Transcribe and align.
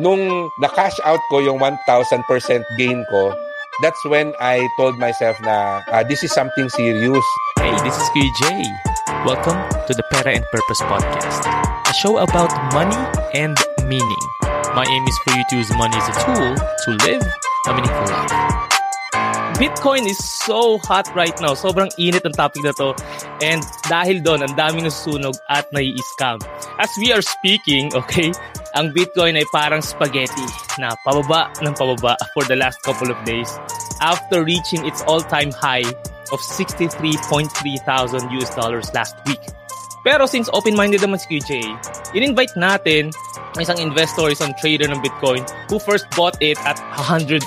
nung 0.00 0.48
na-cash 0.56 0.96
out 1.04 1.20
ko 1.28 1.44
yung 1.44 1.60
1,000% 1.60 2.24
gain 2.80 3.04
ko, 3.12 3.36
that's 3.84 4.00
when 4.08 4.32
I 4.40 4.64
told 4.80 4.96
myself 4.96 5.36
na 5.44 5.84
uh, 5.92 6.00
this 6.08 6.24
is 6.24 6.32
something 6.32 6.72
serious. 6.72 7.26
Hey, 7.60 7.76
this 7.84 7.92
is 7.92 8.08
QJ. 8.16 8.64
Welcome 9.28 9.60
to 9.84 9.92
the 9.92 10.00
Pera 10.08 10.40
and 10.40 10.46
Purpose 10.48 10.80
Podcast, 10.88 11.44
a 11.84 11.92
show 12.00 12.16
about 12.16 12.48
money 12.72 12.96
and 13.36 13.60
meaning. 13.84 14.24
My 14.72 14.88
aim 14.88 15.04
is 15.04 15.18
for 15.20 15.36
you 15.36 15.44
to 15.52 15.54
use 15.60 15.70
money 15.76 15.96
as 16.00 16.08
a 16.08 16.16
tool 16.24 16.50
to 16.56 16.90
live 17.04 17.24
a 17.68 17.70
meaningful 17.76 18.08
life. 18.08 18.32
Bitcoin 19.60 20.08
is 20.08 20.16
so 20.16 20.80
hot 20.88 21.04
right 21.12 21.36
now. 21.44 21.52
Sobrang 21.52 21.92
init 22.00 22.24
ang 22.24 22.32
topic 22.32 22.64
na 22.64 22.72
to. 22.80 22.96
And 23.44 23.60
dahil 23.92 24.24
doon, 24.24 24.40
ang 24.40 24.56
daming 24.56 24.88
nasusunog 24.88 25.36
at 25.52 25.68
nai-scam. 25.76 26.40
As 26.80 26.88
we 26.96 27.12
are 27.12 27.20
speaking, 27.20 27.92
okay, 27.92 28.32
ang 28.74 28.94
Bitcoin 28.94 29.34
ay 29.34 29.46
parang 29.50 29.82
spaghetti 29.82 30.46
na 30.78 30.94
pababa 31.02 31.50
ng 31.58 31.74
pababa 31.74 32.14
for 32.32 32.46
the 32.46 32.54
last 32.54 32.78
couple 32.86 33.10
of 33.10 33.18
days 33.26 33.50
after 33.98 34.46
reaching 34.46 34.86
its 34.86 35.02
all-time 35.10 35.50
high 35.50 35.86
of 36.30 36.38
63.3 36.38 37.50
thousand 37.82 38.22
US 38.38 38.50
dollars 38.54 38.86
last 38.94 39.18
week. 39.26 39.42
Pero 40.00 40.24
since 40.24 40.48
open-minded 40.56 41.04
naman 41.04 41.20
si 41.20 41.36
QJ, 41.36 41.50
in-invite 42.16 42.56
natin 42.56 43.12
ang 43.52 43.60
isang 43.60 43.76
investor, 43.76 44.32
isang 44.32 44.56
trader 44.56 44.88
ng 44.88 44.96
Bitcoin 45.04 45.44
who 45.68 45.76
first 45.76 46.08
bought 46.16 46.40
it 46.40 46.56
at 46.64 46.80
$100 46.96 47.44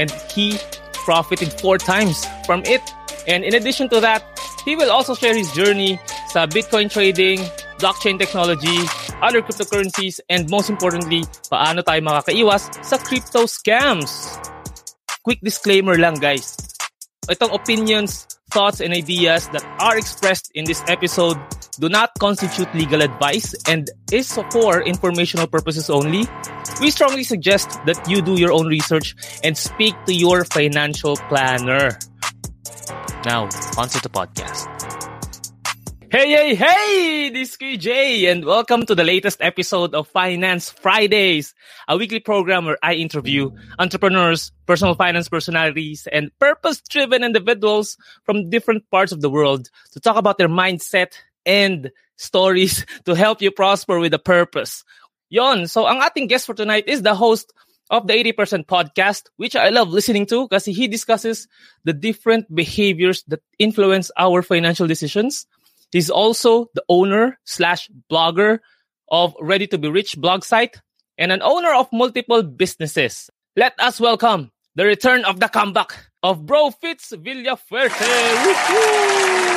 and 0.00 0.08
he 0.32 0.56
profited 1.04 1.52
four 1.60 1.76
times 1.76 2.24
from 2.48 2.64
it. 2.64 2.80
And 3.28 3.44
in 3.44 3.52
addition 3.52 3.92
to 3.92 4.00
that, 4.00 4.24
he 4.64 4.74
will 4.74 4.90
also 4.90 5.12
share 5.14 5.36
his 5.36 5.52
journey 5.52 6.00
sa 6.32 6.46
Bitcoin 6.48 6.88
trading, 6.88 7.44
blockchain 7.76 8.16
technology, 8.16 8.88
other 9.22 9.42
cryptocurrencies, 9.42 10.20
and 10.28 10.48
most 10.50 10.68
importantly, 10.70 11.24
paano 11.48 11.84
tayo 11.84 12.00
makakaiwas 12.02 12.68
sa 12.84 12.96
crypto 12.98 13.44
scams. 13.44 14.36
Quick 15.22 15.40
disclaimer 15.42 15.98
lang 15.98 16.16
guys. 16.16 16.56
Itong 17.26 17.50
opinions, 17.50 18.26
thoughts, 18.54 18.78
and 18.78 18.94
ideas 18.94 19.50
that 19.50 19.66
are 19.82 19.98
expressed 19.98 20.50
in 20.54 20.64
this 20.64 20.82
episode 20.86 21.36
do 21.78 21.88
not 21.88 22.10
constitute 22.18 22.72
legal 22.74 23.02
advice 23.02 23.54
and 23.68 23.90
is 24.12 24.32
for 24.50 24.82
informational 24.82 25.46
purposes 25.46 25.90
only. 25.90 26.24
We 26.80 26.90
strongly 26.90 27.24
suggest 27.24 27.78
that 27.84 28.00
you 28.08 28.22
do 28.22 28.40
your 28.40 28.52
own 28.52 28.66
research 28.66 29.14
and 29.44 29.56
speak 29.56 29.94
to 30.06 30.14
your 30.14 30.44
financial 30.44 31.16
planner. 31.28 31.98
Now, 33.24 33.50
on 33.76 33.88
to 33.90 33.98
the 34.00 34.08
podcast. 34.08 34.95
Hey, 36.08 36.30
hey, 36.30 36.54
hey! 36.54 37.30
This 37.30 37.50
is 37.50 37.56
QJ, 37.56 38.30
and 38.30 38.44
welcome 38.44 38.86
to 38.86 38.94
the 38.94 39.02
latest 39.02 39.42
episode 39.42 39.92
of 39.92 40.06
Finance 40.06 40.70
Fridays, 40.70 41.52
a 41.88 41.96
weekly 41.96 42.20
program 42.20 42.64
where 42.64 42.78
I 42.80 42.94
interview 42.94 43.50
entrepreneurs, 43.80 44.52
personal 44.66 44.94
finance 44.94 45.28
personalities, 45.28 46.06
and 46.12 46.30
purpose 46.38 46.80
driven 46.80 47.24
individuals 47.24 47.96
from 48.22 48.50
different 48.50 48.88
parts 48.88 49.10
of 49.10 49.20
the 49.20 49.28
world 49.28 49.68
to 49.92 50.00
talk 50.00 50.16
about 50.16 50.38
their 50.38 50.48
mindset 50.48 51.14
and 51.44 51.90
stories 52.16 52.86
to 53.04 53.14
help 53.14 53.42
you 53.42 53.50
prosper 53.50 53.98
with 53.98 54.14
a 54.14 54.20
purpose. 54.20 54.84
Yon, 55.28 55.66
so 55.66 55.88
ang 55.88 56.02
ating 56.02 56.28
guest 56.28 56.46
for 56.46 56.54
tonight 56.54 56.86
is 56.86 57.02
the 57.02 57.16
host 57.16 57.52
of 57.90 58.06
the 58.06 58.14
80% 58.14 58.66
podcast, 58.66 59.24
which 59.36 59.56
I 59.56 59.70
love 59.70 59.88
listening 59.88 60.26
to 60.26 60.46
because 60.46 60.64
he 60.64 60.86
discusses 60.86 61.48
the 61.84 61.92
different 61.92 62.46
behaviors 62.54 63.24
that 63.26 63.42
influence 63.58 64.10
our 64.16 64.42
financial 64.42 64.86
decisions. 64.86 65.46
He's 65.92 66.10
also 66.10 66.66
the 66.74 66.82
owner 66.88 67.38
slash 67.44 67.88
blogger 68.10 68.58
of 69.10 69.34
Ready 69.40 69.66
to 69.68 69.78
Be 69.78 69.88
Rich 69.88 70.18
blog 70.18 70.44
site 70.44 70.80
and 71.16 71.30
an 71.30 71.42
owner 71.42 71.72
of 71.74 71.88
multiple 71.92 72.42
businesses. 72.42 73.30
Let 73.54 73.72
us 73.78 74.00
welcome 74.00 74.50
the 74.74 74.84
return 74.84 75.24
of 75.24 75.40
the 75.40 75.48
comeback 75.48 75.94
of 76.22 76.44
Bro 76.44 76.72
Fitz 76.82 77.12
Villafuerte. 77.12 78.02
Woohoo! 78.44 79.56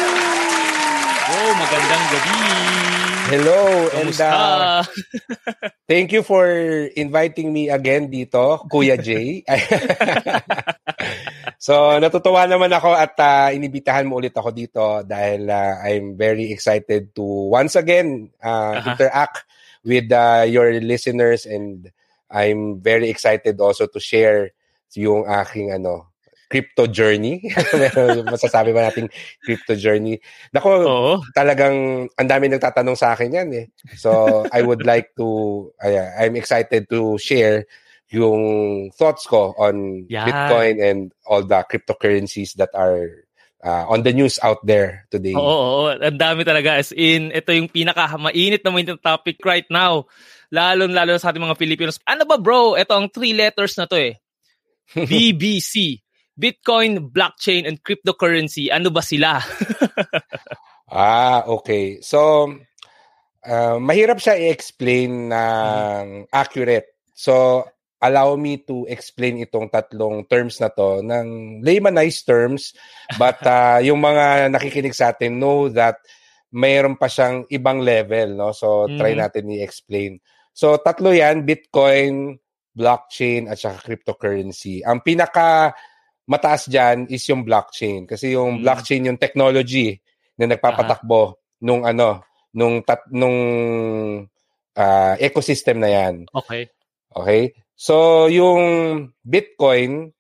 Bro, 1.30 1.44
magandang 1.62 2.06
gabi. 2.10 2.38
Hello, 3.30 3.62
and 3.94 4.16
uh, 4.18 4.82
thank 5.88 6.12
you 6.12 6.24
for 6.24 6.50
inviting 6.98 7.54
me 7.54 7.70
again 7.70 8.10
dito, 8.10 8.66
Kuya 8.66 8.98
Jay. 8.98 9.46
so, 11.60 12.00
natutuwa 12.00 12.48
naman 12.48 12.72
ako 12.72 12.96
at 12.96 13.14
uh, 13.20 13.52
inibitahan 13.52 14.08
mo 14.08 14.18
ulit 14.18 14.34
ako 14.34 14.50
dito 14.56 15.04
dahil 15.04 15.52
uh, 15.52 15.84
I'm 15.84 16.16
very 16.16 16.50
excited 16.56 17.12
to 17.20 17.24
once 17.52 17.76
again 17.76 18.32
uh, 18.40 18.80
Aha. 18.80 18.96
interact 18.96 19.44
with 19.84 20.08
uh, 20.10 20.48
your 20.48 20.72
listeners 20.80 21.44
and 21.44 21.92
I'm 22.32 22.80
very 22.80 23.10
excited 23.12 23.60
also 23.60 23.92
to 23.92 24.00
share 24.00 24.56
yung 24.96 25.28
aking 25.30 25.76
ano 25.76 26.10
crypto 26.50 26.90
journey. 26.90 27.46
Masasabi 28.34 28.74
ba 28.74 28.90
nating 28.90 29.08
crypto 29.46 29.78
journey? 29.78 30.18
Nako, 30.50 30.70
Oo. 30.82 31.14
talagang 31.38 32.10
ang 32.10 32.28
dami 32.28 32.50
nagtatanong 32.50 32.98
sa 32.98 33.14
akin 33.14 33.38
yan 33.38 33.50
eh. 33.54 33.66
So, 33.94 34.44
I 34.50 34.66
would 34.66 34.82
like 34.82 35.14
to, 35.22 35.70
ay, 35.78 36.26
I'm 36.26 36.34
excited 36.36 36.90
to 36.90 37.22
share 37.22 37.70
yung 38.10 38.90
thoughts 38.94 39.30
ko 39.30 39.54
on 39.58 40.06
Yan. 40.10 40.26
Bitcoin 40.26 40.76
and 40.82 41.00
all 41.26 41.46
the 41.46 41.62
cryptocurrencies 41.70 42.58
that 42.58 42.74
are 42.74 43.26
uh, 43.64 43.86
on 43.88 44.04
the 44.04 44.14
news 44.14 44.40
out 44.42 44.60
there 44.66 45.06
today. 45.14 45.38
Oo, 45.38 45.46
oo, 45.46 45.94
ang 45.94 46.18
dami 46.18 46.42
talaga. 46.42 46.80
As 46.80 46.90
in, 46.92 47.30
ito 47.30 47.54
yung 47.54 47.70
pinaka 47.70 48.10
mainit 48.18 48.66
na 48.66 48.72
mainit 48.74 48.98
na 48.98 49.02
topic 49.14 49.38
right 49.46 49.68
now. 49.70 50.10
Lalo-lalo 50.50 51.22
sa 51.22 51.30
ating 51.30 51.46
mga 51.46 51.60
Filipinos. 51.60 52.02
Ano 52.10 52.26
ba 52.26 52.42
bro? 52.42 52.74
Ito 52.74 52.98
ang 52.98 53.14
three 53.14 53.38
letters 53.38 53.78
na 53.78 53.86
to 53.86 53.98
eh. 54.00 54.18
BBC. 54.96 56.02
Bitcoin, 56.40 57.12
blockchain, 57.12 57.68
and 57.68 57.84
cryptocurrency. 57.84 58.72
Ano 58.72 58.90
ba 58.90 59.04
sila? 59.04 59.38
Ah, 60.90 61.46
okay. 61.46 62.02
So, 62.02 62.50
uh, 63.46 63.78
mahirap 63.78 64.18
siya 64.18 64.42
i-explain 64.42 65.30
ng 65.30 66.26
accurate. 66.34 66.98
So, 67.14 67.62
allow 68.00 68.36
me 68.40 68.64
to 68.64 68.88
explain 68.88 69.44
itong 69.44 69.68
tatlong 69.68 70.24
terms 70.28 70.60
na 70.64 70.72
to 70.72 71.04
ng 71.04 71.60
laymanized 71.64 72.24
terms. 72.24 72.72
But 73.20 73.44
uh, 73.44 73.80
yung 73.88 74.00
mga 74.00 74.50
nakikinig 74.52 74.96
sa 74.96 75.12
atin 75.12 75.40
know 75.40 75.68
that 75.72 76.00
mayroon 76.50 76.98
pa 76.98 77.06
siyang 77.12 77.46
ibang 77.52 77.84
level. 77.84 78.34
No? 78.40 78.56
So, 78.56 78.90
try 78.98 79.14
Mhm. 79.14 79.20
natin 79.22 79.54
i-explain. 79.54 80.18
So, 80.56 80.80
tatlo 80.82 81.14
yan, 81.14 81.46
Bitcoin, 81.46 82.40
blockchain, 82.74 83.52
at 83.52 83.60
saka 83.60 83.84
cryptocurrency. 83.86 84.82
Ang 84.82 85.04
pinaka 85.06 85.76
mataas 86.26 86.66
dyan 86.70 87.06
is 87.10 87.22
yung 87.30 87.44
blockchain. 87.46 88.08
Kasi 88.10 88.34
yung 88.34 88.60
Mm. 88.60 88.64
blockchain, 88.66 89.08
yung 89.12 89.20
technology 89.22 89.98
na 90.40 90.50
nagpapatakbo 90.50 91.38
nung 91.62 91.84
ano, 91.84 92.24
nung 92.56 92.82
tat, 92.82 93.04
nung 93.12 93.38
ah, 94.80 95.20
ecosystem 95.20 95.76
na 95.84 95.92
yan. 95.92 96.24
Okay. 96.32 96.72
Okay? 97.12 97.52
So, 97.80 98.28
yung 98.28 98.62
Bitcoin, 99.24 100.12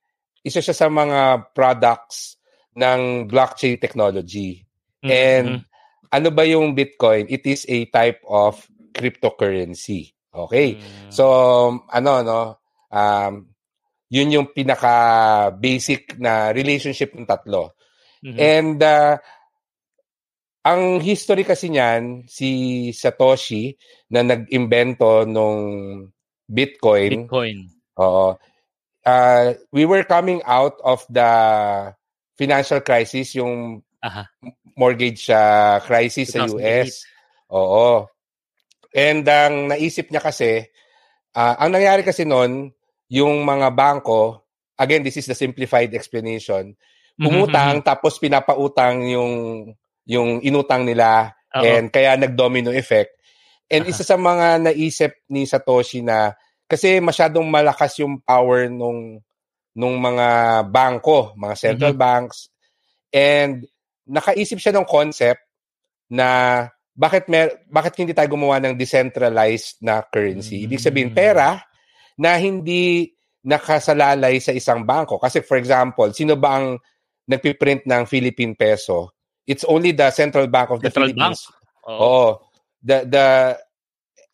isa 0.47 0.63
siya 0.63 0.71
sa 0.71 0.87
mga 0.87 1.51
products 1.51 2.39
ng 2.79 3.27
blockchain 3.27 3.75
technology. 3.75 4.63
And 5.03 5.67
ano 6.07 6.31
ba 6.31 6.47
yung 6.47 6.71
Bitcoin? 6.71 7.27
It 7.27 7.43
is 7.43 7.67
a 7.67 7.83
type 7.91 8.23
of 8.23 8.63
cryptocurrency. 8.95 10.15
Okay? 10.31 10.79
Mm. 10.79 11.11
So, 11.11 11.25
ano, 11.91 12.11
no? 12.23 12.41
Um, 12.87 13.51
yun 14.07 14.33
yung 14.39 14.47
pinaka 14.55 14.95
basic 15.51 16.15
na 16.15 16.55
relationship 16.55 17.11
ng 17.11 17.27
tatlo. 17.27 17.75
Mhm. 18.23 18.37
And 18.39 18.79
uh, 18.79 19.19
ang 20.63 21.03
history 21.03 21.43
kasi 21.43 21.75
niyan, 21.75 22.23
si 22.25 22.49
Satoshi 22.95 23.75
na 24.15 24.23
nag-imbento 24.23 25.27
nung 25.27 25.59
Bitcoin, 26.49 27.29
Bitcoin. 27.29 27.69
oo, 28.01 28.33
uh, 29.05 29.45
we 29.71 29.85
were 29.85 30.03
coming 30.03 30.41
out 30.43 30.75
of 30.81 31.05
the 31.07 31.29
financial 32.35 32.81
crisis, 32.81 33.37
yung 33.37 33.85
Aha. 34.01 34.25
mortgage 34.73 35.29
uh, 35.29 35.77
crisis 35.83 36.33
sa 36.33 36.47
2008. 36.47 36.57
US. 36.57 36.91
Oo. 37.51 38.07
And 38.89 39.21
ang 39.27 39.69
naisip 39.69 40.09
niya 40.09 40.23
kasi, 40.23 40.65
ah, 41.35 41.59
ang 41.59 41.69
nangyari 41.69 42.01
kasi 42.01 42.25
noon, 42.25 42.73
yung 43.11 43.43
mga 43.45 43.75
bangko, 43.75 44.47
again, 44.79 45.03
this 45.03 45.17
is 45.17 45.27
the 45.27 45.37
simplified 45.37 45.93
explanation, 45.93 46.73
Mhm, 47.19 47.27
umutang 47.27 47.83
tapos 47.83 48.15
pinapautang 48.15 49.03
yung 49.11 49.33
yung 50.07 50.39
inutang 50.39 50.87
nila 50.87 51.35
Oo. 51.51 51.67
and 51.67 51.91
kaya 51.91 52.15
nag-domino 52.15 52.71
effect. 52.71 53.11
And 53.67 53.83
Aha. 53.85 53.91
isa 53.91 54.07
sa 54.07 54.15
mga 54.15 54.63
naisip 54.63 55.27
ni 55.27 55.43
Satoshi 55.43 55.99
na 55.99 56.31
kasi 56.69 57.01
masyadong 57.01 57.49
malakas 57.49 57.97
yung 57.99 58.21
power 58.21 58.69
nung 58.69 59.17
nung 59.73 59.95
mga 59.97 60.27
bangko, 60.69 61.33
mga 61.33 61.55
central 61.57 61.93
Mhm. 61.97 62.01
banks 62.01 62.37
and 63.09 63.65
nakaisip 64.05 64.61
siya 64.61 64.73
ng 64.77 64.85
concept 64.85 65.41
na 66.09 66.65
bakit 66.93 67.29
mer 67.29 67.63
bakit 67.69 67.95
hindi 67.97 68.13
tayo 68.13 68.27
gumawa 68.29 68.59
ng 68.59 68.75
decentralized 68.75 69.81
na 69.81 70.03
currency? 70.03 70.65
Ibig 70.65 70.81
sabihin 70.81 71.13
pera 71.13 71.61
na 72.19 72.35
hindi 72.35 73.07
nakasalalay 73.39 74.41
sa 74.43 74.51
isang 74.51 74.83
bangko. 74.83 75.15
Kasi 75.15 75.39
for 75.39 75.55
example, 75.55 76.11
sino 76.11 76.35
ba 76.35 76.59
ang 76.59 76.75
nagpiprint 77.23 77.87
ng 77.87 78.03
Philippine 78.03 78.57
peso? 78.57 79.15
It's 79.47 79.63
only 79.63 79.95
the 79.95 80.11
Central 80.11 80.49
Bank 80.51 80.69
of 80.69 80.83
the 80.83 80.91
Central 80.91 81.13
Philippines. 81.13 81.45
Bank. 81.47 81.87
Oo. 81.87 81.97
Oo. 81.97 82.25
The 82.83 82.97
the 83.07 83.27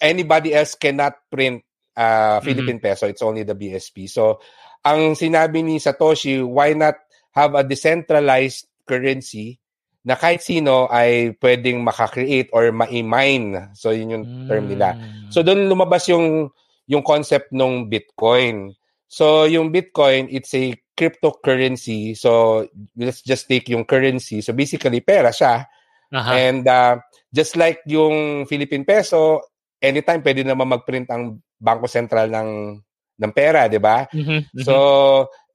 anybody 0.02 0.54
else 0.54 0.74
cannot 0.74 1.14
print 1.30 1.64
uh, 1.95 2.38
Philippine 2.44 2.80
peso. 2.80 3.07
It's 3.07 3.24
only 3.24 3.44
the 3.44 3.56
BSP. 3.56 4.07
So, 4.12 4.39
ang 4.86 5.15
sinabi 5.18 5.63
ni 5.65 5.81
Satoshi, 5.81 6.44
why 6.45 6.75
not 6.77 7.00
have 7.33 7.56
a 7.56 7.63
decentralized 7.63 8.68
currency 8.88 9.59
na 10.06 10.13
kahit 10.13 10.45
sino 10.45 10.86
ay 10.94 11.33
pwedeng 11.42 11.81
makakreate 11.81 12.53
or 12.53 12.69
ma-mine. 12.69 13.74
So, 13.74 13.89
yun 13.89 14.13
yung 14.13 14.25
term 14.45 14.69
nila. 14.69 14.94
Mm. 14.94 15.33
So, 15.33 15.42
doon 15.42 15.65
lumabas 15.65 16.06
yung 16.07 16.53
yung 16.86 17.01
concept 17.01 17.50
ng 17.50 17.89
Bitcoin. 17.89 18.77
So, 19.09 19.50
yung 19.50 19.74
Bitcoin, 19.74 20.30
it's 20.30 20.53
a 20.53 20.77
cryptocurrency. 20.94 22.13
So, 22.13 22.63
let's 22.94 23.25
just 23.25 23.50
take 23.50 23.65
yung 23.74 23.89
currency. 23.89 24.45
So, 24.45 24.53
basically, 24.53 25.01
pera 25.01 25.33
siya. 25.33 25.65
Aha. 26.13 26.31
And 26.38 26.63
uh, 26.69 27.01
just 27.33 27.57
like 27.57 27.81
yung 27.89 28.45
Philippine 28.45 28.86
peso, 28.86 29.41
anytime 29.81 30.21
pwede 30.21 30.45
naman 30.45 30.69
mag-print 30.69 31.09
ang 31.09 31.41
Bangko 31.60 31.88
Sentral 31.88 32.30
ng 32.31 32.80
ng 33.16 33.31
pera, 33.31 33.68
'di 33.72 33.80
ba? 33.80 34.04
Mhm, 34.12 34.52
mhm. 34.52 34.63
So, 34.63 34.74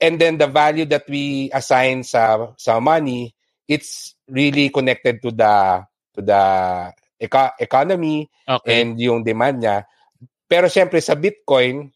and 0.00 0.16
then 0.16 0.40
the 0.40 0.48
value 0.48 0.88
that 0.88 1.04
we 1.08 1.52
assign 1.52 2.02
sa 2.04 2.52
sa 2.56 2.80
money, 2.80 3.36
it's 3.68 4.16
really 4.28 4.72
connected 4.72 5.20
to 5.20 5.30
the 5.30 5.84
to 6.16 6.20
the 6.24 6.42
eco- 7.20 7.54
economy 7.60 8.26
okay. 8.48 8.80
and 8.80 8.96
yung 8.96 9.20
demand 9.20 9.60
niya. 9.60 9.84
Pero 10.48 10.66
syempre 10.66 10.98
sa 11.04 11.14
Bitcoin, 11.14 11.92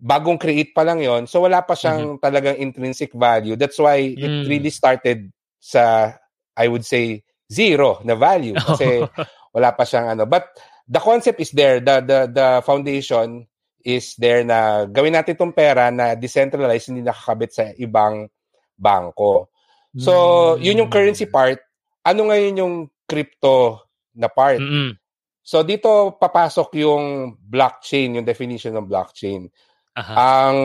bagong 0.00 0.40
create 0.40 0.74
pa 0.74 0.82
lang 0.82 0.98
'yon. 0.98 1.30
So 1.30 1.46
wala 1.46 1.62
pa 1.62 1.78
siyang 1.78 2.18
talagang 2.18 2.58
intrinsic 2.58 3.14
value. 3.14 3.54
That's 3.54 3.78
why 3.78 4.00
it 4.16 4.42
Mm. 4.42 4.48
really 4.48 4.72
started 4.74 5.30
sa 5.62 6.14
I 6.56 6.66
would 6.66 6.84
say 6.84 7.22
zero 7.46 8.00
na 8.02 8.16
value 8.16 8.56
kasi 8.56 9.00
wala 9.54 9.70
pa 9.76 9.84
siyang 9.86 10.18
ano. 10.18 10.24
But 10.26 10.50
the 10.90 10.98
concept 10.98 11.38
is 11.38 11.54
there. 11.54 11.78
The 11.78 12.02
the 12.02 12.18
the 12.26 12.48
foundation 12.66 13.46
is 13.80 14.12
there 14.18 14.42
na 14.42 14.84
gawin 14.90 15.14
natin 15.14 15.38
itong 15.38 15.54
pera 15.54 15.88
na 15.88 16.18
decentralized, 16.18 16.90
hindi 16.90 17.06
nakakabit 17.06 17.50
sa 17.54 17.64
ibang 17.78 18.28
bangko. 18.74 19.48
So, 19.96 20.12
Mm. 20.54 20.62
yun 20.62 20.80
yung 20.84 20.92
currency 20.92 21.26
part. 21.26 21.58
Ano 22.04 22.28
ngayon 22.28 22.60
yung 22.60 22.74
crypto 23.08 23.86
na 24.14 24.28
part? 24.28 24.60
Mm-mm. 24.60 24.94
So, 25.40 25.64
dito 25.64 26.14
papasok 26.20 26.76
yung 26.78 27.34
blockchain, 27.40 28.20
yung 28.20 28.26
definition 28.28 28.76
ng 28.76 28.86
blockchain. 28.86 29.48
Aha. 29.96 30.14
Ang 30.14 30.58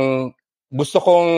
gusto 0.70 1.00
kong 1.00 1.32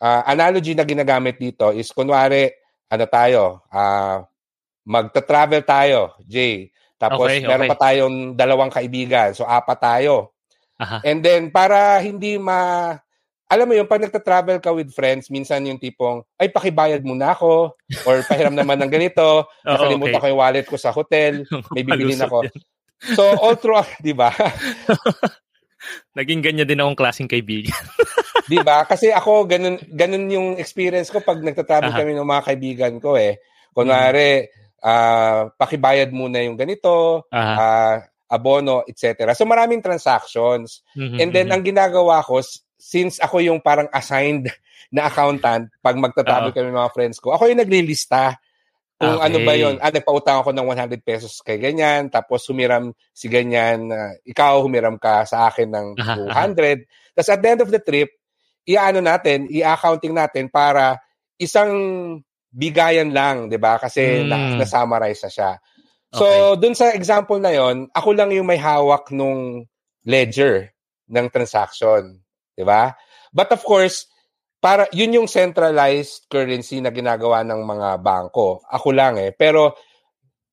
ah, 0.00 0.22
analogy 0.26 0.74
na 0.76 0.84
ginagamit 0.84 1.40
dito 1.40 1.72
is 1.72 1.88
kunwari, 1.92 2.48
ano 2.90 3.04
tayo, 3.08 3.64
ah 3.70 4.24
magta-travel 4.86 5.62
tayo, 5.66 6.14
Jay. 6.24 6.70
Tapos 6.96 7.28
Okay, 7.28 7.44
meron 7.44 7.68
okay. 7.68 7.72
pa 7.76 7.82
tayong 7.88 8.16
dalawang 8.32 8.72
kaibigan. 8.72 9.36
So, 9.36 9.44
apat 9.44 9.78
tayo. 9.80 10.32
Aha. 10.80 11.04
And 11.04 11.20
then, 11.20 11.52
para 11.52 12.00
hindi 12.00 12.40
ma... 12.40 12.92
Alam 13.46 13.70
mo 13.70 13.74
yun, 13.78 13.86
pag 13.86 14.02
nagta-travel 14.02 14.58
ka 14.58 14.74
with 14.74 14.90
friends, 14.90 15.30
minsan 15.30 15.62
yung 15.70 15.78
tipong, 15.78 16.24
ay, 16.34 16.50
pakibayad 16.50 17.06
muna 17.06 17.30
ako. 17.30 17.78
Or 18.02 18.14
pahiram 18.26 18.56
naman 18.56 18.80
ng 18.82 18.90
ganito. 18.90 19.46
Nakalimutan 19.62 20.18
okay. 20.18 20.22
ko 20.24 20.30
yung 20.34 20.42
wallet 20.42 20.66
ko 20.66 20.76
sa 20.80 20.90
hotel. 20.90 21.46
May 21.76 21.86
bibilin 21.86 22.26
ako. 22.26 22.42
So, 23.14 23.22
all 23.38 23.60
throughout, 23.60 23.92
di 24.02 24.16
ba? 24.16 24.32
Naging 26.18 26.42
ganyan 26.42 26.66
din 26.66 26.80
akong 26.80 26.98
klaseng 26.98 27.30
kaibigan. 27.30 27.76
Di 28.48 28.58
ba? 28.64 28.82
Kasi 28.88 29.12
ako, 29.12 29.46
ganun, 29.46 29.78
ganun 29.94 30.26
yung 30.32 30.48
experience 30.58 31.12
ko 31.12 31.22
pag 31.22 31.38
nagtatravel 31.38 31.92
Aha. 31.92 31.98
kami 32.02 32.16
ng 32.16 32.26
mga 32.26 32.42
kaibigan 32.50 32.94
ko 32.98 33.14
eh. 33.14 33.38
Kunwari, 33.70 34.48
ah, 34.86 35.50
pakibayad 35.58 36.14
muna 36.14 36.38
yung 36.46 36.54
ganito, 36.54 37.26
Aha. 37.34 37.54
ah, 37.58 37.96
abono, 38.30 38.86
etc. 38.86 39.34
So 39.34 39.42
maraming 39.42 39.82
transactions. 39.82 40.86
Mhm, 40.94 41.18
And 41.18 41.30
then 41.34 41.46
mhm. 41.50 41.54
ang 41.58 41.62
ginagawa 41.66 42.22
ko, 42.22 42.38
since 42.78 43.18
ako 43.18 43.42
yung 43.42 43.58
parang 43.58 43.90
assigned 43.90 44.46
na 44.94 45.10
accountant 45.10 45.66
pag 45.82 45.98
magtatravel 45.98 46.54
kami 46.54 46.70
ng 46.70 46.78
mga 46.78 46.94
friends 46.94 47.18
ko, 47.18 47.34
ako 47.34 47.50
yung 47.50 47.58
naglilista 47.58 48.38
kung 48.96 49.20
Okay. 49.20 49.28
ano 49.28 49.38
ba 49.44 49.52
yun. 49.52 49.76
Ah, 49.76 49.92
nagpautang 49.92 50.40
ako 50.40 50.56
ng 50.56 50.66
100 50.72 51.04
pesos 51.04 51.44
kay 51.44 51.60
ganyan, 51.60 52.08
tapos 52.08 52.48
humiram 52.48 52.96
si 53.12 53.28
ganyan, 53.28 53.92
na 53.92 54.16
ikaw 54.24 54.64
humiram 54.64 54.96
ka 54.96 55.26
sa 55.28 55.52
akin 55.52 55.68
ng 55.68 55.86
Aha, 56.00 56.16
200. 56.32 56.88
Tapos 57.12 57.28
at 57.28 57.40
the 57.44 57.48
end 57.52 57.60
of 57.60 57.68
the 57.68 57.80
trip, 57.82 58.08
iaano 58.64 59.04
natin, 59.04 59.52
i-accounting 59.52 60.16
natin 60.16 60.48
para 60.48 60.96
isang 61.36 61.70
bigayan 62.56 63.12
lang, 63.12 63.52
'di 63.52 63.60
ba? 63.60 63.76
Kasi 63.76 64.24
Mm. 64.24 64.32
na, 64.32 64.38
na-summarize 64.56 65.20
na 65.28 65.32
siya. 65.32 65.50
So, 66.12 66.56
dun 66.56 66.72
sa 66.74 66.92
example 66.96 67.36
na 67.40 67.52
yon, 67.52 67.88
ako 67.92 68.16
lang 68.16 68.32
yung 68.32 68.48
may 68.48 68.56
hawak 68.60 69.12
nung 69.12 69.68
ledger 70.08 70.72
ng 71.12 71.28
transaction, 71.32 72.20
'di 72.56 72.64
ba? 72.64 72.96
But 73.36 73.52
of 73.52 73.60
course, 73.64 74.08
para 74.64 74.88
yun 74.96 75.14
yung 75.16 75.28
centralized 75.30 76.26
currency 76.32 76.80
na 76.80 76.90
ginagawa 76.92 77.44
ng 77.46 77.60
mga 77.62 77.88
bangko. 78.02 78.64
Ako 78.72 78.90
lang 78.96 79.20
eh. 79.20 79.32
Pero 79.36 79.76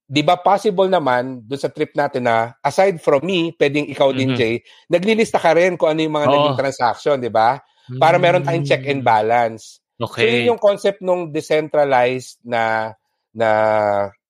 'di 0.08 0.22
ba 0.24 0.40
possible 0.40 0.88
naman 0.92 1.44
dun 1.48 1.60
sa 1.62 1.72
trip 1.74 1.94
natin 1.98 2.28
na 2.30 2.56
aside 2.64 3.00
from 3.04 3.24
me, 3.26 3.52
pwedeng 3.60 3.88
ikaw 3.92 4.12
din 4.16 4.32
Mhm. 4.32 4.38
Jay, 4.38 4.62
naglilista 4.92 5.40
ka 5.42 5.54
rin 5.58 5.76
kung 5.80 5.92
ano 5.96 6.02
yung 6.06 6.16
mga 6.16 6.30
Oo. 6.30 6.36
naging 6.40 6.56
transaction, 6.58 7.18
'di 7.20 7.32
ba? 7.34 7.60
Para 8.00 8.18
meron 8.22 8.44
tayong 8.46 8.66
check 8.68 8.88
and 8.88 9.04
balance. 9.04 9.83
So 10.00 10.06
Okay. 10.10 10.30
yun 10.30 10.56
yung 10.56 10.62
concept 10.62 11.00
ng 11.02 11.30
decentralized 11.30 12.42
na 12.44 12.94
na 13.34 13.50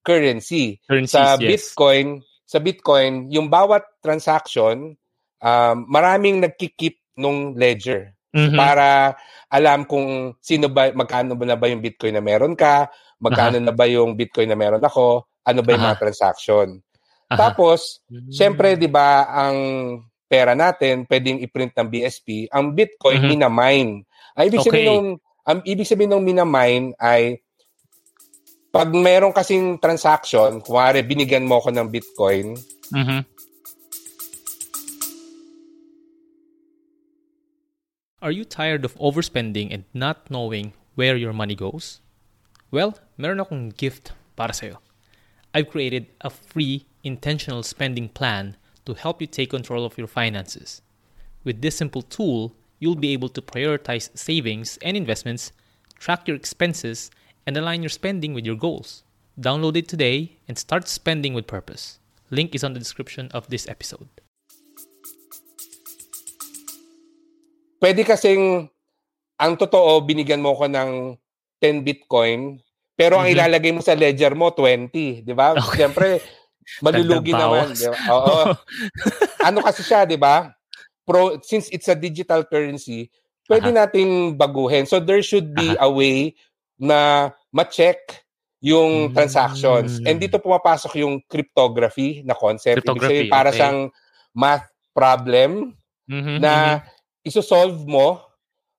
currency 0.03 0.79
Currencies, 0.87 1.11
sa 1.11 1.35
yes. 1.39 1.39
Bitcoin, 1.39 2.19
sa 2.43 2.59
Bitcoin, 2.59 3.31
yung 3.31 3.47
bawat 3.47 3.83
transaction, 4.03 4.95
um, 5.39 5.75
maraming 5.87 6.43
nagkikip 6.43 6.99
nung 7.15 7.55
ledger 7.55 8.11
Mhm. 8.33 8.57
para 8.57 9.13
alam 9.53 9.85
kung 9.85 10.33
sino 10.41 10.67
ba, 10.67 10.89
magkano 10.91 11.37
ba 11.37 11.45
na 11.45 11.55
ba 11.59 11.69
yung 11.69 11.79
Bitcoin 11.83 12.17
na 12.17 12.23
meron 12.23 12.57
ka, 12.57 12.89
magkano 13.21 13.61
na 13.61 13.71
ba 13.71 13.85
yung 13.87 14.17
Bitcoin 14.17 14.49
na 14.51 14.57
meron 14.57 14.81
ako, 14.83 15.23
ano 15.45 15.59
ba 15.61 15.69
yung 15.71 15.85
Aha. 15.85 15.93
mga 15.93 15.99
transaction. 16.01 16.67
Aha. 17.29 17.37
Tapos, 17.37 18.01
Mm. 18.09 18.29
syempre, 18.33 18.67
di 18.75 18.89
ba, 18.89 19.29
ang 19.29 19.57
pera 20.25 20.57
natin, 20.57 21.05
pwedeng 21.05 21.39
i-print 21.45 21.77
ng 21.77 21.87
BSP, 21.93 22.49
ang 22.49 22.73
Bitcoin, 22.73 23.21
Mhm. 23.21 23.29
minamine. 23.29 23.93
Ang 24.33 24.43
ibig 24.49 24.59
Okay. 24.65 24.69
sabihin 24.69 24.89
ng 24.89 25.05
ang 25.43 25.59
ibig 25.67 25.87
sabihin 25.87 26.15
ng 26.15 26.23
minamine 26.23 26.95
ay 26.99 27.43
pag 28.73 28.89
meron 28.89 29.35
kasing 29.35 29.77
transaction, 29.77 30.63
kuwari 30.63 31.05
binigyan 31.05 31.45
mo 31.45 31.61
ako 31.61 31.69
ng 31.69 31.87
Bitcoin, 31.91 32.57
Mhm. 32.93 33.25
Are 38.23 38.31
you 38.31 38.47
tired 38.47 38.85
of 38.87 38.95
overspending 39.03 39.73
and 39.73 39.83
not 39.91 40.31
knowing 40.31 40.71
where 40.95 41.17
your 41.19 41.33
money 41.35 41.59
goes? 41.59 41.99
Well, 42.71 42.95
meron 43.19 43.43
akong 43.43 43.75
gift 43.75 44.15
para 44.39 44.55
sa'yo. 44.55 44.79
I've 45.51 45.67
created 45.67 46.07
a 46.23 46.31
free 46.31 46.87
intentional 47.03 47.67
spending 47.67 48.07
plan 48.07 48.55
to 48.87 48.95
help 48.95 49.19
you 49.19 49.27
take 49.27 49.51
control 49.51 49.83
of 49.83 49.99
your 49.99 50.07
finances. 50.07 50.79
With 51.43 51.59
this 51.59 51.75
simple 51.75 52.01
tool, 52.01 52.55
you'll 52.83 52.99
be 52.99 53.15
able 53.15 53.31
to 53.31 53.39
prioritize 53.39 54.11
savings 54.11 54.75
and 54.83 54.99
investments, 54.99 55.55
track 55.95 56.27
your 56.27 56.35
expenses, 56.35 57.07
and 57.47 57.55
align 57.55 57.79
your 57.79 57.89
spending 57.89 58.35
with 58.35 58.43
your 58.43 58.59
goals. 58.59 59.07
Download 59.39 59.79
it 59.79 59.87
today 59.87 60.35
and 60.51 60.59
start 60.59 60.91
spending 60.91 61.31
with 61.31 61.47
purpose. 61.47 62.03
Link 62.27 62.51
is 62.51 62.63
on 62.67 62.75
the 62.75 62.83
description 62.83 63.31
of 63.31 63.47
this 63.47 63.63
episode. 63.71 64.11
pwede 67.83 68.07
kasing 68.07 68.71
ang 69.35 69.53
totoo, 69.59 69.99
binigyan 70.07 70.39
mo 70.39 70.55
ko 70.55 70.71
ng 70.71 71.19
10 71.59 71.83
Bitcoin, 71.83 72.63
pero 72.95 73.19
ang 73.19 73.27
Mhm. 73.27 73.35
ilalagay 73.35 73.71
mo 73.75 73.83
sa 73.83 73.91
ledger 73.91 74.31
mo, 74.39 74.55
20. 74.55 75.19
Di 75.19 75.35
ba? 75.35 75.51
Okay. 75.51 75.83
Siyempre, 75.83 76.23
malulugi 76.79 77.35
naman. 77.35 77.75
ba? 77.75 77.91
Oo. 78.15 78.55
ano 79.51 79.59
kasi 79.59 79.83
siya, 79.83 80.07
di 80.07 80.15
ba? 80.15 80.47
Pro, 81.03 81.39
since 81.43 81.67
it's 81.71 81.87
a 81.91 81.95
digital 81.95 82.43
currency, 82.47 83.11
pwede 83.51 83.75
nating 83.75 84.39
baguhin. 84.39 84.87
So 84.87 85.03
there 85.03 85.19
should 85.21 85.51
be 85.51 85.75
a 85.75 85.89
way 85.91 86.35
na 86.79 87.31
ma-check 87.51 88.23
yung 88.63 89.11
Mm. 89.11 89.13
transactions. 89.13 89.99
And 90.07 90.23
dito 90.23 90.39
pumapasok 90.39 91.03
yung 91.03 91.19
cryptography 91.27 92.23
na 92.23 92.31
concept. 92.31 92.79
Ibig 92.79 92.87
Cryptography, 92.87 93.19
sabihin, 93.27 93.33
para 93.35 93.49
okay. 93.51 93.57
siyang 93.59 93.79
math 94.31 94.67
problem 94.95 95.75
Mhm, 96.07 96.39
na 96.39 96.79
iso-solve 97.27 97.83
mo 97.83 98.23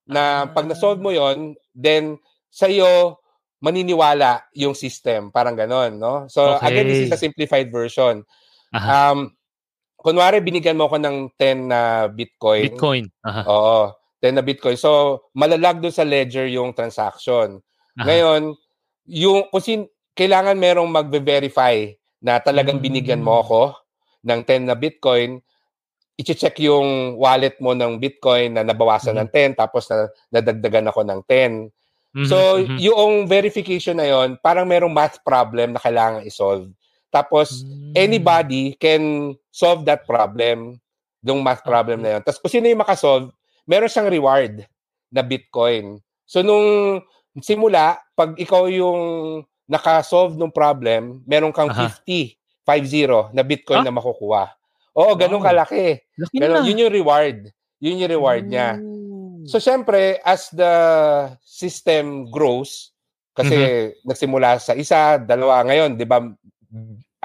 na 0.09 0.49
pag 0.49 0.65
Ah. 0.65 0.69
na-solve 0.73 0.97
mo 1.01 1.13
yon 1.13 1.53
then 1.73 2.17
sa'yo 2.49 3.21
maniniwala 3.61 4.45
yung 4.57 4.73
system. 4.73 5.29
Parang 5.29 5.53
ganon, 5.57 5.97
no? 5.97 6.25
So, 6.29 6.57
Okay. 6.57 6.65
again, 6.69 6.85
this 6.89 7.05
is 7.05 7.13
a 7.13 7.17
simplified 7.21 7.69
version. 7.69 8.25
Aha. 8.73 9.13
Um, 9.13 9.34
kunwari, 10.05 10.37
binigyan 10.45 10.77
mo 10.77 10.85
ko 10.85 11.01
ng 11.01 11.33
10 11.33 11.65
na 11.65 12.05
Bitcoin. 12.05 12.69
Bitcoin. 12.69 13.05
Aha. 13.25 13.41
Oo, 13.49 13.81
10 14.21 14.37
na 14.37 14.45
Bitcoin. 14.45 14.77
So, 14.77 15.25
malalag 15.33 15.81
doon 15.81 15.95
sa 15.95 16.05
ledger 16.05 16.45
yung 16.45 16.77
transaction. 16.77 17.57
Aha. 17.97 18.05
Ngayon, 18.05 18.53
yung, 19.09 19.49
sin, 19.57 19.89
kailangan 20.13 20.53
merong 20.55 20.87
magbe-verify 20.93 21.89
na 22.21 22.37
talagang 22.37 22.77
binigyan 22.77 23.25
mo 23.25 23.41
ako 23.41 23.73
ng 24.21 24.41
10 24.45 24.69
na 24.69 24.77
Bitcoin, 24.77 25.41
i-check 26.15 26.55
yung 26.63 27.19
wallet 27.19 27.59
mo 27.59 27.75
ng 27.75 27.99
Bitcoin 27.99 28.55
na 28.55 28.63
nabawasan 28.63 29.17
Mhm. 29.17 29.21
ng 29.25 29.29
10 29.33 29.51
tapos 29.57 29.89
na 29.91 30.07
nadagdagan 30.31 30.87
ako 30.87 31.01
ng 31.03 31.21
10. 31.27 31.51
Mhm, 32.15 32.25
So, 32.31 32.37
mhm. 32.63 32.79
yung 32.79 33.13
verification 33.27 33.99
na 33.99 34.07
yon, 34.07 34.39
parang 34.39 34.63
merong 34.63 34.93
math 34.95 35.19
problem 35.27 35.75
na 35.75 35.81
kailangan 35.83 36.23
i-solve. 36.23 36.71
Tapos, 37.15 37.63
Mm. 37.63 37.93
anybody 37.95 38.63
can 38.75 39.03
solve 39.47 39.87
that 39.87 40.03
problem, 40.03 40.75
yung 41.23 41.39
math 41.39 41.63
problem 41.63 42.03
na 42.03 42.19
yun. 42.19 42.21
Tapos, 42.21 42.43
kung 42.43 42.51
sino 42.51 42.67
yung 42.67 42.83
makasolve, 42.83 43.31
meron 43.63 43.87
siyang 43.87 44.11
reward 44.11 44.67
na 45.07 45.23
Bitcoin. 45.23 46.03
So, 46.27 46.43
nung 46.43 46.99
simula, 47.39 47.95
pag 48.13 48.35
ikaw 48.35 48.67
yung 48.67 48.99
nakasolve 49.63 50.35
ng 50.35 50.51
problem, 50.51 51.23
meron 51.23 51.55
kang 51.55 51.71
Aha. 51.71 51.87
50, 51.87 52.35
50 52.67 53.31
na 53.31 53.41
Bitcoin 53.41 53.79
Ah? 53.79 53.87
na 53.87 53.95
makukuha. 53.95 54.51
Oo, 54.91 55.15
ganun 55.15 55.39
Wow. 55.39 55.47
kalaki. 55.49 56.03
Laki 56.19 56.35
Ganun, 56.37 56.61
na. 56.61 56.67
yun 56.67 56.81
yung 56.83 56.93
reward. 56.93 57.37
Yun 57.79 57.99
yung 58.03 58.11
reward 58.11 58.43
niya. 58.45 58.75
Ooh. 58.79 59.43
So 59.45 59.57
syempre, 59.57 60.19
as 60.21 60.51
the 60.51 60.73
system 61.41 62.27
grows, 62.27 62.91
kasi 63.31 63.51
Mm-hmm. 63.53 64.07
nagsimula 64.07 64.49
sa 64.57 64.73
isa, 64.73 65.19
dalawa 65.19 65.61
ngayon, 65.63 65.99
'di 65.99 66.07
ba? 66.07 66.23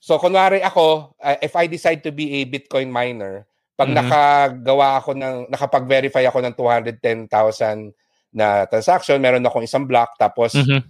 So 0.00 0.16
kunwari 0.22 0.62
ako, 0.62 1.12
uh, 1.20 1.36
if 1.42 1.52
I 1.58 1.66
decide 1.68 2.00
to 2.06 2.12
be 2.14 2.40
a 2.40 2.46
Bitcoin 2.48 2.88
miner, 2.88 3.44
pag 3.76 3.90
Mhm. 3.90 3.96
nakagawa 3.98 4.86
ako 5.02 5.10
ng 5.18 5.34
nakapag-verify 5.50 6.22
ako 6.30 6.38
ng 6.42 6.54
210,000 6.54 7.90
na 8.34 8.64
transaction, 8.70 9.18
meron 9.20 9.42
akong 9.46 9.66
isang 9.66 9.86
block 9.90 10.14
tapos 10.20 10.54
Mhm. 10.54 10.82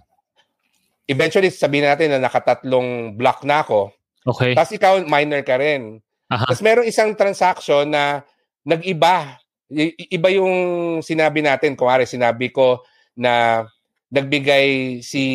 Eventually 1.09 1.49
sabihin 1.49 1.89
natin 1.89 2.13
na 2.13 2.21
nakatatlong 2.21 3.17
block 3.17 3.41
na 3.41 3.65
ako. 3.65 3.89
Okay. 4.29 4.53
Tapos 4.53 4.71
ikaw 4.71 4.93
miner 5.03 5.41
ka 5.41 5.57
rin. 5.57 5.97
Aha. 6.29 6.45
Tapos 6.45 6.61
meron 6.61 6.85
isang 6.85 7.17
transaction 7.17 7.89
na 7.89 8.21
nag-iba. 8.61 9.41
I- 9.73 9.97
iba 10.13 10.29
yung 10.29 10.53
sinabi 11.01 11.41
natin. 11.41 11.73
Kunwari 11.73 12.05
sinabi 12.05 12.53
ko 12.53 12.85
na 13.17 13.65
nagbigay 14.13 15.01
si 15.01 15.25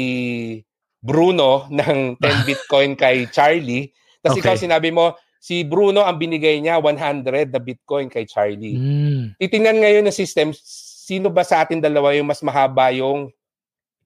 Bruno 1.02 1.66
ng 1.74 2.16
10 2.16 2.22
Bitcoin 2.48 2.94
kay 2.94 3.26
Charlie. 3.28 3.90
Tapos 4.22 4.38
Okay. 4.38 4.46
ikaw 4.46 4.54
sinabi 4.56 4.94
mo, 4.94 5.18
si 5.36 5.60
Bruno 5.60 6.00
ang 6.06 6.16
binigay 6.16 6.56
niya 6.56 6.80
100 6.80 7.52
na 7.52 7.60
Bitcoin 7.60 8.08
kay 8.08 8.24
Charlie. 8.24 8.78
Mm. 8.80 9.36
Titingnan 9.36 9.76
ngayon 9.76 10.04
ng 10.08 10.16
system, 10.16 10.56
sino 11.04 11.28
ba 11.28 11.44
sa 11.44 11.60
atin 11.60 11.84
dalawa 11.84 12.16
yung 12.16 12.24
mas 12.24 12.40
mahaba 12.40 12.88
yung 12.88 13.28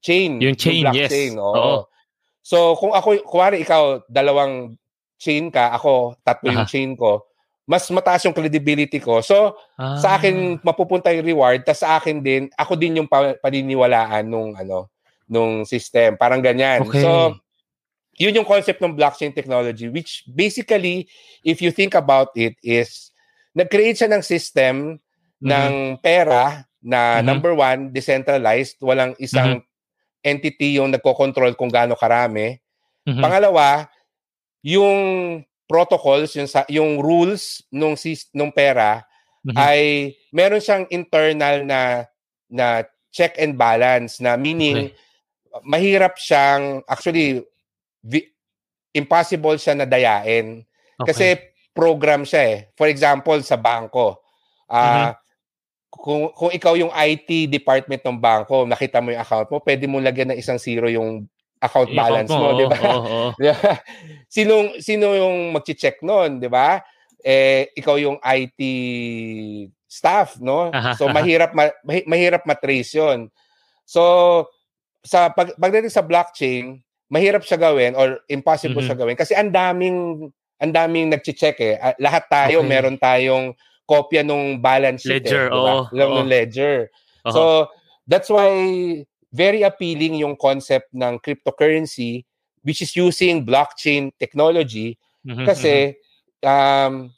chain? 0.01 0.39
Yung 0.41 0.55
chain, 0.55 0.85
blockchain? 0.87 1.33
yes. 1.35 1.41
Oo. 1.41 1.55
Oo. 1.55 1.79
So 2.41 2.75
kung 2.77 2.93
ako, 2.93 3.21
kuwari 3.25 3.61
ikaw, 3.61 4.01
dalawang 4.09 4.79
chain 5.19 5.51
ka, 5.51 5.75
ako, 5.75 6.15
tatlo 6.23 6.49
yung 6.49 6.65
Aha. 6.65 6.71
chain 6.71 6.95
ko, 6.95 7.27
mas 7.69 7.85
mataas 7.93 8.25
yung 8.25 8.33
credibility 8.33 8.97
ko. 8.97 9.21
So, 9.21 9.53
Ah. 9.77 9.99
sa 10.01 10.17
akin 10.17 10.57
mapupunta 10.65 11.13
yung 11.13 11.27
reward, 11.27 11.67
tas 11.69 11.85
sa 11.85 12.01
akin 12.01 12.25
din, 12.25 12.49
ako 12.57 12.73
din 12.75 12.97
yung 12.97 13.09
pa- 13.11 13.37
paniniwalaan 13.37 14.25
nung 14.25 14.57
ano, 14.57 14.89
nung 15.29 15.69
system. 15.69 16.17
Parang 16.17 16.41
ganyan. 16.41 16.81
Okay. 16.81 17.05
So, 17.05 17.37
yun 18.17 18.35
yung 18.35 18.49
concept 18.49 18.81
ng 18.81 18.97
blockchain 18.97 19.31
technology 19.31 19.87
which 19.87 20.25
basically 20.27 21.07
if 21.45 21.61
you 21.61 21.71
think 21.71 21.95
about 21.95 22.35
it 22.35 22.57
is 22.65 23.13
nag-create 23.53 23.95
siya 23.95 24.11
ng 24.11 24.25
system 24.25 24.97
Mhm. 25.39 25.45
ng 25.45 25.73
pera 26.01 26.65
na 26.81 27.21
Mhm. 27.21 27.25
number 27.27 27.53
one, 27.53 27.81
decentralized, 27.93 28.81
walang 28.81 29.13
isang 29.19 29.61
entity 30.23 30.79
yung 30.79 30.91
nagko-control 30.91 31.55
kung 31.55 31.71
gaano 31.71 31.95
karami. 31.95 32.59
Mhm. 33.07 33.23
Pangalawa, 33.23 33.87
yung 34.63 34.99
protocols, 35.69 36.35
yung 36.35 36.49
yung 36.69 36.91
rules 36.99 37.61
nung 37.69 37.95
nung 38.33 38.51
pera 38.51 39.05
Mhm. 39.45 39.55
ay 39.57 39.81
meron 40.33 40.61
siyang 40.61 40.85
internal 40.91 41.63
na 41.63 41.81
na 42.49 42.83
check 43.13 43.37
and 43.39 43.55
balance 43.55 44.19
na 44.19 44.35
meaning 44.37 44.91
mahirap 45.65 46.17
siyang 46.17 46.83
actually 46.85 47.41
vi- 48.01 48.29
impossible 48.93 49.57
siya 49.57 49.77
na 49.77 49.87
dayain 49.87 50.65
Okay. 50.99 51.07
kasi 51.07 51.27
program 51.71 52.27
siya 52.27 52.43
eh. 52.43 52.59
For 52.75 52.91
example, 52.91 53.39
sa 53.47 53.55
bangko. 53.55 54.19
Ah, 54.67 55.15
kung 55.89 56.29
kung 56.37 56.53
ikaw 56.53 56.77
yung 56.77 56.93
IT 56.93 57.49
department 57.49 58.05
ng 58.05 58.21
bangko, 58.21 58.69
nakita 58.69 59.01
mo 59.01 59.09
yung 59.11 59.23
account 59.25 59.49
mo, 59.49 59.59
pwede 59.65 59.85
mo 59.89 59.99
lagyan 59.99 60.33
ng 60.33 60.39
isang 60.39 60.61
zero 60.61 60.87
yung 60.87 61.25
account 61.59 61.91
Yung 61.91 61.99
balance 61.99 62.31
account 62.31 62.45
mo, 62.45 62.49
oo, 62.53 62.59
di 62.61 62.65
ba? 62.69 62.79
Di 63.35 63.47
ba? 63.51 63.57
sino 64.29 64.53
sino 64.79 65.07
yung 65.17 65.57
magche-check 65.57 66.05
noon, 66.05 66.39
'di 66.39 66.49
ba? 66.53 66.85
Eh 67.25 67.73
ikaw 67.75 67.97
yung 67.99 68.21
IT 68.21 68.61
staff, 69.89 70.37
no? 70.39 70.71
So 70.95 71.09
mahirap 71.17 71.57
ma- 71.57 71.75
mahi- 71.83 72.07
mahirap 72.07 72.45
matrace 72.45 72.93
'yon. 72.95 73.33
So 73.89 74.45
sa 75.01 75.33
pag 75.33 75.57
pagdating 75.57 75.91
sa 75.91 76.05
blockchain, 76.05 76.79
mahirap 77.09 77.41
siya 77.43 77.57
gawin 77.57 77.97
or 77.97 78.21
impossible 78.29 78.85
Mhm. 78.85 78.87
siya 78.93 78.97
gawin 78.99 79.17
kasi 79.17 79.33
ang 79.33 79.49
daming 79.49 80.29
ang 80.59 80.73
daming 80.75 81.09
nagche-check 81.09 81.57
eh. 81.63 81.75
Ah, 81.79 81.95
Lahat 81.97 82.27
tayo 82.29 82.61
Okay. 82.61 82.69
meron 82.69 82.99
tayong 82.99 83.55
kopya 83.89 84.21
nung 84.21 84.61
balance 84.61 85.09
sheet 85.09 85.25
Ledger, 85.25 85.49
eh, 85.49 85.57
di 85.57 85.61
ba? 85.65 85.73
oo, 85.81 85.97
Yung 85.97 86.13
oo. 86.21 86.29
ledger. 86.29 86.77
Oo. 87.25 87.33
So 87.33 87.43
that's 88.05 88.29
why 88.29 88.53
very 89.33 89.65
appealing 89.65 90.21
yung 90.21 90.37
concept 90.37 90.93
ng 90.93 91.17
cryptocurrency 91.25 92.29
which 92.61 92.85
is 92.85 92.93
using 92.93 93.41
blockchain 93.49 94.13
technology 94.21 95.01
Mhm, 95.25 95.45
mhm. 95.45 95.47
kasi 95.49 95.75
um, 96.45 97.09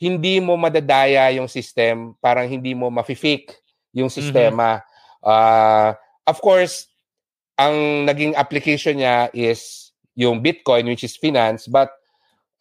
hindi 0.00 0.40
mo 0.40 0.56
madadaya 0.56 1.28
yung 1.36 1.44
system, 1.48 2.16
parang 2.24 2.48
hindi 2.48 2.72
mo 2.72 2.88
mafi-fake 2.88 3.52
yung 3.92 4.08
sistema. 4.08 4.80
Uh, 5.20 5.92
of 6.24 6.40
course, 6.40 6.88
ang 7.60 8.08
naging 8.08 8.32
application 8.32 8.96
niya 8.96 9.28
is 9.36 9.92
yung 10.16 10.40
Bitcoin 10.40 10.88
which 10.88 11.04
is 11.04 11.16
finance 11.20 11.68
but 11.68 11.92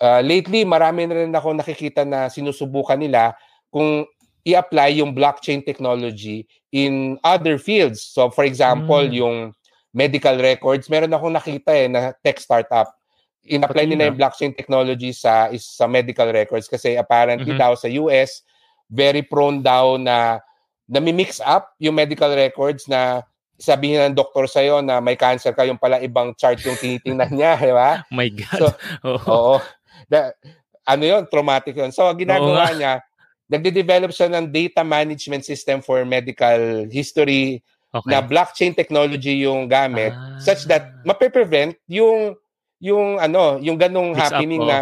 uh, 0.04 0.20
lately 0.20 0.68
marami 0.68 1.08
na 1.08 1.24
rin 1.24 1.32
ako 1.32 1.56
nakikita 1.56 2.04
na 2.04 2.28
sinusubukan 2.28 3.00
nila 3.00 3.32
kung 3.69 4.05
i-apply 4.45 4.99
yung 4.99 5.13
blockchain 5.13 5.61
technology 5.61 6.47
in 6.71 7.17
other 7.23 7.57
fields. 7.57 8.01
So 8.01 8.29
for 8.29 8.43
example, 8.45 9.03
Mm. 9.05 9.13
yung 9.13 9.38
medical 9.93 10.38
records, 10.38 10.88
meron 10.88 11.13
akong 11.13 11.33
nakita 11.33 11.71
eh 11.73 11.88
na 11.89 12.13
tech 12.23 12.38
startup. 12.39 12.93
In-apply 13.45 13.85
Pati 13.85 13.89
nila 13.89 14.03
na. 14.05 14.07
yung 14.13 14.19
blockchain 14.19 14.53
technology 14.53 15.09
sa 15.11 15.49
is 15.49 15.65
sa 15.65 15.89
medical 15.89 16.29
records 16.29 16.69
kasi 16.69 16.93
apparently 16.93 17.55
Mhm. 17.55 17.61
daw 17.61 17.73
sa 17.73 17.89
US 17.89 18.43
very 18.89 19.21
prone 19.21 19.61
daw 19.61 19.97
na 19.97 20.41
nami-mix 20.89 21.38
up 21.41 21.73
yung 21.77 21.93
medical 21.93 22.29
records 22.33 22.89
na 22.89 23.21
sabihin 23.59 24.01
ng 24.09 24.15
doktor 24.17 24.47
sa'yo 24.47 24.79
na 24.81 24.97
may 25.03 25.13
cancer 25.19 25.51
ka, 25.53 25.67
yung 25.67 25.77
pala 25.77 25.99
ibang 26.01 26.31
chart 26.33 26.57
yung 26.65 26.79
tinitingnan 26.79 27.29
niya, 27.29 27.53
di 27.59 27.73
ba? 27.75 28.01
My 28.15 28.29
God. 28.31 28.57
So, 28.57 28.65
Oo. 29.09 29.19
Oo. 29.27 29.55
Da, 30.07 30.31
ano 30.88 31.03
yun, 31.03 31.27
traumatic 31.29 31.75
yun. 31.75 31.91
So, 31.91 32.07
ginagawa 32.15 32.71
Oo 32.71 32.77
niya, 32.79 32.93
nagde-develop 33.50 34.13
siya 34.13 34.29
ng 34.29 34.53
data 34.53 34.86
management 34.86 35.44
system 35.44 35.82
for 35.82 36.06
medical 36.06 36.86
history 36.88 37.65
okay. 37.89 38.08
na 38.08 38.22
blockchain 38.22 38.77
technology 38.77 39.44
yung 39.44 39.65
gamit 39.65 40.13
ah. 40.13 40.38
such 40.38 40.70
that 40.70 40.94
mape-prevent 41.01 41.74
yung 41.89 42.38
yung 42.79 43.20
ano, 43.20 43.60
yung 43.60 43.75
ganong 43.75 44.15
Mix 44.15 44.24
happening 44.32 44.63
up, 44.63 44.65
oh. 44.65 44.72
na 44.72 44.77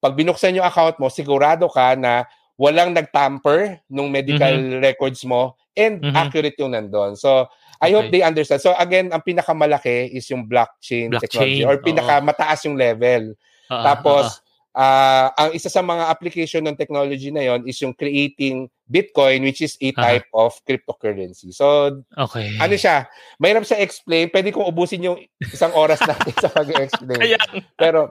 pag 0.00 0.14
binuksan 0.16 0.56
yung 0.56 0.64
account 0.64 0.96
mo, 0.96 1.10
sigurado 1.10 1.66
ka 1.68 1.98
na 1.98 2.24
walang 2.56 2.94
nag-tamper 2.94 3.82
nung 3.90 4.08
medical 4.08 4.54
mm-hmm. 4.54 4.80
records 4.80 5.20
mo 5.26 5.58
and 5.76 6.00
mm-hmm. 6.00 6.16
accurate 6.16 6.56
yung 6.56 6.72
nandun. 6.72 7.18
So, 7.18 7.48
I 7.80 7.90
okay. 7.90 7.92
hope 7.96 8.08
they 8.12 8.22
understand. 8.24 8.60
So, 8.60 8.76
again, 8.76 9.10
ang 9.10 9.24
pinakamalaki 9.24 10.12
is 10.12 10.28
yung 10.28 10.44
blockchain, 10.44 11.10
blockchain 11.10 11.20
technology 11.20 11.64
or 11.64 11.80
pinakamataas 11.80 12.68
yung 12.68 12.76
level. 12.76 13.34
Uh-huh. 13.68 13.84
Tapos, 13.84 14.44
uh, 14.74 15.28
ang 15.34 15.50
isa 15.54 15.70
sa 15.70 15.82
mga 15.82 16.10
application 16.10 16.62
ng 16.66 16.78
technology 16.78 17.30
na 17.30 17.46
yon 17.46 17.66
is 17.66 17.78
yung 17.82 17.94
creating 17.94 18.70
Bitcoin 18.90 19.46
which 19.46 19.62
is 19.62 19.78
a 19.78 19.94
type 19.94 20.26
uh-huh. 20.34 20.50
of 20.50 20.58
cryptocurrency. 20.66 21.54
So, 21.54 21.98
okay. 22.18 22.58
ano 22.58 22.74
siya? 22.74 23.06
Mahirap 23.38 23.66
sa 23.66 23.78
explain. 23.78 24.30
Pwede 24.30 24.50
kong 24.50 24.66
ubusin 24.66 25.06
yung 25.06 25.18
isang 25.38 25.70
oras 25.78 26.02
natin 26.02 26.34
sa 26.38 26.50
pag-explain. 26.50 27.38
Pero, 27.82 28.10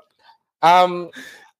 um, 0.63 1.11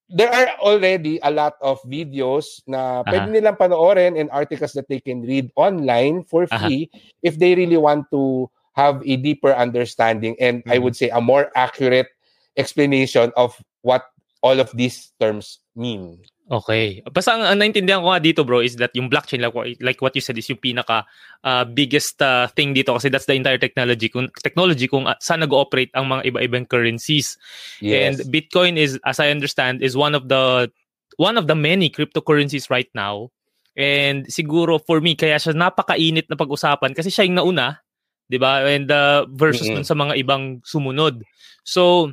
there 0.10 0.32
are 0.32 0.50
already 0.64 1.20
a 1.22 1.32
lot 1.32 1.56
of 1.62 1.78
videos 1.86 2.64
na 2.66 3.04
uh-huh. 3.04 3.12
pwede 3.12 3.28
nilang 3.30 3.60
panoorin 3.60 4.18
and 4.18 4.32
articles 4.32 4.74
that 4.74 4.90
they 4.90 5.00
can 5.00 5.22
read 5.22 5.52
online 5.56 6.24
for 6.26 6.48
free 6.48 6.90
uh-huh. 6.90 7.22
if 7.22 7.38
they 7.38 7.54
really 7.54 7.78
want 7.78 8.08
to 8.10 8.50
have 8.74 9.04
a 9.06 9.16
deeper 9.20 9.54
understanding 9.54 10.34
and 10.40 10.64
mm-hmm. 10.64 10.74
I 10.74 10.78
would 10.80 10.96
say 10.96 11.12
a 11.12 11.22
more 11.22 11.52
accurate 11.54 12.10
explanation 12.58 13.32
of 13.38 13.54
what 13.84 14.10
all 14.42 14.60
of 14.60 14.72
these 14.74 15.12
terms 15.20 15.60
mean. 15.76 16.20
Okay. 16.50 17.06
Basta 17.06 17.38
ang, 17.38 17.46
ang 17.46 17.60
naintindihan 17.62 18.02
ko 18.02 18.10
nga 18.10 18.24
dito 18.24 18.42
bro 18.42 18.58
is 18.58 18.74
that 18.82 18.90
yung 18.98 19.06
blockchain 19.06 19.46
like, 19.46 19.54
like 19.86 20.02
what 20.02 20.18
you 20.18 20.24
said 20.24 20.34
is 20.34 20.50
yung 20.50 20.58
pinaka 20.58 21.06
uh, 21.46 21.62
biggest 21.62 22.18
uh, 22.26 22.50
thing 22.58 22.74
dito 22.74 22.98
kasi 22.98 23.06
that's 23.14 23.30
the 23.30 23.38
entire 23.38 23.62
technology 23.62 24.10
kung 24.10 24.34
technology 24.42 24.90
kung 24.90 25.06
uh, 25.06 25.14
saan 25.22 25.46
nag-ooperate 25.46 25.94
ang 25.94 26.10
mga 26.10 26.34
iba-ibang 26.34 26.66
currencies. 26.66 27.38
Yes. 27.86 28.18
And 28.18 28.34
Bitcoin 28.34 28.82
is 28.82 28.98
as 29.06 29.22
I 29.22 29.30
understand 29.30 29.86
is 29.86 29.94
one 29.94 30.18
of 30.18 30.26
the 30.26 30.74
one 31.22 31.38
of 31.38 31.46
the 31.46 31.56
many 31.56 31.94
cryptocurrencies 31.94 32.74
right 32.74 32.90
now. 32.98 33.30
And 33.78 34.26
siguro 34.26 34.82
for 34.82 35.06
me 35.06 35.14
kaya 35.14 35.38
siya 35.38 35.54
napakainit 35.54 36.34
na 36.34 36.40
pag-usapan 36.40 36.98
kasi 36.98 37.14
siya 37.14 37.30
yung 37.30 37.38
nauna, 37.38 37.86
'di 38.26 38.42
ba? 38.42 38.66
And 38.66 38.90
uh, 38.90 39.30
versus 39.30 39.70
mm-hmm. 39.70 39.86
sa 39.86 39.94
mga 39.94 40.18
ibang 40.18 40.66
sumunod. 40.66 41.22
So 41.62 42.10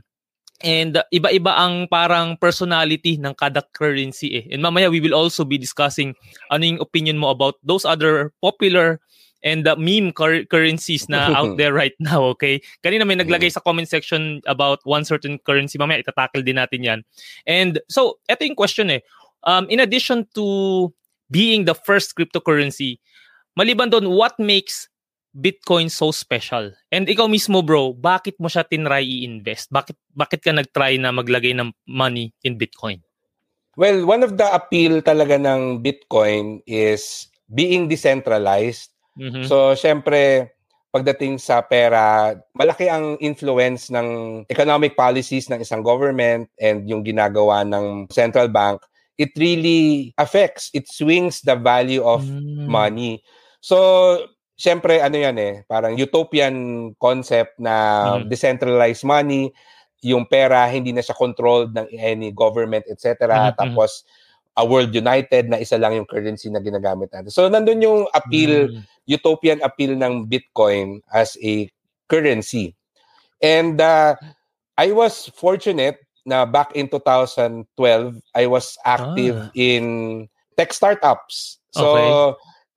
And 0.65 0.97
uh, 0.97 1.05
iba-iba 1.13 1.53
ang 1.53 1.89
parang 1.89 2.41
personality 2.41 3.21
ng 3.21 3.37
kada 3.37 3.61
currency 3.77 4.41
eh. 4.41 4.45
And 4.49 4.65
mamaya 4.65 4.89
we 4.89 5.05
will 5.05 5.13
also 5.13 5.45
be 5.45 5.61
discussing 5.61 6.17
ano 6.49 6.65
yung 6.65 6.81
opinion 6.81 7.21
mo 7.21 7.29
about 7.29 7.61
those 7.61 7.85
other 7.85 8.33
popular 8.41 9.01
and 9.45 9.69
the 9.69 9.77
meme 9.77 10.13
cur- 10.17 10.49
currencies 10.49 11.09
na 11.09 11.31
out 11.39 11.57
there 11.57 11.77
right 11.77 11.95
now, 12.01 12.25
okay? 12.33 12.61
Kanina 12.83 13.07
may 13.07 13.21
naglagay 13.21 13.53
sa 13.53 13.61
comment 13.61 13.89
section 13.89 14.41
about 14.49 14.81
one 14.85 15.05
certain 15.05 15.39
currency. 15.39 15.77
Mamaya 15.77 16.01
itatackle 16.01 16.45
din 16.45 16.57
natin 16.57 16.83
yan. 16.83 17.01
And 17.45 17.79
so, 17.89 18.19
eto 18.27 18.49
yung 18.49 18.57
question 18.57 18.91
eh. 18.91 19.05
Um, 19.45 19.69
in 19.69 19.79
addition 19.79 20.27
to 20.35 20.91
being 21.31 21.69
the 21.69 21.77
first 21.77 22.17
cryptocurrency, 22.17 22.99
maliban 23.55 23.93
doon, 23.93 24.11
what 24.11 24.35
makes 24.41 24.89
Bitcoin 25.37 25.93
so 25.93 26.09
special? 26.17 26.73
And 26.89 27.05
ikaw 27.05 27.29
mismo 27.29 27.61
bro, 27.61 27.93
bakit 27.93 28.41
mo 28.41 28.49
siya 28.49 28.65
tinry 28.65 29.05
i-invest? 29.05 29.69
Bakit 29.69 29.97
bakit 30.17 30.41
ka 30.41 30.57
nagtry 30.57 30.97
na 30.97 31.13
maglagay 31.13 31.53
ng 31.53 31.77
money 31.85 32.33
in 32.41 32.57
Bitcoin? 32.57 33.05
Well, 33.77 34.09
one 34.09 34.25
of 34.25 34.41
the 34.41 34.49
appeal 34.49 35.05
talaga 35.05 35.37
ng 35.37 35.85
Bitcoin 35.85 36.65
is 36.65 37.29
being 37.53 37.93
decentralized. 37.93 38.89
Mm-hmm. 39.21 39.45
So, 39.45 39.77
syempre, 39.77 40.49
pagdating 40.97 41.37
sa 41.37 41.61
pera, 41.61 42.33
malaki 42.57 42.89
ang 42.89 43.21
influence 43.21 43.93
ng 43.93 44.43
economic 44.49 44.97
policies 44.97 45.53
ng 45.53 45.61
isang 45.61 45.85
government 45.85 46.49
and 46.57 46.89
yung 46.89 47.05
ginagawa 47.05 47.69
ng 47.69 48.09
central 48.09 48.49
bank. 48.49 48.81
It 49.21 49.37
really 49.37 50.17
affects, 50.17 50.73
it 50.73 50.89
swings 50.89 51.45
the 51.45 51.57
value 51.57 52.01
of 52.01 52.25
mm. 52.25 52.65
money. 52.69 53.21
So, 53.61 54.25
syempre 54.57 55.05
ano 55.05 55.21
yan 55.21 55.37
eh, 55.37 55.55
parang 55.69 55.93
utopian 55.95 56.91
concept 56.97 57.61
na 57.61 58.17
mm. 58.19 58.33
decentralized 58.33 59.05
money, 59.05 59.53
yung 60.01 60.25
pera 60.25 60.65
hindi 60.67 60.97
na 60.97 61.05
siya 61.05 61.15
controlled 61.15 61.77
ng 61.77 61.87
any 61.93 62.33
government, 62.33 62.89
etc. 62.89 63.29
Mm-hmm. 63.29 63.57
Tapos 63.61 64.03
a 64.57 64.65
world 64.65 64.89
united 64.97 65.53
na 65.53 65.61
isa 65.61 65.77
lang 65.77 65.93
yung 65.93 66.09
currency 66.09 66.49
na 66.49 66.65
ginagamit 66.65 67.13
natin. 67.13 67.29
So 67.29 67.45
nandun 67.53 67.85
yung 67.85 68.09
appeal, 68.17 68.73
mm. 68.73 68.81
utopian 69.05 69.61
appeal 69.61 69.93
ng 69.93 70.25
Bitcoin 70.25 71.05
as 71.13 71.37
a 71.45 71.69
currency. 72.09 72.73
And 73.45 73.77
uh, 73.77 74.17
I 74.81 74.97
was 74.97 75.29
fortunate 75.37 76.01
na 76.25 76.49
back 76.49 76.73
in 76.73 76.89
2012, 76.89 77.69
I 78.33 78.45
was 78.49 78.81
active 78.89 79.37
ah. 79.37 79.53
in 79.53 80.25
tech 80.57 80.73
startups. 80.73 81.61
So 81.77 81.85
okay 81.93 82.11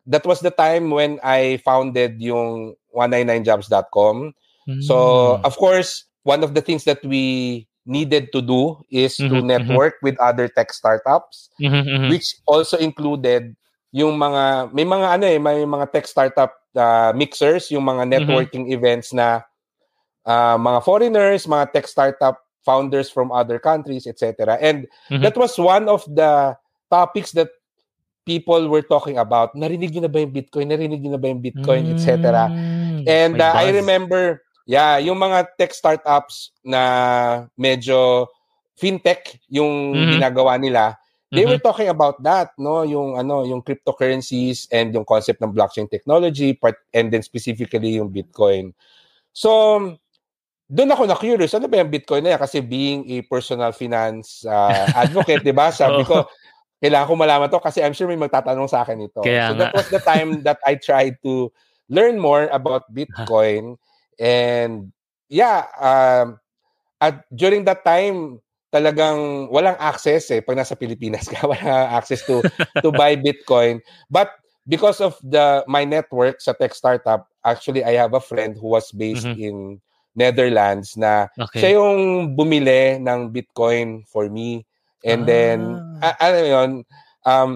that 0.07 0.25
was 0.25 0.39
the 0.39 0.51
time 0.51 0.91
when 0.91 1.19
I 1.23 1.61
founded 1.63 2.21
yung 2.21 2.75
199jobs.com. 2.95 4.33
Mm. 4.67 4.83
So, 4.83 5.37
hmm. 5.37 5.45
of 5.45 5.57
course, 5.57 6.05
one 6.23 6.43
of 6.43 6.53
the 6.53 6.61
things 6.61 6.83
that 6.85 7.03
we 7.03 7.67
needed 7.85 8.31
to 8.31 8.41
do 8.41 8.77
is 8.91 9.17
mm-hmm, 9.17 9.33
to 9.33 9.35
mm-hmm. 9.41 9.47
network 9.47 9.97
mm-hmm. 9.97 10.13
with 10.13 10.19
other 10.19 10.47
tech 10.47 10.71
startups, 10.73 11.49
mm-hmm, 11.59 11.87
mm-hmm, 11.89 12.09
which 12.09 12.35
also 12.45 12.77
included 12.77 13.55
yung 13.91 14.17
mga, 14.21 14.73
may 14.73 14.85
mga 14.85 15.07
ano 15.17 15.25
eh, 15.25 15.39
may 15.41 15.65
mga 15.65 15.91
tech 15.91 16.05
startup 16.05 16.53
uh, 16.77 17.11
mixers, 17.15 17.71
yung 17.71 17.83
mga 17.83 18.05
mm-hmm. 18.05 18.13
networking 18.13 18.69
events 18.69 19.09
na 19.13 19.41
uh, 20.25 20.57
mga 20.57 20.85
foreigners, 20.85 21.49
mga 21.49 21.73
tech 21.73 21.87
startup 21.89 22.37
founders 22.61 23.09
from 23.09 23.31
other 23.31 23.57
countries, 23.57 24.05
etc. 24.05 24.59
And 24.61 24.85
that 25.09 25.33
was 25.33 25.57
one 25.57 25.89
of 25.89 26.05
the 26.05 26.53
topics 26.91 27.31
that 27.33 27.49
people 28.29 28.69
were 28.69 28.85
talking 28.85 29.17
about, 29.17 29.57
narinig 29.57 29.89
niyo 29.89 30.05
na 30.05 30.13
ba 30.13 30.21
yung 30.21 30.29
Bitcoin? 30.29 30.69
Narinig 30.69 31.01
niyo 31.01 31.17
na 31.17 31.21
ba 31.21 31.33
yung 31.33 31.41
Bitcoin, 31.41 31.89
mm, 31.89 31.93
etc. 31.97 32.45
And 33.09 33.41
uh, 33.41 33.57
I 33.57 33.73
remember, 33.73 34.45
yeah, 34.69 35.01
yung 35.01 35.17
mga 35.17 35.57
tech 35.57 35.73
startups 35.73 36.53
na 36.61 37.49
medyo 37.57 38.29
fintech 38.77 39.41
yung 39.49 39.97
mm-hmm. 39.97 40.11
ginagawa 40.21 40.61
nila, 40.61 40.93
they 41.33 41.41
mm-hmm. 41.41 41.57
were 41.57 41.61
talking 41.65 41.89
about 41.89 42.21
that, 42.21 42.53
no, 42.61 42.85
yung 42.85 43.17
ano, 43.17 43.49
yung 43.49 43.65
cryptocurrencies 43.65 44.69
and 44.69 44.93
yung 44.93 45.09
concept 45.09 45.41
ng 45.41 45.49
blockchain 45.49 45.89
technology, 45.89 46.53
part 46.53 46.77
and 46.93 47.09
then 47.09 47.25
specifically 47.25 47.97
yung 47.97 48.13
Bitcoin. 48.13 48.77
So, 49.33 49.81
doon 50.69 50.93
ako 50.93 51.09
na 51.09 51.17
curious, 51.17 51.57
ano 51.57 51.65
ba 51.65 51.81
yung 51.81 51.89
Bitcoin 51.89 52.21
na 52.21 52.37
yan? 52.37 52.41
Kasi 52.45 52.61
being 52.61 53.09
a 53.09 53.25
personal 53.25 53.73
finance 53.73 54.45
uh, 54.45 54.85
advocate, 54.93 55.41
'di 55.41 55.53
ba? 55.53 55.73
Sabi 55.73 56.05
ko, 56.09 56.29
kailangan 56.79 57.07
ko 57.11 57.13
malaman 57.19 57.47
to 57.51 57.59
kasi 57.59 57.83
I'm 57.83 57.95
sure 57.95 58.07
may 58.07 58.19
magtatanong 58.19 58.71
sa 58.71 58.87
akin 58.87 59.03
ito. 59.03 59.19
Kaya 59.21 59.51
so 59.51 59.53
nga. 59.55 59.59
that 59.67 59.73
was 59.75 59.87
the 59.91 60.01
time 60.03 60.29
that 60.47 60.59
I 60.63 60.79
tried 60.79 61.19
to 61.27 61.51
learn 61.91 62.19
more 62.19 62.47
about 62.51 62.87
Bitcoin 62.91 63.75
and 64.19 64.91
yeah, 65.27 65.67
um, 65.79 66.39
at 66.99 67.23
during 67.31 67.63
that 67.67 67.83
time 67.83 68.39
talagang 68.69 69.49
walang 69.49 69.77
access 69.81 70.29
eh 70.29 70.45
pag 70.45 70.53
nasa 70.53 70.77
Pilipinas 70.77 71.25
ka 71.25 71.41
wala 71.49 71.89
access 71.89 72.21
to 72.21 72.45
to 72.85 72.93
buy 73.01 73.17
Bitcoin 73.17 73.81
but 74.13 74.29
because 74.69 75.01
of 75.01 75.17
the 75.25 75.65
my 75.65 75.81
network 75.81 76.37
sa 76.37 76.53
tech 76.53 76.77
startup 76.77 77.25
actually 77.41 77.81
I 77.81 77.97
have 77.97 78.13
a 78.13 78.21
friend 78.21 78.53
who 78.53 78.69
was 78.69 78.93
based 78.93 79.25
mm-hmm. 79.25 79.41
in 79.41 79.55
Netherlands 80.13 80.93
na 80.93 81.33
okay. 81.33 81.65
siya 81.65 81.81
yung 81.81 82.33
bumili 82.37 83.01
ng 83.01 83.33
Bitcoin 83.33 84.05
for 84.05 84.29
me 84.29 84.68
And 85.03 85.23
ah. 85.23 85.27
then, 85.27 85.57
uh, 86.03 86.15
ano 86.19 86.39
yun, 86.43 86.71
um, 87.25 87.51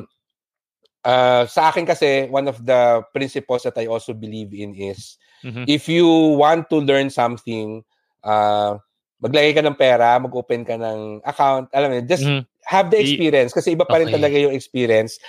uh, 1.04 1.46
sa 1.46 1.70
akin 1.70 1.86
kasi, 1.86 2.28
one 2.32 2.48
of 2.48 2.64
the 2.66 3.04
principles 3.12 3.64
that 3.64 3.78
I 3.78 3.88
also 3.88 4.14
believe 4.14 4.54
in 4.54 4.76
is, 4.76 5.18
mm-hmm. 5.44 5.68
if 5.68 5.88
you 5.88 6.08
want 6.40 6.70
to 6.72 6.80
learn 6.80 7.10
something, 7.10 7.84
uh, 8.24 8.80
maglagay 9.24 9.56
ka 9.56 9.64
ng 9.64 9.80
pera, 9.80 10.20
mag-open 10.20 10.68
ka 10.68 10.76
ng 10.76 11.24
account, 11.24 11.72
alam 11.72 11.92
mo, 11.92 12.02
just 12.04 12.24
mm-hmm. 12.24 12.44
have 12.68 12.92
the 12.92 13.00
experience 13.00 13.52
kasi 13.56 13.76
iba 13.76 13.88
pa 13.88 14.00
rin 14.00 14.12
okay. 14.12 14.16
talaga 14.20 14.36
yung 14.36 14.56
experience. 14.56 15.20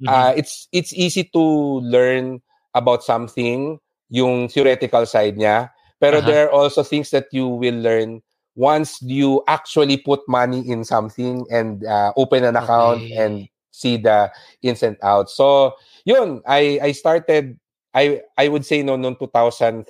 Mm-hmm. 0.00 0.08
Uh, 0.08 0.32
it's 0.36 0.66
it's 0.72 0.92
easy 0.96 1.28
to 1.32 1.44
learn 1.84 2.40
about 2.72 3.04
something, 3.04 3.76
yung 4.08 4.48
theoretical 4.48 5.04
side 5.04 5.36
niya, 5.36 5.68
pero 6.00 6.18
uh-huh. 6.18 6.28
there 6.28 6.48
are 6.48 6.52
also 6.52 6.80
things 6.80 7.12
that 7.12 7.28
you 7.32 7.44
will 7.48 7.76
learn 7.76 8.24
once 8.54 9.00
you 9.00 9.42
actually 9.48 9.96
put 9.96 10.20
money 10.28 10.60
in 10.68 10.84
something 10.84 11.46
and 11.50 11.84
uh, 11.86 12.12
open 12.16 12.44
an 12.44 12.56
account 12.56 13.00
okay. 13.02 13.16
and 13.16 13.48
see 13.72 13.96
the 13.96 14.30
ins 14.60 14.82
and 14.82 14.96
outs. 15.02 15.34
So, 15.34 15.74
yun, 16.04 16.42
I 16.46 16.78
I 16.82 16.90
started 16.92 17.56
I 17.96 18.20
I 18.36 18.48
would 18.48 18.64
say 18.64 18.84
no 18.84 18.96
noong 18.96 19.16
2013 19.20 19.88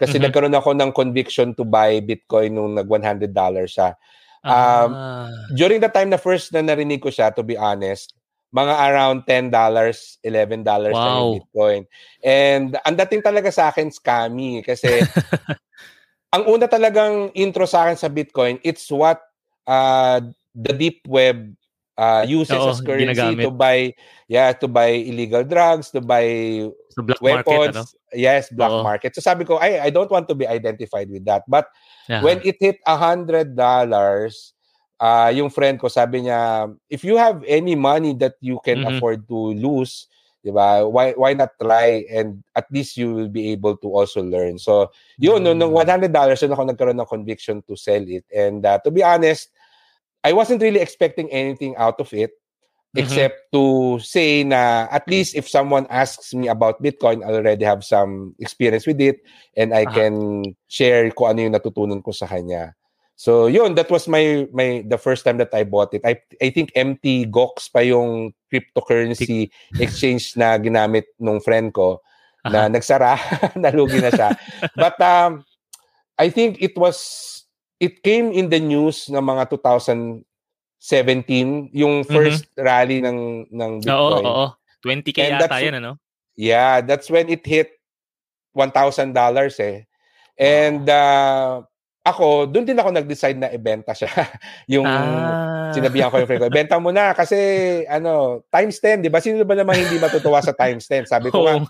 kasi 0.00 0.16
mm-hmm. 0.16 0.24
nagkaroon 0.24 0.56
ako 0.56 0.70
ng 0.72 0.90
conviction 0.96 1.52
to 1.52 1.64
buy 1.68 2.00
Bitcoin 2.00 2.56
nung 2.56 2.72
nag 2.72 2.88
$100 2.88 3.28
siya. 3.68 3.92
Um, 4.40 4.96
ah. 4.96 5.28
during 5.52 5.84
the 5.84 5.92
time 5.92 6.08
na 6.08 6.16
first 6.16 6.48
na 6.56 6.64
narinig 6.64 7.04
ko 7.04 7.12
siya, 7.12 7.28
to 7.36 7.44
be 7.44 7.60
honest, 7.60 8.16
mga 8.56 8.74
around 8.88 9.18
$10, 9.28 9.52
$11 9.52 10.64
wow. 10.64 10.96
na 10.96 11.10
yung 11.20 11.32
Bitcoin. 11.36 11.82
And 12.24 12.68
ang 12.88 12.96
dating 12.96 13.20
talaga 13.20 13.52
sa 13.52 13.68
akin 13.68 13.92
scammy 13.92 14.64
kasi 14.64 15.04
ang 16.30 16.42
una 16.46 16.70
talagang 16.70 17.34
intro 17.34 17.66
sa 17.66 17.86
akin 17.86 17.98
sa 17.98 18.10
Bitcoin, 18.10 18.62
it's 18.62 18.86
what 18.90 19.18
uh, 19.66 20.22
the 20.54 20.72
deep 20.74 21.02
web 21.06 21.54
uh, 21.98 22.24
uses 22.24 22.56
Oo, 22.56 22.70
as 22.70 22.80
currency 22.80 23.18
ginagamit. 23.18 23.44
to 23.44 23.50
buy 23.50 23.78
yeah, 24.30 24.54
to 24.56 24.66
buy 24.70 24.94
illegal 24.94 25.42
drugs, 25.42 25.90
to 25.90 26.00
buy 26.00 26.24
so 26.94 27.02
black 27.02 27.20
weapons. 27.20 27.76
Market, 27.76 27.76
ano? 27.76 27.84
Yes, 28.14 28.48
black 28.48 28.72
Oo. 28.72 28.86
market. 28.86 29.12
So 29.18 29.20
sabi 29.20 29.44
ko, 29.44 29.58
I 29.58 29.86
I 29.86 29.90
don't 29.90 30.10
want 30.10 30.30
to 30.30 30.38
be 30.38 30.46
identified 30.46 31.10
with 31.10 31.26
that. 31.26 31.42
But 31.50 31.68
yeah. 32.06 32.22
when 32.22 32.40
it 32.46 32.56
hit 32.62 32.78
a 32.86 32.94
$100, 32.96 33.58
uh, 33.58 35.30
yung 35.34 35.50
friend 35.50 35.76
ko 35.78 35.86
sabi 35.90 36.26
niya, 36.26 36.70
if 36.88 37.02
you 37.02 37.18
have 37.20 37.42
any 37.44 37.74
money 37.74 38.14
that 38.22 38.38
you 38.40 38.58
can 38.62 38.82
mm-hmm. 38.82 38.96
afford 38.96 39.26
to 39.26 39.54
lose, 39.58 40.09
'di 40.40 40.50
ba? 40.52 40.88
Why 40.88 41.12
why 41.16 41.32
not 41.36 41.56
try 41.60 42.04
and 42.08 42.40
at 42.56 42.66
least 42.72 42.96
you 42.96 43.12
will 43.14 43.28
be 43.28 43.52
able 43.52 43.76
to 43.80 43.88
also 43.88 44.24
learn. 44.24 44.58
So, 44.58 44.90
yun 45.20 45.44
mm-hmm. 45.44 45.60
nung 45.60 45.72
$100 45.76 46.10
yun 46.12 46.52
ako 46.52 46.62
nagkaroon 46.64 47.00
ng 47.00 47.08
conviction 47.12 47.62
to 47.68 47.76
sell 47.76 48.02
it. 48.04 48.24
And 48.32 48.64
uh, 48.64 48.80
to 48.84 48.90
be 48.90 49.04
honest, 49.04 49.52
I 50.24 50.32
wasn't 50.32 50.62
really 50.62 50.80
expecting 50.80 51.30
anything 51.32 51.76
out 51.76 52.00
of 52.00 52.12
it 52.12 52.32
mm-hmm. 52.96 53.00
except 53.04 53.52
to 53.52 53.98
say 54.02 54.44
na 54.44 54.88
at 54.90 55.06
least 55.08 55.34
if 55.36 55.48
someone 55.48 55.86
asks 55.90 56.34
me 56.34 56.48
about 56.48 56.82
Bitcoin, 56.82 57.22
I 57.22 57.32
already 57.32 57.64
have 57.64 57.84
some 57.84 58.34
experience 58.38 58.86
with 58.86 59.00
it 59.00 59.22
and 59.56 59.74
I 59.74 59.84
uh-huh. 59.84 59.94
can 59.94 60.14
share 60.68 61.10
ko 61.12 61.30
ano 61.30 61.46
yung 61.46 61.56
natutunan 61.56 62.02
ko 62.02 62.10
sa 62.12 62.26
kanya. 62.26 62.74
So 63.20 63.52
yun, 63.52 63.76
that 63.76 63.92
was 63.92 64.08
my 64.08 64.48
my 64.48 64.80
the 64.88 64.96
first 64.96 65.28
time 65.28 65.36
that 65.44 65.52
I 65.52 65.68
bought 65.68 65.92
it. 65.92 66.00
I 66.08 66.16
I 66.40 66.48
think 66.48 66.72
empty 66.72 67.28
Gox 67.28 67.68
pa 67.68 67.84
yung 67.84 68.32
cryptocurrency 68.48 69.52
exchange 69.84 70.40
na 70.40 70.56
ginamit 70.56 71.04
nung 71.20 71.36
friend 71.44 71.68
ko 71.68 72.00
uh-huh. 72.00 72.48
na 72.48 72.72
nagsara, 72.72 73.20
nalugi 73.60 74.00
na 74.00 74.08
siya. 74.08 74.32
But 74.72 74.96
um 75.04 75.44
I 76.16 76.32
think 76.32 76.64
it 76.64 76.72
was 76.80 76.96
it 77.76 78.00
came 78.00 78.32
in 78.32 78.48
the 78.48 78.56
news 78.56 79.12
ng 79.12 79.20
mga 79.20 79.52
2017 79.52 80.24
yung 81.76 82.08
first 82.08 82.48
mm-hmm. 82.56 82.64
rally 82.64 83.04
ng 83.04 83.52
ng 83.52 83.84
Bitcoin. 83.84 84.24
Oo, 84.24 84.48
oo. 84.48 84.56
20k 84.80 85.18
And 85.28 85.44
yata 85.44 85.60
yan 85.60 85.76
ano? 85.76 86.00
Yeah, 86.40 86.80
that's 86.80 87.12
when 87.12 87.28
it 87.28 87.44
hit 87.44 87.76
$1,000 88.56 89.12
eh. 89.60 89.84
And 90.40 90.88
uh, 90.88 91.68
ako, 92.00 92.48
doon 92.48 92.64
din 92.64 92.80
ako 92.80 92.90
nag-decide 92.96 93.36
na 93.36 93.52
ibenta 93.52 93.92
siya. 93.92 94.08
yung 94.72 94.88
ah. 94.88 95.68
sinabihan 95.72 96.08
ko 96.08 96.16
yung 96.16 96.28
friend 96.28 96.42
ko, 96.42 96.48
ibenta 96.48 96.76
mo 96.80 96.88
na 96.90 97.12
kasi 97.12 97.36
ano, 97.84 98.40
times 98.48 98.80
10, 98.80 99.04
'di 99.04 99.12
ba? 99.12 99.20
Sino 99.20 99.44
ba 99.44 99.52
naman 99.52 99.76
hindi 99.76 100.00
matutuwa 100.00 100.40
sa 100.40 100.56
times 100.56 100.88
10? 100.88 101.04
Sabi 101.12 101.28
ko 101.28 101.44
nga, 101.46 101.60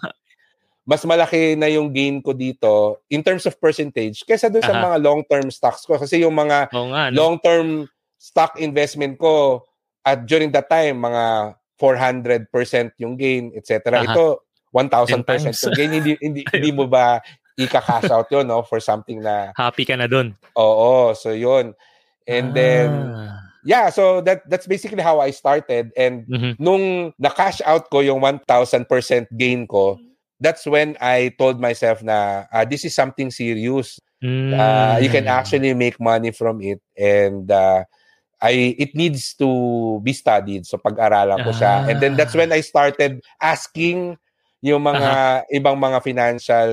mas 0.87 1.03
malaki 1.03 1.59
na 1.59 1.67
yung 1.67 1.91
gain 1.91 2.23
ko 2.23 2.31
dito 2.35 3.03
in 3.11 3.23
terms 3.23 3.47
of 3.47 3.59
percentage 3.59 4.27
kaysa 4.27 4.51
doon 4.51 4.65
sa 4.65 4.75
mga 4.75 4.97
long-term 4.99 5.47
stocks 5.53 5.87
ko 5.87 5.95
kasi 5.99 6.25
yung 6.25 6.35
mga 6.35 6.73
oh, 6.73 6.91
nga, 6.91 7.11
no? 7.11 7.15
long-term 7.15 7.87
stock 8.19 8.59
investment 8.59 9.15
ko 9.21 9.67
at 10.03 10.25
during 10.25 10.51
that 10.51 10.67
time 10.67 10.99
mga 10.99 11.55
400% 11.81 13.01
yung 13.01 13.17
gain, 13.17 13.57
etc. 13.57 14.05
Ito 14.05 14.45
1000% 14.71 15.27
yung 15.67 15.75
gain 15.75 15.93
hindi 15.97 16.13
hindi, 16.21 16.43
hindi 16.55 16.71
mo 16.71 16.87
ba 16.87 17.19
ika-cash 17.61 18.09
out 18.09 18.29
yun, 18.33 18.49
no? 18.49 18.63
For 18.65 18.81
something 18.81 19.21
na... 19.21 19.53
Happy 19.57 19.85
ka 19.85 19.97
na 19.97 20.09
dun. 20.09 20.37
Oo, 20.57 21.13
so 21.13 21.31
yun. 21.37 21.77
And 22.25 22.51
ah. 22.51 22.55
then, 22.55 22.89
yeah, 23.65 23.91
so 23.91 24.21
that 24.23 24.49
that's 24.49 24.67
basically 24.67 25.03
how 25.03 25.21
I 25.21 25.31
started. 25.31 25.93
And 25.97 26.25
mm-hmm. 26.25 26.53
nung 26.57 27.13
na-cash 27.21 27.61
out 27.69 27.91
ko 27.93 28.01
yung 28.01 28.21
1,000% 28.21 28.49
gain 29.37 29.67
ko, 29.67 30.01
that's 30.41 30.65
when 30.65 30.97
I 31.01 31.37
told 31.37 31.61
myself 31.61 32.03
na 32.03 32.49
uh, 32.49 32.65
this 32.65 32.85
is 32.85 32.97
something 32.97 33.31
serious. 33.31 34.01
Mm. 34.25 34.57
Uh, 34.57 34.99
you 35.01 35.09
can 35.13 35.29
actually 35.29 35.73
make 35.75 36.01
money 36.01 36.33
from 36.33 36.61
it. 36.65 36.81
And 36.97 37.51
uh, 37.51 37.85
I 38.41 38.75
it 38.81 38.97
needs 38.97 39.37
to 39.37 40.01
be 40.01 40.17
studied. 40.17 40.65
So 40.65 40.81
pag-aralan 40.81 41.45
ko 41.45 41.53
siya. 41.53 41.89
And 41.89 42.01
then 42.01 42.17
that's 42.17 42.35
when 42.35 42.53
I 42.53 42.65
started 42.65 43.21
asking 43.41 44.17
yung 44.65 44.85
mga 44.85 45.13
uh-huh. 45.45 45.57
ibang 45.57 45.77
mga 45.77 46.01
financial 46.01 46.71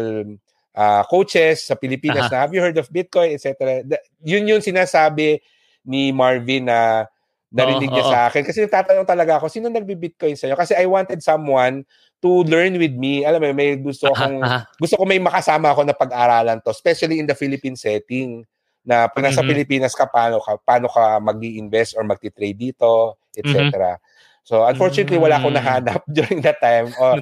uh, 0.77 1.01
coaches 1.09 1.65
sa 1.65 1.73
Pilipinas 1.73 2.29
uh-huh. 2.29 2.37
na 2.37 2.41
have 2.45 2.53
you 2.53 2.61
heard 2.61 2.77
of 2.77 2.87
Bitcoin, 2.93 3.33
etc. 3.33 3.81
Yun 4.21 4.45
yung 4.45 4.61
sinasabi 4.61 5.41
ni 5.81 6.13
Marvin 6.13 6.69
na 6.69 7.09
narinig 7.49 7.89
oh, 7.89 7.93
niya 7.97 8.05
oh, 8.05 8.11
sa 8.13 8.19
akin. 8.29 8.43
Kasi 8.45 8.69
nagtatanong 8.69 9.07
talaga 9.07 9.41
ako, 9.41 9.49
sino 9.49 9.71
nagbi-Bitcoin 9.73 10.37
sa'yo? 10.37 10.53
Kasi 10.53 10.77
I 10.77 10.85
wanted 10.85 11.23
someone 11.25 11.81
to 12.21 12.43
learn 12.45 12.77
with 12.77 12.93
me. 12.93 13.23
Alam 13.25 13.41
mo, 13.41 13.47
may 13.57 13.79
gusto 13.79 14.11
akong, 14.13 14.43
uh-huh. 14.43 14.61
gusto 14.77 14.95
ko 14.99 15.03
may 15.07 15.17
makasama 15.17 15.73
ako 15.73 15.87
na 15.87 15.95
pag-aralan 15.97 16.61
to, 16.61 16.69
especially 16.69 17.17
in 17.17 17.25
the 17.25 17.37
Philippine 17.37 17.79
setting 17.79 18.45
na 18.87 19.11
pag 19.11 19.27
nasa 19.27 19.43
mm-hmm. 19.43 19.51
Pilipinas 19.51 19.93
ka, 19.95 20.07
paano 20.07 20.39
ka, 20.39 20.59
paano 20.63 20.87
ka 20.87 21.19
mag 21.19 21.39
invest 21.43 21.99
or 21.99 22.07
magti-trade 22.07 22.55
dito, 22.55 23.19
etc. 23.35 23.99
Mm-hmm. 23.99 23.99
So, 24.47 24.63
unfortunately, 24.63 25.19
wala 25.19 25.43
akong 25.43 25.51
mm-hmm. 25.51 25.83
nahanap 25.91 26.01
during 26.17 26.39
that 26.43 26.59
time. 26.63 26.95
Uh, 26.95 27.19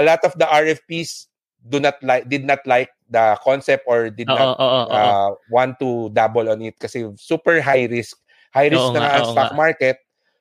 a 0.00 0.04
lot 0.04 0.24
of 0.24 0.32
the 0.40 0.48
RFPs 0.48 1.31
do 1.68 1.78
not 1.78 1.94
like 2.02 2.26
did 2.26 2.44
not 2.44 2.58
like 2.66 2.90
the 3.10 3.38
concept 3.44 3.84
or 3.86 4.10
did 4.10 4.28
oh, 4.30 4.34
not 4.34 4.48
oh, 4.58 4.66
oh, 4.66 4.84
uh, 4.90 5.28
want 5.50 5.78
to 5.78 6.10
double 6.10 6.48
on 6.50 6.62
it 6.62 6.74
kasi 6.78 7.06
super 7.16 7.60
high 7.60 7.86
risk 7.86 8.18
high 8.50 8.68
risk 8.68 8.82
oo, 8.82 8.94
na 8.94 9.00
nga, 9.00 9.24
stock 9.24 9.52
nga. 9.54 9.58
market 9.58 9.96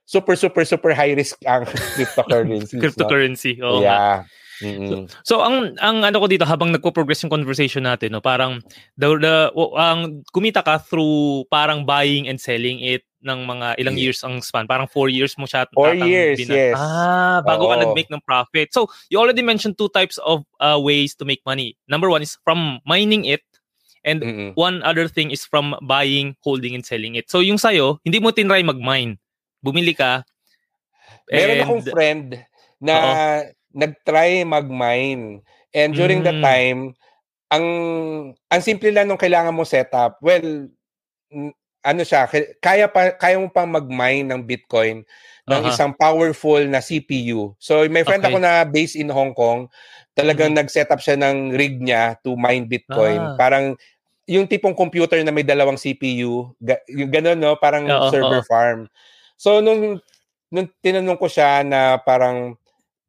super 0.06 0.36
super 0.36 0.66
super 0.66 0.94
high 0.96 1.14
risk 1.14 1.38
ang 1.46 1.68
cryptocurrency 1.96 2.80
cryptocurrency 2.80 3.52
no? 3.60 3.80
oh, 3.80 3.82
yeah 3.82 4.24
Mm-hmm. 4.62 5.10
So, 5.26 5.26
so 5.26 5.34
ang 5.42 5.74
ang 5.82 6.06
ano 6.06 6.22
ko 6.22 6.30
dito 6.30 6.46
habang 6.46 6.70
nagpo-progress 6.70 7.26
yung 7.26 7.34
conversation 7.34 7.82
natin 7.82 8.14
no 8.14 8.22
parang 8.22 8.62
the, 8.94 9.10
the 9.18 9.36
ang 9.74 10.22
kumita 10.30 10.62
ka 10.62 10.78
through 10.78 11.50
parang 11.50 11.82
buying 11.82 12.30
and 12.30 12.38
selling 12.38 12.78
it 12.78 13.02
ng 13.22 13.40
mga 13.46 13.78
ilang 13.78 13.96
yeah. 13.98 14.04
years 14.10 14.20
ang 14.26 14.42
span? 14.42 14.66
Parang 14.66 14.90
four 14.90 15.08
years 15.08 15.38
mo 15.38 15.46
siya 15.46 15.70
Four 15.72 15.96
years, 15.96 16.42
binan- 16.42 16.58
yes. 16.58 16.76
Ah, 16.78 17.40
bago 17.46 17.66
Oo. 17.66 17.72
ka 17.72 17.82
nag-make 17.82 18.10
ng 18.10 18.22
profit. 18.26 18.74
So, 18.74 18.90
you 19.10 19.22
already 19.22 19.46
mentioned 19.46 19.78
two 19.78 19.90
types 19.94 20.18
of 20.26 20.44
uh, 20.60 20.82
ways 20.82 21.14
to 21.18 21.24
make 21.24 21.42
money. 21.46 21.78
Number 21.88 22.10
one 22.10 22.22
is 22.22 22.38
from 22.44 22.82
mining 22.84 23.26
it 23.26 23.46
and 24.04 24.22
Mm-mm. 24.22 24.50
one 24.58 24.82
other 24.82 25.08
thing 25.08 25.30
is 25.30 25.46
from 25.46 25.78
buying, 25.86 26.36
holding, 26.42 26.74
and 26.74 26.86
selling 26.86 27.16
it. 27.16 27.30
So, 27.30 27.40
yung 27.40 27.62
sa'yo, 27.62 28.02
hindi 28.02 28.18
mo 28.18 28.34
tinry 28.34 28.66
mag-mine. 28.66 29.22
Bumili 29.62 29.94
ka. 29.94 30.26
Meron 31.30 31.58
and... 31.58 31.64
akong 31.64 31.84
friend 31.86 32.28
na 32.82 32.96
Uh-oh. 32.98 33.40
nag-try 33.78 34.42
mag-mine. 34.44 35.46
And 35.72 35.94
during 35.94 36.26
mm. 36.26 36.28
that 36.28 36.40
time, 36.42 36.98
ang 37.52 37.66
ang 38.48 38.62
simple 38.64 38.90
lang 38.90 39.08
nung 39.08 39.22
kailangan 39.22 39.54
mo 39.54 39.68
setup, 39.68 40.18
well, 40.24 40.72
ano 41.82 42.02
siya, 42.06 42.30
kaya 42.62 42.86
pa 42.90 43.18
kaya 43.18 43.42
mo 43.42 43.50
pang 43.50 43.70
mag-mine 43.70 44.26
ng 44.26 44.42
Bitcoin 44.46 45.02
ng 45.50 45.62
uh-huh. 45.66 45.72
isang 45.74 45.92
powerful 45.98 46.62
na 46.70 46.78
CPU. 46.78 47.58
So 47.58 47.82
may 47.90 48.06
friend 48.06 48.22
okay. 48.22 48.30
ako 48.30 48.38
na 48.38 48.64
based 48.64 48.94
in 48.94 49.10
Hong 49.10 49.34
Kong, 49.34 49.66
talagang 50.14 50.54
mm-hmm. 50.54 50.62
nag-set 50.62 50.90
up 50.94 51.02
siya 51.02 51.18
ng 51.18 51.58
rig 51.58 51.82
niya 51.82 52.22
to 52.22 52.38
mine 52.38 52.70
Bitcoin. 52.70 53.18
Ah. 53.18 53.36
Parang 53.36 53.74
yung 54.30 54.46
tipong 54.46 54.78
computer 54.78 55.18
na 55.26 55.34
may 55.34 55.42
dalawang 55.42 55.82
CPU, 55.82 56.54
ga- 56.62 56.86
yung 56.88 57.10
gano'n 57.10 57.40
no, 57.42 57.58
parang 57.58 57.90
uh-huh. 57.90 58.14
server 58.14 58.46
farm. 58.46 58.86
So 59.36 59.60
nung 59.60 59.98
nung 60.54 60.68
tinanong 60.86 61.18
ko 61.18 61.26
siya 61.26 61.66
na 61.66 61.98
parang 61.98 62.54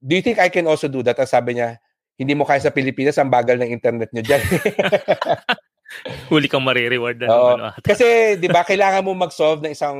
do 0.00 0.12
you 0.16 0.24
think 0.24 0.40
I 0.40 0.48
can 0.48 0.64
also 0.64 0.88
do 0.88 1.04
that? 1.04 1.20
Ang 1.20 1.28
sabi 1.30 1.60
niya, 1.60 1.76
hindi 2.16 2.32
mo 2.32 2.48
kaya 2.48 2.58
sa 2.58 2.72
Pilipinas, 2.72 3.20
ang 3.20 3.28
bagal 3.28 3.60
ng 3.60 3.70
internet 3.70 4.10
niyo 4.10 4.24
diyan. 4.32 4.42
Huli 6.30 6.48
kang 6.48 6.64
marireward 6.64 7.20
na 7.20 7.26
Oo. 7.28 7.48
Ano, 7.56 7.64
Kasi, 7.88 8.36
di 8.38 8.48
ba, 8.48 8.64
kailangan 8.64 9.04
mo 9.04 9.14
mag-solve 9.14 9.62
ng 9.62 9.72
isang 9.74 9.98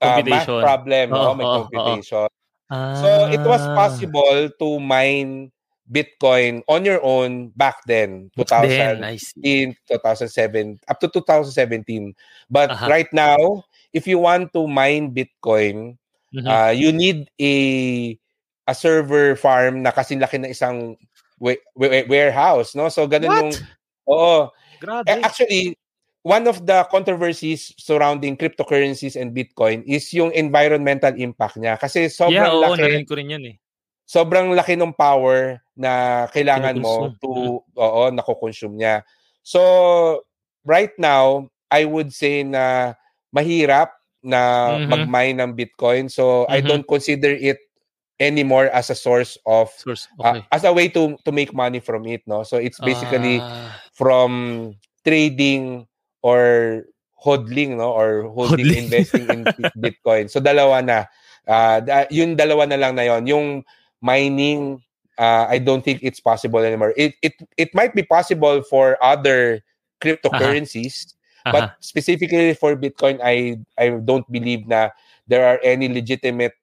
uh, 0.00 0.20
math 0.24 0.48
problem. 0.48 1.06
Oh, 1.12 1.32
no? 1.32 1.34
May 1.36 1.46
oh, 1.46 1.54
computation. 1.64 2.28
Oh. 2.28 2.38
Ah. 2.70 2.94
So, 2.98 3.08
it 3.30 3.42
was 3.42 3.62
possible 3.74 4.46
to 4.46 4.68
mine 4.78 5.50
Bitcoin 5.90 6.62
on 6.70 6.86
your 6.86 7.02
own 7.02 7.50
back 7.58 7.82
then, 7.90 8.30
2016, 8.38 9.74
2007, 9.90 10.78
up 10.86 11.02
to 11.02 11.08
2017. 11.10 12.14
But 12.46 12.70
uh-huh. 12.70 12.86
right 12.86 13.10
now, 13.12 13.66
if 13.92 14.06
you 14.06 14.22
want 14.22 14.54
to 14.54 14.70
mine 14.70 15.10
Bitcoin, 15.10 15.98
mm-hmm. 16.30 16.46
uh, 16.46 16.70
you 16.70 16.94
need 16.94 17.26
a 17.42 17.54
a 18.70 18.74
server 18.74 19.34
farm 19.34 19.82
na 19.82 19.90
kasing 19.90 20.22
laki 20.22 20.38
ng 20.38 20.54
isang 20.54 20.94
wa- 21.42 21.58
wa- 21.74 22.06
warehouse, 22.06 22.78
no? 22.78 22.86
So 22.86 23.10
ganun 23.10 23.26
What? 23.26 23.42
yung 23.42 23.52
Oo. 24.06 24.38
Grabe. 24.80 25.06
Actually, 25.22 25.76
one 26.24 26.48
of 26.48 26.64
the 26.64 26.84
controversies 26.90 27.72
surrounding 27.76 28.36
cryptocurrencies 28.36 29.14
and 29.20 29.36
Bitcoin 29.36 29.84
is 29.84 30.08
yung 30.16 30.32
environmental 30.32 31.12
impact 31.16 31.60
niya. 31.60 31.76
Kasi 31.76 32.08
sobrang 32.08 32.50
yeah, 32.50 32.56
oo, 32.56 32.74
laki. 32.74 33.04
ko 33.04 33.14
rin 33.14 33.32
yan 33.36 33.44
eh. 33.52 33.56
Sobrang 34.08 34.50
laki 34.56 34.74
ng 34.74 34.96
power 34.96 35.62
na 35.78 36.26
kailangan 36.34 36.76
mo 36.82 37.14
to, 37.22 37.62
mm. 37.62 37.78
oo, 37.78 38.02
nako-consume 38.10 38.74
niya. 38.74 39.06
So, 39.46 40.24
right 40.66 40.90
now, 40.98 41.46
I 41.70 41.86
would 41.86 42.10
say 42.10 42.42
na 42.42 42.98
mahirap 43.30 43.94
na 44.20 44.76
Mhm. 44.76 44.88
mag-mine 44.90 45.36
ng 45.40 45.50
Bitcoin. 45.56 46.10
So 46.10 46.44
I 46.50 46.60
Mhm. 46.60 46.66
don't 46.68 46.86
consider 46.86 47.32
it 47.32 47.62
anymore 48.20 48.68
as 48.70 48.92
a 48.92 48.94
source 48.94 49.34
of 49.48 49.72
Source. 49.80 50.06
uh, 50.20 50.36
Okay. 50.36 50.42
as 50.52 50.62
a 50.68 50.72
way 50.72 50.86
to 50.92 51.16
to 51.24 51.32
make 51.32 51.50
money 51.56 51.80
from 51.80 52.04
it, 52.06 52.20
no? 52.28 52.44
So 52.44 52.60
it's 52.60 52.78
basically 52.78 53.40
Ah, 53.40 53.80
from 53.96 54.30
trading 55.02 55.88
or 56.20 56.84
hodling, 57.16 57.80
no? 57.80 57.90
Or 57.96 58.28
holding 58.30 58.68
Hodling. 58.68 58.84
investing 58.86 59.26
in 59.32 59.40
Bi- 59.56 59.72
Bitcoin. 59.90 60.28
So 60.30 60.38
dalawa 60.38 60.84
na. 60.84 60.98
Uh, 61.48 61.80
da- 61.80 62.06
yung 62.12 62.36
dalawa 62.36 62.68
na 62.68 62.76
lang 62.76 62.94
na 62.94 63.08
yon. 63.08 63.26
Yung 63.26 63.46
mining 64.04 64.78
uh, 65.18 65.48
I 65.48 65.58
don't 65.58 65.80
think 65.84 66.00
it's 66.04 66.20
possible 66.20 66.60
anymore. 66.60 66.92
It 66.96 67.16
it 67.24 67.32
it 67.56 67.72
might 67.72 67.96
be 67.96 68.04
possible 68.04 68.60
for 68.64 68.96
other 69.04 69.60
cryptocurrencies, 70.00 71.16
aha. 71.44 71.52
but 71.52 71.64
specifically 71.80 72.52
for 72.54 72.76
Bitcoin, 72.76 73.20
I 73.24 73.60
I 73.80 73.96
don't 74.00 74.24
believe 74.32 74.68
na 74.68 74.92
there 75.28 75.44
are 75.48 75.60
any 75.64 75.88
legitimate 75.88 76.56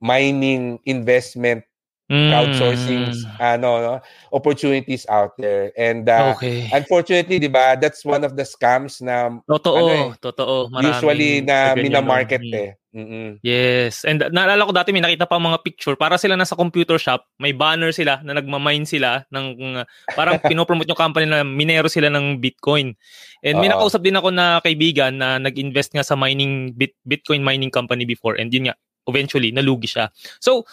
mining 0.00 0.78
investment 0.84 1.64
crowdsourcing 2.06 3.10
Mm, 3.10 3.42
ano 3.42 3.68
no, 3.82 3.94
opportunities 4.30 5.02
out 5.10 5.34
there. 5.42 5.74
And 5.74 6.06
uh, 6.06 6.38
okay. 6.38 6.70
unfortunately, 6.70 7.42
'di 7.42 7.50
ba, 7.50 7.74
that's 7.74 8.06
one 8.06 8.22
of 8.22 8.38
the 8.38 8.46
scams 8.46 9.02
na 9.02 9.42
Totoo, 9.42 9.74
ano 9.74 9.90
eh, 9.90 10.08
totoo. 10.22 10.70
Maraming 10.70 10.86
usually 10.94 11.32
na 11.42 11.74
mina-market 11.74 12.42
Mm. 12.46 12.54
eh. 12.54 12.70
Mm-mm. 12.96 13.30
Yes. 13.44 14.08
And 14.08 14.24
naalala 14.32 14.64
ko 14.64 14.72
dati 14.72 14.88
may 14.88 15.04
nakita 15.04 15.28
pa 15.28 15.36
mga 15.36 15.60
picture 15.60 16.00
para 16.00 16.16
sila 16.16 16.32
nasa 16.32 16.56
computer 16.56 16.96
shop, 16.96 17.28
may 17.36 17.52
banner 17.52 17.92
sila 17.92 18.24
na 18.24 18.32
nagmamine 18.40 18.88
sila 18.88 19.20
ng 19.28 19.46
uh, 19.76 19.84
parang 20.16 20.40
pinopromote 20.48 20.88
yung 20.88 20.96
company 20.96 21.28
na 21.28 21.44
minero 21.44 21.92
sila 21.92 22.08
ng 22.08 22.40
Bitcoin. 22.40 22.96
And 23.44 23.60
may 23.60 23.68
Oo. 23.68 23.76
nakausap 23.76 24.00
din 24.00 24.16
ako 24.16 24.32
na 24.32 24.64
kaibigan 24.64 25.20
na 25.20 25.36
nag-invest 25.36 25.92
nga 25.92 26.00
sa 26.00 26.16
mining 26.16 26.72
bit, 26.72 26.96
Bitcoin 27.04 27.44
mining 27.44 27.68
company 27.68 28.08
before 28.08 28.40
and 28.40 28.48
yun 28.48 28.72
nga 28.72 28.78
eventually 29.06 29.50
nalugi 29.50 29.90
siya. 29.90 30.10
So 30.40 30.66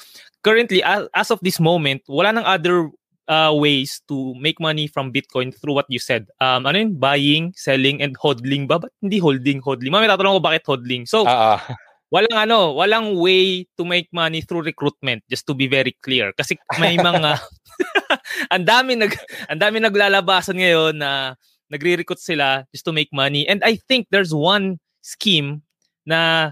currently 0.44 0.84
as, 0.84 1.32
of 1.32 1.40
this 1.42 1.60
moment, 1.60 2.04
wala 2.08 2.34
nang 2.34 2.46
other 2.46 2.90
uh, 3.30 3.54
ways 3.56 4.02
to 4.08 4.36
make 4.36 4.60
money 4.60 4.88
from 4.88 5.14
Bitcoin 5.14 5.56
through 5.56 5.74
what 5.74 5.88
you 5.88 6.00
said. 6.00 6.28
Um, 6.42 6.66
ano 6.68 6.78
yun? 6.78 7.00
Buying, 7.00 7.54
selling, 7.56 8.02
and 8.02 8.18
hodling 8.20 8.68
ba? 8.68 8.80
Ba't 8.80 8.92
hindi 9.02 9.20
holding, 9.20 9.64
hodling? 9.64 9.94
Mamaya 9.94 10.14
tatanong 10.14 10.40
ko 10.40 10.44
bakit 10.44 10.64
hodling. 10.68 11.08
So, 11.08 11.24
ah. 11.26 11.64
walang 12.14 12.50
ano, 12.50 12.76
walang 12.76 13.18
way 13.18 13.66
to 13.80 13.84
make 13.88 14.12
money 14.14 14.42
through 14.46 14.68
recruitment 14.68 15.24
just 15.32 15.48
to 15.50 15.58
be 15.58 15.66
very 15.66 15.98
clear 16.06 16.30
kasi 16.38 16.54
may 16.78 16.94
mga 16.94 17.42
ang 18.54 18.64
dami 18.66 18.98
nag 18.98 19.14
ang 19.50 19.60
dami 19.60 19.78
naglalabasan 19.82 20.58
ngayon 20.60 20.94
na 20.98 21.34
nagre-recruit 21.72 22.22
sila 22.22 22.66
just 22.70 22.86
to 22.86 22.94
make 22.94 23.10
money 23.10 23.48
and 23.50 23.66
I 23.66 23.82
think 23.90 24.08
there's 24.14 24.34
one 24.34 24.78
scheme 25.02 25.66
na 26.06 26.52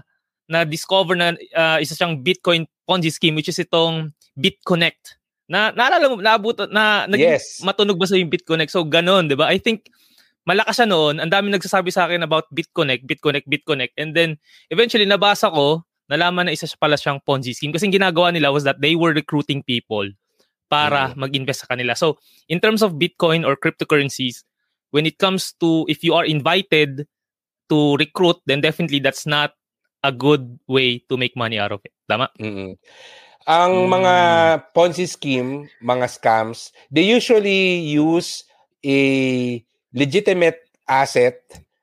na 0.50 0.66
discover 0.66 1.14
na 1.14 1.34
uh, 1.54 1.78
isa 1.78 1.94
siyang 1.94 2.20
Bitcoin 2.20 2.66
Ponzi 2.86 3.10
scheme 3.12 3.38
which 3.38 3.50
is 3.50 3.58
itong 3.62 4.10
BitConnect. 4.34 5.18
Na 5.46 5.70
naalala 5.74 6.06
mo 6.08 6.16
naabot 6.18 6.56
na 6.72 7.04
naging 7.06 7.36
yes. 7.36 7.60
matunog 7.60 7.98
ba 8.00 8.06
sa 8.08 8.16
yung 8.16 8.32
BitConnect? 8.32 8.72
So 8.72 8.84
ganun, 8.86 9.28
'di 9.28 9.36
ba? 9.38 9.50
I 9.50 9.60
think 9.60 9.90
malakas 10.42 10.82
siya 10.82 10.88
noon. 10.90 11.22
Ang 11.22 11.30
dami 11.30 11.50
nagsasabi 11.50 11.94
sa 11.94 12.06
akin 12.06 12.26
about 12.26 12.50
BitConnect, 12.50 13.06
BitConnect, 13.06 13.46
BitConnect. 13.46 13.94
And 13.98 14.14
then 14.14 14.38
eventually 14.70 15.06
nabasa 15.06 15.50
ko, 15.50 15.86
nalaman 16.10 16.50
na 16.50 16.54
isa 16.54 16.66
siya 16.66 16.78
pala 16.78 16.98
siyang 16.98 17.22
Ponzi 17.22 17.54
scheme 17.54 17.72
kasi 17.72 17.88
ginagawa 17.88 18.34
nila 18.34 18.50
was 18.50 18.66
that 18.66 18.82
they 18.82 18.98
were 18.98 19.14
recruiting 19.14 19.62
people 19.62 20.06
para 20.72 21.12
mag-invest 21.20 21.68
sa 21.68 21.70
kanila. 21.76 21.92
So, 21.92 22.16
in 22.48 22.56
terms 22.56 22.80
of 22.80 22.96
Bitcoin 22.96 23.44
or 23.44 23.60
cryptocurrencies, 23.60 24.40
when 24.88 25.04
it 25.04 25.20
comes 25.20 25.52
to 25.60 25.84
if 25.84 26.00
you 26.00 26.16
are 26.16 26.24
invited 26.24 27.04
to 27.68 27.96
recruit, 28.00 28.40
then 28.48 28.64
definitely 28.64 29.00
that's 29.00 29.28
not 29.28 29.52
a 30.02 30.10
good 30.10 30.58
way 30.66 30.98
to 31.06 31.14
make 31.14 31.34
money 31.34 31.56
out 31.56 31.70
of 31.70 31.80
it. 31.80 31.94
Tama? 32.04 32.28
Mm-mm. 32.36 32.74
Ang 33.42 33.72
Mm. 33.74 33.90
mga 33.90 34.14
Ponzi 34.70 35.02
scheme, 35.02 35.50
mga 35.78 36.06
scams, 36.08 36.70
they 36.88 37.02
usually 37.02 37.82
use 37.90 38.46
a 38.80 38.98
legitimate 39.92 40.58
asset 40.84 41.42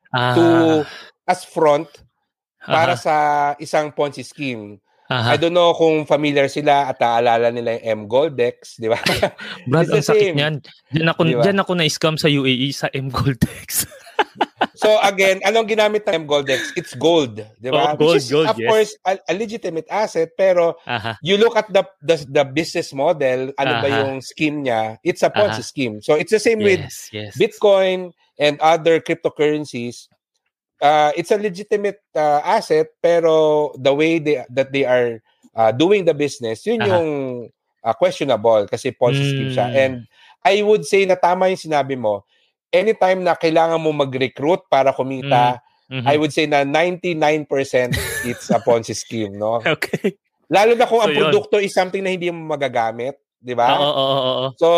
Ah, 0.10 0.34
to 0.34 0.46
as 1.24 1.44
front 1.44 1.86
para 2.60 2.96
aha, 2.96 2.98
sa 2.98 3.16
isang 3.58 3.92
Ponzi 3.92 4.24
scheme. 4.24 4.80
aha. 5.06 5.34
I 5.34 5.38
don't 5.38 5.52
know 5.52 5.74
kung 5.74 6.06
familiar 6.06 6.48
sila 6.48 6.88
at 6.88 6.98
naalala 6.98 7.50
nila 7.50 7.76
yung 7.76 7.86
M 7.86 8.02
Goldex, 8.08 8.78
di 8.78 8.88
ba? 8.88 8.98
Brad, 9.66 9.90
ang 9.90 10.00
sakit 10.02 10.32
niyan. 10.34 10.56
Diyan 10.90 11.10
ako, 11.10 11.22
Di 11.24 11.36
ba? 11.36 11.44
diyan 11.44 11.60
ako 11.60 11.72
na-scam 11.76 12.16
sa 12.16 12.26
UAE 12.26 12.72
sa 12.72 12.88
M 12.90 13.10
Goldex. 13.10 13.84
so 14.76 15.00
again, 15.04 15.40
anong 15.44 15.68
ginamit 15.68 16.08
ng 16.08 16.28
Goldex? 16.28 16.74
It's 16.76 16.94
gold, 16.96 17.40
di 17.60 17.70
ba? 17.72 17.94
Oh, 17.94 18.00
gold, 18.00 18.20
Which 18.20 18.26
is, 18.26 18.32
gold, 18.32 18.48
of 18.48 18.58
yes. 18.60 18.70
course, 18.70 18.92
a, 19.06 19.14
a 19.30 19.34
legitimate 19.34 19.88
asset, 19.90 20.32
pero 20.38 20.76
Aha. 20.88 21.18
you 21.22 21.38
look 21.38 21.56
at 21.56 21.72
the 21.72 21.84
the, 22.02 22.18
the 22.30 22.44
business 22.44 22.94
model, 22.94 23.52
ano 23.60 23.74
ba 23.84 23.88
Aha. 23.88 23.98
yung 24.04 24.22
scheme 24.22 24.64
niya? 24.66 24.98
It's 25.04 25.24
a 25.24 25.30
Ponzi 25.30 25.64
Aha. 25.64 25.70
scheme. 25.70 26.02
So 26.02 26.16
it's 26.16 26.32
the 26.32 26.42
same 26.42 26.60
with 26.60 26.80
Yes, 26.80 27.10
yes. 27.12 27.32
Bitcoin 27.38 28.12
and 28.40 28.60
other 28.60 29.00
cryptocurrencies. 29.00 30.08
Uh, 30.80 31.12
it's 31.20 31.32
a 31.32 31.38
legitimate 31.38 32.00
uh, 32.16 32.40
asset, 32.44 32.88
pero 33.04 33.72
the 33.76 33.92
way 33.92 34.20
they, 34.20 34.40
that 34.48 34.72
they 34.72 34.88
are 34.88 35.20
uh, 35.56 35.72
doing 35.76 36.06
the 36.08 36.16
business, 36.16 36.64
yun 36.66 36.80
Aha. 36.80 36.88
yung 36.88 37.08
uh, 37.84 37.94
questionable 37.94 38.68
kasi 38.68 38.92
Ponzi 38.92 39.24
scheme 39.24 39.52
siya. 39.52 39.68
Mm. 39.72 39.76
And 39.76 39.94
I 40.44 40.64
would 40.64 40.88
say 40.88 41.04
na 41.04 41.20
tama 41.20 41.52
yung 41.52 41.60
sinabi 41.60 42.00
mo, 42.00 42.24
anytime 42.70 43.24
na 43.24 43.34
kailangan 43.36 43.82
mo 43.82 43.92
mag-recruit 43.92 44.66
para 44.70 44.94
kumita, 44.94 45.60
Mhm. 45.90 46.06
I 46.06 46.16
would 46.22 46.30
say 46.30 46.46
na 46.46 46.62
99% 46.62 47.98
it's 48.22 48.54
a 48.54 48.62
Ponzi 48.62 48.94
scheme, 48.94 49.34
no? 49.34 49.58
Okay. 49.66 50.14
Lalo 50.50 50.78
na 50.78 50.86
kung 50.86 51.02
So, 51.02 51.06
ang 51.10 51.14
yun. 51.14 51.22
produkto 51.30 51.58
is 51.58 51.74
something 51.74 52.02
na 52.02 52.14
hindi 52.14 52.30
mo 52.30 52.46
magagamit, 52.46 53.18
di 53.38 53.54
ba? 53.54 53.74
Oo, 53.74 53.86
oo, 53.86 54.18
oo. 54.18 54.46
So, 54.58 54.70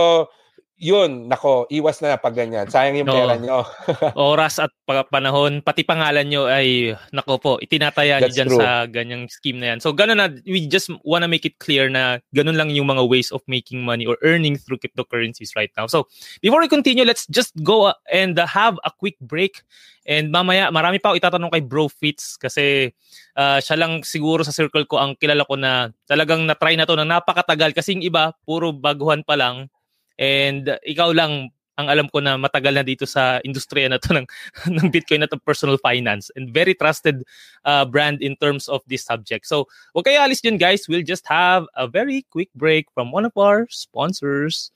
yun, 0.81 1.29
nako, 1.29 1.69
iwas 1.69 2.01
na 2.01 2.17
pag 2.17 2.33
ganyan. 2.33 2.65
Sayang 2.65 3.05
yung 3.05 3.09
Oo. 3.13 3.13
pera 3.13 3.37
nyo. 3.37 3.61
Oras 4.17 4.57
at 4.57 4.73
pa- 4.81 5.05
panahon, 5.05 5.61
pati 5.61 5.85
pangalan 5.85 6.25
nyo 6.25 6.49
ay, 6.49 6.97
nako 7.13 7.37
po, 7.37 7.51
itinataya 7.61 8.17
nyo 8.17 8.33
dyan 8.33 8.49
true. 8.49 8.57
sa 8.57 8.89
ganyang 8.89 9.29
scheme 9.29 9.61
na 9.61 9.77
yan. 9.77 9.79
So, 9.79 9.93
ganun 9.93 10.17
na, 10.17 10.33
we 10.41 10.65
just 10.65 10.89
wanna 11.05 11.29
make 11.29 11.45
it 11.45 11.61
clear 11.61 11.85
na 11.85 12.17
ganun 12.33 12.57
lang 12.57 12.73
yung 12.73 12.89
mga 12.89 13.05
ways 13.05 13.29
of 13.29 13.45
making 13.45 13.85
money 13.85 14.09
or 14.09 14.17
earning 14.25 14.57
through 14.57 14.81
cryptocurrencies 14.81 15.53
right 15.53 15.69
now. 15.77 15.85
So, 15.85 16.09
before 16.41 16.65
we 16.65 16.67
continue, 16.67 17.05
let's 17.05 17.29
just 17.29 17.53
go 17.61 17.93
uh, 17.93 17.97
and 18.09 18.33
uh, 18.41 18.49
have 18.49 18.81
a 18.81 18.89
quick 18.89 19.21
break. 19.21 19.61
And 20.09 20.33
mamaya, 20.33 20.73
marami 20.73 20.97
pa 20.97 21.13
ako 21.13 21.21
itatanong 21.21 21.53
kay 21.53 21.61
Bro 21.61 21.93
Fitz 21.93 22.41
kasi 22.41 22.89
uh, 23.37 23.61
siya 23.61 23.77
lang 23.77 24.01
siguro 24.01 24.41
sa 24.41 24.49
circle 24.49 24.89
ko 24.89 24.97
ang 24.97 25.13
kilala 25.13 25.45
ko 25.45 25.61
na 25.61 25.93
talagang 26.09 26.41
na-try 26.49 26.73
na 26.73 26.89
to 26.89 26.97
na 26.97 27.05
napakatagal 27.05 27.77
kasi 27.77 27.93
yung 27.93 28.01
iba, 28.01 28.33
puro 28.49 28.73
baguhan 28.73 29.21
pa 29.21 29.37
lang. 29.37 29.69
And 30.19 30.69
uh, 30.69 30.79
ikaw 30.83 31.13
lang 31.15 31.51
ang 31.79 31.87
alam 31.89 32.07
ko 32.11 32.21
na 32.21 32.37
matagal 32.37 32.77
na 32.77 32.85
dito 32.85 33.09
sa 33.09 33.41
industriya 33.41 33.89
na 33.89 33.97
to 33.97 34.13
ng, 34.17 34.27
ng 34.69 34.87
Bitcoin 34.93 35.25
at 35.25 35.33
personal 35.41 35.81
finance 35.81 36.29
and 36.37 36.53
very 36.53 36.77
trusted 36.77 37.23
uh, 37.65 37.83
brand 37.83 38.21
in 38.21 38.37
terms 38.37 38.69
of 38.69 38.85
this 38.85 39.01
subject. 39.01 39.49
So, 39.49 39.65
huwag 39.97 40.05
kayo 40.05 40.21
alis 40.21 40.45
dyan 40.45 40.61
guys. 40.61 40.85
We'll 40.85 41.05
just 41.05 41.25
have 41.25 41.65
a 41.73 41.89
very 41.89 42.27
quick 42.29 42.53
break 42.53 42.85
from 42.93 43.09
one 43.09 43.25
of 43.25 43.33
our 43.35 43.65
sponsors. 43.73 44.69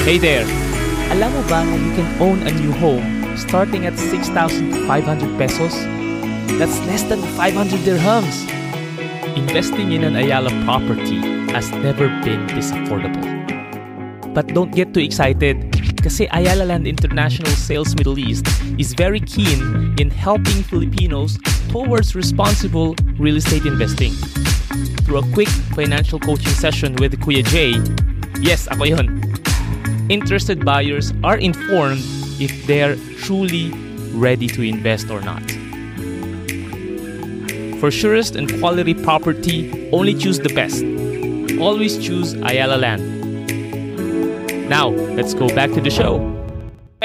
Hey 0.00 0.16
there! 0.16 0.48
Alam 1.12 1.28
mo 1.34 1.42
ba 1.50 1.66
na 1.66 1.74
you 1.76 1.92
can 1.92 2.08
own 2.22 2.38
a 2.48 2.52
new 2.54 2.72
home 2.80 3.04
starting 3.36 3.84
at 3.84 3.98
6,500 3.98 4.80
pesos? 5.36 5.74
That's 6.56 6.78
less 6.86 7.04
than 7.06 7.20
500 7.36 7.82
dirhams. 7.82 8.46
Investing 9.36 9.92
in 9.92 10.02
an 10.02 10.16
Ayala 10.16 10.50
property 10.66 11.29
has 11.52 11.70
never 11.72 12.08
been 12.22 12.46
this 12.48 12.70
affordable. 12.70 13.24
But 14.34 14.48
don't 14.54 14.70
get 14.70 14.94
too 14.94 15.00
excited 15.00 15.70
kasi 16.00 16.28
Ayala 16.32 16.64
Land 16.64 16.86
International 16.86 17.50
Sales 17.52 17.94
Middle 17.96 18.18
East 18.18 18.46
is 18.78 18.94
very 18.94 19.20
keen 19.20 19.92
in 19.98 20.08
helping 20.10 20.62
Filipinos 20.62 21.36
towards 21.68 22.14
responsible 22.14 22.94
real 23.18 23.36
estate 23.36 23.66
investing. 23.66 24.14
Through 25.04 25.18
a 25.18 25.26
quick 25.34 25.50
financial 25.74 26.18
coaching 26.18 26.54
session 26.54 26.96
with 26.96 27.18
Kuya 27.20 27.44
Jay, 27.44 27.74
yes, 28.40 28.70
ako 28.70 28.84
yun, 28.84 29.20
interested 30.08 30.64
buyers 30.64 31.12
are 31.22 31.36
informed 31.36 32.00
if 32.40 32.54
they're 32.66 32.96
truly 33.20 33.74
ready 34.14 34.46
to 34.46 34.62
invest 34.62 35.10
or 35.10 35.20
not. 35.20 35.42
For 37.80 37.90
surest 37.90 38.36
and 38.36 38.46
quality 38.60 38.94
property, 38.94 39.90
only 39.92 40.14
choose 40.14 40.38
the 40.38 40.52
best. 40.54 40.84
Always 41.60 42.00
choose 42.00 42.32
Ayala 42.40 42.80
Land. 42.80 43.04
Now, 44.72 44.88
let's 45.12 45.36
go 45.36 45.44
back 45.52 45.68
to 45.76 45.80
the 45.84 45.92
show. 45.92 46.16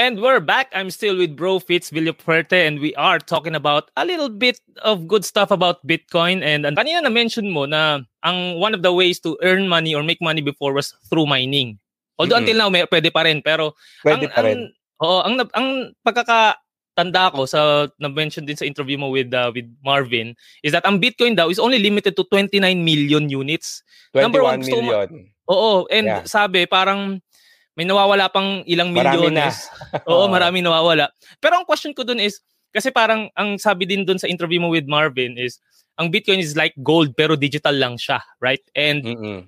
And 0.00 0.16
we're 0.24 0.40
back. 0.40 0.72
I'm 0.72 0.88
still 0.88 1.12
with 1.20 1.36
Bro 1.36 1.60
Fitz 1.68 1.92
Villapuerte 1.92 2.64
and 2.64 2.80
we 2.80 2.96
are 2.96 3.20
talking 3.20 3.52
about 3.52 3.92
a 4.00 4.08
little 4.08 4.32
bit 4.32 4.56
of 4.80 5.04
good 5.04 5.28
stuff 5.28 5.52
about 5.52 5.84
Bitcoin. 5.84 6.40
And, 6.40 6.64
and 6.64 6.72
kanina 6.72 7.04
na-mention 7.04 7.52
mo 7.52 7.68
na 7.68 8.00
ang 8.24 8.56
one 8.56 8.72
of 8.72 8.80
the 8.80 8.96
ways 8.96 9.20
to 9.28 9.36
earn 9.44 9.68
money 9.68 9.94
or 9.94 10.02
make 10.02 10.24
money 10.24 10.40
before 10.40 10.72
was 10.72 10.96
through 11.12 11.28
mining. 11.28 11.76
Although 12.16 12.36
Mm-mm. 12.36 12.48
until 12.48 12.56
now, 12.56 12.68
may, 12.72 12.88
pwede 12.88 13.12
pa 13.12 13.28
rin. 13.28 13.44
Pero 13.44 13.76
Pwede 14.00 14.24
ang, 14.24 14.32
pa 14.32 14.40
rin. 14.40 14.56
Ang, 14.56 15.04
oo, 15.04 15.20
ang, 15.20 15.34
ang 15.52 15.68
pagkaka 16.00 16.56
tanda 16.96 17.28
ko 17.28 17.44
sa 17.44 17.86
na-mention 18.00 18.48
din 18.48 18.56
sa 18.56 18.64
interview 18.64 18.96
mo 18.96 19.12
with 19.12 19.28
uh, 19.36 19.52
with 19.52 19.68
Marvin 19.84 20.32
is 20.64 20.72
that 20.72 20.82
ang 20.88 20.96
Bitcoin 20.96 21.36
daw 21.36 21.52
is 21.52 21.60
only 21.60 21.76
limited 21.76 22.16
to 22.16 22.24
29 22.32 22.56
million 22.80 23.28
units. 23.28 23.84
21 24.16 24.24
Number 24.24 24.42
one, 24.42 24.60
million. 24.64 25.08
Mo, 25.44 25.52
oo, 25.52 25.72
and 25.92 26.08
yeah. 26.08 26.24
sabi 26.24 26.64
parang 26.64 27.20
may 27.76 27.84
nawawala 27.84 28.32
pang 28.32 28.64
ilang 28.64 28.96
milyones. 28.96 29.68
oo, 30.08 30.24
maraming 30.34 30.64
nawawala. 30.64 31.12
Pero 31.36 31.60
ang 31.60 31.68
question 31.68 31.92
ko 31.92 32.00
dun 32.00 32.18
is 32.18 32.40
kasi 32.72 32.88
parang 32.88 33.28
ang 33.36 33.60
sabi 33.60 33.84
din 33.84 34.08
dun 34.08 34.16
sa 34.16 34.26
interview 34.26 34.58
mo 34.58 34.72
with 34.72 34.88
Marvin 34.88 35.36
is 35.36 35.60
ang 36.00 36.08
Bitcoin 36.08 36.40
is 36.40 36.56
like 36.56 36.72
gold 36.80 37.12
pero 37.12 37.36
digital 37.36 37.76
lang 37.76 38.00
siya, 38.00 38.24
right? 38.40 38.64
And 38.72 39.04
Mm-mm. 39.04 39.38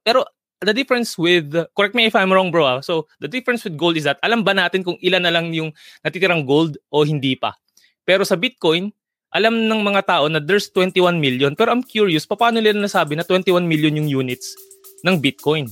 pero 0.00 0.24
the 0.64 0.74
difference 0.74 1.16
with 1.16 1.52
correct 1.76 1.94
me 1.94 2.08
if 2.08 2.16
I'm 2.16 2.32
wrong 2.32 2.50
bro 2.50 2.64
ah. 2.64 2.78
so 2.80 3.06
the 3.20 3.28
difference 3.28 3.64
with 3.64 3.76
gold 3.76 3.96
is 3.96 4.04
that 4.08 4.18
alam 4.24 4.42
ba 4.42 4.56
natin 4.56 4.82
kung 4.82 4.98
ilan 5.00 5.22
na 5.24 5.32
lang 5.32 5.52
yung 5.52 5.70
natitirang 6.02 6.44
gold 6.48 6.80
o 6.90 7.04
hindi 7.04 7.38
pa 7.38 7.54
pero 8.04 8.24
sa 8.24 8.34
Bitcoin 8.34 8.92
alam 9.34 9.66
ng 9.66 9.80
mga 9.82 10.02
tao 10.06 10.24
na 10.30 10.38
there's 10.38 10.70
21 10.72 11.18
million 11.18 11.52
pero 11.54 11.70
I'm 11.72 11.84
curious 11.84 12.28
paano 12.28 12.60
nila 12.60 12.76
nasabi 12.76 13.16
na 13.16 13.26
21 13.26 13.64
million 13.64 13.94
yung 13.94 14.26
units 14.26 14.52
ng 15.06 15.20
Bitcoin 15.20 15.70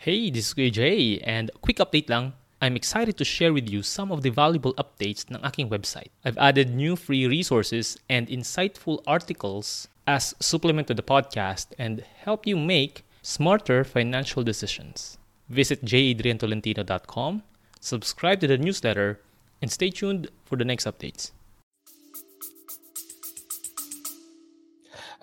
Hey, 0.00 0.32
this 0.32 0.56
is 0.56 0.72
Jay, 0.72 1.20
and 1.20 1.52
quick 1.60 1.76
update 1.76 2.08
lang. 2.08 2.32
I'm 2.62 2.76
excited 2.76 3.16
to 3.16 3.24
share 3.24 3.54
with 3.54 3.70
you 3.70 3.80
some 3.82 4.12
of 4.12 4.20
the 4.20 4.28
valuable 4.28 4.74
updates 4.76 5.24
ng 5.32 5.40
aking 5.40 5.72
website. 5.72 6.12
I've 6.28 6.36
added 6.36 6.68
new 6.68 6.92
free 6.92 7.24
resources 7.24 7.96
and 8.04 8.28
insightful 8.28 9.00
articles 9.06 9.88
as 10.04 10.36
supplement 10.44 10.84
to 10.88 10.94
the 10.94 11.02
podcast 11.02 11.72
and 11.80 12.04
help 12.20 12.44
you 12.44 12.60
make 12.60 13.08
smarter 13.24 13.80
financial 13.80 14.44
decisions. 14.44 15.16
Visit 15.48 15.80
jadriantolentino.com, 15.88 17.42
subscribe 17.80 18.40
to 18.40 18.46
the 18.46 18.58
newsletter, 18.58 19.24
and 19.62 19.72
stay 19.72 19.88
tuned 19.88 20.28
for 20.44 20.60
the 20.60 20.68
next 20.68 20.84
updates. 20.84 21.32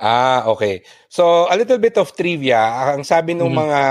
Ah, 0.02 0.42
okay. 0.50 0.82
So 1.10 1.46
a 1.50 1.58
little 1.58 1.78
bit 1.78 2.02
of 2.02 2.18
trivia. 2.18 2.94
Ang 2.98 3.06
sabi 3.06 3.38
ng 3.38 3.46
mm-hmm. 3.46 3.62
mga 3.62 3.82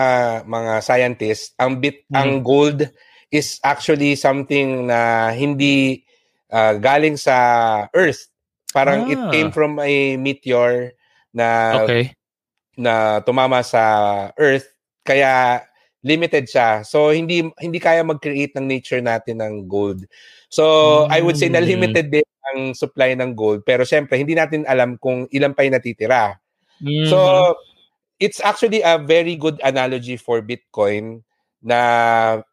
mga 0.50 0.72
scientists, 0.82 1.54
ang 1.58 1.78
bit 1.78 2.02
mm-hmm. 2.06 2.18
ang 2.18 2.30
gold 2.42 2.90
is 3.30 3.58
actually 3.62 4.14
something 4.14 4.86
na 4.86 5.30
hindi 5.34 6.06
uh, 6.50 6.78
galing 6.78 7.18
sa 7.18 7.36
Earth. 7.94 8.30
Parang 8.70 9.08
ah. 9.08 9.12
it 9.12 9.20
came 9.32 9.50
from 9.50 9.78
a 9.80 10.16
meteor 10.16 10.92
na 11.34 11.80
okay. 11.84 12.12
na 12.76 13.20
tumama 13.24 13.64
sa 13.64 13.82
Earth 14.38 14.68
kaya 15.02 15.62
limited 16.06 16.46
siya. 16.46 16.86
So 16.86 17.10
hindi 17.10 17.46
hindi 17.58 17.78
kaya 17.82 18.06
mag-create 18.06 18.54
ng 18.54 18.66
nature 18.66 19.02
natin 19.02 19.42
ng 19.42 19.66
gold. 19.66 20.06
So 20.46 20.64
mm. 21.06 21.10
I 21.10 21.18
would 21.26 21.34
say 21.34 21.50
na 21.50 21.58
hmm. 21.58 21.70
limited 21.74 22.06
din 22.14 22.28
ang 22.54 22.78
supply 22.78 23.18
ng 23.18 23.34
gold 23.34 23.66
pero 23.66 23.82
syempre 23.82 24.14
hindi 24.14 24.38
natin 24.38 24.62
alam 24.70 24.94
kung 25.02 25.26
ilan 25.34 25.50
pa 25.50 25.66
yung 25.66 25.74
natitira. 25.74 26.38
Mm. 26.78 27.10
So 27.10 27.18
it's 28.22 28.38
actually 28.38 28.86
a 28.86 29.02
very 29.02 29.34
good 29.34 29.58
analogy 29.66 30.14
for 30.14 30.38
Bitcoin 30.40 31.26
na 31.66 31.78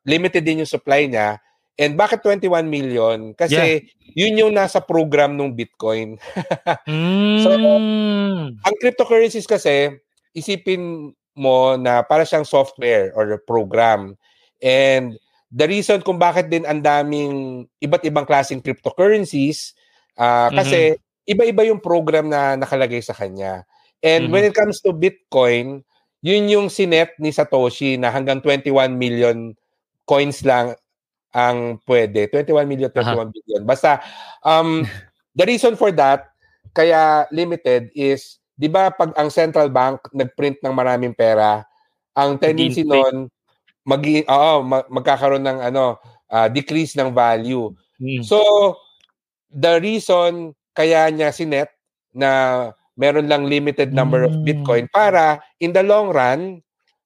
limited 0.09 0.41
din 0.41 0.65
yung 0.65 0.73
supply 0.73 1.05
niya. 1.05 1.37
And 1.77 1.93
bakit 1.93 2.25
21 2.25 2.65
million? 2.65 3.37
Kasi 3.37 3.85
yeah. 3.85 3.85
yun 4.17 4.41
yung 4.41 4.53
nasa 4.57 4.81
program 4.81 5.37
ng 5.37 5.53
Bitcoin. 5.53 6.17
mm. 6.89 7.37
So, 7.45 7.49
ang 7.53 8.75
cryptocurrencies 8.81 9.45
kasi, 9.45 9.93
isipin 10.33 11.13
mo 11.37 11.77
na 11.77 12.01
para 12.01 12.25
siyang 12.25 12.45
software 12.45 13.13
or 13.13 13.37
program. 13.45 14.17
And 14.61 15.17
the 15.53 15.69
reason 15.69 16.01
kung 16.01 16.17
bakit 16.17 16.49
din 16.49 16.65
ang 16.65 16.81
daming 16.81 17.65
iba't 17.81 18.05
ibang 18.05 18.25
klaseng 18.25 18.61
cryptocurrencies, 18.61 19.77
uh, 20.17 20.49
kasi 20.49 20.97
mm-hmm. 20.97 21.29
iba-iba 21.29 21.61
yung 21.69 21.81
program 21.81 22.29
na 22.29 22.57
nakalagay 22.57 23.01
sa 23.01 23.13
kanya. 23.13 23.65
And 24.01 24.29
mm-hmm. 24.29 24.33
when 24.33 24.45
it 24.45 24.57
comes 24.57 24.81
to 24.85 24.93
Bitcoin, 24.93 25.85
yun 26.23 26.47
yung 26.47 26.67
sinet 26.71 27.11
ni 27.19 27.35
Satoshi 27.35 27.99
na 27.99 28.07
hanggang 28.07 28.39
21 28.39 28.95
million 28.95 29.51
coins 30.07 30.39
lang 30.47 30.71
ang 31.35 31.83
pwede. 31.83 32.31
21 32.31 32.63
million, 32.63 32.87
21 32.87 33.03
uh-huh. 33.03 33.27
billion. 33.27 33.61
Basta, 33.67 33.99
um, 34.39 34.87
the 35.37 35.43
reason 35.43 35.75
for 35.75 35.91
that, 35.91 36.31
kaya 36.71 37.27
limited 37.35 37.91
is, 37.91 38.39
di 38.55 38.71
ba 38.71 38.87
pag 38.89 39.11
ang 39.19 39.27
central 39.27 39.67
bank 39.67 39.99
nagprint 40.15 40.63
ng 40.63 40.71
maraming 40.71 41.11
pera, 41.11 41.67
ang 42.15 42.39
tendency 42.39 42.87
noon, 42.87 43.27
mag, 43.83 44.01
oo, 44.01 44.53
mag, 44.63 44.87
magkakaroon 44.87 45.43
ng 45.43 45.59
ano, 45.59 45.99
uh, 46.31 46.47
decrease 46.47 46.95
ng 46.95 47.11
value. 47.11 47.67
Hmm. 47.99 48.23
So, 48.23 48.39
the 49.51 49.77
reason 49.83 50.55
kaya 50.71 51.11
niya 51.11 51.35
sinet 51.35 51.69
na 52.15 52.71
meron 52.97 53.29
lang 53.29 53.49
limited 53.49 53.93
number 53.93 54.23
of 54.23 54.33
hmm. 54.33 54.45
Bitcoin 54.45 54.85
para 54.93 55.41
in 55.59 55.73
the 55.73 55.81
long 55.81 56.13
run, 56.13 56.61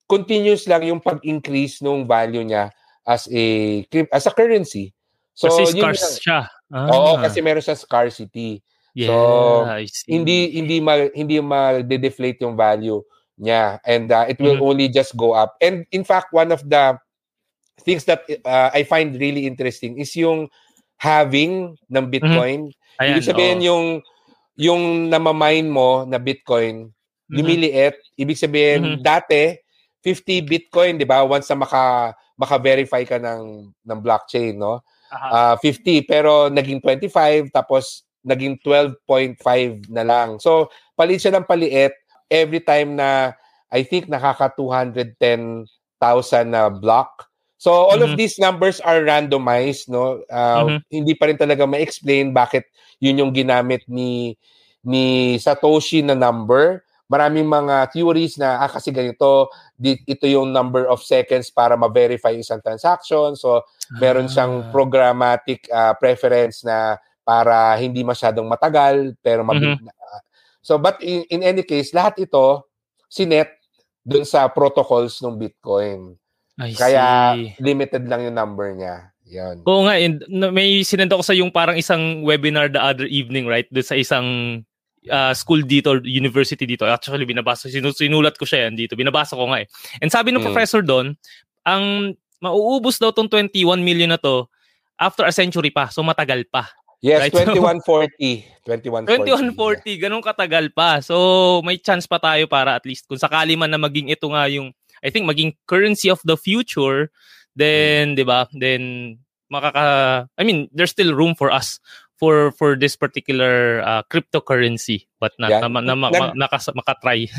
continuous 0.07 0.67
lang 0.67 0.83
yung 0.87 1.03
pag-increase 1.03 1.83
ng 1.83 2.07
value 2.07 2.43
niya 2.43 2.71
as 3.07 3.27
a 3.31 3.45
as 4.11 4.27
a 4.27 4.33
currency. 4.35 4.91
So, 5.37 5.47
kasi 5.53 5.77
scarce 5.77 6.03
yung, 6.03 6.23
siya. 6.23 6.39
Ah. 6.73 6.89
Oo, 6.91 7.11
kasi 7.21 7.39
meron 7.39 7.63
siya 7.63 7.77
scarcity. 7.77 8.59
Yeah, 8.97 9.13
so, 9.13 9.69
hindi 10.09 10.57
hindi 10.57 10.81
ma, 10.81 11.05
hindi 11.13 11.37
ma-deflate 11.37 12.41
yung 12.41 12.57
value 12.57 12.97
niya 13.37 13.77
and 13.85 14.09
uh, 14.09 14.25
it 14.25 14.41
will 14.41 14.57
mm-hmm. 14.57 14.73
only 14.73 14.87
just 14.89 15.13
go 15.13 15.37
up. 15.37 15.53
And 15.61 15.85
in 15.93 16.01
fact, 16.01 16.33
one 16.33 16.49
of 16.49 16.65
the 16.65 16.97
things 17.85 18.09
that 18.09 18.25
uh, 18.41 18.73
I 18.73 18.81
find 18.83 19.13
really 19.13 19.45
interesting 19.45 20.01
is 20.01 20.17
yung 20.17 20.49
having 20.97 21.77
ng 21.93 21.93
mm-hmm. 21.93 22.09
Bitcoin. 22.09 22.59
Mm-hmm. 22.73 23.01
Ayan, 23.05 23.13
Ibig 23.13 23.29
sabihin 23.29 23.59
oh. 23.61 23.67
yung 23.69 23.85
yung 24.57 25.07
namamine 25.07 25.69
mo 25.69 26.03
na 26.03 26.17
Bitcoin, 26.17 26.89
mm-hmm. 26.89 27.33
lumiliit. 27.37 27.95
Ibig 28.17 28.37
sabihin, 28.41 28.81
mm-hmm. 28.83 29.05
dati, 29.05 29.53
50 30.01 30.49
Bitcoin, 30.49 30.97
di 30.97 31.05
ba? 31.05 31.21
Once 31.21 31.47
na 31.53 31.61
maka, 31.61 32.13
maka-verify 32.35 33.05
ka 33.05 33.21
ng, 33.21 33.69
ng 33.71 33.99
blockchain, 34.01 34.57
no? 34.57 34.81
Uh, 35.07 35.55
50, 35.63 36.03
pero 36.03 36.51
naging 36.51 36.83
25, 36.83 37.53
tapos 37.53 38.03
naging 38.27 38.59
12.5 38.59 39.87
na 39.87 40.03
lang. 40.03 40.35
So, 40.41 40.67
palit 40.99 41.23
siya 41.23 41.39
ng 41.39 41.47
paliit 41.47 41.95
every 42.27 42.59
time 42.59 42.99
na 42.99 43.31
I 43.71 43.87
think 43.87 44.11
nakaka 44.11 44.51
210,000 44.55 45.67
na 46.47 46.67
block. 46.67 47.27
So 47.57 47.73
all 47.73 47.97
mm-hmm. 47.97 48.13
of 48.13 48.21
these 48.21 48.37
numbers 48.37 48.77
are 48.85 49.01
randomized, 49.01 49.89
no? 49.89 50.21
Uh, 50.29 50.61
mm-hmm. 50.63 50.79
Hindi 50.93 51.13
pa 51.17 51.25
rin 51.25 51.37
talaga 51.41 51.65
ma-explain 51.65 52.29
bakit 52.29 52.69
yun 53.01 53.17
yung 53.17 53.33
ginamit 53.33 53.81
ni 53.89 54.37
ni 54.85 55.35
Satoshi 55.41 56.05
na 56.05 56.13
number. 56.13 56.85
Maraming 57.09 57.47
mga 57.49 57.89
theories 57.95 58.37
na 58.37 58.61
ah, 58.61 58.69
kasi 58.69 58.91
ganito, 58.91 59.49
di, 59.73 59.95
ito 60.05 60.27
yung 60.27 60.51
number 60.51 60.85
of 60.85 61.01
seconds 61.01 61.49
para 61.49 61.73
ma-verify 61.73 62.35
isang 62.35 62.61
transaction. 62.61 63.33
So 63.33 63.65
meron 63.97 64.29
siyang 64.29 64.69
ah. 64.69 64.69
programmatic 64.69 65.65
uh, 65.73 65.97
preference 65.97 66.61
na 66.61 67.01
para 67.25 67.75
hindi 67.81 68.05
masyadong 68.05 68.45
matagal 68.45 69.17
pero 69.19 69.41
mabilis. 69.41 69.81
Mm-hmm. 69.81 70.21
So 70.61 70.77
but 70.77 71.01
in, 71.01 71.25
in 71.33 71.41
any 71.41 71.65
case, 71.65 71.89
lahat 71.95 72.21
ito 72.21 72.69
sinet 73.09 73.55
dun 74.03 74.27
sa 74.27 74.45
protocols 74.51 75.19
ng 75.23 75.35
Bitcoin. 75.39 76.15
I 76.57 76.73
Kaya 76.73 77.05
see. 77.37 77.53
limited 77.61 78.09
lang 78.09 78.25
yung 78.25 78.37
number 78.37 78.73
niya. 78.73 79.13
Yan. 79.27 79.61
Oo 79.67 79.83
nga, 79.85 79.99
and 79.99 80.23
may 80.55 80.81
sinend 80.87 81.11
ako 81.11 81.21
sa 81.21 81.35
yung 81.35 81.51
parang 81.51 81.75
isang 81.75 82.23
webinar 82.23 82.71
the 82.71 82.79
other 82.79 83.05
evening, 83.05 83.43
right? 83.43 83.67
Doon 83.69 83.83
sa 83.83 83.99
isang 83.99 84.27
uh, 85.11 85.33
school 85.35 85.61
dito, 85.67 85.99
university 86.01 86.63
dito. 86.63 86.87
Actually, 86.87 87.27
binabasa, 87.27 87.67
sinulat 87.69 88.39
ko 88.39 88.47
siya 88.47 88.67
yan 88.71 88.79
dito. 88.79 88.95
Binabasa 88.95 89.35
ko 89.35 89.51
nga 89.51 89.61
eh. 89.63 89.67
And 89.99 90.07
sabi 90.07 90.31
ng 90.31 90.41
mm. 90.41 90.47
professor 90.47 90.79
doon, 90.79 91.19
ang 91.67 92.15
mauubos 92.39 92.97
daw 93.01 93.11
tong 93.11 93.27
21 93.27 93.83
million 93.83 94.15
na 94.15 94.19
to 94.21 94.47
after 94.95 95.27
a 95.27 95.33
century 95.35 95.69
pa. 95.69 95.91
So 95.91 96.01
matagal 96.01 96.47
pa. 96.47 96.71
Yes, 96.97 97.29
right? 97.29 97.33
2140. 97.33 98.65
2140. 98.65 99.53
2140, 99.53 100.01
ganun 100.01 100.23
katagal 100.25 100.73
pa. 100.73 100.97
So 101.03 101.59
may 101.61 101.77
chance 101.77 102.09
pa 102.09 102.17
tayo 102.17 102.49
para 102.49 102.73
at 102.73 102.83
least 102.89 103.05
kung 103.05 103.21
sakali 103.21 103.53
man 103.53 103.69
na 103.69 103.77
maging 103.77 104.09
ito 104.09 104.25
nga 104.33 104.49
yung 104.49 104.73
I 105.03 105.09
think 105.09 105.29
maging 105.29 105.55
currency 105.67 106.09
of 106.09 106.21
the 106.25 106.37
future, 106.37 107.09
then. 107.55 108.15
'di 108.15 108.25
ba? 108.25 108.47
Then 108.53 109.17
makaka 109.51 110.27
I 110.37 110.43
mean, 110.43 110.69
there's 110.73 110.91
still 110.91 111.15
room 111.15 111.35
for 111.35 111.51
us 111.51 111.79
for 112.17 112.51
for 112.57 112.75
this 112.75 112.97
particular 112.97 113.81
uh, 113.85 114.01
cryptocurrency 114.09 115.05
but 115.21 115.31
not 115.37 115.53
yeah. 115.53 115.61
na, 115.61 115.69
na, 115.69 115.93
na, 115.93 116.09
na, 116.09 116.33
na, 116.33 116.47
makatry. 116.73 117.29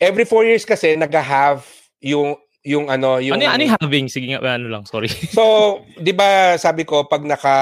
Every 0.00 0.24
four 0.24 0.44
years 0.44 0.64
kasi 0.64 0.96
nag-have 0.96 1.66
yung 2.00 2.38
yung 2.66 2.90
ano 2.90 3.22
yung 3.22 3.38
Ano 3.38 3.48
ano 3.48 3.62
yung 3.62 3.74
halving 3.78 4.08
sige 4.10 4.32
nga 4.32 4.42
ano 4.42 4.66
lang 4.66 4.84
sorry. 4.88 5.08
so, 5.36 5.84
'di 6.00 6.12
ba 6.16 6.58
sabi 6.58 6.82
ko 6.82 7.06
pag 7.06 7.22
naka 7.22 7.56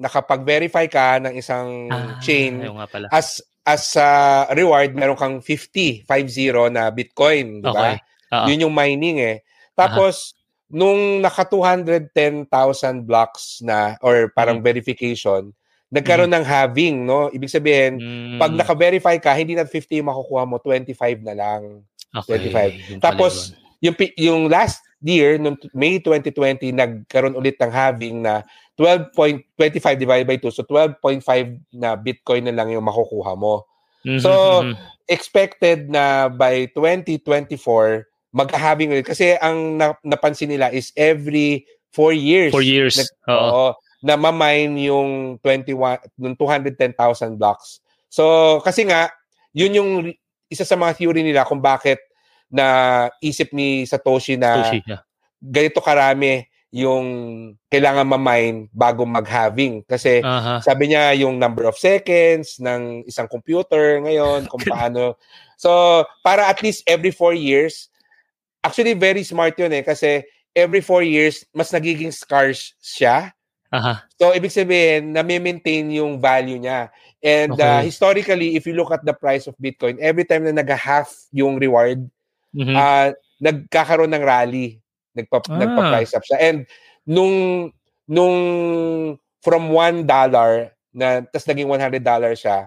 nakapag-verify 0.00 0.86
ka 0.90 1.22
ng 1.22 1.34
isang 1.38 1.88
ah, 1.92 2.18
chain 2.20 2.64
as 3.12 3.40
as 3.66 3.98
uh, 3.98 4.46
reward 4.54 4.94
meron 4.94 5.18
kang 5.18 5.36
50 5.42 6.06
50 6.06 6.74
na 6.74 6.90
Bitcoin, 6.90 7.62
'di 7.62 7.70
ba? 7.70 7.94
Okay. 7.94 7.96
Uh-huh. 8.30 8.46
Yun 8.50 8.68
yung 8.68 8.74
mining 8.74 9.18
eh. 9.22 9.36
Tapos, 9.76 10.34
uh-huh. 10.34 10.78
nung 10.78 11.00
naka 11.22 11.46
210,000 11.46 12.48
blocks 13.06 13.62
na 13.62 13.94
or 14.02 14.32
parang 14.34 14.58
mm. 14.58 14.64
verification, 14.66 15.54
nagkaroon 15.92 16.32
mm. 16.32 16.36
ng 16.42 16.46
halving, 16.46 16.96
no? 17.06 17.30
Ibig 17.30 17.52
sabihin, 17.52 17.92
mm. 18.00 18.38
pag 18.42 18.52
naka-verify 18.52 19.16
ka, 19.22 19.30
hindi 19.36 19.54
na 19.54 19.68
50 19.68 20.02
yung 20.02 20.10
makukuha 20.10 20.42
mo, 20.42 20.58
25 20.58 21.22
na 21.22 21.34
lang. 21.38 21.86
Okay. 22.10 22.50
25. 22.98 23.04
Tapos, 23.04 23.54
yung, 23.78 23.94
yung 24.18 24.40
last 24.50 24.82
year, 25.04 25.38
noong 25.38 25.60
May 25.76 26.02
2020, 26.02 26.72
nagkaroon 26.74 27.36
ulit 27.38 27.60
ng 27.60 27.70
halving 27.70 28.24
na 28.24 28.42
12.25 28.74 29.96
divided 29.96 30.26
by 30.26 30.38
2. 30.40 30.50
So, 30.50 30.66
12.5 30.66 31.22
na 31.76 31.94
Bitcoin 31.96 32.48
na 32.48 32.54
lang 32.56 32.72
yung 32.72 32.84
makukuha 32.84 33.38
mo. 33.38 33.64
Mm-hmm. 34.02 34.20
So, 34.22 34.30
mm-hmm. 34.62 34.74
expected 35.08 35.88
na 35.88 36.28
by 36.28 36.68
2024, 36.74 38.08
mag-halving 38.36 38.92
ulit. 38.92 39.08
Kasi 39.08 39.32
ang 39.40 39.80
napansin 40.04 40.52
nila 40.52 40.68
is 40.68 40.92
every 40.92 41.64
4 41.96 42.12
years. 42.12 42.52
4 42.52 42.60
years. 42.60 43.00
Na, 43.24 43.32
oo. 43.32 43.66
na 44.04 44.20
mamine 44.20 44.92
yung 44.92 45.40
21, 45.40 46.20
yung 46.20 46.36
210,000 46.36 47.40
blocks. 47.40 47.80
So, 48.12 48.60
kasi 48.60 48.84
nga, 48.84 49.08
yun 49.56 49.72
yung 49.72 49.90
isa 50.52 50.68
sa 50.68 50.76
mga 50.76 51.00
theory 51.00 51.24
nila 51.24 51.48
kung 51.48 51.64
bakit 51.64 51.98
na 52.52 53.08
isip 53.24 53.50
ni 53.56 53.88
Satoshi 53.88 54.36
na 54.36 54.62
Satoshi, 54.62 54.84
yeah. 54.86 55.02
ganito 55.40 55.80
karami 55.80 56.46
yung 56.76 57.06
kailangan 57.72 58.04
ma-mine 58.04 58.68
bago 58.68 59.08
mag-halving. 59.08 59.80
Kasi 59.88 60.20
uh-huh. 60.20 60.60
sabi 60.60 60.92
niya 60.92 61.16
yung 61.16 61.40
number 61.40 61.64
of 61.64 61.80
seconds 61.80 62.60
ng 62.60 63.08
isang 63.08 63.26
computer 63.32 63.96
ngayon, 64.04 64.44
kung 64.46 64.60
paano. 64.68 65.16
So, 65.56 66.04
para 66.20 66.52
at 66.52 66.60
least 66.60 66.84
every 66.84 67.10
four 67.10 67.32
years, 67.32 67.88
Actually, 68.66 68.98
very 68.98 69.22
smart 69.22 69.54
yun 69.54 69.70
eh. 69.70 69.86
Kasi 69.86 70.26
every 70.50 70.82
four 70.82 71.06
years, 71.06 71.46
mas 71.54 71.70
nagiging 71.70 72.10
scarce 72.10 72.74
siya. 72.82 73.30
Uh-huh. 73.70 73.96
So, 74.18 74.34
ibig 74.34 74.50
sabihin, 74.50 75.14
na-maintain 75.14 75.86
yung 75.94 76.18
value 76.18 76.58
niya. 76.58 76.90
And 77.22 77.54
uh, 77.54 77.62
okay. 77.62 77.70
uh, 77.78 77.82
historically, 77.86 78.58
if 78.58 78.66
you 78.66 78.74
look 78.74 78.90
at 78.90 79.06
the 79.06 79.14
price 79.14 79.46
of 79.46 79.54
Bitcoin, 79.62 80.02
every 80.02 80.26
time 80.26 80.42
na 80.42 80.54
nag-half 80.54 81.14
yung 81.30 81.62
reward, 81.62 82.10
mm-hmm. 82.50 82.74
uh, 82.74 83.14
nagkakaroon 83.38 84.10
ng 84.10 84.26
rally. 84.26 84.82
Nagpa, 85.14 85.46
ah. 85.46 85.58
Nagpa-price 85.62 86.12
up 86.18 86.26
siya. 86.26 86.38
And 86.42 86.58
nung, 87.06 87.70
nung 88.10 88.36
from 89.46 89.70
$1 89.70 90.08
na, 90.94 91.06
tas 91.30 91.46
naging 91.46 91.70
$100 91.70 92.02
siya, 92.34 92.66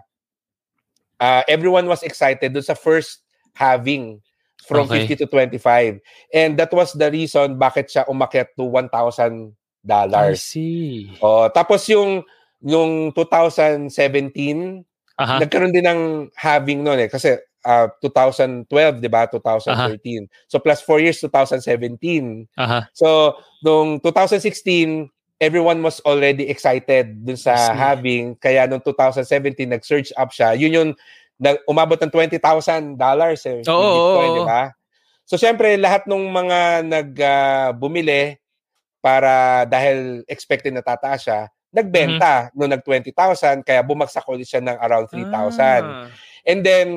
uh, 1.20 1.44
everyone 1.48 1.88
was 1.92 2.04
excited 2.04 2.56
dun 2.56 2.64
sa 2.64 2.78
first 2.78 3.26
halving 3.54 4.24
from 4.70 4.86
okay. 4.86 5.10
50 5.10 5.26
to 5.26 5.28
25. 5.34 5.98
And 6.30 6.54
that 6.62 6.70
was 6.70 6.94
the 6.94 7.10
reason 7.10 7.58
bakit 7.58 7.90
siya 7.90 8.06
umakyat 8.06 8.54
to 8.54 8.70
$1,000. 8.70 8.94
I 9.90 10.38
see. 10.38 11.10
Oh, 11.26 11.50
tapos 11.50 11.90
yung 11.90 12.22
yung 12.62 13.10
2017, 13.18 13.90
uh-huh. 13.90 15.40
nagkaroon 15.42 15.74
din 15.74 15.90
ng 15.90 16.02
having 16.38 16.86
noon 16.86 17.02
eh 17.02 17.10
kasi 17.10 17.40
uh, 17.66 17.88
2012, 18.04 18.70
'di 19.02 19.10
ba? 19.10 19.26
2013. 19.26 19.74
Uh-huh. 19.74 20.24
So 20.48 20.62
plus 20.62 20.84
4 20.84 21.04
years 21.04 21.18
2017. 21.24 22.46
Uh-huh. 22.54 22.84
So 22.94 23.08
nung 23.64 24.00
2016, 24.04 25.10
everyone 25.40 25.80
was 25.80 26.04
already 26.04 26.52
excited 26.52 27.24
dun 27.24 27.40
sa 27.40 27.72
having 27.72 28.36
kaya 28.44 28.68
nung 28.68 28.84
2017 28.84 29.56
nag-surge 29.72 30.12
up 30.20 30.36
siya. 30.36 30.52
Yun 30.60 30.76
yung 30.76 30.92
na, 31.40 31.56
umabot 31.66 31.96
ng 31.96 32.12
$20,000 32.12 33.00
dollars 33.00 33.42
eh, 33.48 33.64
oh, 33.72 33.80
Bitcoin, 33.80 34.30
oh, 34.30 34.38
di 34.38 34.44
ba? 34.44 34.64
So 35.24 35.38
syempre 35.40 35.78
lahat 35.78 36.10
ng 36.10 36.26
mga 36.26 36.60
nag 36.90 37.12
uh, 37.16 37.70
bumili 37.78 38.36
para 39.00 39.64
dahil 39.70 40.26
expected 40.28 40.76
na 40.76 40.84
tataas 40.84 41.22
siya, 41.24 41.40
nagbenta 41.72 42.50
mm-hmm. 42.50 42.58
no 42.58 42.66
nag 42.66 42.82
20,000 42.82 43.62
kaya 43.62 43.86
bumagsak 43.86 44.26
ulit 44.26 44.50
siya 44.50 44.60
ng 44.60 44.78
around 44.82 45.08
3,000. 45.08 45.30
Ah. 45.30 46.10
And 46.44 46.66
then 46.66 46.88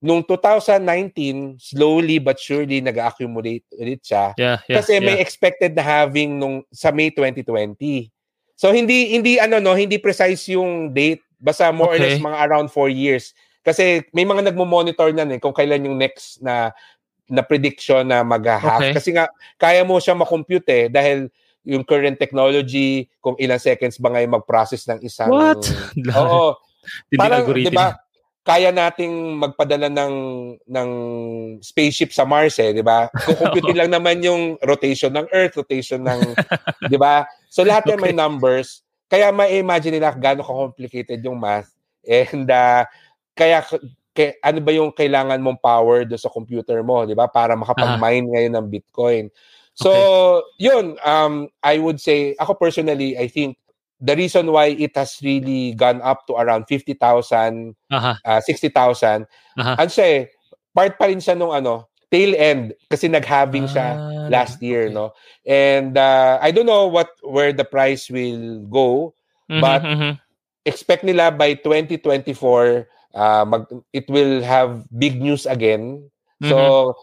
nung 0.00 0.24
2019, 0.24 1.60
slowly 1.60 2.16
but 2.16 2.40
surely 2.40 2.80
nag-accumulate 2.80 3.64
ulit 3.76 4.00
siya. 4.00 4.32
Yeah, 4.36 4.60
yeah, 4.68 4.80
kasi 4.80 4.96
yeah. 4.96 5.04
may 5.04 5.16
expected 5.20 5.76
na 5.76 5.84
having 5.84 6.40
nung 6.40 6.64
sa 6.72 6.92
May 6.92 7.12
2020. 7.12 8.08
So 8.56 8.72
hindi 8.72 9.12
hindi 9.12 9.36
ano 9.36 9.60
no, 9.60 9.76
hindi 9.76 10.00
precise 10.00 10.48
yung 10.48 10.96
date, 10.96 11.20
basta 11.36 11.68
more 11.72 11.92
okay. 11.92 12.00
or 12.00 12.00
less 12.08 12.20
mga 12.24 12.38
around 12.48 12.68
4 12.72 12.88
years. 12.88 13.36
Kasi 13.66 14.06
may 14.14 14.22
mga 14.22 14.46
nagmo-monitor 14.46 15.10
na 15.10 15.26
eh 15.26 15.42
kung 15.42 15.50
kailan 15.50 15.90
yung 15.90 15.98
next 15.98 16.38
na 16.38 16.70
na 17.26 17.42
prediction 17.42 18.06
na 18.06 18.22
mag-hack. 18.22 18.78
Okay. 18.78 18.92
Kasi 18.94 19.10
nga, 19.10 19.26
kaya 19.58 19.82
mo 19.82 19.98
siya 19.98 20.14
makompute 20.14 20.70
eh, 20.70 20.86
dahil 20.86 21.26
yung 21.66 21.82
current 21.82 22.14
technology, 22.14 23.10
kung 23.18 23.34
ilang 23.42 23.58
seconds 23.58 23.98
ba 23.98 24.14
ngayon 24.14 24.38
mag-process 24.38 24.86
ng 24.86 25.02
isang... 25.02 25.34
What? 25.34 25.66
Oo. 26.22 26.54
parang, 27.18 27.42
di 27.50 27.74
ba, 27.74 27.98
kaya 28.46 28.70
nating 28.70 29.42
magpadala 29.42 29.90
ng 29.90 30.14
ng 30.70 30.90
spaceship 31.58 32.14
sa 32.14 32.22
Mars 32.22 32.62
eh, 32.62 32.70
'di 32.70 32.86
ba? 32.86 33.10
Kukumpute 33.10 33.74
lang 33.82 33.90
naman 33.90 34.22
yung 34.22 34.54
rotation 34.62 35.10
ng 35.10 35.26
Earth, 35.34 35.58
rotation 35.58 36.06
ng 36.06 36.22
'di 36.86 36.94
ba? 36.94 37.26
So 37.50 37.66
lahat 37.66 37.90
okay. 37.90 37.98
may 37.98 38.14
numbers. 38.14 38.86
Kaya 39.10 39.34
ma-imagine 39.34 39.98
nila 39.98 40.14
gaano 40.14 40.46
ka-complicated 40.46 41.18
yung 41.26 41.42
math. 41.42 41.74
And 42.06 42.46
uh, 42.46 42.86
kaya 43.36 43.62
kay, 44.16 44.32
ano 44.40 44.58
ba 44.64 44.72
yung 44.72 44.90
kailangan 44.96 45.38
mong 45.44 45.60
power 45.60 46.08
do 46.08 46.16
sa 46.16 46.32
computer 46.32 46.80
mo, 46.80 47.04
'di 47.04 47.12
ba? 47.12 47.28
Para 47.28 47.52
makapag-mine 47.52 48.32
ngayon 48.32 48.54
ng 48.56 48.66
Bitcoin. 48.72 49.28
So, 49.76 49.92
okay. 49.92 50.66
'yun, 50.66 50.96
um 51.04 51.52
I 51.60 51.76
would 51.76 52.00
say 52.00 52.32
ako 52.40 52.56
personally, 52.56 53.14
I 53.20 53.28
think 53.28 53.60
the 54.00 54.16
reason 54.16 54.48
why 54.52 54.72
it 54.72 54.96
has 54.96 55.20
really 55.20 55.76
gone 55.76 56.00
up 56.00 56.26
to 56.28 56.36
around 56.36 56.64
50,000, 56.68 56.96
uh-huh. 57.00 58.14
uh, 58.24 58.40
60,000, 58.40 59.24
uh-huh. 59.56 59.76
ano 59.76 59.88
siya 59.88 60.06
eh, 60.08 60.20
part 60.76 61.00
pa 61.00 61.08
rin 61.08 61.20
siya 61.20 61.36
nung 61.36 61.52
ano, 61.52 61.88
tail 62.12 62.36
end 62.36 62.76
kasi 62.92 63.08
nag-halving 63.08 63.66
siya 63.66 63.96
ah, 63.96 64.28
last 64.28 64.60
year, 64.60 64.92
okay. 64.92 64.94
no? 64.94 65.16
And 65.48 65.96
uh, 65.96 66.38
I 66.40 66.52
don't 66.52 66.68
know 66.68 66.86
what 66.86 67.08
where 67.24 67.52
the 67.52 67.64
price 67.64 68.12
will 68.12 68.62
go, 68.68 69.16
mm-hmm, 69.48 69.60
but 69.64 69.82
mm-hmm. 69.82 70.12
expect 70.68 71.02
nila 71.02 71.32
by 71.32 71.56
2024 71.58 72.86
uh, 73.16 73.44
mag, 73.48 73.64
it 73.96 74.04
will 74.12 74.44
have 74.44 74.84
big 74.92 75.18
news 75.18 75.48
again. 75.48 76.04
Mm-hmm. 76.38 76.52
So, 76.52 76.94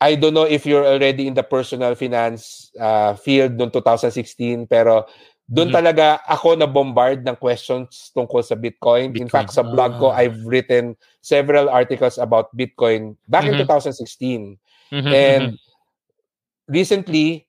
I 0.00 0.14
don't 0.14 0.34
know 0.34 0.46
if 0.46 0.64
you're 0.64 0.86
already 0.86 1.26
in 1.26 1.34
the 1.34 1.42
personal 1.42 1.94
finance 1.94 2.70
uh, 2.78 3.18
field 3.18 3.58
noong 3.58 3.74
2016, 3.74 4.70
pero 4.70 5.10
doon 5.44 5.68
mm-hmm. 5.68 5.76
talaga 5.76 6.06
ako 6.24 6.56
na 6.56 6.64
bombard 6.64 7.20
ng 7.24 7.36
questions 7.36 8.12
tungkol 8.16 8.40
sa 8.40 8.56
Bitcoin. 8.56 9.12
Bitcoin. 9.12 9.24
In 9.24 9.28
fact, 9.28 9.52
sa 9.52 9.64
blog 9.64 10.00
ko, 10.00 10.08
ah. 10.08 10.20
I've 10.20 10.40
written 10.44 10.96
several 11.20 11.68
articles 11.68 12.16
about 12.16 12.48
Bitcoin 12.56 13.16
back 13.28 13.44
mm-hmm. 13.44 13.60
in 13.60 13.68
2016. 13.68 14.56
Mm-hmm. 14.92 15.12
And 15.12 15.42
mm-hmm. 15.52 16.72
recently, 16.72 17.48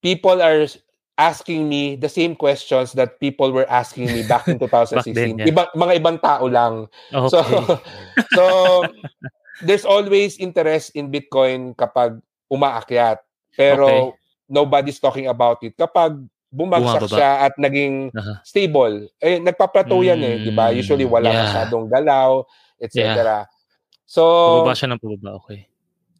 people 0.00 0.40
are 0.40 0.68
asking 1.14 1.68
me 1.68 1.94
the 1.96 2.08
same 2.10 2.34
questions 2.34 2.92
that 2.98 3.20
people 3.20 3.52
were 3.52 3.68
asking 3.70 4.10
me 4.10 4.26
back 4.26 4.48
in 4.48 4.58
2016. 4.62 5.14
then, 5.14 5.38
yeah. 5.38 5.46
Iba, 5.46 5.70
mga 5.74 5.92
ibang 6.02 6.18
tao 6.18 6.46
lang. 6.46 6.90
Okay. 7.12 7.30
So, 7.30 7.38
so 8.36 8.44
there's 9.62 9.86
always 9.86 10.38
interest 10.38 10.94
in 10.98 11.10
Bitcoin 11.10 11.78
kapag 11.78 12.18
umaakyat. 12.50 13.22
Pero 13.54 13.86
okay. 13.86 14.02
nobody's 14.50 14.98
talking 14.98 15.30
about 15.30 15.62
it. 15.62 15.78
Kapag 15.78 16.18
bumagsak 16.54 17.06
Bumababa. 17.06 17.18
siya 17.18 17.30
at 17.50 17.54
naging 17.58 18.14
uh-huh. 18.14 18.38
stable, 18.46 19.10
eh, 19.18 19.42
nagpa-plateau 19.42 20.02
mm, 20.02 20.06
yan 20.06 20.20
eh, 20.22 20.36
di 20.42 20.52
ba? 20.54 20.70
Usually 20.70 21.06
wala 21.06 21.30
yeah. 21.30 21.38
masyadong 21.46 21.86
galaw, 21.90 22.46
etc. 22.78 22.98
Yeah. 23.02 23.42
So, 24.06 24.22
Bumaba 24.62 24.78
siya 24.78 24.94
ng 24.94 25.02
pababa, 25.02 25.30
okay. 25.42 25.66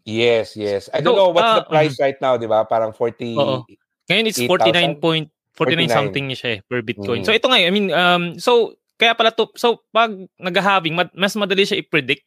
Yes, 0.05 0.53
yes. 0.59 0.92
I 0.92 1.01
don't 1.01 1.16
so, 1.16 1.20
know 1.22 1.30
what's 1.32 1.49
uh, 1.49 1.59
the 1.62 1.66
price 1.70 1.97
uh, 1.97 2.03
right 2.05 2.18
now, 2.18 2.36
di 2.36 2.51
ba? 2.51 2.66
Parang 2.66 2.92
40, 2.92 3.38
uh-oh. 3.38 3.62
Ngayon 4.11 4.24
it's 4.28 4.40
49 4.40 5.00
point 5.00 5.26
49 5.55 5.86
something 5.88 6.24
niya 6.28 6.38
siya 6.38 6.50
eh, 6.59 6.61
per 6.66 6.82
Bitcoin. 6.82 7.22
Mm. 7.22 7.26
So 7.26 7.32
ito 7.32 7.46
nga, 7.46 7.59
I 7.62 7.70
mean 7.70 7.88
um 7.94 8.36
so 8.36 8.74
kaya 8.98 9.14
pala 9.14 9.30
to 9.34 9.50
so 9.55 9.82
pag 9.94 10.14
nag-halving 10.38 10.94
mas 10.94 11.34
madali 11.34 11.66
siya 11.66 11.82
i-predict 11.82 12.26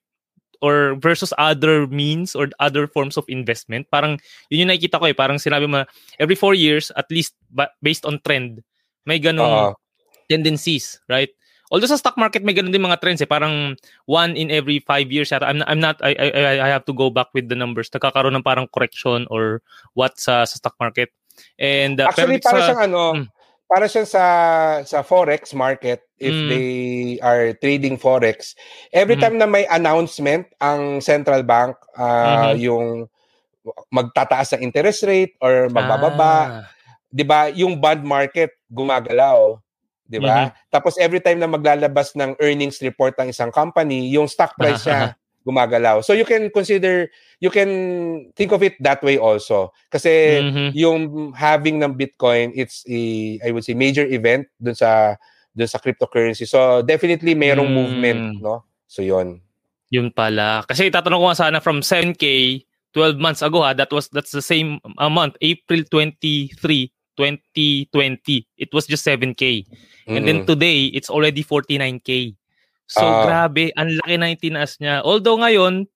or 0.62 0.98
versus 0.98 1.32
other 1.38 1.86
means 1.86 2.34
or 2.34 2.50
other 2.58 2.90
forms 2.90 3.16
of 3.16 3.28
investment. 3.30 3.86
Parang 3.94 4.18
yun 4.50 4.66
yung 4.66 4.72
nakikita 4.74 4.98
ko 4.98 5.06
eh, 5.06 5.16
parang 5.16 5.38
sinabi 5.38 5.70
mo 5.70 5.86
every 6.18 6.36
four 6.36 6.58
years 6.58 6.90
at 6.98 7.06
least 7.14 7.38
based 7.84 8.04
on 8.08 8.18
trend 8.26 8.64
may 9.08 9.20
ganong 9.22 9.72
uh, 9.72 9.74
tendencies, 10.28 11.00
right? 11.08 11.32
Although 11.68 11.92
sa 11.92 12.00
stock 12.00 12.16
market 12.16 12.48
may 12.48 12.56
ganun 12.56 12.72
din 12.72 12.84
mga 12.84 13.00
trends 13.04 13.20
eh, 13.20 13.28
parang 13.28 13.76
one 14.08 14.40
in 14.40 14.48
every 14.52 14.80
five 14.84 15.12
years 15.12 15.36
yata. 15.36 15.48
I'm, 15.48 15.64
I'm 15.68 15.84
not 15.84 16.00
I, 16.00 16.16
I 16.16 16.64
I 16.64 16.70
have 16.72 16.88
to 16.88 16.96
go 16.96 17.12
back 17.12 17.32
with 17.36 17.52
the 17.52 17.60
numbers. 17.60 17.92
Nagkakaroon 17.92 18.36
ng 18.40 18.46
parang 18.46 18.72
correction 18.72 19.28
or 19.28 19.60
what 19.92 20.16
sa, 20.16 20.48
sa 20.48 20.56
stock 20.60 20.80
market. 20.80 21.12
And 21.58 22.00
uh, 22.02 22.10
actually 22.10 22.40
para 22.40 22.60
sa, 22.60 22.66
siyang 22.72 22.82
ano, 22.90 23.02
hmm. 23.14 23.26
para 23.68 23.86
siyang 23.86 24.10
sa 24.10 24.26
sa 24.88 25.00
forex 25.04 25.52
market 25.52 26.04
if 26.18 26.34
mm. 26.34 26.50
they 26.50 26.70
are 27.22 27.54
trading 27.62 27.94
forex, 27.94 28.58
every 28.90 29.14
mm-hmm. 29.14 29.22
time 29.22 29.38
na 29.38 29.46
may 29.46 29.70
announcement 29.70 30.50
ang 30.58 30.98
central 30.98 31.46
bank 31.46 31.78
uh, 31.94 32.58
mm-hmm. 32.58 32.58
yung 32.58 32.86
magtataas 33.94 34.58
ang 34.58 34.66
interest 34.66 35.06
rate 35.06 35.38
or 35.44 35.70
magbababa. 35.70 36.26
Ah. 36.26 36.52
'Di 37.14 37.22
ba? 37.22 37.54
Yung 37.54 37.78
bond 37.78 38.02
market 38.02 38.58
gumagalaw. 38.72 39.62
'Di 40.10 40.18
ba? 40.18 40.50
Mm-hmm. 40.50 40.74
Tapos 40.74 40.98
every 40.98 41.22
time 41.22 41.38
na 41.38 41.52
maglalabas 41.52 42.18
ng 42.18 42.34
earnings 42.42 42.82
report 42.82 43.14
ang 43.22 43.30
isang 43.30 43.54
company, 43.54 44.10
yung 44.10 44.26
stock 44.26 44.58
price 44.58 44.82
niya 44.90 45.14
gumagalaw. 45.48 46.04
So 46.04 46.12
you 46.12 46.28
can 46.28 46.52
consider 46.52 47.08
you 47.40 47.48
can 47.48 47.72
think 48.36 48.52
of 48.52 48.60
it 48.60 48.76
that 48.84 49.00
way 49.00 49.16
also. 49.16 49.72
Kasi 49.88 50.44
mm-hmm. 50.44 50.70
yung 50.76 51.32
having 51.32 51.80
ng 51.80 51.96
Bitcoin, 51.96 52.52
it's 52.52 52.84
a 52.92 53.40
I 53.40 53.56
would 53.56 53.64
say 53.64 53.74
major 53.74 54.04
event 54.04 54.52
dun 54.60 54.76
sa 54.76 55.16
dun 55.56 55.72
sa 55.72 55.80
cryptocurrency. 55.80 56.44
So 56.44 56.84
definitely 56.84 57.34
mayroong 57.34 57.72
mm. 57.72 57.78
movement, 57.80 58.22
no? 58.44 58.68
So 58.92 59.02
yon. 59.02 59.40
Yun 59.88 60.12
pala. 60.12 60.68
Kasi 60.68 60.92
tatanong 60.92 61.24
ko 61.24 61.26
nga 61.32 61.40
sana 61.48 61.64
from 61.64 61.80
7k 61.80 62.60
12 62.94 63.22
months 63.22 63.42
ago 63.42 63.62
ha, 63.62 63.74
that 63.74 63.92
was 63.92 64.10
that's 64.10 64.32
the 64.32 64.42
same 64.42 64.80
uh, 64.98 65.10
month, 65.10 65.36
April 65.42 65.84
23, 65.86 66.58
2020. 67.18 68.48
It 68.58 68.70
was 68.74 68.88
just 68.88 69.06
7k. 69.06 69.66
Mm-hmm. 69.66 70.16
And 70.16 70.24
then 70.28 70.46
today, 70.46 70.90
it's 70.94 71.10
already 71.10 71.44
49k. 71.44 72.37
So 72.88 73.04
uh, 73.04 73.28
grabe, 73.28 73.76
ang 73.76 73.92
laki 73.92 74.16
na 74.16 74.32
yung 74.32 74.42
tinaas 74.42 74.80
niya. 74.80 75.04
Although 75.04 75.44
ngayon, 75.44 75.92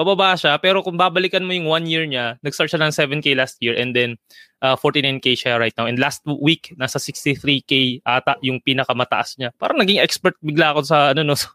pababa 0.00 0.32
siya, 0.32 0.56
pero 0.56 0.80
kung 0.80 0.96
babalikan 0.96 1.44
mo 1.44 1.52
yung 1.52 1.68
one 1.68 1.84
year 1.84 2.08
niya, 2.08 2.40
nag-start 2.40 2.72
siya 2.72 2.80
ng 2.80 3.20
7K 3.20 3.36
last 3.36 3.60
year 3.60 3.76
and 3.76 3.92
then 3.92 4.16
uh, 4.64 4.72
49K 4.72 5.36
siya 5.36 5.60
right 5.60 5.76
now. 5.76 5.84
And 5.84 6.00
last 6.00 6.24
week, 6.24 6.72
nasa 6.80 6.96
63K 6.96 8.00
ata 8.08 8.40
yung 8.40 8.64
pinakamataas 8.64 9.36
niya. 9.36 9.52
Parang 9.60 9.76
naging 9.76 10.00
expert 10.00 10.40
bigla 10.40 10.72
ako 10.72 10.88
sa 10.88 11.12
ano 11.12 11.20
no. 11.28 11.36
So, 11.36 11.52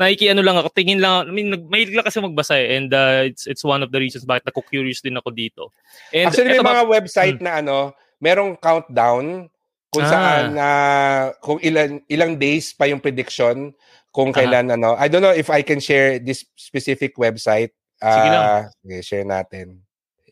nakiki 0.00 0.32
ano 0.32 0.40
lang 0.40 0.56
ako, 0.56 0.72
tingin 0.72 1.04
lang, 1.04 1.28
I 1.28 1.32
mean, 1.36 1.52
mahilig 1.68 1.92
lang 1.92 2.08
kasi 2.08 2.24
magbasa 2.24 2.56
eh. 2.56 2.80
And 2.80 2.88
uh, 2.88 3.28
it's 3.28 3.44
it's 3.44 3.60
one 3.60 3.84
of 3.84 3.92
the 3.92 4.00
reasons 4.00 4.24
bakit 4.24 4.48
nako-curious 4.48 5.04
din 5.04 5.20
ako 5.20 5.36
dito. 5.36 5.68
And 6.16 6.32
Actually, 6.32 6.56
may 6.56 6.64
mga 6.64 6.88
website 6.88 7.36
hmm. 7.36 7.44
na 7.44 7.60
ano, 7.60 7.92
merong 8.24 8.56
countdown 8.56 9.51
kung 9.92 10.08
ah. 10.08 10.10
saan 10.10 10.44
uh, 10.56 11.24
kung 11.44 11.60
ilan 11.60 12.00
ilang 12.08 12.40
days 12.40 12.72
pa 12.72 12.88
yung 12.88 12.98
prediction 12.98 13.76
kung 14.08 14.32
kailan 14.32 14.72
uh-huh. 14.72 14.76
ano. 14.80 14.90
I 14.96 15.08
don't 15.08 15.24
know 15.24 15.36
if 15.36 15.52
I 15.52 15.60
can 15.60 15.80
share 15.80 16.16
this 16.16 16.48
specific 16.56 17.16
website. 17.20 17.76
Uh, 18.00 18.12
sige 18.12 18.28
lang. 18.28 18.44
Okay, 18.84 19.00
share 19.04 19.26
natin. 19.28 19.84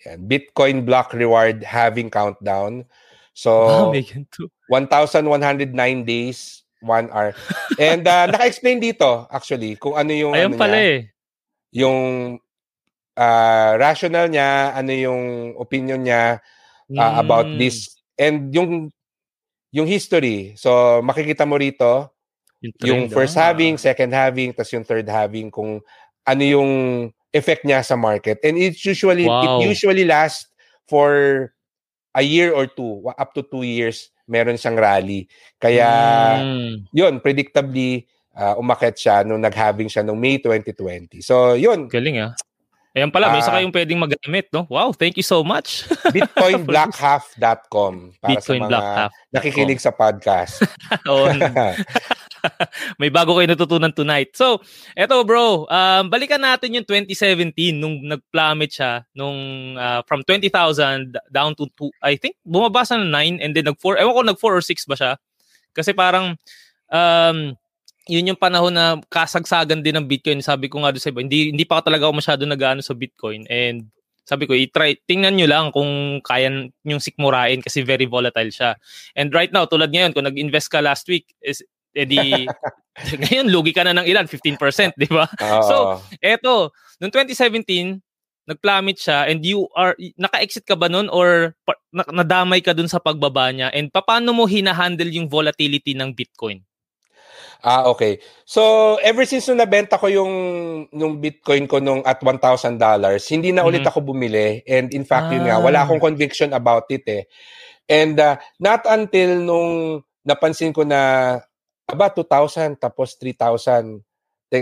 Yan. 0.08 0.24
Bitcoin 0.24 0.84
block 0.88 1.12
reward 1.12 1.60
having 1.64 2.08
countdown. 2.08 2.88
So, 3.36 3.92
oh, 3.92 3.96
1,109 4.68 5.72
days, 6.04 6.64
1 6.84 7.08
hour. 7.08 7.32
And 7.80 8.04
uh, 8.04 8.26
naka-explain 8.32 8.80
dito 8.80 9.28
actually 9.32 9.76
kung 9.76 9.96
ano 9.96 10.12
yung 10.12 10.32
Ayun 10.36 10.56
ano 10.56 10.60
pala 10.60 10.76
niya, 10.76 10.88
eh. 10.88 11.00
Yung 11.72 11.98
uh, 13.16 13.70
rational 13.80 14.28
niya, 14.28 14.76
ano 14.76 14.92
yung 14.92 15.22
opinion 15.56 16.04
niya 16.04 16.40
uh, 16.96 17.12
mm. 17.16 17.16
about 17.20 17.48
this 17.56 17.96
and 18.20 18.52
yung 18.52 18.92
yung 19.70 19.86
history. 19.86 20.54
So, 20.58 21.00
makikita 21.02 21.46
mo 21.46 21.58
rito 21.58 22.10
yung, 22.60 22.74
trend, 22.76 22.88
yung 22.88 23.02
first 23.08 23.38
ah. 23.38 23.50
halving, 23.50 23.78
second 23.78 24.12
halving, 24.12 24.52
tas 24.52 24.70
yung 24.74 24.84
third 24.84 25.08
halving 25.08 25.48
kung 25.48 25.80
ano 26.26 26.42
yung 26.44 26.70
effect 27.32 27.64
niya 27.64 27.80
sa 27.80 27.96
market. 27.96 28.42
And 28.44 28.58
it 28.58 28.76
usually 28.84 29.24
wow. 29.24 29.62
it 29.62 29.70
usually 29.70 30.04
lasts 30.04 30.50
for 30.90 31.54
a 32.14 32.22
year 32.22 32.50
or 32.52 32.66
two, 32.66 33.06
up 33.06 33.30
to 33.38 33.46
two 33.46 33.62
years, 33.62 34.10
meron 34.26 34.58
siyang 34.58 34.78
rally. 34.78 35.30
Kaya, 35.62 35.88
mm. 36.42 36.90
yun, 36.90 37.22
predictably, 37.22 38.10
uh, 38.34 38.58
umakyat 38.58 38.98
siya 38.98 39.16
nung 39.22 39.38
nag-halving 39.38 39.86
siya 39.86 40.02
nung 40.02 40.18
May 40.18 40.42
2020. 40.42 41.22
So, 41.22 41.54
yun. 41.54 41.86
Galing 41.86 42.18
ah. 42.18 42.34
Ayan 42.90 43.14
pala, 43.14 43.30
may 43.30 43.38
uh, 43.38 43.42
isa 43.46 43.54
kayong 43.54 43.70
pwedeng 43.70 44.02
magamit, 44.02 44.50
no? 44.50 44.66
Wow, 44.66 44.90
thank 44.90 45.14
you 45.14 45.22
so 45.22 45.46
much. 45.46 45.86
bitcoinblackhalf.com 46.14 48.18
para 48.18 48.30
Bitcoin 48.34 48.66
sa 48.66 48.68
mga 48.74 48.82
nakikinig 49.30 49.78
sa 49.78 49.94
podcast. 49.94 50.66
Oo. 51.10 51.30
may 53.00 53.14
bago 53.14 53.38
kayo 53.38 53.46
natutunan 53.46 53.94
tonight. 53.94 54.34
So, 54.34 54.58
eto 54.98 55.22
bro, 55.22 55.70
um, 55.70 56.04
balikan 56.10 56.42
natin 56.42 56.82
yung 56.82 56.86
2017 56.88 57.78
nung 57.78 58.02
nag-plummet 58.02 58.74
siya 58.74 59.06
nung 59.14 59.38
uh, 59.78 60.02
from 60.10 60.26
20,000 60.26 60.50
down 61.30 61.54
to 61.54 61.70
2, 61.78 61.94
I 62.02 62.18
think 62.18 62.42
bumaba 62.42 62.82
sa 62.82 62.98
9 62.98 63.06
and 63.38 63.54
then 63.54 63.70
nag-4, 63.70 64.02
ewan 64.02 64.18
ko 64.18 64.22
nag-4 64.34 64.50
or 64.50 64.64
6 64.66 64.90
ba 64.90 64.96
siya? 64.98 65.12
Kasi 65.70 65.94
parang 65.94 66.34
um, 66.90 67.54
yun 68.10 68.34
yung 68.34 68.40
panahon 68.40 68.74
na 68.74 68.98
kasagsagan 69.06 69.86
din 69.86 69.94
ng 69.94 70.10
Bitcoin. 70.10 70.42
Sabi 70.42 70.66
ko 70.66 70.82
nga 70.82 70.90
doon 70.90 71.02
sa 71.02 71.14
iba, 71.14 71.22
hindi, 71.22 71.54
hindi 71.54 71.62
pa 71.62 71.78
talaga 71.78 72.10
ako 72.10 72.18
masyado 72.18 72.42
nag 72.42 72.82
sa 72.82 72.94
Bitcoin. 72.98 73.46
And 73.46 73.86
sabi 74.26 74.50
ko, 74.50 74.54
i-try, 74.54 74.98
tingnan 75.06 75.38
nyo 75.38 75.46
lang 75.46 75.66
kung 75.70 76.18
kaya 76.22 76.70
yung 76.86 77.02
sikmurain 77.02 77.62
kasi 77.62 77.86
very 77.86 78.06
volatile 78.10 78.50
siya. 78.50 78.74
And 79.14 79.30
right 79.30 79.50
now, 79.50 79.66
tulad 79.70 79.94
ngayon, 79.94 80.14
kung 80.14 80.26
nag-invest 80.26 80.70
ka 80.70 80.82
last 80.82 81.06
week, 81.06 81.30
is, 81.42 81.62
edi, 81.94 82.46
ngayon, 83.26 83.50
lugi 83.50 83.74
ka 83.74 83.86
na 83.86 83.94
ng 83.94 84.06
ilan? 84.06 84.26
15%, 84.26 84.94
di 84.98 85.10
ba? 85.10 85.26
Uh, 85.38 85.62
so, 85.66 85.76
eto, 86.22 86.70
noong 87.02 87.14
2017, 87.14 87.98
nag-plummet 88.50 88.98
siya 88.98 89.30
and 89.30 89.46
you 89.46 89.66
are, 89.78 89.94
naka-exit 90.18 90.66
ka 90.66 90.74
ba 90.74 90.90
nun 90.90 91.06
or 91.10 91.54
nadamay 91.94 92.58
ka 92.58 92.74
dun 92.74 92.90
sa 92.90 93.02
pagbaba 93.02 93.50
niya? 93.50 93.70
And 93.74 93.90
paano 93.90 94.30
mo 94.30 94.46
hinahandle 94.46 95.10
yung 95.10 95.26
volatility 95.26 95.94
ng 95.94 96.14
Bitcoin? 96.14 96.62
Ah, 97.60 97.84
okay. 97.88 98.20
So, 98.48 98.96
ever 99.04 99.24
since 99.28 99.48
nung 99.48 99.60
nabenta 99.60 100.00
ko 100.00 100.08
yung 100.08 100.32
nung 100.90 101.20
Bitcoin 101.20 101.68
ko 101.68 101.78
nung 101.78 102.00
at 102.02 102.20
$1,000, 102.20 102.76
hindi 103.30 103.50
na 103.52 103.64
ulit 103.64 103.84
mm-hmm. 103.84 103.90
ako 103.92 103.98
bumili. 104.00 104.64
And 104.64 104.88
in 104.92 105.04
fact, 105.04 105.28
ah. 105.28 105.32
yun 105.36 105.44
nga, 105.44 105.60
wala 105.60 105.84
akong 105.84 106.00
ah. 106.00 106.06
conviction 106.08 106.50
about 106.56 106.88
it 106.88 107.04
eh. 107.06 107.24
And 107.90 108.16
uh, 108.16 108.40
not 108.62 108.86
until 108.86 109.44
nung 109.44 110.02
napansin 110.24 110.72
ko 110.72 110.86
na 110.86 111.36
aba 111.90 112.06
2,000 112.08 112.78
tapos 112.78 113.18
3,000. 113.18 114.00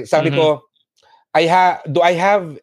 Sabi 0.08 0.32
mm-hmm. 0.32 0.38
ko, 0.38 0.64
I 1.36 1.44
ha 1.46 1.84
do 1.84 2.00
I 2.00 2.16
have 2.16 2.56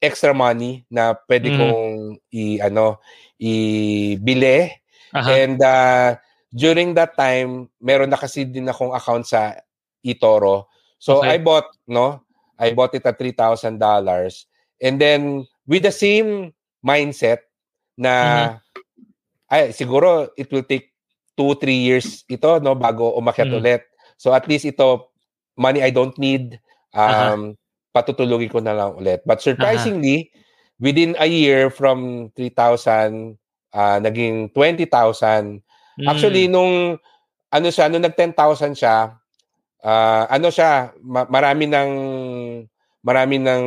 extra 0.00 0.32
money 0.32 0.82
na 0.88 1.14
pwede 1.28 1.52
mm-hmm. 1.52 1.60
kong 1.60 1.92
i 2.32 2.56
ano 2.58 2.98
ibili 3.36 4.72
uh-huh. 5.12 5.28
and 5.28 5.60
uh, 5.60 6.16
during 6.48 6.96
that 6.96 7.12
time 7.14 7.68
meron 7.78 8.08
na 8.08 8.16
kasi 8.16 8.48
din 8.48 8.66
akong 8.66 8.96
account 8.96 9.28
sa 9.28 9.60
eToro. 10.04 10.68
So 10.98 11.20
okay. 11.20 11.34
I 11.34 11.38
bought, 11.38 11.68
no? 11.88 12.22
I 12.60 12.72
bought 12.76 12.94
it 12.94 13.06
at 13.06 13.18
$3,000. 13.18 13.80
And 14.80 15.00
then 15.00 15.46
with 15.66 15.84
the 15.84 15.92
same 15.92 16.52
mindset 16.84 17.44
na 18.00 18.12
mm-hmm. 18.56 19.52
ay 19.52 19.62
siguro 19.76 20.32
it 20.36 20.48
will 20.48 20.64
take 20.64 20.92
2 21.36 21.56
3 21.60 21.68
years 21.68 22.24
ito 22.28 22.60
no 22.64 22.72
bago 22.76 23.16
umakyat 23.16 23.48
mm-hmm. 23.48 23.60
ulit. 23.60 23.82
So 24.16 24.32
at 24.32 24.48
least 24.48 24.68
ito 24.68 25.12
money 25.56 25.84
I 25.84 25.92
don't 25.92 26.16
need 26.16 26.56
um 26.92 27.00
uh-huh. 27.00 27.40
patutulugin 27.92 28.52
ko 28.52 28.60
na 28.60 28.76
lang 28.76 28.96
ulit. 28.96 29.20
But 29.28 29.44
surprisingly 29.44 30.28
uh-huh. 30.28 30.80
within 30.80 31.12
a 31.20 31.28
year 31.28 31.68
from 31.68 32.28
3,000 32.36 33.36
uh, 33.72 33.98
naging 34.00 34.52
20,000. 34.56 35.60
Mm. 36.00 36.06
Actually 36.08 36.48
nung 36.48 36.96
ano 37.50 37.68
siya 37.68 37.92
nung 37.92 38.04
nag 38.04 38.16
10,000 38.16 38.32
siya 38.76 39.20
uh, 39.84 40.24
ano 40.28 40.48
siya, 40.52 40.92
ma- 41.00 41.28
marami 41.28 41.68
ng 41.68 41.90
marami 43.00 43.36
ng 43.40 43.62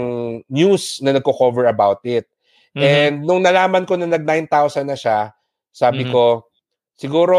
news 0.49 1.01
na 1.01 1.13
nagko-cover 1.17 1.65
about 1.65 2.01
it. 2.05 2.29
Mm-hmm. 2.73 2.85
And 2.85 3.15
nung 3.25 3.41
nalaman 3.41 3.85
ko 3.85 3.97
na 3.97 4.09
nag 4.09 4.25
9,000 4.25 4.85
na 4.85 4.97
siya, 4.97 5.33
sabi 5.73 6.05
mm-hmm. 6.05 6.13
ko, 6.13 6.49
siguro 6.97 7.37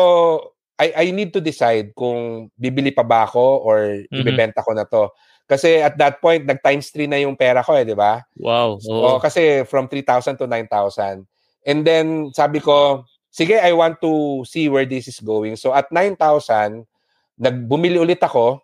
I 0.75 1.07
I 1.07 1.14
need 1.14 1.31
to 1.31 1.39
decide 1.39 1.95
kung 1.95 2.51
bibili 2.59 2.91
pa 2.91 3.07
ba 3.07 3.27
ako 3.31 3.62
or 3.62 3.79
mm-hmm. 3.95 4.20
ibebenta 4.27 4.62
ko 4.62 4.75
na 4.75 4.87
to. 4.87 5.11
Kasi 5.45 5.79
at 5.79 5.95
that 6.01 6.25
point, 6.25 6.49
nag 6.49 6.64
times 6.64 6.89
3 6.91 7.07
na 7.07 7.20
yung 7.20 7.37
pera 7.37 7.61
ko 7.61 7.77
eh, 7.77 7.85
di 7.85 7.93
ba? 7.93 8.25
Wow. 8.41 8.81
So, 8.81 9.20
kasi 9.20 9.62
from 9.68 9.93
3,000 9.93 10.41
to 10.41 10.49
9,000. 10.49 11.29
And 11.68 11.81
then, 11.85 12.33
sabi 12.33 12.64
ko, 12.64 13.05
sige, 13.29 13.61
I 13.61 13.77
want 13.77 14.01
to 14.01 14.43
see 14.49 14.72
where 14.72 14.89
this 14.89 15.05
is 15.05 15.20
going. 15.20 15.61
So, 15.61 15.77
at 15.77 15.93
9,000, 15.93 16.89
nagbumili 17.37 18.01
ulit 18.01 18.25
ako 18.25 18.64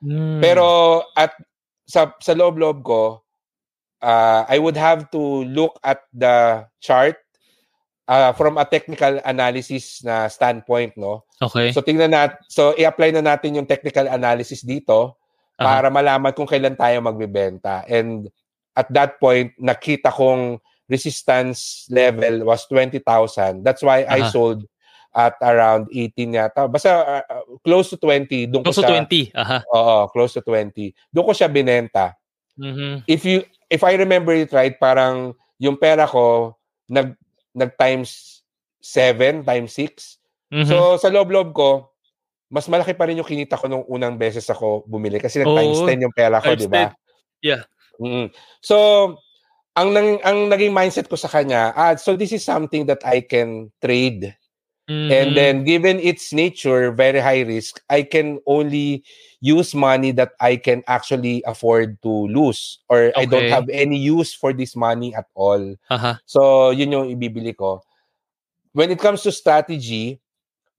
Mm. 0.00 0.40
Pero 0.40 1.00
at 1.12 1.36
sa 1.84 2.12
sa 2.18 2.32
loob-loob 2.32 2.80
ko, 2.84 3.20
uh, 4.00 4.42
I 4.48 4.56
would 4.56 4.76
have 4.76 5.08
to 5.12 5.44
look 5.44 5.76
at 5.84 6.04
the 6.12 6.64
chart 6.80 7.20
uh, 8.08 8.32
from 8.32 8.58
a 8.58 8.66
technical 8.66 9.20
analysis 9.22 10.02
na 10.02 10.26
standpoint, 10.26 10.96
no? 10.96 11.24
Okay. 11.38 11.70
So 11.70 11.84
tingnan 11.84 12.16
nat 12.16 12.40
so 12.50 12.74
i-apply 12.74 13.14
na 13.14 13.22
natin 13.22 13.56
yung 13.56 13.70
technical 13.70 14.08
analysis 14.10 14.66
dito 14.66 15.14
uh-huh. 15.60 15.64
para 15.64 15.88
malaman 15.92 16.34
kung 16.34 16.48
kailan 16.48 16.74
tayo 16.74 16.98
magbebenta. 17.04 17.84
And 17.86 18.26
at 18.74 18.88
that 18.96 19.20
point, 19.20 19.52
nakita 19.60 20.10
kong 20.10 20.58
resistance 20.90 21.86
level 21.92 22.42
was 22.48 22.66
20,000. 22.66 23.62
That's 23.62 23.84
why 23.84 24.02
uh-huh. 24.02 24.26
I 24.26 24.32
sold 24.32 24.66
at 25.10 25.34
around 25.42 25.90
18 25.90 26.38
yata. 26.38 26.70
Basta 26.70 27.22
uh, 27.26 27.44
close 27.66 27.90
to 27.90 27.98
20. 27.98 28.46
Doon 28.46 28.62
close 28.62 28.78
ko 28.78 28.82
siya, 28.86 29.02
to 29.02 29.10
20. 29.10 29.34
Aha. 29.34 29.58
Oo, 29.74 29.96
close 30.14 30.32
to 30.38 30.42
20. 30.42 30.94
Doon 31.10 31.26
ko 31.26 31.32
siya 31.34 31.50
binenta. 31.50 32.14
Mm-hmm. 32.58 32.92
If 33.10 33.22
you 33.26 33.42
if 33.70 33.82
I 33.82 33.98
remember 33.98 34.34
it 34.34 34.54
right, 34.54 34.74
parang 34.78 35.34
yung 35.58 35.76
pera 35.76 36.06
ko 36.06 36.54
nag 36.90 37.14
nag 37.54 37.74
times 37.74 38.42
7, 38.82 39.42
times 39.42 39.72
6. 39.74 40.18
Mhm. 40.50 40.66
So 40.66 40.76
sa 40.98 41.10
loob-loob 41.10 41.54
ko, 41.54 41.90
mas 42.50 42.66
malaki 42.66 42.94
pa 42.98 43.06
rin 43.06 43.18
yung 43.18 43.28
kinita 43.28 43.54
ko 43.54 43.70
nung 43.70 43.86
unang 43.86 44.18
beses 44.18 44.46
ako 44.50 44.82
bumili 44.86 45.22
kasi 45.22 45.38
nag 45.42 45.54
times 45.54 45.78
Oo. 45.82 45.86
10 45.86 46.06
yung 46.06 46.14
pera 46.14 46.42
ko, 46.42 46.54
di 46.54 46.66
ba? 46.66 46.90
10. 46.90 47.46
Yeah. 47.46 47.62
Mm. 48.02 48.30
So 48.62 48.76
ang 49.78 49.94
nang 49.94 50.18
ang 50.26 50.50
naging 50.50 50.74
mindset 50.74 51.06
ko 51.06 51.14
sa 51.14 51.30
kanya, 51.30 51.70
ah 51.78 51.94
so 51.94 52.18
this 52.18 52.34
is 52.34 52.42
something 52.42 52.84
that 52.90 53.02
I 53.06 53.22
can 53.22 53.70
trade. 53.78 54.34
And 55.10 55.34
Mhm. 55.34 55.36
then 55.36 55.64
given 55.64 55.98
its 56.00 56.32
nature, 56.32 56.90
very 56.92 57.20
high 57.20 57.42
risk, 57.42 57.82
I 57.90 58.02
can 58.02 58.40
only 58.46 59.04
use 59.40 59.74
money 59.74 60.12
that 60.12 60.32
I 60.40 60.56
can 60.56 60.82
actually 60.86 61.42
afford 61.46 62.00
to 62.02 62.10
lose 62.28 62.78
or 62.88 63.12
I 63.18 63.24
don't 63.26 63.48
Okay. 63.48 63.50
have 63.50 63.68
any 63.70 63.98
use 63.98 64.34
for 64.34 64.52
this 64.52 64.76
money 64.76 65.14
at 65.14 65.26
all. 65.34 65.76
Aha. 65.90 66.20
So, 66.26 66.70
yun 66.70 66.92
yung 66.92 67.08
ibibili 67.10 67.56
ko. 67.56 67.82
When 68.72 68.90
it 68.90 68.98
comes 69.00 69.22
to 69.24 69.32
strategy, 69.32 70.20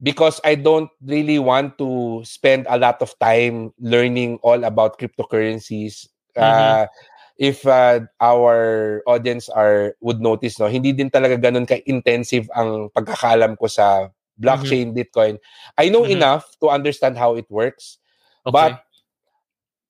because 0.02 0.40
I 0.44 0.56
don't 0.56 0.90
really 1.04 1.40
want 1.40 1.78
to 1.80 2.22
spend 2.26 2.68
a 2.70 2.78
lot 2.78 3.02
of 3.02 3.18
time 3.20 3.74
learning 3.80 4.40
all 4.44 4.64
about 4.64 5.00
cryptocurrencies, 5.00 6.08
uh, 6.38 6.88
if 7.42 7.66
uh, 7.66 8.06
our 8.22 9.02
audience 9.10 9.50
are 9.50 9.98
would 9.98 10.22
notice 10.22 10.62
no 10.62 10.70
hindi 10.70 10.94
din 10.94 11.10
talaga 11.10 11.42
ganun 11.42 11.66
ka 11.66 11.82
intensive 11.90 12.46
ang 12.54 12.94
pagkakalam 12.94 13.58
ko 13.58 13.66
sa 13.66 14.14
blockchain 14.38 14.94
bitcoin 14.94 15.42
i 15.82 15.90
know 15.90 16.06
Mhm. 16.06 16.22
enough 16.22 16.54
to 16.62 16.70
understand 16.70 17.18
how 17.18 17.34
it 17.34 17.50
works 17.50 17.98
Okay. 18.46 18.54
but 18.54 18.74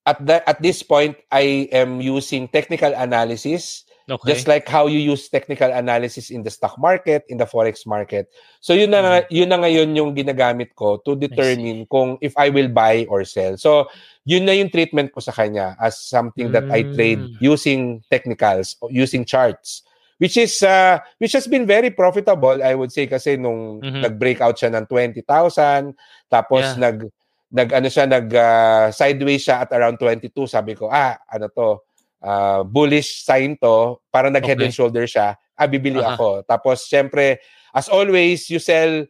at 0.08 0.18
that 0.26 0.42
at 0.48 0.58
this 0.64 0.80
point 0.82 1.20
i 1.30 1.68
am 1.76 2.00
using 2.02 2.48
technical 2.48 2.90
analysis 2.96 3.84
okay. 4.10 4.34
just 4.34 4.48
like 4.48 4.66
how 4.68 4.88
you 4.88 4.98
use 4.98 5.30
technical 5.30 5.70
analysis 5.70 6.32
in 6.32 6.42
the 6.42 6.50
stock 6.50 6.78
market 6.80 7.26
in 7.30 7.38
the 7.38 7.46
forex 7.46 7.86
market 7.86 8.32
so 8.60 8.74
yun 8.74 8.90
na 8.90 9.22
yun 9.30 9.50
na 9.50 9.60
ngayon 9.62 9.94
yung 9.94 10.16
ginagamit 10.16 10.74
ko 10.74 10.98
to 11.04 11.14
determine 11.20 11.86
kung 11.92 12.18
if 12.22 12.34
i 12.38 12.50
will 12.50 12.70
buy 12.72 13.06
or 13.12 13.22
sell 13.26 13.58
so 13.58 13.86
yun 14.26 14.46
na 14.46 14.54
yung 14.54 14.70
treatment 14.70 15.10
ko 15.10 15.20
sa 15.20 15.34
kanya 15.34 15.74
as 15.82 15.98
something 15.98 16.54
that 16.54 16.70
I 16.70 16.86
trade 16.94 17.26
Mm. 17.26 17.42
using 17.42 17.82
technicals, 18.06 18.78
using 18.94 19.26
charts. 19.26 19.82
Which 20.22 20.38
is, 20.38 20.62
uh, 20.62 21.02
which 21.18 21.34
has 21.34 21.50
been 21.50 21.66
very 21.66 21.90
profitable, 21.90 22.62
I 22.62 22.78
would 22.78 22.94
say, 22.94 23.10
kasi 23.10 23.42
nung 23.42 23.82
Mhm. 23.82 24.06
nag-breakout 24.06 24.62
siya 24.62 24.70
ng 24.78 24.86
20,000, 24.86 25.98
tapos 26.30 26.78
Yeah. 26.78 26.94
nag, 26.94 26.98
nag, 27.50 27.70
ano 27.74 27.88
siya, 27.90 28.06
nag, 28.06 28.30
uh, 28.30 28.94
sideways 28.94 29.42
siya 29.42 29.66
at 29.66 29.74
around 29.74 29.98
22, 29.98 30.46
sabi 30.46 30.78
ko, 30.78 30.94
ah, 30.94 31.18
ano 31.26 31.50
to, 31.50 31.82
uh, 32.24 32.64
bullish 32.64 33.24
sign 33.26 33.58
to, 33.62 34.00
para 34.14 34.30
nag-head 34.30 34.58
Okay. 34.58 34.66
and 34.66 34.74
shoulder 34.74 35.04
siya, 35.06 35.36
ah, 35.58 35.68
bibili 35.68 36.02
Aha. 36.02 36.16
ako. 36.16 36.42
Tapos, 36.48 36.86
syempre, 36.88 37.38
as 37.74 37.90
always, 37.90 38.50
you 38.50 38.60
sell 38.60 39.06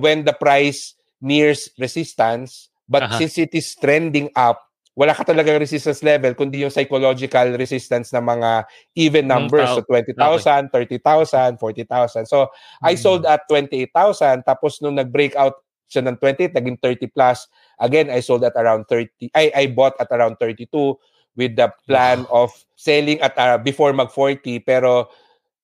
when 0.00 0.24
the 0.24 0.32
price 0.34 0.94
nears 1.20 1.70
resistance, 1.78 2.68
but 2.88 3.06
Aha. 3.06 3.16
since 3.16 3.38
it 3.38 3.54
is 3.54 3.74
trending 3.76 4.28
up, 4.36 4.62
wala 4.96 5.12
ka 5.12 5.24
talagang 5.28 5.60
resistance 5.60 6.00
level, 6.00 6.32
kundi 6.32 6.64
yung 6.64 6.72
psychological 6.72 7.52
resistance 7.60 8.16
ng 8.16 8.24
mga 8.24 8.64
even 8.96 9.28
Mm, 9.28 9.28
numbers. 9.28 9.76
So, 9.76 9.84
20,000, 9.84 10.72
30,000, 10.72 11.60
40,000. 11.60 12.24
So, 12.24 12.48
I 12.82 12.96
Mm. 12.96 13.00
sold 13.00 13.28
at 13.28 13.44
28,000. 13.48 14.42
Tapos, 14.48 14.80
nung 14.80 14.96
nag-break 14.96 15.36
out 15.36 15.60
siya 15.86 16.00
ng 16.02 16.16
28, 16.18 16.56
naging 16.56 16.78
30 16.80 17.06
plus. 17.12 17.46
Again, 17.78 18.08
I 18.10 18.20
sold 18.24 18.42
at 18.42 18.56
around 18.56 18.88
30. 18.88 19.30
I, 19.36 19.52
I 19.54 19.64
bought 19.68 19.94
at 20.00 20.08
around 20.10 20.40
32 20.40 20.96
with 21.36 21.54
the 21.54 21.68
plan 21.86 22.24
of 22.32 22.50
selling 22.74 23.20
at 23.20 23.36
uh, 23.38 23.60
before 23.60 23.92
mag-40. 23.92 24.64
Pero, 24.64 25.08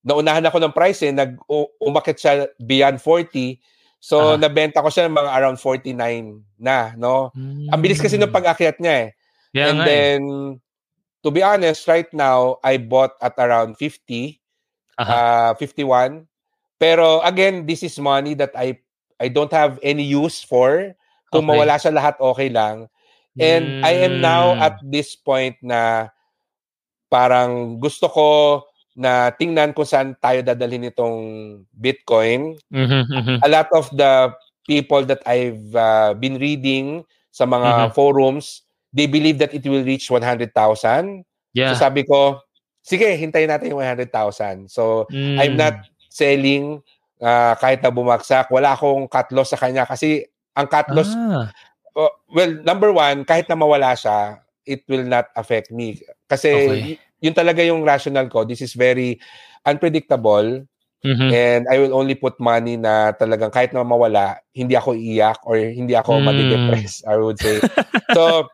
naunahan 0.05 0.45
ako 0.47 0.61
ng 0.63 0.73
price 0.77 1.03
eh. 1.03 1.13
Nag, 1.13 1.41
umakit 1.81 2.21
siya 2.21 2.47
beyond 2.63 3.01
40. 3.01 3.57
So, 4.03 4.35
Aha. 4.35 4.43
nabenta 4.43 4.83
ko 4.83 4.91
siya 4.91 5.07
ng 5.07 5.15
mga 5.15 5.31
around 5.31 5.59
49 5.63 6.43
na, 6.59 6.91
no? 6.99 7.31
Ang 7.71 7.81
bilis 7.81 8.03
kasi 8.03 8.19
ng 8.19 8.29
Mm. 8.29 8.35
pag-akyat 8.35 8.77
niya 8.83 8.95
eh. 9.07 9.09
Kaya 9.55 9.65
and 9.71 9.79
nga 9.79 9.85
eh. 9.85 9.89
then, 9.89 10.21
to 11.23 11.31
be 11.31 11.39
honest, 11.39 11.87
right 11.87 12.11
now, 12.11 12.59
I 12.67 12.83
bought 12.83 13.15
at 13.23 13.39
around 13.39 13.79
50, 13.79 14.43
uh, 14.99 15.55
Aha. 15.55 15.55
51. 15.55 16.27
Pero 16.83 17.23
again, 17.23 17.63
this 17.63 17.87
is 17.87 17.95
money 18.03 18.35
that 18.35 18.51
I 18.59 18.75
I 19.23 19.31
don't 19.31 19.55
have 19.55 19.79
any 19.87 20.03
use 20.03 20.43
for. 20.43 20.99
Kung 21.31 21.47
Okay. 21.47 21.55
mawala 21.55 21.79
siya 21.79 21.95
lahat, 21.95 22.19
okay 22.19 22.51
lang. 22.51 22.91
And 23.41 23.81
I 23.81 23.95
am 24.05 24.21
now 24.21 24.53
Mm. 24.57 24.61
at 24.61 24.75
this 24.85 25.17
point 25.17 25.57
na 25.65 26.13
parang 27.09 27.77
gusto 27.81 28.09
ko 28.09 28.29
na 28.93 29.33
tingnan 29.33 29.73
kung 29.73 29.89
saan 29.89 30.13
tayo 30.21 30.45
dadalhin 30.45 30.89
itong 30.93 31.17
Bitcoin. 31.73 32.57
Mhm, 32.69 33.03
mhm. 33.09 33.37
A 33.41 33.49
lot 33.49 33.69
of 33.73 33.89
the 33.97 34.33
people 34.69 35.05
that 35.09 35.25
I've 35.25 35.73
uh, 35.73 36.13
been 36.17 36.37
reading 36.37 37.05
sa 37.33 37.49
mga 37.49 37.89
Mhm. 37.89 37.95
forums, 37.97 38.65
they 38.93 39.09
believe 39.09 39.41
that 39.41 39.57
it 39.57 39.65
will 39.65 39.85
reach 39.85 40.13
100,000. 40.13 41.25
Yeah. 41.57 41.73
So 41.73 41.81
sabi 41.81 42.05
ko, 42.05 42.45
sige, 42.85 43.09
hintayin 43.17 43.49
natin 43.49 43.73
yung 43.73 43.81
100,000. 43.81 44.69
So 44.69 45.09
I'm 45.41 45.57
Mm. 45.57 45.61
not 45.65 45.77
selling 46.13 46.85
uh, 47.25 47.57
kahit 47.57 47.81
na 47.81 47.89
bumagsak. 47.89 48.53
Wala 48.53 48.77
akong 48.77 49.09
cut 49.09 49.33
loss 49.33 49.57
sa 49.57 49.61
kanya 49.61 49.89
kasi 49.89 50.29
ang 50.53 50.69
cut 50.69 50.93
loss, 50.93 51.17
Ah. 51.17 51.49
Uh, 51.97 52.13
well, 52.33 52.53
number 52.65 52.93
one, 52.93 53.25
kahit 53.25 53.49
na 53.49 53.57
mawala 53.57 53.97
siya, 53.97 54.41
it 54.67 54.85
will 54.89 55.05
not 55.05 55.29
affect 55.35 55.71
me. 55.71 55.99
Kasi 56.29 56.49
Okay. 56.53 56.81
y- 56.95 57.01
yun 57.23 57.35
talaga 57.35 57.63
yung 57.63 57.83
rational 57.87 58.27
ko. 58.29 58.45
This 58.45 58.63
is 58.63 58.75
very 58.75 59.19
unpredictable 59.67 60.67
Mhm. 61.03 61.29
and 61.35 61.63
I 61.67 61.83
will 61.83 61.95
only 61.99 62.15
put 62.15 62.39
money 62.39 62.79
na 62.79 63.11
talagang 63.11 63.51
kahit 63.51 63.75
na 63.75 63.83
mawala, 63.83 64.39
hindi 64.55 64.79
ako 64.79 64.95
iiyak 64.95 65.43
or 65.43 65.59
hindi 65.59 65.99
ako 65.99 66.23
Mm. 66.23 66.27
madidepress, 66.31 67.03
I 67.07 67.19
would 67.19 67.43
say. 67.43 67.59
so, 68.15 68.47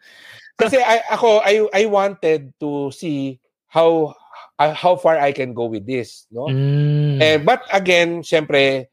kasi 0.56 0.80
I, 0.80 1.04
ako, 1.12 1.44
I, 1.44 1.54
I 1.76 1.84
wanted 1.84 2.56
to 2.60 2.88
see 2.88 3.36
how 3.68 4.16
uh, 4.56 4.72
how 4.72 4.96
far 4.96 5.20
I 5.20 5.32
can 5.36 5.52
go 5.52 5.68
with 5.68 5.84
this, 5.84 6.24
no? 6.32 6.48
Mm. 6.48 7.20
Eh, 7.20 7.38
but 7.38 7.60
again, 7.68 8.24
syempre, 8.24 8.88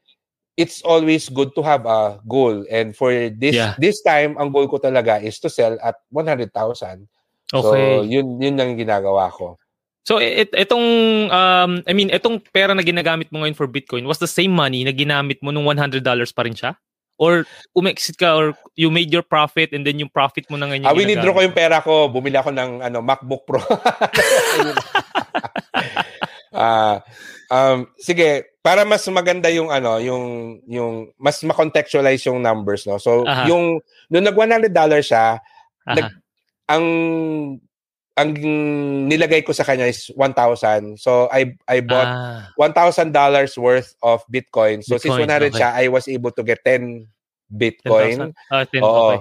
it's 0.56 0.80
always 0.82 1.28
good 1.28 1.52
to 1.54 1.62
have 1.62 1.84
a 1.84 2.18
goal. 2.24 2.64
And 2.72 2.96
for 2.96 3.12
this 3.12 3.54
Yeah. 3.54 3.76
this 3.76 4.00
time, 4.00 4.40
ang 4.40 4.50
goal 4.50 4.66
ko 4.66 4.80
talaga 4.80 5.20
is 5.20 5.36
to 5.44 5.52
sell 5.52 5.76
at 5.84 6.00
100,000. 6.08 6.48
So, 7.52 7.70
Okay. 7.70 8.10
yun 8.10 8.40
yun 8.40 8.56
ang 8.58 8.74
ginagawa 8.74 9.30
ko. 9.30 9.60
So 10.06 10.22
it, 10.22 10.54
itong 10.54 10.86
um 11.34 11.82
I 11.82 11.92
mean 11.92 12.14
itong 12.14 12.38
pera 12.54 12.70
na 12.74 12.82
ginagamit 12.86 13.26
mo 13.34 13.42
ngayon 13.42 13.58
for 13.58 13.66
Bitcoin 13.66 14.06
was 14.06 14.22
the 14.22 14.30
same 14.30 14.54
money 14.54 14.86
na 14.86 14.94
ginamit 14.94 15.42
mo 15.42 15.50
nung 15.50 15.66
$100 15.66 15.98
pa 16.30 16.42
rin 16.46 16.54
siya? 16.54 16.78
Or 17.18 17.42
umexit 17.74 18.14
ka 18.14 18.38
or 18.38 18.54
you 18.78 18.86
made 18.92 19.10
your 19.10 19.24
profit 19.26 19.74
and 19.74 19.82
then 19.82 19.98
yung 19.98 20.12
profit 20.12 20.46
mo 20.46 20.54
na 20.60 20.70
ngayon 20.70 20.86
Ah, 20.86 20.94
winidraw 20.94 21.34
ko 21.34 21.42
yung 21.42 21.56
pera 21.56 21.82
ko. 21.82 22.06
Bumili 22.06 22.38
ako 22.38 22.54
ng 22.54 22.86
ano, 22.86 23.02
MacBook 23.02 23.42
Pro. 23.48 23.58
Ah, 26.56 27.04
um, 27.52 27.84
sige, 28.00 28.55
para 28.66 28.82
mas 28.82 29.06
maganda 29.14 29.46
yung 29.46 29.70
ano, 29.70 30.02
yung 30.02 30.58
yung 30.66 31.14
mas 31.14 31.38
ma-contextualize 31.46 32.26
yung 32.26 32.42
numbers, 32.42 32.82
no. 32.82 32.98
So, 32.98 33.22
Aha. 33.22 33.46
yung 33.46 33.78
nung 34.10 34.26
nag 34.26 34.34
$100 34.34 34.74
siya, 35.06 35.38
Aha. 35.38 35.94
nag- 35.94 36.18
ang 36.66 36.86
ang 38.18 38.30
nilagay 39.06 39.46
ko 39.46 39.54
sa 39.54 39.62
kanya 39.62 39.86
is 39.86 40.10
1,000. 40.18 40.98
So, 40.98 41.30
I 41.30 41.54
I 41.70 41.78
bought 41.78 42.10
ah, 42.10 42.50
$1,000 42.58 43.14
worth 43.62 43.94
of 44.02 44.26
Bitcoin. 44.26 44.82
So, 44.82 44.98
since 44.98 45.14
Bitcoin, 45.14 45.30
100 45.30 45.54
okay. 45.54 45.62
siya, 45.62 45.70
I 45.70 45.86
was 45.86 46.10
able 46.10 46.34
to 46.34 46.42
get 46.42 46.58
10 46.66 47.06
Bitcoin. 47.46 48.34
10,000? 48.34 48.50
Ah, 48.50 48.66
10, 48.66 48.82
Oo. 48.82 48.90
okay. 48.90 49.18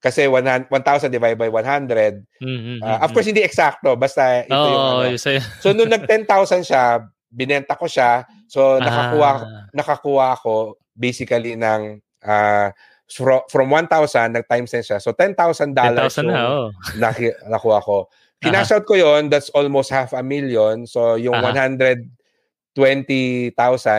Kasi 0.00 0.24
100 0.24 0.72
1,000 0.72 1.12
divided 1.12 1.36
by 1.36 1.52
100. 1.52 2.24
Mm, 2.40 2.48
mm, 2.48 2.78
Uh, 2.80 2.96
mm, 2.96 2.98
of 3.04 3.10
course, 3.12 3.28
hindi 3.28 3.44
eksakto. 3.44 3.92
Basta 3.98 4.46
ito 4.46 4.56
Oo, 4.56 4.72
yung 4.72 5.12
ano. 5.12 5.18
sa'yo. 5.20 5.42
So, 5.60 5.76
nung 5.76 5.92
nag 5.92 6.08
10,000 6.08 6.64
siya, 6.64 7.02
binenta 7.36 7.76
ko 7.76 7.84
siya. 7.84 8.24
So, 8.48 8.80
nakakuha, 8.80 9.30
Ah, 9.36 9.68
nakakuha 9.76 10.40
ako 10.40 10.80
basically 10.96 11.60
ng 11.60 12.00
uh, 12.24 12.72
fro- 13.04 13.44
from 13.52 13.68
1,000, 13.68 14.32
nag-times 14.32 14.72
10 14.72 14.88
siya. 14.88 14.98
So, 15.04 15.12
$10,000 15.12 15.76
10,000 15.76 16.24
yung 16.24 16.32
na, 16.32 16.40
oh. 16.48 16.72
naki, 16.96 17.36
nakuha 17.44 17.84
ko. 17.84 18.08
Kinash 18.44 18.72
out 18.72 18.88
ko 18.88 18.96
yon 18.96 19.28
that's 19.28 19.52
almost 19.52 19.92
half 19.92 20.16
a 20.16 20.24
million. 20.24 20.88
So, 20.88 21.20
yung 21.20 21.36
Aha. 21.36 21.52
120,000, 21.52 22.08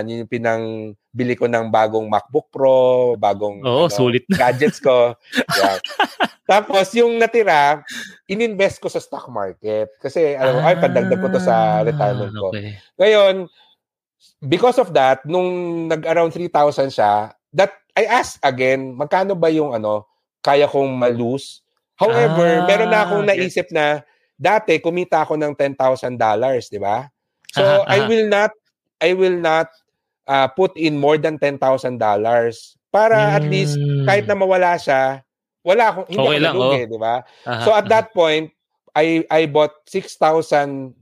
yun 0.09 0.25
yung 0.25 0.31
pinang 0.31 0.97
bili 1.17 1.33
ko 1.33 1.49
ng 1.49 1.73
bagong 1.73 2.05
MacBook 2.05 2.53
Pro, 2.53 3.17
bagong 3.17 3.65
Oo, 3.65 3.89
ano, 3.89 3.93
sulit 3.93 4.29
na. 4.29 4.37
gadgets 4.37 4.77
ko. 4.77 5.17
yeah. 5.57 5.81
Tapos, 6.45 6.93
yung 6.93 7.17
natira, 7.17 7.81
ininvest 8.29 8.77
ko 8.77 8.85
sa 8.87 9.01
stock 9.01 9.25
market. 9.27 9.89
Kasi, 9.97 10.37
alam 10.37 10.61
mo, 10.61 10.61
ay, 10.61 10.77
pandagdag 10.77 11.17
ko 11.17 11.27
to 11.27 11.41
sa 11.41 11.81
retirement 11.81 12.31
ko. 12.31 12.47
Ah, 12.47 12.53
Okay. 12.53 12.69
Ngayon, 13.01 13.35
because 14.45 14.77
of 14.77 14.93
that, 14.93 15.25
nung 15.25 15.49
nag-around 15.89 16.31
3,000 16.31 16.93
siya, 16.93 17.33
that 17.51 17.73
I 17.97 18.05
asked 18.05 18.37
again, 18.45 18.93
magkano 18.93 19.33
ba 19.33 19.49
yung 19.49 19.73
ano, 19.73 20.05
kaya 20.45 20.69
kong 20.69 20.93
malose? 20.93 21.65
However, 21.97 22.61
Ah, 22.61 22.65
meron 22.69 22.93
na 22.93 23.01
akong 23.03 23.25
naisip 23.25 23.73
na 23.73 24.05
dati 24.37 24.77
kumita 24.77 25.25
ako 25.25 25.33
ng 25.33 25.57
$10,000, 25.57 26.13
di 26.69 26.77
ba? 26.77 27.09
So 27.51 27.65
uh-huh, 27.65 27.89
I 27.89 28.05
will 28.05 28.29
not 28.29 28.53
I 29.01 29.17
will 29.17 29.33
not 29.33 29.73
uh, 30.27 30.47
put 30.51 30.75
in 30.75 30.99
more 30.99 31.17
than 31.17 31.39
$10,000 31.39 31.59
para 32.91 33.17
mm. 33.17 33.35
at 33.39 33.43
least 33.47 33.75
kahit 34.05 34.27
na 34.27 34.35
mawala 34.35 34.75
siya, 34.77 35.23
wala 35.63 35.83
akong 35.91 36.07
hindi 36.07 36.23
okay 36.23 36.37
ako 36.39 36.43
lang, 36.43 36.55
oh. 36.59 36.91
di 36.91 36.99
ba? 36.99 37.15
Uh-huh, 37.43 37.63
so 37.63 37.69
at 37.73 37.87
uh-huh. 37.87 37.91
that 37.91 38.07
point, 38.15 38.51
I 38.95 39.27
I 39.29 39.45
bought 39.45 39.83
$6,000 39.91 40.95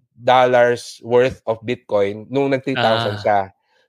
worth 1.06 1.40
of 1.46 1.58
Bitcoin 1.62 2.26
nung 2.28 2.50
nag-3,000 2.50 2.78
uh, 2.82 3.18
siya. 3.22 3.42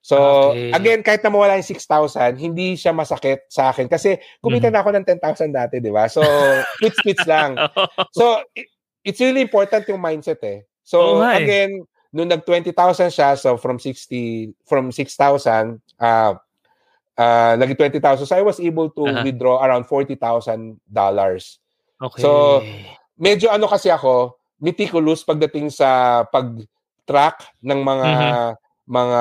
So, 0.06 0.54
okay. 0.54 0.70
again, 0.70 1.02
kahit 1.02 1.26
na 1.26 1.34
mawala 1.34 1.58
yung 1.58 1.66
6,000, 1.66 2.38
hindi 2.38 2.78
siya 2.78 2.94
masakit 2.94 3.42
sa 3.50 3.74
akin 3.74 3.90
kasi 3.90 4.14
kumita 4.38 4.70
mm-hmm. 4.70 4.78
na 4.78 4.80
ako 4.86 4.90
ng 4.94 5.06
10,000 5.18 5.50
dati, 5.50 5.82
di 5.82 5.90
ba? 5.90 6.06
So, 6.06 6.22
spits-spits 6.78 7.26
lang. 7.26 7.58
So, 8.14 8.38
it, 8.54 8.70
it's 9.02 9.18
really 9.18 9.42
important 9.42 9.82
yung 9.90 9.98
mindset 9.98 10.38
eh. 10.46 10.62
So, 10.86 11.18
oh, 11.18 11.26
again, 11.26 11.82
nung 12.16 12.32
nag 12.32 12.48
20,000 12.48 13.12
siya, 13.12 13.36
so 13.36 13.60
from 13.60 13.76
60, 13.76 14.56
from 14.64 14.88
6,000, 14.88 15.76
uh, 16.00 16.32
uh, 17.20 17.52
naging 17.60 18.00
20,000. 18.00 18.24
So, 18.24 18.32
I 18.32 18.40
was 18.40 18.56
able 18.56 18.88
to 18.96 19.04
uh-huh. 19.04 19.20
withdraw 19.20 19.60
around 19.60 19.84
$40,000. 19.84 20.16
Okay. 20.16 22.20
So, 22.24 22.64
medyo 23.20 23.52
ano 23.52 23.68
kasi 23.68 23.92
ako, 23.92 24.40
meticulous 24.56 25.20
pagdating 25.20 25.68
sa 25.68 26.24
pag-track 26.32 27.52
ng 27.60 27.80
mga 27.84 28.08
mm-hmm 28.08 28.64
mga 28.86 29.20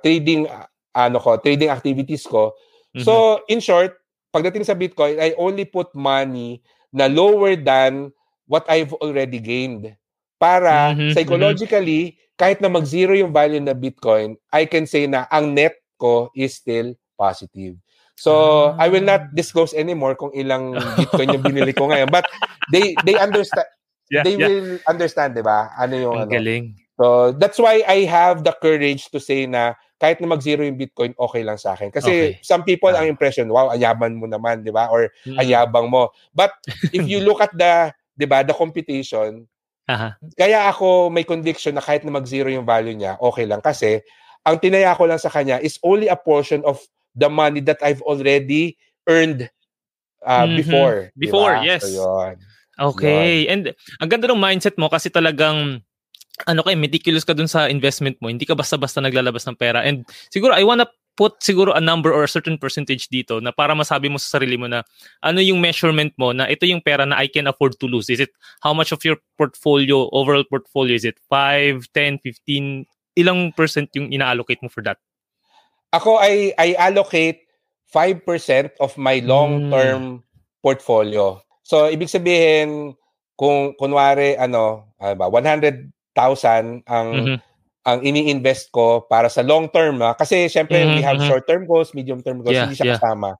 trading 0.00 0.48
ano 0.92 1.18
ko, 1.20 1.36
trading 1.40 1.68
activities 1.68 2.24
ko. 2.24 2.56
Mm-hmm. 2.92 3.04
So, 3.04 3.40
in 3.48 3.60
short, 3.60 3.96
pagdating 4.32 4.64
sa 4.64 4.76
Bitcoin, 4.76 5.20
I 5.20 5.36
only 5.36 5.68
put 5.68 5.92
money 5.92 6.64
na 6.92 7.08
lower 7.08 7.56
than 7.56 8.12
what 8.48 8.64
I've 8.68 8.92
already 9.00 9.40
gained. 9.40 9.96
Para 10.42 10.90
mm-hmm. 10.90 11.14
psychologically, 11.14 12.02
mm-hmm. 12.10 12.34
kahit 12.34 12.58
na 12.58 12.66
mag-zero 12.66 13.14
yung 13.14 13.30
value 13.30 13.62
ng 13.62 13.78
Bitcoin, 13.78 14.34
I 14.50 14.66
can 14.66 14.90
say 14.90 15.06
na 15.06 15.30
ang 15.30 15.54
net 15.54 15.78
ko 16.02 16.34
is 16.34 16.58
still 16.58 16.98
positive. 17.14 17.78
So, 18.18 18.74
ah. 18.74 18.82
I 18.82 18.90
will 18.90 19.06
not 19.06 19.30
disclose 19.38 19.70
anymore 19.70 20.18
kung 20.18 20.34
ilang 20.34 20.74
Bitcoin 20.98 21.38
yung 21.38 21.46
binili 21.46 21.70
ko 21.70 21.86
ngayon. 21.86 22.10
But 22.10 22.26
they 22.74 22.98
they 23.06 23.14
understand 23.14 23.70
yeah, 24.10 24.26
they 24.26 24.34
yeah. 24.34 24.50
will 24.50 24.70
understand, 24.90 25.38
'di 25.38 25.46
ba? 25.46 25.70
Ano 25.78 25.94
yung 25.94 26.16
ang 26.18 26.26
ano. 26.26 26.34
Galing. 26.34 26.74
So, 27.00 27.32
that's 27.38 27.56
why 27.56 27.82
I 27.88 28.04
have 28.04 28.44
the 28.44 28.52
courage 28.52 29.08
to 29.10 29.18
say 29.18 29.48
na 29.48 29.74
kahit 30.02 30.18
na 30.18 30.34
mag-zero 30.34 30.66
yung 30.66 30.76
Bitcoin, 30.76 31.14
okay 31.14 31.46
lang 31.46 31.56
sa 31.56 31.78
akin. 31.78 31.94
Kasi 31.94 32.34
okay. 32.34 32.42
some 32.42 32.66
people, 32.66 32.90
ang 32.90 33.06
ah. 33.06 33.12
impression, 33.14 33.46
wow, 33.46 33.70
ayaban 33.70 34.18
mo 34.18 34.26
naman, 34.26 34.66
di 34.66 34.74
ba? 34.74 34.90
Or 34.90 35.06
hmm. 35.22 35.38
ayabang 35.38 35.86
mo. 35.86 36.10
But 36.34 36.50
if 36.90 37.06
you 37.06 37.22
look 37.26 37.38
at 37.38 37.54
the, 37.54 37.94
di 38.18 38.26
ba, 38.26 38.42
the 38.42 38.50
competition, 38.50 39.46
uh-huh. 39.88 40.12
kaya 40.38 40.68
ako 40.70 41.10
may 41.10 41.24
conviction 41.26 41.74
na 41.74 41.84
kahit 41.84 42.02
na 42.06 42.14
mag-zero 42.14 42.50
yung 42.50 42.66
value 42.66 42.94
niya, 42.94 43.18
okay 43.18 43.46
lang. 43.46 43.62
Kasi 43.64 44.02
ang 44.42 44.58
tinaya 44.58 44.94
ko 44.98 45.06
lang 45.06 45.18
sa 45.22 45.30
kanya 45.30 45.62
is 45.62 45.78
only 45.86 46.10
a 46.10 46.18
portion 46.18 46.62
of 46.66 46.82
the 47.14 47.30
money 47.30 47.62
that 47.62 47.78
I've 47.82 48.02
already 48.02 48.76
earned 49.06 49.50
uh, 50.26 50.46
mm-hmm. 50.46 50.56
before. 50.58 50.96
Before, 51.14 51.54
diba? 51.58 51.68
yes. 51.68 51.82
So, 51.86 51.92
yun. 51.92 52.36
Okay. 52.80 53.46
Yun. 53.46 53.50
And 53.50 53.62
ang 54.00 54.08
ganda 54.10 54.26
ng 54.30 54.40
mindset 54.40 54.74
mo 54.80 54.88
kasi 54.88 55.12
talagang 55.12 55.84
ano 56.48 56.60
kay 56.64 56.74
meticulous 56.74 57.28
ka 57.28 57.36
dun 57.36 57.50
sa 57.50 57.68
investment 57.68 58.16
mo. 58.18 58.32
Hindi 58.32 58.48
ka 58.48 58.56
basta-basta 58.56 59.04
naglalabas 59.04 59.44
ng 59.46 59.58
pera. 59.58 59.84
And 59.84 60.02
siguro 60.32 60.56
I 60.56 60.64
wanna 60.64 60.88
put 61.16 61.36
siguro 61.44 61.76
a 61.76 61.80
number 61.80 62.08
or 62.08 62.24
a 62.24 62.30
certain 62.30 62.56
percentage 62.56 63.08
dito 63.12 63.40
na 63.40 63.52
para 63.52 63.76
masabi 63.76 64.08
mo 64.08 64.16
sa 64.16 64.38
sarili 64.38 64.56
mo 64.56 64.64
na 64.68 64.80
ano 65.20 65.44
yung 65.44 65.60
measurement 65.60 66.12
mo 66.16 66.32
na 66.32 66.48
ito 66.48 66.64
yung 66.64 66.80
pera 66.80 67.04
na 67.04 67.20
I 67.20 67.28
can 67.28 67.48
afford 67.48 67.76
to 67.80 67.86
lose. 67.86 68.08
Is 68.08 68.20
it 68.20 68.32
how 68.64 68.72
much 68.72 68.92
of 68.92 69.04
your 69.04 69.20
portfolio, 69.36 70.08
overall 70.12 70.44
portfolio, 70.48 70.96
is 70.96 71.04
it 71.04 71.20
5, 71.28 71.92
10, 71.92 72.24
15? 72.24 72.88
Ilang 73.20 73.52
percent 73.52 73.92
yung 73.92 74.08
ina-allocate 74.08 74.64
mo 74.64 74.72
for 74.72 74.80
that? 74.88 74.96
Ako 75.92 76.16
ay 76.16 76.56
I 76.56 76.72
allocate 76.80 77.44
5% 77.92 78.80
of 78.80 78.96
my 78.96 79.20
long-term 79.20 80.24
hmm. 80.24 80.24
portfolio. 80.64 81.36
So 81.60 81.92
ibig 81.92 82.08
sabihin 82.08 82.96
kung 83.36 83.76
kunwari 83.76 84.40
ano, 84.40 84.88
ba, 84.96 85.28
100 85.28 85.92
1,000 86.16 86.84
ang 86.86 87.08
mm-hmm. 87.12 87.36
Ang 87.82 87.98
ini-invest 88.06 88.70
ko 88.70 89.02
para 89.10 89.26
sa 89.26 89.42
long 89.42 89.66
term 89.66 89.98
ha? 90.06 90.14
kasi 90.14 90.46
syempre 90.46 90.78
mm-hmm. 90.78 90.96
we 90.98 91.02
have 91.02 91.18
mm-hmm. 91.18 91.30
short 91.30 91.44
term 91.46 91.66
goals, 91.66 91.90
medium 91.94 92.22
term 92.22 92.38
goals, 92.42 92.54
yeah, 92.54 92.66
hindi 92.66 92.78
siya 92.78 92.94
yeah. 92.94 92.98
kasama. 92.98 93.30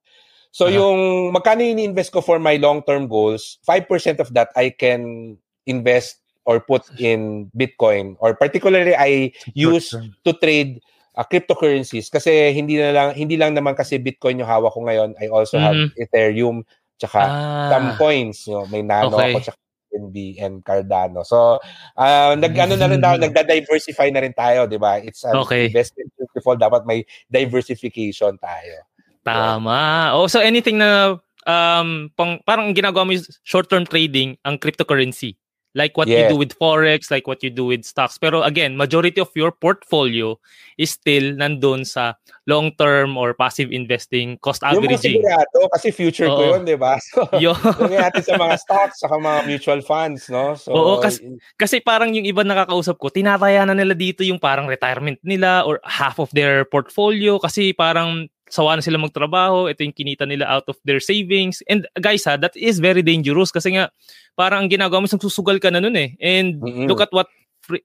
So 0.53 0.69
uh-huh. 0.69 0.77
yung 0.77 0.99
magkano 1.33 1.63
ini-invest 1.63 2.13
ko 2.13 2.21
for 2.21 2.43
my 2.43 2.59
long 2.59 2.83
term 2.83 3.07
goals, 3.07 3.63
5% 3.65 4.19
of 4.19 4.35
that 4.35 4.51
I 4.59 4.75
can 4.75 5.35
invest 5.65 6.19
or 6.43 6.59
put 6.59 6.83
in 6.99 7.51
Bitcoin 7.55 8.19
or 8.19 8.35
particularly 8.35 8.99
I 8.99 9.31
use 9.55 9.95
to 10.27 10.31
trade 10.43 10.83
uh, 11.15 11.23
cryptocurrencies 11.23 12.11
kasi 12.11 12.51
hindi 12.51 12.83
na 12.83 12.91
lang 12.91 13.09
hindi 13.15 13.39
lang 13.39 13.55
naman 13.55 13.79
kasi 13.79 14.03
Bitcoin 14.03 14.43
yung 14.43 14.51
hawak 14.51 14.75
ko 14.75 14.83
ngayon. 14.83 15.15
I 15.23 15.31
also 15.31 15.57
mm-hmm. 15.57 15.71
have 15.71 15.81
Ethereum 15.95 16.67
tsaka 16.99 17.21
ah. 17.23 17.71
some 17.71 17.89
coins, 17.95 18.47
you 18.47 18.59
know, 18.59 18.67
may 18.67 18.83
Nano 18.83 19.15
okay. 19.15 19.35
ako 19.35 19.39
tsaka 19.51 19.62
NB 19.93 20.41
and 20.41 20.65
Cardano. 20.65 21.25
So, 21.25 21.61
uh, 21.97 22.33
nag 22.35 22.57
ano 22.57 22.75
na 22.77 22.89
rin 22.89 23.01
daw, 23.01 23.21
nagda-diversify 23.21 24.09
na 24.13 24.25
rin 24.25 24.35
tayo, 24.35 24.65
'di 24.67 24.81
ba? 24.81 24.99
It's 24.99 25.23
an 25.23 25.37
okay. 25.45 25.69
investment 25.69 26.11
principle 26.17 26.57
dapat 26.57 26.83
may 26.89 27.05
diversification 27.29 28.41
tayo. 28.41 28.89
Tama. 29.23 30.11
Oh, 30.17 30.27
so 30.27 30.43
anything 30.43 30.83
na 30.83 31.21
um 31.47 32.11
pang, 32.15 32.39
parang 32.43 32.75
ginagawa 32.75 33.07
mo 33.07 33.15
short-term 33.43 33.87
trading 33.87 34.39
ang 34.43 34.59
cryptocurrency. 34.59 35.39
Like 35.75 35.97
what 35.97 36.09
yes. 36.09 36.29
you 36.29 36.37
do 36.37 36.39
with 36.39 36.53
forex, 36.59 37.11
like 37.11 37.27
what 37.27 37.41
you 37.41 37.49
do 37.49 37.65
with 37.65 37.85
stocks. 37.85 38.21
Pero 38.21 38.45
again, 38.45 38.77
majority 38.77 39.21
of 39.21 39.33
your 39.33 39.53
portfolio 39.53 40.37
is 40.77 40.93
still 40.93 41.33
nandun 41.33 41.89
sa 41.89 42.15
long-term 42.45 43.17
or 43.17 43.33
passive 43.33 43.73
investing, 43.73 44.37
cost 44.45 44.61
averaging. 44.61 45.23
Yung 45.23 45.25
sigurado, 45.25 45.59
kasi 45.73 45.89
future 45.95 46.29
Oo. 46.29 46.37
ko 46.37 46.43
yun, 46.57 46.63
di 46.69 46.77
ba? 46.77 46.99
So, 47.13 47.25
yung 47.45 47.57
natin 47.93 48.25
sa 48.25 48.37
mga 48.37 48.57
stocks, 48.61 49.01
sa 49.01 49.09
mga 49.09 49.39
mutual 49.49 49.81
funds, 49.81 50.29
no? 50.29 50.57
So, 50.57 50.73
Oo, 50.73 50.93
kasi, 51.01 51.25
kasi 51.57 51.81
parang 51.81 52.13
yung 52.13 52.25
iba 52.25 52.45
nakakausap 52.45 52.97
ko, 52.97 53.09
tinataya 53.09 53.65
na 53.65 53.77
nila 53.77 53.93
dito 53.97 54.25
yung 54.25 54.41
parang 54.41 54.69
retirement 54.69 55.19
nila 55.25 55.65
or 55.65 55.81
half 55.85 56.21
of 56.21 56.29
their 56.33 56.65
portfolio 56.69 57.37
kasi 57.41 57.73
parang 57.73 58.29
sawa 58.53 58.77
na 58.77 58.85
sila 58.85 59.01
magtrabaho, 59.01 59.73
ito 59.73 59.81
yung 59.81 59.97
kinita 59.97 60.29
nila 60.29 60.45
out 60.45 60.69
of 60.69 60.77
their 60.85 61.01
savings. 61.01 61.65
And 61.73 61.89
guys 61.97 62.29
ha, 62.29 62.37
that 62.37 62.53
is 62.53 62.85
very 62.85 63.01
dangerous 63.01 63.49
kasi 63.49 63.73
nga 63.73 63.89
parang 64.37 64.69
ang 64.69 64.71
ginagawa 64.71 65.01
mo 65.01 65.09
isang 65.09 65.25
susugal 65.25 65.57
ka 65.57 65.73
na 65.73 65.81
nun 65.81 65.97
eh. 65.97 66.13
And 66.21 66.61
mm-hmm. 66.61 66.85
look 66.85 67.01
at 67.01 67.09
what 67.17 67.33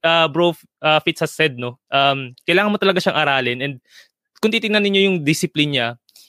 uh, 0.03 0.27
bro 0.27 0.51
uh, 0.83 0.99
Fitz 1.07 1.23
has 1.23 1.31
said, 1.31 1.55
no? 1.55 1.79
Um, 1.87 2.35
kailangan 2.43 2.75
mo 2.75 2.77
talaga 2.83 2.99
siyang 2.99 3.15
aralin 3.15 3.63
and 3.63 3.75
kung 4.43 4.51
titingnan 4.51 4.83
niyo 4.83 5.07
yung 5.07 5.23
discipline 5.23 5.71
niya, 5.71 5.87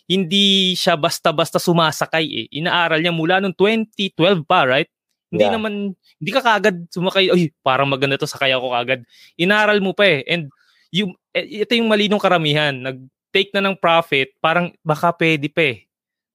hindi 0.09 0.72
siya 0.72 0.97
basta-basta 0.97 1.61
sumasakay 1.61 2.24
eh. 2.24 2.47
Inaaral 2.57 3.05
niya 3.05 3.12
mula 3.12 3.45
nung 3.45 3.53
2012 3.53 4.49
pa, 4.49 4.64
right? 4.64 4.89
Hindi 5.28 5.45
yeah. 5.45 5.53
naman, 5.53 5.93
hindi 5.93 6.30
ka 6.32 6.41
kagad 6.41 6.89
sumakay, 6.89 7.28
ay, 7.28 7.53
parang 7.61 7.93
maganda 7.93 8.16
to, 8.16 8.24
sakay 8.24 8.49
ako 8.57 8.72
kagad. 8.72 9.05
Inaaral 9.36 9.84
mo 9.84 9.93
pa 9.93 10.09
eh. 10.09 10.24
And 10.24 10.49
yung, 10.89 11.12
eh, 11.36 11.68
ito 11.68 11.76
yung 11.76 11.93
malinong 11.93 12.22
karamihan. 12.22 12.72
Nag, 12.72 13.05
take 13.39 13.55
na 13.55 13.62
ng 13.62 13.78
profit, 13.78 14.34
parang 14.43 14.74
baka 14.82 15.14
pwede 15.14 15.47
pa 15.47 15.70
eh. 15.70 15.86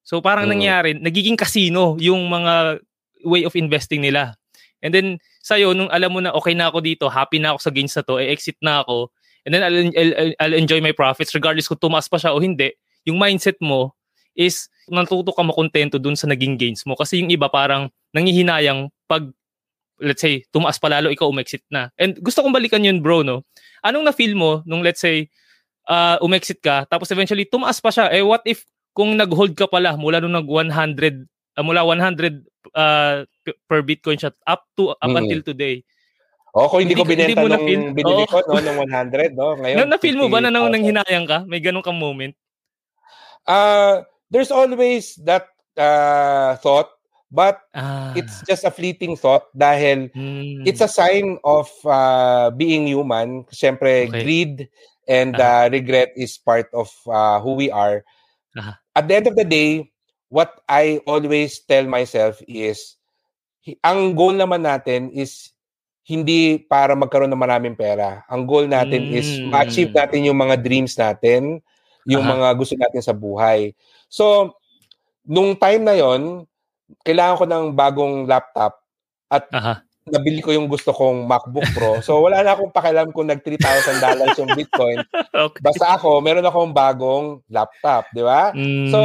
So 0.08 0.24
parang 0.24 0.48
mm. 0.48 0.52
nangyari, 0.56 0.90
nagiging 0.96 1.36
casino 1.36 2.00
yung 2.00 2.32
mga 2.32 2.80
way 3.28 3.44
of 3.44 3.60
investing 3.60 4.00
nila. 4.00 4.40
And 4.80 4.96
then 4.96 5.20
sa'yo, 5.44 5.76
nung 5.76 5.92
alam 5.92 6.16
mo 6.16 6.24
na 6.24 6.32
okay 6.32 6.56
na 6.56 6.72
ako 6.72 6.80
dito, 6.80 7.12
happy 7.12 7.44
na 7.44 7.52
ako 7.52 7.60
sa 7.60 7.72
gains 7.76 7.92
na 8.00 8.04
to, 8.08 8.16
eh, 8.24 8.32
exit 8.32 8.56
na 8.64 8.80
ako, 8.80 9.12
and 9.44 9.52
then 9.52 9.64
I'll, 9.64 9.76
I'll, 9.76 10.34
I'll 10.40 10.56
enjoy 10.56 10.80
my 10.80 10.96
profits 10.96 11.36
regardless 11.36 11.68
kung 11.68 11.84
tumaas 11.84 12.08
pa 12.08 12.16
siya 12.16 12.32
o 12.32 12.40
hindi, 12.40 12.72
yung 13.04 13.20
mindset 13.20 13.60
mo 13.60 13.92
is 14.32 14.72
natuto 14.88 15.36
ka 15.36 15.44
makontento 15.44 16.00
dun 16.00 16.16
sa 16.16 16.28
naging 16.32 16.56
gains 16.56 16.88
mo. 16.88 16.96
Kasi 16.96 17.20
yung 17.20 17.32
iba 17.32 17.52
parang 17.52 17.92
nangihinayang 18.16 18.88
pag 19.08 19.28
let's 20.04 20.20
say, 20.20 20.44
tumaas 20.52 20.76
pa 20.82 20.92
lalo, 20.92 21.08
ikaw 21.08 21.32
umexit 21.32 21.64
na. 21.72 21.88
And 21.96 22.20
gusto 22.20 22.44
kong 22.44 22.52
balikan 22.52 22.84
yun, 22.84 23.00
bro, 23.00 23.24
no? 23.24 23.48
Anong 23.88 24.12
na-feel 24.12 24.36
mo 24.36 24.60
nung, 24.68 24.84
let's 24.84 25.00
say, 25.00 25.32
uh, 25.88 26.18
umexit 26.24 26.60
ka, 26.60 26.88
tapos 26.88 27.10
eventually 27.12 27.48
tumaas 27.48 27.80
pa 27.80 27.92
siya. 27.92 28.12
Eh 28.14 28.24
what 28.24 28.44
if 28.48 28.64
kung 28.94 29.18
nag-hold 29.18 29.58
ka 29.58 29.66
pala 29.66 29.98
mula 29.98 30.22
nung 30.22 30.38
nag 30.38 30.46
100 30.46 31.26
uh, 31.58 31.64
mula 31.66 31.82
100 31.82 32.46
uh, 32.78 33.26
per 33.68 33.80
Bitcoin 33.82 34.22
siya 34.22 34.32
up 34.46 34.64
to 34.78 34.94
up 34.94 35.02
mm. 35.02 35.20
until 35.20 35.42
today. 35.42 35.82
Oh, 36.54 36.70
kung 36.70 36.86
hindi, 36.86 36.94
hindi 36.94 37.02
ko 37.02 37.10
binenta 37.10 37.34
hindi 37.34 37.42
nung 37.42 37.50
na 37.50 37.94
binili 37.98 38.24
oh. 38.24 38.30
ko 38.30 38.38
no, 38.46 38.62
nung 38.62 38.86
100, 38.86 39.34
no? 39.34 39.58
Ngayon, 39.58 39.78
na, 39.90 39.98
na-feel 39.98 40.22
mo 40.22 40.30
ba 40.30 40.38
na 40.38 40.54
nang 40.54 40.70
hinayang 40.70 41.26
ka? 41.26 41.42
May 41.50 41.58
ganun 41.58 41.82
kang 41.82 41.98
moment? 41.98 42.38
Uh, 43.50 44.06
there's 44.30 44.54
always 44.54 45.18
that 45.26 45.50
uh, 45.82 46.54
thought 46.62 46.94
but 47.34 47.66
ah. 47.74 48.14
it's 48.14 48.46
just 48.46 48.62
a 48.62 48.70
fleeting 48.70 49.18
thought 49.18 49.50
dahil 49.58 50.14
hmm. 50.14 50.62
it's 50.70 50.86
a 50.86 50.88
sign 50.88 51.42
of 51.42 51.66
uh, 51.90 52.54
being 52.54 52.86
human. 52.86 53.50
Siyempre, 53.50 54.06
okay. 54.06 54.22
greed 54.22 54.70
and 55.08 55.36
uh-huh. 55.36 55.66
uh, 55.66 55.70
regret 55.72 56.12
is 56.16 56.38
part 56.38 56.68
of 56.74 56.90
uh, 57.08 57.40
who 57.40 57.56
we 57.56 57.72
are. 57.72 58.04
Uh-huh. 58.58 58.74
At 58.96 59.08
the 59.08 59.16
end 59.16 59.28
of 59.28 59.36
the 59.36 59.46
day, 59.46 59.92
what 60.30 60.62
I 60.70 61.02
always 61.06 61.62
tell 61.66 61.86
myself 61.86 62.42
is, 62.48 62.98
ang 63.86 64.18
goal 64.18 64.34
naman 64.34 64.66
natin 64.66 65.10
is 65.14 65.54
hindi 66.04 66.60
para 66.60 66.98
magkaroon 67.00 67.32
ng 67.32 67.40
maraming 67.40 67.78
pera. 67.80 68.28
Ang 68.28 68.44
goal 68.44 68.68
natin 68.68 69.08
mm. 69.08 69.16
is 69.16 69.28
ma-achieve 69.48 69.96
natin 69.96 70.28
yung 70.28 70.36
mga 70.36 70.60
dreams 70.60 71.00
natin, 71.00 71.64
yung 72.04 72.28
Aha. 72.28 72.34
mga 72.36 72.48
gusto 72.60 72.76
natin 72.76 73.00
sa 73.00 73.16
buhay. 73.16 73.72
So, 74.12 74.52
nung 75.24 75.56
time 75.56 75.88
na 75.88 75.96
yon, 75.96 76.44
kailangan 77.08 77.40
ko 77.40 77.46
ng 77.48 77.66
bagong 77.72 78.28
laptop 78.28 78.84
at 79.32 79.48
Aha. 79.56 79.80
Nabili 80.04 80.44
ko 80.44 80.52
yung 80.52 80.68
gusto 80.68 80.92
kong 80.92 81.24
MacBook 81.24 81.68
Pro. 81.72 82.04
So, 82.04 82.20
wala 82.20 82.44
na 82.44 82.56
akong 82.56 82.76
pakialam 82.76 83.16
kung 83.16 83.32
nag 83.32 83.40
$3,000 83.40 84.40
yung 84.44 84.52
Bitcoin. 84.52 85.00
okay. 85.48 85.62
Basta 85.64 85.96
ako, 85.96 86.20
meron 86.20 86.44
akong 86.44 86.76
bagong 86.76 87.40
laptop, 87.48 88.12
di 88.12 88.20
ba? 88.20 88.52
Mm. 88.52 88.92
So, 88.92 89.00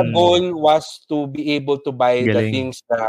the 0.00 0.06
goal 0.16 0.42
was 0.56 1.04
to 1.12 1.28
be 1.28 1.52
able 1.52 1.76
to 1.84 1.92
buy 1.92 2.24
Galing. 2.24 2.32
the 2.32 2.42
things 2.48 2.80
na 2.88 3.00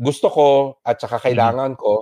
gusto 0.00 0.28
ko 0.32 0.48
at 0.84 0.96
saka 1.00 1.20
mm-hmm. 1.20 1.26
kailangan 1.28 1.72
mm. 1.76 1.80
ko. 1.80 1.94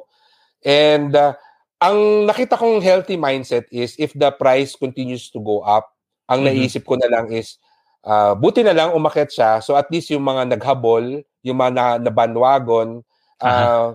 And 0.62 1.12
uh, 1.15 1.35
ang 1.83 2.31
nakita 2.31 2.55
kong 2.55 2.81
healthy 2.81 3.19
mindset 3.19 3.67
is 3.75 3.99
if 3.99 4.15
the 4.15 4.31
price 4.31 4.79
continues 4.79 5.31
to 5.35 5.43
go 5.43 5.67
up, 5.67 5.91
ang 6.31 6.47
mm-hmm. 6.47 6.62
naisip 6.62 6.87
ko 6.87 6.95
na 6.95 7.11
lang 7.11 7.35
is 7.35 7.59
uh, 8.07 8.39
buti 8.39 8.62
na 8.62 8.73
lang 8.77 8.95
umakyat 8.95 9.31
siya. 9.35 9.51
So 9.59 9.75
at 9.75 9.91
least 9.91 10.09
yung 10.15 10.23
mga 10.23 10.55
naghabol, 10.55 11.23
yung 11.43 11.59
mga 11.59 11.73
na, 11.75 11.87
na 11.99 12.12
bandwagon, 12.15 13.03
uh, 13.43 13.47
uh-huh. 13.47 13.87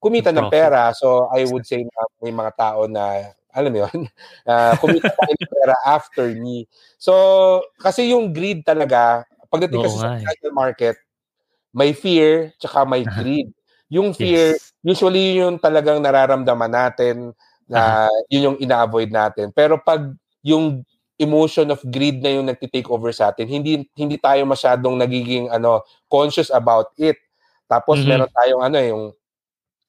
Kumita 0.00 0.32
ng 0.32 0.48
pera. 0.48 0.90
So 0.96 1.28
I 1.28 1.44
would 1.46 1.68
say 1.68 1.84
na 1.84 2.02
may 2.24 2.32
mga 2.32 2.52
tao 2.56 2.88
na 2.88 3.36
alam 3.54 3.70
mo 3.70 3.78
yun, 3.86 4.00
uh, 4.50 4.72
kumita 4.78 5.10
pa 5.12 5.26
ng 5.26 5.50
pera 5.50 5.76
after 5.86 6.26
me. 6.32 6.66
So, 6.96 7.12
kasi 7.78 8.14
yung 8.14 8.30
greed 8.30 8.62
talaga, 8.62 9.26
pagdating 9.50 9.82
kasi 9.82 9.96
sa 9.98 10.16
financial 10.18 10.54
market, 10.54 10.96
may 11.74 11.94
fear, 11.94 12.54
tsaka 12.58 12.86
may 12.86 13.02
greed. 13.02 13.50
Yung 13.90 14.14
fear, 14.14 14.54
yes. 14.54 14.70
usually 14.86 15.38
yun 15.42 15.58
talagang 15.58 15.98
nararamdaman 15.98 16.70
natin 16.70 17.34
na 17.66 18.06
uh-huh. 18.06 18.18
yun 18.30 18.54
yung 18.54 18.58
ina-avoid 18.62 19.10
natin. 19.10 19.50
Pero 19.50 19.78
pag 19.82 20.14
yung 20.46 20.86
emotion 21.20 21.68
of 21.68 21.82
greed 21.84 22.22
na 22.22 22.32
yung 22.38 22.46
nagti-take 22.46 22.86
over 22.86 23.10
sa 23.10 23.34
atin, 23.34 23.50
hindi 23.50 23.86
hindi 23.98 24.16
tayo 24.16 24.46
masyadong 24.46 24.96
nagiging 24.98 25.50
ano 25.50 25.82
conscious 26.06 26.54
about 26.54 26.94
it. 26.98 27.18
Tapos 27.66 28.02
mm-hmm. 28.02 28.10
meron 28.10 28.30
tayong 28.30 28.62
ano 28.62 28.78
yung 28.78 29.02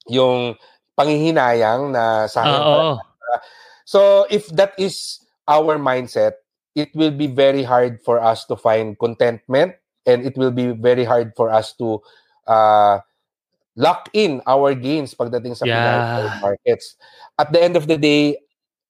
yung 0.08 0.56
panghihinayang 0.98 1.92
na 1.92 2.26
sa. 2.26 2.42
Uh, 2.42 2.96
so 3.84 4.26
if 4.30 4.48
that 4.54 4.74
is 4.78 5.20
our 5.48 5.78
mindset, 5.78 6.42
it 6.74 6.90
will 6.94 7.12
be 7.12 7.26
very 7.26 7.62
hard 7.62 8.00
for 8.00 8.20
us 8.20 8.44
to 8.48 8.56
find 8.56 8.98
contentment 8.98 9.76
and 10.06 10.24
it 10.24 10.36
will 10.36 10.50
be 10.50 10.72
very 10.72 11.04
hard 11.04 11.32
for 11.36 11.52
us 11.52 11.72
to 11.76 12.00
uh, 12.46 12.98
lock 13.76 14.08
in 14.12 14.40
our 14.46 14.74
gains 14.74 15.14
pagdating 15.14 15.56
sa 15.56 15.64
yeah. 15.64 15.76
financial 15.76 16.40
markets. 16.40 16.96
At 17.38 17.52
the 17.52 17.60
end 17.62 17.76
of 17.76 17.86
the 17.86 17.96
day, 17.96 18.40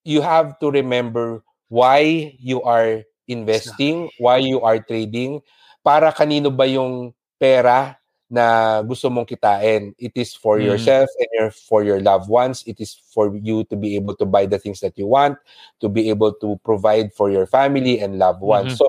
you 0.04 0.22
have 0.22 0.58
to 0.58 0.70
remember 0.70 1.42
why 1.68 2.34
you 2.38 2.62
are 2.62 3.02
investing, 3.28 4.10
why 4.18 4.42
you 4.42 4.60
are 4.62 4.82
trading, 4.82 5.40
para 5.82 6.12
kanino 6.12 6.50
ba 6.50 6.66
yung 6.66 7.14
pera 7.38 7.98
na 8.32 8.80
gusto 8.80 9.12
mong 9.12 9.28
kitain. 9.28 9.92
It 10.00 10.16
is 10.16 10.32
for 10.32 10.56
mm. 10.56 10.64
yourself 10.64 11.12
and 11.20 11.28
your, 11.36 11.50
for 11.52 11.84
your 11.84 12.00
loved 12.00 12.32
ones. 12.32 12.64
It 12.64 12.80
is 12.80 12.96
for 13.12 13.36
you 13.36 13.68
to 13.68 13.76
be 13.76 13.94
able 13.94 14.16
to 14.16 14.24
buy 14.24 14.48
the 14.48 14.58
things 14.58 14.80
that 14.80 14.96
you 14.96 15.06
want, 15.06 15.36
to 15.84 15.92
be 15.92 16.08
able 16.08 16.32
to 16.40 16.56
provide 16.64 17.12
for 17.12 17.28
your 17.28 17.44
family 17.44 18.00
and 18.00 18.18
loved 18.18 18.40
ones. 18.40 18.80
Mm-hmm. 18.80 18.88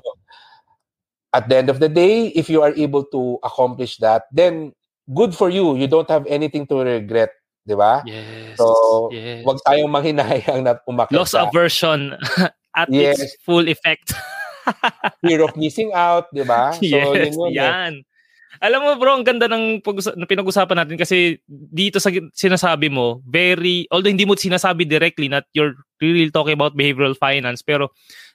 at 1.36 1.52
the 1.52 1.60
end 1.60 1.68
of 1.68 1.78
the 1.78 1.92
day, 1.92 2.32
if 2.32 2.48
you 2.48 2.64
are 2.64 2.72
able 2.72 3.04
to 3.12 3.36
accomplish 3.44 3.98
that, 3.98 4.24
then 4.32 4.72
good 5.12 5.36
for 5.36 5.50
you. 5.50 5.76
You 5.76 5.92
don't 5.92 6.08
have 6.08 6.24
anything 6.24 6.64
to 6.72 6.80
regret, 6.80 7.36
di 7.68 7.76
ba? 7.76 8.00
Yes. 8.06 8.56
So, 8.56 9.10
yes. 9.12 9.44
wag 9.44 9.60
tayong 9.68 9.92
manghinayang 9.92 10.64
na 10.64 10.80
umakit. 10.88 11.12
Loss 11.12 11.36
aversion 11.36 12.16
at 12.80 12.88
yes. 12.88 13.20
its 13.20 13.36
full 13.44 13.68
effect. 13.68 14.16
Fear 15.20 15.44
of 15.44 15.52
missing 15.60 15.92
out, 15.92 16.32
di 16.32 16.48
ba? 16.48 16.72
So, 16.72 16.80
yes, 16.80 17.36
yun 17.36 17.52
yun. 17.52 17.52
Eh. 17.52 17.60
Yan. 17.60 17.92
Eh. 18.00 18.13
Alam 18.62 18.80
mo 18.86 18.90
bro, 19.00 19.18
ang 19.18 19.26
ganda 19.26 19.50
ng 19.50 19.82
pinag-usapan 20.28 20.84
natin 20.84 20.98
kasi 20.98 21.40
dito 21.48 21.98
sa 21.98 22.12
sinasabi 22.34 22.90
mo, 22.92 23.22
very, 23.26 23.88
although 23.90 24.12
hindi 24.12 24.26
mo 24.26 24.38
sinasabi 24.38 24.86
directly 24.86 25.26
that 25.30 25.46
you're 25.56 25.74
really 25.98 26.30
talking 26.30 26.54
about 26.54 26.78
behavioral 26.78 27.16
finance, 27.18 27.62
pero 27.64 27.90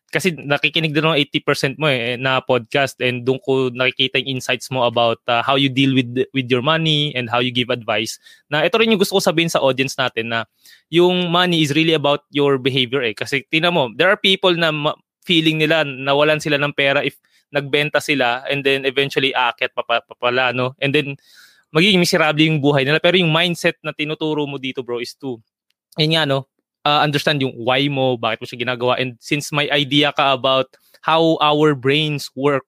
kasi 0.10 0.34
nakikinig 0.34 0.90
din 0.90 1.06
ng 1.06 1.14
80% 1.14 1.78
mo 1.78 1.86
eh 1.86 2.18
na 2.18 2.42
podcast 2.42 2.98
and 2.98 3.24
doon 3.30 3.38
ko 3.46 3.70
nakikita 3.70 4.18
yung 4.18 4.42
insights 4.42 4.74
mo 4.74 4.84
about 4.90 5.22
uh, 5.30 5.46
how 5.46 5.54
you 5.54 5.70
deal 5.70 5.94
with 5.94 6.10
with 6.34 6.50
your 6.50 6.66
money 6.66 7.14
and 7.14 7.30
how 7.30 7.38
you 7.38 7.54
give 7.54 7.70
advice. 7.70 8.18
Na 8.50 8.66
ito 8.66 8.76
rin 8.82 8.90
yung 8.90 8.98
gusto 8.98 9.18
ko 9.18 9.22
sabihin 9.22 9.54
sa 9.54 9.62
audience 9.62 9.94
natin 9.96 10.34
na 10.34 10.50
yung 10.90 11.30
money 11.30 11.62
is 11.62 11.78
really 11.78 11.94
about 11.94 12.26
your 12.34 12.58
behavior 12.58 13.06
eh 13.06 13.14
kasi 13.14 13.46
tingnan 13.54 13.74
mo, 13.74 13.94
there 13.94 14.10
are 14.10 14.18
people 14.18 14.52
na 14.58 14.74
ma- 14.74 14.98
feeling 15.22 15.62
nila 15.62 15.86
nawalan 15.86 16.42
sila 16.42 16.58
ng 16.58 16.74
pera 16.74 17.06
if 17.06 17.22
nagbenta 17.50 17.98
sila 17.98 18.46
and 18.46 18.62
then 18.62 18.86
eventually 18.86 19.34
aakyat 19.34 19.74
pa, 19.74 19.82
pa, 19.86 20.02
no 20.54 20.78
and 20.78 20.94
then 20.94 21.18
magiging 21.74 22.02
miserable 22.02 22.42
yung 22.42 22.62
buhay 22.62 22.86
nila 22.86 23.02
pero 23.02 23.18
yung 23.18 23.34
mindset 23.34 23.78
na 23.82 23.94
tinuturo 23.94 24.46
mo 24.46 24.62
dito 24.62 24.86
bro 24.86 25.02
is 25.02 25.18
to 25.18 25.42
yun 25.98 26.14
nga 26.14 26.26
no 26.30 26.50
uh, 26.86 27.02
understand 27.04 27.42
yung 27.42 27.56
why 27.56 27.88
mo, 27.88 28.16
bakit 28.16 28.42
mo 28.42 28.46
siya 28.48 28.64
ginagawa. 28.66 28.94
And 29.00 29.18
since 29.20 29.52
may 29.52 29.68
idea 29.72 30.14
ka 30.14 30.34
about 30.34 30.74
how 31.02 31.38
our 31.42 31.76
brains 31.76 32.30
work, 32.36 32.64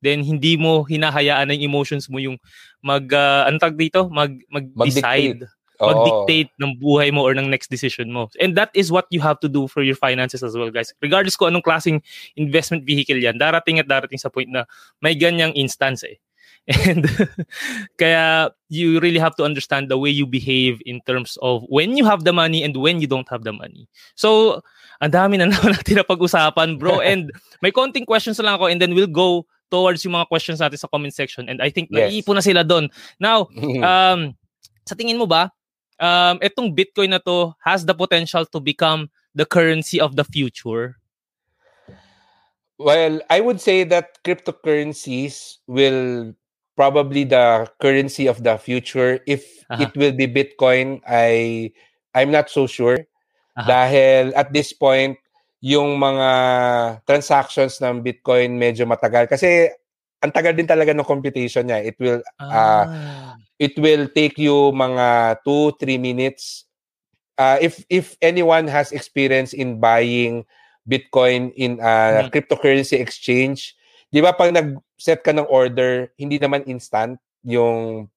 then 0.00 0.24
hindi 0.24 0.56
mo 0.56 0.84
hinahayaan 0.84 1.52
ng 1.52 1.60
emotions 1.60 2.08
mo 2.08 2.16
yung 2.22 2.40
mag, 2.80 3.04
uh, 3.12 3.44
antag 3.48 3.76
dito? 3.76 4.08
Mag, 4.08 4.32
mag-decide. 4.48 5.44
Mag-dictate. 5.44 5.59
Mag-dictate 5.80 6.52
ng 6.60 6.76
buhay 6.76 7.08
mo 7.10 7.24
or 7.24 7.32
ng 7.32 7.48
next 7.48 7.72
decision 7.72 8.12
mo. 8.12 8.28
And 8.38 8.54
that 8.54 8.70
is 8.76 8.92
what 8.92 9.08
you 9.10 9.20
have 9.24 9.40
to 9.40 9.48
do 9.48 9.66
for 9.66 9.82
your 9.82 9.96
finances 9.96 10.44
as 10.44 10.54
well, 10.54 10.70
guys. 10.70 10.92
Regardless 11.00 11.36
ko 11.36 11.48
anong 11.48 11.64
klaseng 11.64 12.04
investment 12.36 12.84
vehicle 12.84 13.16
yan, 13.16 13.40
darating 13.40 13.80
at 13.80 13.88
darating 13.88 14.20
sa 14.20 14.28
point 14.28 14.52
na 14.52 14.68
may 15.00 15.16
ganyang 15.16 15.56
instance 15.56 16.04
eh. 16.04 16.20
And 16.86 17.08
kaya 18.00 18.52
you 18.68 19.00
really 19.00 19.18
have 19.18 19.34
to 19.40 19.44
understand 19.44 19.88
the 19.88 19.98
way 19.98 20.10
you 20.10 20.28
behave 20.28 20.84
in 20.84 21.00
terms 21.08 21.40
of 21.40 21.64
when 21.72 21.96
you 21.96 22.04
have 22.04 22.24
the 22.24 22.36
money 22.36 22.62
and 22.62 22.76
when 22.76 23.00
you 23.00 23.08
don't 23.08 23.28
have 23.32 23.42
the 23.42 23.52
money. 23.52 23.88
So, 24.14 24.60
ang 25.00 25.10
dami 25.16 25.40
na 25.40 25.48
naman 25.48 25.72
natin 25.76 25.98
na 25.98 26.04
pag-usapan, 26.04 26.76
bro. 26.76 27.00
And 27.00 27.32
may 27.64 27.72
konting 27.72 28.04
questions 28.04 28.38
lang 28.38 28.60
ako 28.60 28.68
and 28.68 28.78
then 28.78 28.92
we'll 28.92 29.10
go 29.10 29.48
towards 29.70 30.04
yung 30.04 30.18
mga 30.18 30.28
questions 30.28 30.60
natin 30.60 30.76
sa 30.76 30.90
comment 30.90 31.14
section. 31.14 31.48
And 31.48 31.62
I 31.62 31.70
think 31.70 31.88
yes. 31.90 32.10
naiipon 32.10 32.36
na 32.36 32.44
sila 32.44 32.62
doon. 32.66 32.90
Now, 33.22 33.48
um, 33.56 34.34
sa 34.84 34.98
tingin 34.98 35.16
mo 35.16 35.24
ba, 35.30 35.54
um, 36.00 36.40
itong 36.40 36.74
Bitcoin 36.74 37.14
na 37.14 37.22
to 37.22 37.54
has 37.62 37.84
the 37.84 37.94
potential 37.94 38.42
to 38.48 38.58
become 38.58 39.12
the 39.36 39.46
currency 39.46 40.00
of 40.00 40.16
the 40.16 40.24
future? 40.24 40.96
Well, 42.80 43.20
I 43.28 43.44
would 43.44 43.60
say 43.60 43.84
that 43.92 44.24
cryptocurrencies 44.24 45.60
will 45.68 46.32
probably 46.74 47.28
the 47.28 47.68
currency 47.76 48.24
of 48.24 48.42
the 48.42 48.56
future. 48.56 49.20
If 49.28 49.44
uh-huh. 49.68 49.84
it 49.84 49.92
will 49.92 50.16
be 50.16 50.24
Bitcoin, 50.24 51.04
I 51.04 51.70
I'm 52.16 52.32
not 52.32 52.48
so 52.48 52.64
sure. 52.64 52.96
Uh-huh. 52.96 53.68
Dahil 53.68 54.32
at 54.32 54.56
this 54.56 54.72
point, 54.72 55.20
yung 55.60 56.00
mga 56.00 56.30
transactions 57.04 57.84
ng 57.84 58.00
Bitcoin 58.00 58.56
medyo 58.56 58.88
matagal 58.88 59.28
kasi 59.28 59.68
ang 60.24 60.32
tagal 60.32 60.56
din 60.56 60.64
talaga 60.64 60.96
ng 60.96 61.04
computation 61.04 61.68
niya. 61.68 61.84
It 61.84 62.00
will 62.00 62.24
ah. 62.40 62.88
uh 62.88 63.36
it 63.60 63.76
will 63.76 64.08
take 64.08 64.40
you 64.40 64.72
mga 64.72 65.36
2 65.44 65.76
3 65.76 66.00
minutes. 66.00 66.64
Uh, 67.36 67.60
if 67.60 67.84
if 67.92 68.16
anyone 68.24 68.64
has 68.64 68.90
experience 68.90 69.52
in 69.52 69.76
buying 69.76 70.48
Bitcoin 70.88 71.52
in 71.60 71.76
a 71.78 72.24
mm-hmm. 72.24 72.28
cryptocurrency 72.32 72.96
exchange, 72.96 73.76
'di 74.08 74.24
ba 74.24 74.32
pag 74.32 74.56
nag-set 74.56 75.20
ka 75.20 75.36
ng 75.36 75.46
order, 75.46 76.08
hindi 76.16 76.40
naman 76.40 76.64
instant 76.64 77.20
yung 77.44 78.08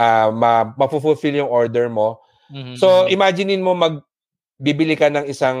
uh, 0.00 0.28
ma- 0.32 0.72
mafulfill 0.80 1.36
yung 1.36 1.52
order 1.52 1.92
mo. 1.92 2.24
Mm-hmm. 2.48 2.80
So 2.80 3.04
imaginein 3.12 3.60
mo 3.60 3.76
mag 3.76 4.00
bibili 4.58 4.98
ka 4.98 5.12
ng 5.12 5.28
isang 5.28 5.60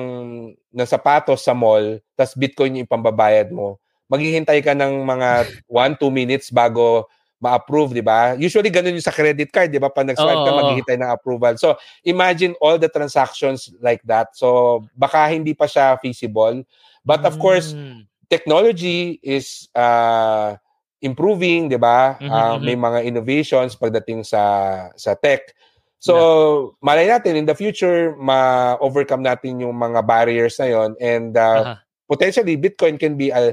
ng 0.56 0.88
sapatos 0.88 1.44
sa 1.44 1.52
mall, 1.52 2.00
tas 2.16 2.32
Bitcoin 2.32 2.80
yung 2.80 2.88
ipambabayad 2.88 3.52
mo. 3.52 3.78
Maghihintay 4.08 4.64
ka 4.64 4.72
ng 4.72 5.04
mga 5.04 5.52
1 5.68 6.00
2 6.00 6.08
minutes 6.08 6.48
bago 6.48 7.06
ma-approve, 7.38 7.94
di 7.94 8.02
ba? 8.02 8.34
Usually 8.34 8.70
ganun 8.70 8.98
yung 8.98 9.04
sa 9.06 9.14
credit 9.14 9.50
card, 9.54 9.70
di 9.70 9.78
ba? 9.78 9.88
Pag 9.88 10.10
nag-swipe 10.10 10.42
ka, 10.42 10.52
maghihintay 10.52 10.96
ng 10.98 11.10
approval. 11.10 11.54
So, 11.54 11.78
imagine 12.02 12.58
all 12.58 12.78
the 12.78 12.90
transactions 12.90 13.70
like 13.78 14.02
that. 14.10 14.34
So, 14.34 14.82
baka 14.98 15.30
hindi 15.30 15.54
pa 15.54 15.70
siya 15.70 15.98
feasible. 16.02 16.66
But 17.06 17.22
of 17.22 17.38
mm. 17.38 17.42
course, 17.42 17.72
technology 18.28 19.22
is 19.24 19.70
uh, 19.72 20.58
improving, 21.00 21.70
'di 21.70 21.80
ba? 21.80 22.18
Mm-hmm, 22.18 22.30
uh, 22.30 22.56
may 22.60 22.76
mga 22.76 22.98
innovations 23.06 23.78
pagdating 23.78 24.26
sa 24.26 24.42
sa 24.94 25.14
tech. 25.14 25.54
So, 25.98 26.14
yeah. 26.14 26.94
malay 26.94 27.06
natin 27.10 27.34
in 27.34 27.46
the 27.46 27.58
future 27.58 28.14
ma-overcome 28.14 29.26
natin 29.26 29.58
yung 29.66 29.74
mga 29.74 30.06
barriers 30.06 30.54
na 30.62 30.70
'yon 30.70 30.90
and 31.02 31.34
uh, 31.34 31.74
uh-huh. 31.74 31.76
potentially 32.06 32.54
Bitcoin 32.54 32.98
can 32.98 33.18
be 33.18 33.34
a 33.34 33.50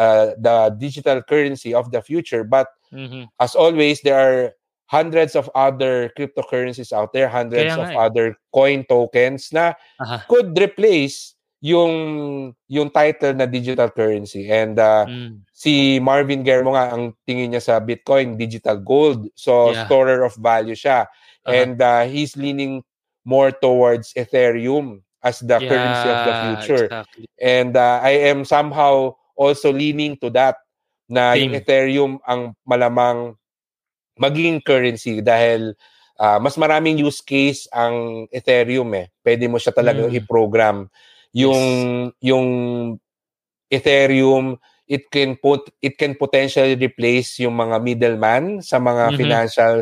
uh, 0.00 0.32
the 0.40 0.72
digital 0.80 1.20
currency 1.20 1.76
of 1.76 1.92
the 1.92 2.00
future 2.00 2.42
but 2.42 2.72
mm-hmm. 2.94 3.24
as 3.42 3.58
always 3.58 4.00
there 4.06 4.16
are 4.16 4.54
hundreds 4.86 5.34
of 5.34 5.50
other 5.54 6.12
cryptocurrencies 6.16 6.92
out 6.92 7.12
there, 7.12 7.28
hundreds 7.28 7.74
of 7.74 7.90
eh. 7.90 7.96
other 7.98 8.38
coin 8.54 8.84
tokens 8.86 9.50
na 9.50 9.74
Aha. 9.98 10.22
could 10.30 10.54
replace 10.54 11.34
yung 11.64 12.52
yung 12.68 12.92
title 12.92 13.32
na 13.32 13.48
digital 13.48 13.88
currency. 13.88 14.52
And 14.52 14.76
uh, 14.76 15.08
mm. 15.08 15.40
si 15.56 15.98
Marvin 15.98 16.44
Germo 16.44 16.76
nga 16.76 16.92
ang 16.92 17.16
tingin 17.24 17.56
niya 17.56 17.64
sa 17.64 17.74
Bitcoin 17.80 18.36
digital 18.36 18.76
gold. 18.76 19.32
So 19.32 19.72
yeah. 19.72 19.88
storer 19.88 20.28
of 20.28 20.36
value 20.36 20.76
siya. 20.76 21.08
Uh-huh. 21.08 21.56
And 21.56 21.80
uh, 21.80 22.04
he's 22.04 22.36
leaning 22.36 22.84
more 23.24 23.48
towards 23.48 24.12
Ethereum 24.12 25.00
as 25.24 25.40
the 25.40 25.56
yeah, 25.56 25.64
currency 25.64 26.08
of 26.12 26.20
the 26.28 26.34
future. 26.44 26.84
Exactly. 26.92 27.26
And 27.40 27.72
uh, 27.80 28.04
I 28.04 28.28
am 28.28 28.44
somehow 28.44 29.16
also 29.32 29.72
leaning 29.72 30.20
to 30.20 30.28
that 30.36 30.60
na 31.08 31.34
Same. 31.34 31.40
yung 31.44 31.52
Ethereum 31.56 32.12
ang 32.24 32.56
malamang 32.64 33.36
maging 34.16 34.62
currency 34.62 35.20
dahil 35.20 35.74
uh, 36.18 36.38
mas 36.38 36.54
maraming 36.54 37.02
use 37.02 37.20
case 37.20 37.66
ang 37.74 38.26
Ethereum 38.30 38.90
eh. 38.94 39.10
Pwede 39.20 39.50
mo 39.50 39.58
siya 39.58 39.74
talaga 39.74 40.06
mm. 40.06 40.14
i-program. 40.22 40.86
Yung 41.34 41.62
yes. 42.08 42.30
yung 42.30 42.48
Ethereum 43.68 44.54
it 44.86 45.08
can 45.08 45.34
put 45.40 45.66
it 45.80 45.96
can 45.96 46.14
potentially 46.14 46.76
replace 46.76 47.40
yung 47.40 47.56
mga 47.56 47.80
middleman 47.80 48.60
sa 48.60 48.76
mga 48.76 49.10
mm-hmm. 49.10 49.18
financial 49.18 49.74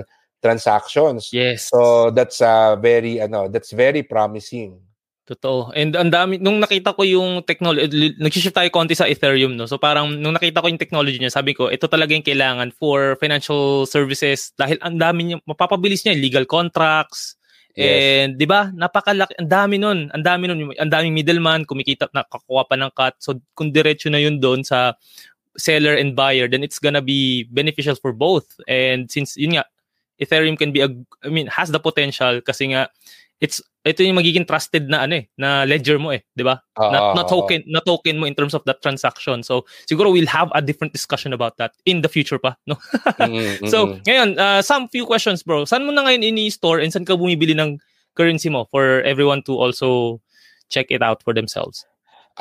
transactions. 0.42 1.30
Yes. 1.30 1.70
So 1.70 2.10
that's 2.10 2.42
uh, 2.42 2.74
very 2.78 3.20
ano, 3.20 3.46
that's 3.46 3.70
very 3.70 4.02
promising. 4.02 4.78
Totoo. 5.22 5.70
And 5.78 5.94
ang 5.94 6.10
dami, 6.10 6.42
nung 6.42 6.58
nakita 6.58 6.98
ko 6.98 7.06
yung 7.06 7.46
technology, 7.46 8.10
nag-shift 8.18 8.58
tayo 8.58 8.66
konti 8.74 8.98
sa 8.98 9.06
Ethereum, 9.06 9.54
no? 9.54 9.70
So 9.70 9.78
parang, 9.78 10.18
nung 10.18 10.34
nakita 10.34 10.58
ko 10.58 10.66
yung 10.66 10.82
technology 10.82 11.22
niya, 11.22 11.30
sabi 11.30 11.54
ko, 11.54 11.70
ito 11.70 11.86
talaga 11.86 12.10
yung 12.10 12.26
kailangan 12.26 12.74
for 12.74 13.14
financial 13.22 13.86
services 13.86 14.50
dahil 14.58 14.82
ang 14.82 14.98
dami 14.98 15.30
niya, 15.30 15.36
mapapabilis 15.46 16.02
niya, 16.02 16.18
legal 16.18 16.42
contracts, 16.42 17.38
yes. 17.78 17.86
and 17.86 18.30
di 18.34 18.50
ba, 18.50 18.74
napakalaki, 18.74 19.38
ang 19.38 19.46
dami 19.46 19.78
nun, 19.78 20.10
ang 20.10 20.24
dami 20.26 20.50
nun, 20.50 20.74
ang 20.74 20.90
daming 20.90 21.14
middleman, 21.14 21.62
kumikita, 21.70 22.10
nakakuha 22.10 22.66
pa 22.66 22.74
ng 22.74 22.90
cut. 22.90 23.14
So 23.22 23.38
kung 23.54 23.70
diretso 23.70 24.10
na 24.10 24.18
yun 24.18 24.42
doon 24.42 24.66
sa 24.66 24.98
seller 25.54 25.94
and 25.94 26.18
buyer, 26.18 26.50
then 26.50 26.66
it's 26.66 26.82
gonna 26.82 27.04
be 27.04 27.46
beneficial 27.54 27.94
for 27.94 28.10
both. 28.10 28.58
And 28.66 29.06
since, 29.06 29.38
yun 29.38 29.54
nga, 29.54 29.70
Ethereum 30.18 30.58
can 30.58 30.74
be 30.74 30.82
a, 30.82 30.90
I 31.22 31.30
mean, 31.30 31.46
has 31.46 31.70
the 31.70 31.78
potential 31.78 32.42
kasi 32.42 32.74
nga, 32.74 32.90
it's 33.38 33.62
ito 33.82 34.06
yung 34.06 34.18
magiging 34.18 34.46
trusted 34.46 34.86
na 34.86 35.02
ano 35.02 35.18
eh 35.18 35.26
na 35.34 35.66
ledger 35.66 35.98
mo 35.98 36.14
eh, 36.14 36.22
'di 36.38 36.46
ba? 36.46 36.62
Uh, 36.78 36.90
na, 36.90 36.98
na 37.18 37.22
token 37.26 37.66
na 37.66 37.82
token 37.82 38.22
mo 38.22 38.30
in 38.30 38.34
terms 38.34 38.54
of 38.54 38.62
that 38.64 38.78
transaction. 38.78 39.42
So 39.42 39.66
siguro 39.90 40.14
we'll 40.14 40.30
have 40.30 40.54
a 40.54 40.62
different 40.62 40.94
discussion 40.94 41.34
about 41.34 41.58
that 41.58 41.74
in 41.82 42.00
the 42.00 42.10
future 42.10 42.38
pa, 42.38 42.54
no? 42.66 42.78
mm-hmm. 43.18 43.66
So 43.72 43.98
ngayon, 44.06 44.38
uh, 44.38 44.62
some 44.62 44.86
few 44.86 45.02
questions 45.04 45.42
bro. 45.42 45.66
Saan 45.66 45.82
mo 45.82 45.90
na 45.90 46.06
ngayon 46.06 46.22
ini-store 46.22 46.78
and 46.78 46.94
saan 46.94 47.02
ka 47.02 47.18
bumibili 47.18 47.58
ng 47.58 47.82
currency 48.14 48.48
mo 48.48 48.70
for 48.70 49.02
everyone 49.02 49.42
to 49.50 49.58
also 49.58 50.20
check 50.70 50.88
it 50.94 51.02
out 51.02 51.20
for 51.26 51.34
themselves? 51.34 51.84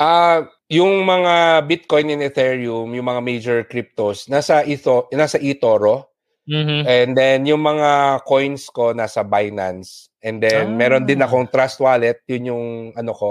Ah, 0.00 0.06
uh, 0.06 0.38
yung 0.72 1.04
mga 1.04 1.68
Bitcoin 1.68 2.16
and 2.16 2.24
Ethereum, 2.24 2.88
yung 2.96 3.04
mga 3.04 3.20
major 3.20 3.58
cryptos, 3.68 4.24
nasa 4.32 4.64
ito, 4.64 5.04
nasa 5.12 5.36
eToro. 5.36 6.11
Mm-hmm. 6.48 6.80
And 6.86 7.10
then 7.14 7.38
yung 7.46 7.62
mga 7.62 8.22
coins 8.26 8.66
ko 8.70 8.90
nasa 8.90 9.22
Binance. 9.22 10.10
And 10.22 10.42
then 10.42 10.74
ah. 10.74 10.76
meron 10.76 11.06
din 11.06 11.22
akong 11.22 11.50
Trust 11.50 11.78
Wallet, 11.78 12.22
yun 12.26 12.54
yung 12.54 12.66
ano 12.98 13.12
ko, 13.14 13.30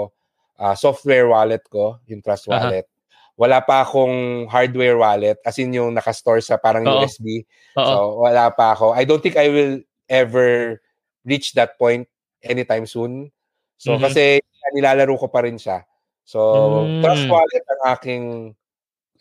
uh, 0.60 0.76
software 0.76 1.28
wallet 1.28 1.64
ko, 1.68 2.00
yung 2.08 2.24
Trust 2.24 2.48
Wallet. 2.48 2.88
Uh-huh. 2.88 3.00
Wala 3.36 3.64
pa 3.64 3.80
akong 3.82 4.46
hardware 4.46 4.96
wallet 5.00 5.40
as 5.42 5.56
in 5.56 5.72
yung 5.72 5.96
naka-store 5.96 6.44
sa 6.44 6.60
parang 6.60 6.84
Uh-oh. 6.84 7.04
USB. 7.04 7.44
Uh-oh. 7.76 7.84
So 7.84 7.96
wala 8.28 8.52
pa 8.52 8.76
ako. 8.76 8.92
I 8.92 9.04
don't 9.08 9.24
think 9.24 9.36
I 9.40 9.48
will 9.48 9.80
ever 10.08 10.80
reach 11.24 11.56
that 11.56 11.80
point 11.80 12.08
anytime 12.44 12.84
soon. 12.84 13.32
So 13.80 13.96
mm-hmm. 13.96 14.04
kasi 14.04 14.22
nilalaro 14.76 15.16
ko 15.16 15.26
pa 15.32 15.42
rin 15.44 15.56
siya. 15.56 15.84
So 16.22 16.38
mm. 16.86 17.02
Trust 17.02 17.26
Wallet 17.26 17.64
ang 17.66 17.82
aking 17.96 18.24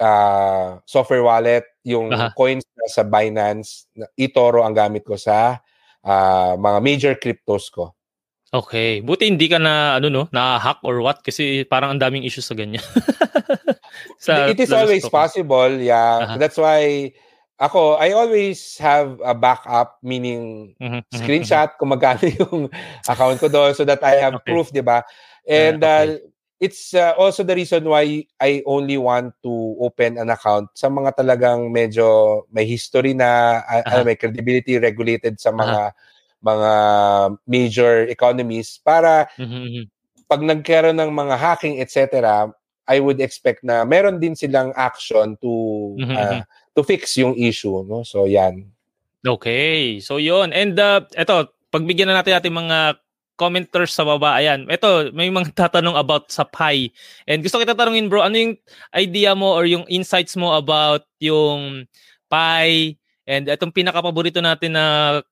uh, 0.01 0.81
software 0.89 1.21
wallet, 1.21 1.63
yung 1.85 2.09
uh-huh. 2.09 2.33
coins 2.33 2.65
sa 2.89 3.05
Binance, 3.05 3.85
eToro 4.17 4.65
ang 4.65 4.73
gamit 4.73 5.05
ko 5.05 5.13
sa 5.15 5.61
uh, 6.01 6.53
mga 6.57 6.79
major 6.81 7.13
cryptos 7.15 7.69
ko. 7.69 7.93
Okay. 8.51 8.99
Buti 8.99 9.31
hindi 9.31 9.47
ka 9.47 9.61
na 9.61 9.95
ano 10.01 10.11
no, 10.11 10.23
na-hack 10.33 10.83
or 10.83 10.99
what 10.99 11.23
kasi 11.23 11.63
parang 11.63 11.95
ang 11.95 12.01
daming 12.03 12.27
issues 12.27 12.43
sa 12.43 12.57
ganyan. 12.57 12.83
sa 14.25 14.51
It 14.51 14.59
is 14.59 14.75
always 14.75 15.07
stock. 15.07 15.23
possible. 15.23 15.71
Yeah. 15.79 16.27
Uh-huh. 16.27 16.37
That's 16.41 16.59
why 16.59 17.13
ako, 17.61 18.01
I 18.01 18.11
always 18.17 18.75
have 18.81 19.21
a 19.23 19.37
backup 19.37 20.01
meaning 20.01 20.73
mm-hmm. 20.81 21.05
mm-hmm 21.05 21.15
screenshot 21.15 21.69
mm-hmm. 21.71 21.79
kung 21.79 21.91
magkano 21.93 22.25
yung 22.41 22.59
account 23.07 23.37
ko 23.39 23.47
doon 23.47 23.71
so 23.77 23.85
that 23.85 24.01
I 24.03 24.19
have 24.19 24.41
okay. 24.41 24.51
proof, 24.51 24.73
'di 24.73 24.83
ba? 24.83 25.05
And 25.45 25.79
yeah, 25.79 26.01
okay. 26.03 26.11
uh, 26.17 26.30
it's 26.61 26.93
uh, 26.93 27.17
also 27.17 27.41
the 27.41 27.57
reason 27.57 27.89
why 27.89 28.21
I 28.37 28.61
only 28.69 28.95
want 29.01 29.33
to 29.41 29.75
open 29.81 30.21
an 30.21 30.29
account 30.29 30.69
sa 30.77 30.93
mga 30.93 31.17
talagang 31.17 31.73
medyo 31.73 32.45
may 32.53 32.69
history 32.69 33.17
na 33.17 33.59
uh-huh. 33.65 34.05
may 34.05 34.13
credibility 34.13 34.77
regulated 34.77 35.41
sa 35.41 35.49
mga 35.49 35.89
uh-huh. 35.89 36.45
mga 36.45 36.71
major 37.49 37.93
economies 38.05 38.77
para 38.85 39.25
mm-hmm. 39.41 39.89
pag 40.29 40.45
nagkaroon 40.45 41.01
ng 41.01 41.11
mga 41.11 41.35
hacking 41.35 41.81
etc 41.81 42.45
I 42.85 43.01
would 43.01 43.17
expect 43.17 43.65
na 43.65 43.81
meron 43.81 44.21
din 44.21 44.37
silang 44.37 44.69
action 44.77 45.41
to 45.41 45.51
mm-hmm. 45.97 46.13
uh, 46.13 46.41
to 46.77 46.85
fix 46.85 47.17
yung 47.17 47.33
issue 47.33 47.81
no 47.89 48.05
so 48.05 48.29
yan 48.29 48.69
okay 49.25 49.97
so 49.97 50.21
yon 50.21 50.53
and 50.53 50.77
uh, 50.77 51.01
eto 51.17 51.49
pagbigyan 51.73 52.13
na 52.13 52.21
natin 52.21 52.37
ating 52.37 52.53
mga 52.53 53.01
commenters 53.41 53.97
sa 53.97 54.05
baba. 54.05 54.37
Ayan. 54.37 54.69
Ito, 54.69 55.09
may 55.17 55.33
mga 55.33 55.49
tatanong 55.65 55.97
about 55.97 56.29
sa 56.29 56.45
Pi. 56.45 56.93
And 57.25 57.41
gusto 57.41 57.57
kita 57.57 57.73
tanungin, 57.73 58.05
bro, 58.05 58.21
ano 58.21 58.37
yung 58.37 58.53
idea 58.93 59.33
mo 59.33 59.57
or 59.57 59.65
yung 59.65 59.89
insights 59.89 60.37
mo 60.37 60.53
about 60.53 61.09
yung 61.17 61.89
Pi 62.29 62.93
and 63.25 63.49
itong 63.49 63.73
pinaka-paborito 63.73 64.37
natin 64.45 64.77
na 64.77 64.85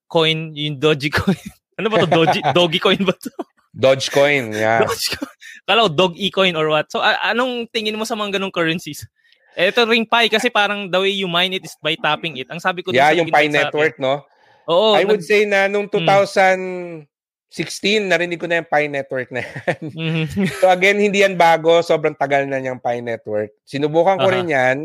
coin, 0.09 0.49
yung 0.57 0.81
Doji 0.81 1.13
coin. 1.21 1.37
ano 1.77 1.87
ba 1.93 2.01
to? 2.01 2.09
Doji, 2.09 2.41
Dogi 2.57 2.81
coin 2.81 3.05
ba 3.05 3.13
to? 3.13 3.29
Dogecoin, 3.69 4.51
yeah. 4.57 4.81
Dogecoin. 4.81 5.37
Kala 5.69 5.85
ko 5.85 5.89
dog 5.93 6.13
e-coin 6.17 6.57
or 6.57 6.65
what. 6.73 6.89
So, 6.89 6.97
a- 6.97 7.29
anong 7.29 7.69
tingin 7.69 7.93
mo 7.93 8.01
sa 8.01 8.17
mga 8.17 8.41
ganong 8.41 8.49
currencies? 8.49 9.05
Ito 9.53 9.85
ring 9.85 10.09
Pi 10.09 10.25
kasi 10.25 10.49
parang 10.49 10.89
the 10.89 10.97
way 10.97 11.13
you 11.13 11.29
mine 11.29 11.53
it 11.53 11.61
is 11.61 11.77
by 11.77 11.93
tapping 11.93 12.41
it. 12.41 12.49
Ang 12.49 12.57
sabi 12.57 12.81
ko 12.81 12.89
Yeah, 12.89 13.13
yung 13.13 13.29
Pi 13.29 13.45
network, 13.45 14.01
no? 14.01 14.25
Oo. 14.69 14.97
I 14.97 15.05
would 15.05 15.21
say 15.21 15.45
na 15.45 15.69
nung 15.69 15.85
2000 15.85 16.01
hmm. 16.01 17.05
16, 17.49 18.05
narinig 18.05 18.37
ko 18.37 18.45
na 18.45 18.61
yung 18.61 18.69
Pi 18.69 18.85
Network 18.85 19.33
na 19.33 19.41
yan. 19.41 19.81
Mm-hmm. 19.99 20.45
so 20.61 20.69
again, 20.69 21.01
hindi 21.01 21.25
yan 21.25 21.33
bago. 21.33 21.81
Sobrang 21.81 22.13
tagal 22.13 22.45
na 22.45 22.61
niyang 22.61 22.81
Pi 22.81 23.01
Network. 23.01 23.49
Sinubukan 23.65 24.21
ko 24.21 24.29
uh-huh. 24.29 24.37
rin 24.37 24.47
yan. 24.53 24.77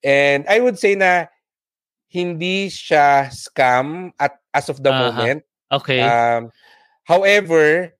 And 0.00 0.48
I 0.48 0.64
would 0.64 0.80
say 0.80 0.96
na 0.96 1.28
hindi 2.08 2.72
siya 2.72 3.28
scam 3.28 4.16
at 4.16 4.40
as 4.56 4.72
of 4.72 4.80
the 4.80 4.88
uh-huh. 4.88 5.12
moment. 5.12 5.40
Okay. 5.70 6.00
Um, 6.00 6.48
however, 7.04 7.92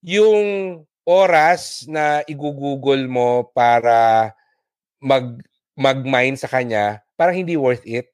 yung 0.00 0.82
oras 1.04 1.84
na 1.84 2.24
igugugol 2.24 3.04
mo 3.04 3.44
para 3.52 4.32
mag 5.04 5.36
mag-mine 5.76 6.34
sa 6.40 6.48
kanya, 6.48 7.04
parang 7.14 7.36
hindi 7.36 7.60
worth 7.60 7.84
it. 7.84 8.08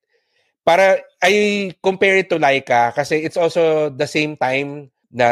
Para 0.66 0.98
I 1.22 1.70
compare 1.80 2.18
it 2.18 2.28
to 2.34 2.42
Laika 2.42 2.90
kasi 2.92 3.22
it's 3.22 3.38
also 3.38 3.88
the 3.94 4.10
same 4.10 4.34
time 4.34 4.90
na 5.10 5.28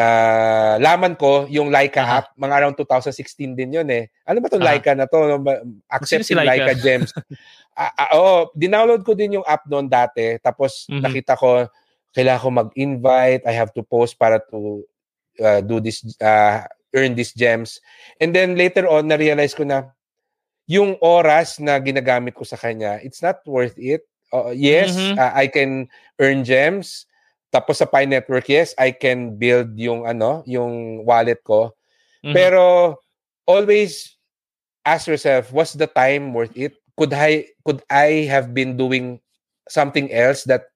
laman 0.83 1.15
ko 1.15 1.47
yung 1.47 1.71
Leica 1.71 2.03
uh-huh. 2.03 2.19
app, 2.19 2.27
mga 2.35 2.55
around 2.59 2.75
2016 2.75 3.55
din 3.55 3.79
yun 3.79 3.89
eh. 3.95 4.11
Ano 4.27 4.43
ba 4.43 4.51
'tong 4.51 4.59
uh-huh. 4.59 4.75
Leica 4.75 4.93
na 4.99 5.07
to? 5.07 5.39
Accept 5.87 6.27
si 6.27 6.35
Leica? 6.35 6.51
Leica 6.51 6.75
Gems. 6.75 7.15
uh, 7.79 7.93
uh, 7.95 8.11
oh, 8.19 8.41
dinownload 8.59 9.07
ko 9.07 9.15
din 9.15 9.39
yung 9.39 9.47
app 9.47 9.71
noon 9.71 9.87
dati. 9.87 10.35
Tapos 10.43 10.91
mm-hmm. 10.91 11.03
nakita 11.03 11.39
ko 11.39 11.71
kailangan 12.11 12.43
ko 12.43 12.49
mag-invite, 12.51 13.47
I 13.47 13.55
have 13.55 13.71
to 13.79 13.87
post 13.87 14.19
para 14.19 14.43
to 14.51 14.83
uh, 15.39 15.63
do 15.63 15.79
this 15.79 16.03
uh, 16.19 16.67
earn 16.91 17.15
these 17.15 17.31
gems. 17.31 17.79
And 18.19 18.35
then 18.35 18.59
later 18.59 18.91
on 18.91 19.07
na-realize 19.07 19.55
ko 19.55 19.63
na 19.63 19.95
yung 20.67 20.99
oras 20.99 21.63
na 21.63 21.79
ginagamit 21.79 22.35
ko 22.35 22.43
sa 22.43 22.59
kanya, 22.59 22.99
it's 23.07 23.23
not 23.23 23.47
worth 23.47 23.79
it. 23.79 24.03
Uh, 24.35 24.51
yes, 24.53 24.93
mm-hmm. 24.93 25.17
uh, 25.17 25.33
I 25.33 25.47
can 25.47 25.87
earn 26.19 26.43
gems 26.43 27.07
tapos 27.49 27.81
sa 27.81 27.89
Pi 27.89 28.05
Network, 28.05 28.45
yes, 28.49 28.77
I 28.77 28.93
can 28.93 29.37
build 29.37 29.73
yung 29.81 30.05
ano, 30.05 30.45
yung 30.45 31.05
wallet 31.09 31.41
ko. 31.45 31.73
Mm-hmm. 32.21 32.35
Pero 32.37 32.63
always 33.49 34.17
ask 34.85 35.09
yourself, 35.09 35.53
was 35.53 35.73
the 35.73 35.89
time 35.89 36.37
worth 36.37 36.53
it? 36.53 36.77
Could 36.97 37.17
I 37.17 37.49
could 37.65 37.81
I 37.89 38.29
have 38.29 38.53
been 38.53 38.77
doing 38.77 39.21
something 39.71 40.13
else 40.13 40.45
that 40.45 40.69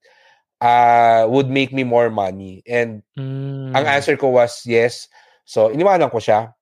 uh, 0.64 1.28
would 1.28 1.52
make 1.52 1.76
me 1.76 1.84
more 1.84 2.08
money? 2.08 2.64
And 2.64 3.04
mm. 3.18 3.76
ang 3.76 3.84
answer 3.84 4.16
ko 4.16 4.32
was 4.32 4.64
yes. 4.64 5.08
So 5.44 5.68
iniwanan 5.68 6.08
ko 6.08 6.22
siya. 6.22 6.56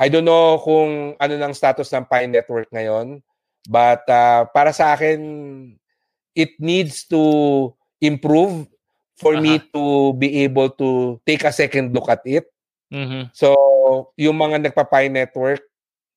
I 0.00 0.08
don't 0.08 0.24
know 0.24 0.56
kung 0.64 1.20
ano 1.20 1.34
nang 1.36 1.52
status 1.52 1.92
ng 1.92 2.08
Pi 2.08 2.24
Network 2.24 2.72
ngayon, 2.72 3.20
but 3.68 4.00
uh, 4.08 4.48
para 4.56 4.72
sa 4.72 4.96
akin 4.96 5.20
it 6.32 6.56
needs 6.56 7.04
to 7.12 7.20
improve 8.00 8.64
for 9.20 9.36
uh-huh. 9.36 9.44
me 9.44 9.60
to 9.76 10.16
be 10.16 10.42
able 10.42 10.72
to 10.80 11.20
take 11.28 11.44
a 11.44 11.52
second 11.52 11.92
look 11.92 12.08
at 12.08 12.24
it. 12.24 12.48
Mm-hmm. 12.88 13.30
So, 13.36 13.54
yung 14.16 14.40
mga 14.40 14.64
nagpa-Pi 14.66 15.12
network, 15.12 15.60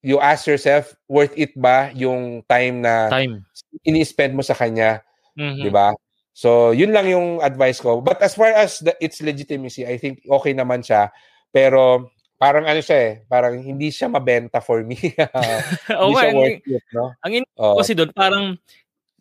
you 0.00 0.18
ask 0.18 0.48
yourself, 0.48 0.96
worth 1.06 1.36
it 1.36 1.52
ba 1.54 1.92
yung 1.92 2.42
time 2.48 2.80
na 2.80 3.12
time. 3.12 3.44
ini-spend 3.84 4.32
mo 4.32 4.42
sa 4.42 4.56
kanya? 4.56 5.04
Mm-hmm. 5.36 5.62
'Di 5.64 5.70
ba? 5.70 5.92
So, 6.34 6.74
yun 6.74 6.90
lang 6.90 7.06
yung 7.06 7.38
advice 7.38 7.78
ko. 7.78 8.02
But 8.02 8.18
as 8.18 8.34
far 8.34 8.50
as 8.50 8.82
the, 8.82 8.90
its 8.98 9.22
legitimacy, 9.22 9.86
I 9.86 10.02
think 10.02 10.26
okay 10.26 10.50
naman 10.50 10.82
siya. 10.82 11.14
Pero 11.54 12.10
parang 12.34 12.66
ano 12.66 12.82
siya 12.82 12.98
eh, 12.98 13.12
parang 13.30 13.54
hindi 13.62 13.94
siya 13.94 14.10
mabenta 14.10 14.58
for 14.58 14.82
me. 14.82 14.98
hindi 15.06 15.94
oh, 15.94 16.10
siya 16.10 16.34
worth 16.34 16.66
it, 16.66 16.84
no? 16.90 17.14
Ang 17.22 17.32
in- 17.38 17.52
oh. 17.54 17.78
kasi 17.78 17.94
doon, 17.94 18.10
parang 18.10 18.58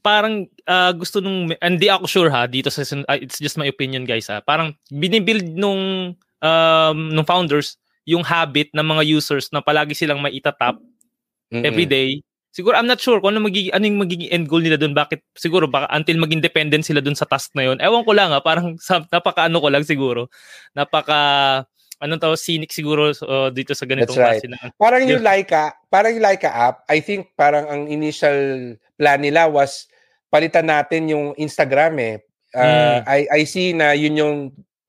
parang 0.03 0.45
uh, 0.67 0.91
gusto 0.91 1.23
nung 1.23 1.49
hindi 1.63 1.87
ako 1.87 2.05
sure 2.05 2.29
ha 2.29 2.43
dito 2.45 2.67
sa 2.67 2.83
uh, 2.83 3.17
it's 3.17 3.39
just 3.39 3.55
my 3.55 3.65
opinion 3.65 4.03
guys 4.03 4.27
ha. 4.27 4.43
Parang 4.43 4.75
binibuild 4.91 5.47
nung 5.55 6.13
um 6.43 6.97
nung 7.15 7.25
founders 7.25 7.79
yung 8.03 8.21
habit 8.21 8.67
ng 8.75 8.83
mga 8.83 9.03
users 9.07 9.47
na 9.55 9.63
palagi 9.63 9.95
silang 9.95 10.19
may 10.19 10.35
itatap 10.35 10.75
mm-hmm. 10.75 11.63
every 11.63 11.87
day 11.87 12.19
siguro 12.53 12.77
I'm 12.77 12.85
not 12.85 13.01
sure 13.01 13.17
kung 13.17 13.33
ano 13.33 13.49
magiging 13.49 13.73
ano 13.73 13.83
yung 13.89 13.99
magiging 14.03 14.29
end 14.29 14.45
goal 14.45 14.61
nila 14.61 14.77
doon 14.77 14.93
bakit 14.93 15.25
siguro 15.33 15.65
baka 15.65 15.89
until 15.95 16.21
maging 16.21 16.43
dependent 16.43 16.85
sila 16.85 17.01
doon 17.01 17.17
sa 17.17 17.25
task 17.25 17.49
na 17.57 17.65
yun. 17.65 17.81
Ewan 17.81 18.05
ko 18.05 18.13
lang 18.13 18.29
ha 18.29 18.39
parang 18.39 18.77
sa, 18.85 19.01
napaka 19.09 19.49
ano 19.49 19.57
ko 19.57 19.67
lang 19.73 19.81
siguro. 19.83 20.29
Napaka 20.77 21.63
anong 22.03 22.21
tawag 22.21 22.39
cynic 22.39 22.69
siguro 22.69 23.09
uh, 23.09 23.49
dito 23.49 23.73
sa 23.73 23.89
ganitong 23.89 24.19
That's 24.19 24.43
right. 24.43 24.51
Na, 24.51 24.69
parang 24.75 25.07
yung 25.07 25.23
Laika, 25.23 25.73
parang 25.87 26.13
yung 26.13 26.23
Laika 26.27 26.51
app, 26.51 26.83
I 26.91 26.99
think 26.99 27.31
parang 27.39 27.65
ang 27.71 27.81
initial 27.87 28.75
plan 28.99 29.23
nila 29.23 29.47
was 29.47 29.87
palitan 30.33 30.65
natin 30.65 31.13
yung 31.13 31.37
Instagram 31.37 31.93
eh. 32.01 32.15
Uh, 32.57 32.65
mm. 32.65 32.99
I, 33.05 33.19
I 33.29 33.41
see 33.45 33.77
na 33.77 33.93
yun 33.93 34.17
yung 34.17 34.35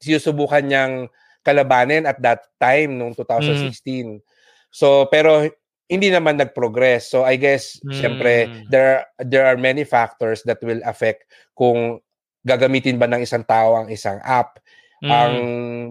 sinusubukan 0.01 0.64
niyang 0.64 1.12
kalabanin 1.45 2.09
at 2.09 2.16
that 2.24 2.49
time 2.57 2.97
nung 2.97 3.12
2016. 3.12 3.76
Mm. 3.76 4.24
So 4.72 5.05
pero 5.12 5.45
hindi 5.84 6.09
naman 6.09 6.40
nag-progress. 6.40 7.12
So 7.12 7.28
I 7.28 7.36
guess 7.36 7.76
mm. 7.84 7.92
syempre 7.92 8.49
there 8.72 9.05
there 9.20 9.45
are 9.45 9.61
many 9.61 9.84
factors 9.84 10.40
that 10.49 10.64
will 10.64 10.80
affect 10.88 11.28
kung 11.53 12.01
gagamitin 12.49 12.97
ba 12.97 13.05
ng 13.05 13.20
isang 13.20 13.45
tao 13.45 13.76
ang 13.76 13.92
isang 13.92 14.16
app. 14.24 14.57
Mm. 15.05 15.12
Ang 15.12 15.34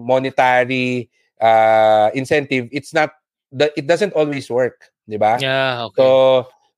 monetary 0.02 1.06
uh, 1.38 2.10
incentive, 2.18 2.66
it's 2.74 2.90
not 2.90 3.14
it 3.54 3.86
doesn't 3.86 4.18
always 4.18 4.50
work, 4.50 4.90
'di 5.06 5.14
ba? 5.14 5.38
Yeah, 5.38 5.86
okay. 5.86 6.02
So 6.02 6.06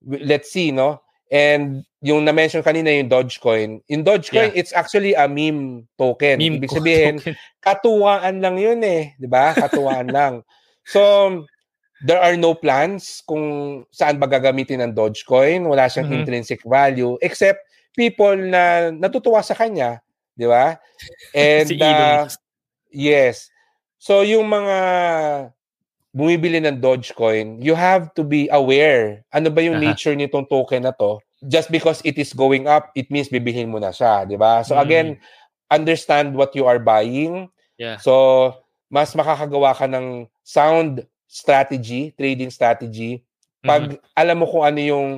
let's 0.05 0.53
see, 0.53 0.77
no? 0.77 1.06
And 1.31 1.83
yung 2.07 2.23
na-mention 2.23 2.63
kanina 2.63 2.93
yung 2.95 3.11
Dogecoin, 3.11 3.83
in 3.91 4.07
Dogecoin, 4.07 4.55
yeah. 4.55 4.59
it's 4.59 4.71
actually 4.71 5.19
a 5.19 5.27
meme 5.27 5.91
token. 5.99 6.39
Meme 6.39 6.63
Ibig 6.63 6.71
sabihin, 6.71 7.15
token. 7.19 7.35
katuwaan 7.67 8.39
lang 8.39 8.57
yun 8.63 8.79
eh. 8.87 9.19
Di 9.19 9.27
ba? 9.27 9.51
Katuwaan 9.51 10.15
lang. 10.15 10.47
So, 10.87 11.43
there 12.07 12.23
are 12.23 12.39
no 12.39 12.55
plans 12.55 13.27
kung 13.27 13.83
saan 13.91 14.23
ba 14.23 14.31
gagamitin 14.31 14.87
ang 14.87 14.95
Dogecoin. 14.95 15.67
Wala 15.67 15.91
siyang 15.91 16.07
mm-hmm. 16.07 16.23
intrinsic 16.23 16.61
value 16.63 17.19
except 17.19 17.67
people 17.99 18.39
na 18.39 18.95
natutuwa 18.95 19.43
sa 19.43 19.59
kanya. 19.59 19.99
Di 20.39 20.47
ba? 20.47 20.79
And, 21.35 21.67
si 21.67 21.81
uh, 21.83 22.31
yes. 22.95 23.51
So, 23.99 24.23
yung 24.23 24.47
mga 24.47 24.79
bumibili 26.17 26.65
ng 26.65 26.81
Dogecoin, 26.81 27.61
you 27.61 27.77
have 27.77 28.09
to 28.17 28.25
be 28.25 28.49
aware. 28.49 29.21
Ano 29.37 29.53
ba 29.53 29.61
yung 29.61 29.77
uh-huh. 29.77 29.93
nature 29.93 30.17
nitong 30.17 30.49
token 30.49 30.89
na 30.89 30.97
to? 30.97 31.21
Just 31.45 31.69
because 31.69 32.01
it 32.09 32.17
is 32.17 32.33
going 32.33 32.65
up, 32.65 32.89
it 32.97 33.13
means 33.13 33.29
bibilhin 33.29 33.69
mo 33.69 33.77
na 33.77 33.93
siya, 33.93 34.25
di 34.25 34.41
ba? 34.41 34.65
So 34.65 34.73
mm. 34.73 34.81
again, 34.81 35.09
understand 35.69 36.33
what 36.33 36.57
you 36.57 36.65
are 36.65 36.81
buying. 36.81 37.53
Yeah. 37.77 38.01
So, 38.01 38.57
mas 38.89 39.13
makakagawa 39.13 39.77
ka 39.77 39.85
ng 39.85 40.25
sound 40.41 41.05
strategy, 41.29 42.17
trading 42.17 42.49
strategy, 42.49 43.21
pag 43.61 43.93
mm-hmm. 43.93 44.17
alam 44.17 44.37
mo 44.41 44.47
kung 44.49 44.65
ano 44.65 44.81
yung 44.81 45.09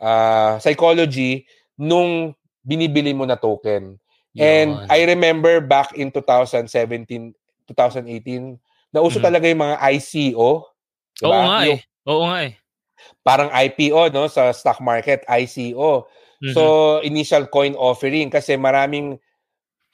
uh, 0.00 0.56
psychology 0.62 1.44
nung 1.76 2.32
binibili 2.64 3.12
mo 3.12 3.28
na 3.28 3.36
token. 3.36 4.00
Yun. 4.32 4.40
And 4.40 4.70
I 4.88 5.04
remember 5.04 5.60
back 5.60 5.92
in 5.92 6.08
2017, 6.08 7.04
2018, 7.68 8.56
Nauso 8.96 9.20
mm-hmm. 9.20 9.26
talaga 9.28 9.44
yung 9.44 9.60
mga 9.60 9.76
ICO. 9.92 10.48
Diba? 11.20 11.28
Oo 11.28 11.40
nga 11.44 11.58
yung, 11.68 11.76
eh. 11.76 11.80
Oo 12.08 12.24
nga 12.24 12.38
eh. 12.48 12.52
Parang 13.20 13.50
IPO 13.52 14.08
no 14.16 14.24
sa 14.32 14.56
stock 14.56 14.80
market, 14.80 15.20
ICO. 15.28 16.08
Mm-hmm. 16.40 16.56
So 16.56 16.62
initial 17.04 17.52
coin 17.52 17.76
offering 17.76 18.32
kasi 18.32 18.56
maraming 18.56 19.20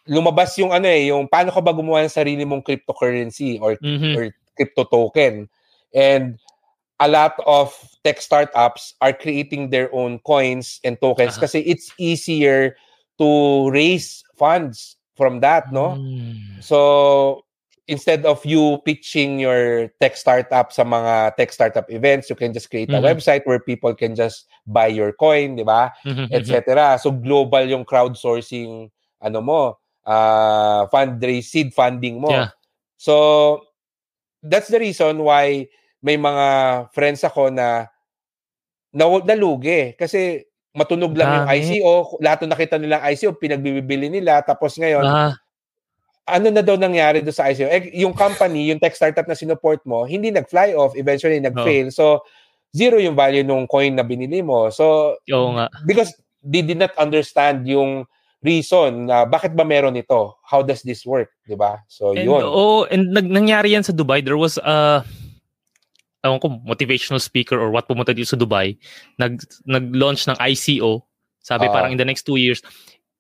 lumabas 0.07 0.55
yung 0.59 0.71
ano 0.71 0.87
eh, 0.87 1.11
yung 1.11 1.27
paano 1.27 1.51
ka 1.51 1.59
ba 1.59 1.75
gumawa 1.75 2.07
ng 2.07 2.15
sarili 2.15 2.47
mong 2.47 2.63
cryptocurrency 2.63 3.59
or 3.59 3.75
mm-hmm. 3.83 4.15
or 4.15 4.31
crypto 4.55 4.87
token. 4.87 5.51
And 5.91 6.39
a 7.03 7.11
lot 7.11 7.35
of 7.43 7.75
tech 8.07 8.23
startups 8.23 8.95
are 9.03 9.13
creating 9.13 9.71
their 9.75 9.91
own 9.91 10.23
coins 10.23 10.79
and 10.87 10.95
tokens 11.03 11.35
uh-huh. 11.35 11.51
kasi 11.51 11.67
it's 11.67 11.91
easier 11.99 12.79
to 13.19 13.71
raise 13.71 14.23
funds 14.39 14.97
from 15.19 15.41
that, 15.43 15.71
no? 15.71 15.99
Mm. 15.99 16.63
So 16.63 17.43
instead 17.89 18.25
of 18.27 18.45
you 18.47 18.79
pitching 18.85 19.41
your 19.41 19.91
tech 19.99 20.17
startup 20.17 20.73
sa 20.73 20.85
mga 20.85 21.37
tech 21.37 21.51
startup 21.53 21.91
events, 21.91 22.31
you 22.31 22.37
can 22.37 22.53
just 22.53 22.71
create 22.71 22.91
a 22.91 22.99
mm-hmm. 22.99 23.07
website 23.11 23.43
where 23.45 23.59
people 23.59 23.95
can 23.95 24.15
just 24.15 24.47
buy 24.67 24.87
your 24.87 25.13
coin, 25.13 25.57
di 25.57 25.67
ba? 25.67 25.91
Mm-hmm. 26.07 26.31
Etc. 26.31 26.63
So 27.03 27.11
global 27.11 27.67
yung 27.67 27.85
crowdsourcing 27.85 28.91
ano 29.23 29.39
mo, 29.43 29.61
uh, 30.07 30.87
fundraise 30.91 31.51
seed 31.51 31.75
funding 31.75 32.23
mo. 32.23 32.31
Yeah. 32.31 32.51
So 32.99 33.67
that's 34.43 34.71
the 34.71 34.79
reason 34.79 35.23
why 35.23 35.67
may 36.03 36.19
mga 36.19 36.47
friends 36.95 37.23
ako 37.27 37.51
na 37.51 37.87
na 38.93 39.05
nalugi 39.23 39.97
kasi 39.97 40.45
matunog 40.77 41.15
lang 41.17 41.29
Dami. 41.29 41.37
yung 41.39 41.49
ICO, 41.49 41.93
lahat 42.21 42.39
ng 42.45 42.53
nakita 42.53 42.77
nilang 42.77 43.03
ICO 43.09 43.37
pinagbibili 43.37 44.09
nila 44.13 44.41
tapos 44.45 44.77
ngayon 44.77 45.05
ah 45.05 45.33
ano 46.27 46.47
na 46.55 46.63
daw 46.63 46.79
nangyari 46.79 47.21
do 47.21 47.35
sa 47.35 47.51
ICO? 47.51 47.67
Eh, 47.67 47.91
yung 47.99 48.15
company, 48.15 48.71
yung 48.71 48.79
tech 48.79 48.95
startup 48.95 49.27
na 49.27 49.35
sinuport 49.35 49.83
mo, 49.83 50.07
hindi 50.07 50.31
nag-fly 50.31 50.75
off, 50.79 50.95
eventually 50.95 51.43
nag-fail. 51.43 51.91
Oh. 51.91 51.95
So, 51.95 52.05
zero 52.71 53.03
yung 53.03 53.19
value 53.19 53.43
nung 53.43 53.67
coin 53.67 53.99
na 53.99 54.07
binili 54.07 54.41
mo. 54.41 54.71
So, 54.71 55.19
Oo 55.19 55.51
nga. 55.59 55.69
because 55.85 56.15
they 56.43 56.63
did 56.63 56.79
not 56.79 56.95
understand 56.99 57.67
yung 57.67 58.07
reason 58.43 59.07
na 59.07 59.23
bakit 59.23 59.55
ba 59.55 59.63
meron 59.63 59.95
ito? 59.95 60.35
How 60.43 60.67
does 60.67 60.83
this 60.83 61.07
work? 61.07 61.31
'Di 61.47 61.55
ba? 61.55 61.79
So, 61.87 62.11
and, 62.11 62.27
yun. 62.27 62.43
Oh, 62.43 62.85
and 62.91 63.15
nag 63.15 63.31
nangyari 63.31 63.79
yan 63.79 63.87
sa 63.87 63.95
Dubai. 63.95 64.19
There 64.19 64.37
was 64.37 64.59
a 64.59 65.07
uh, 66.27 66.39
ko, 66.43 66.59
motivational 66.67 67.23
speaker 67.23 67.55
or 67.55 67.71
what 67.71 67.87
pumunta 67.87 68.11
dito 68.11 68.35
sa 68.35 68.41
Dubai. 68.41 68.75
Nag 69.23 69.39
nag-launch 69.65 70.27
ng 70.27 70.39
ICO. 70.43 71.07
Sabi 71.39 71.71
uh, 71.71 71.73
parang 71.75 71.95
in 71.95 71.99
the 72.03 72.07
next 72.07 72.27
two 72.27 72.39
years 72.39 72.63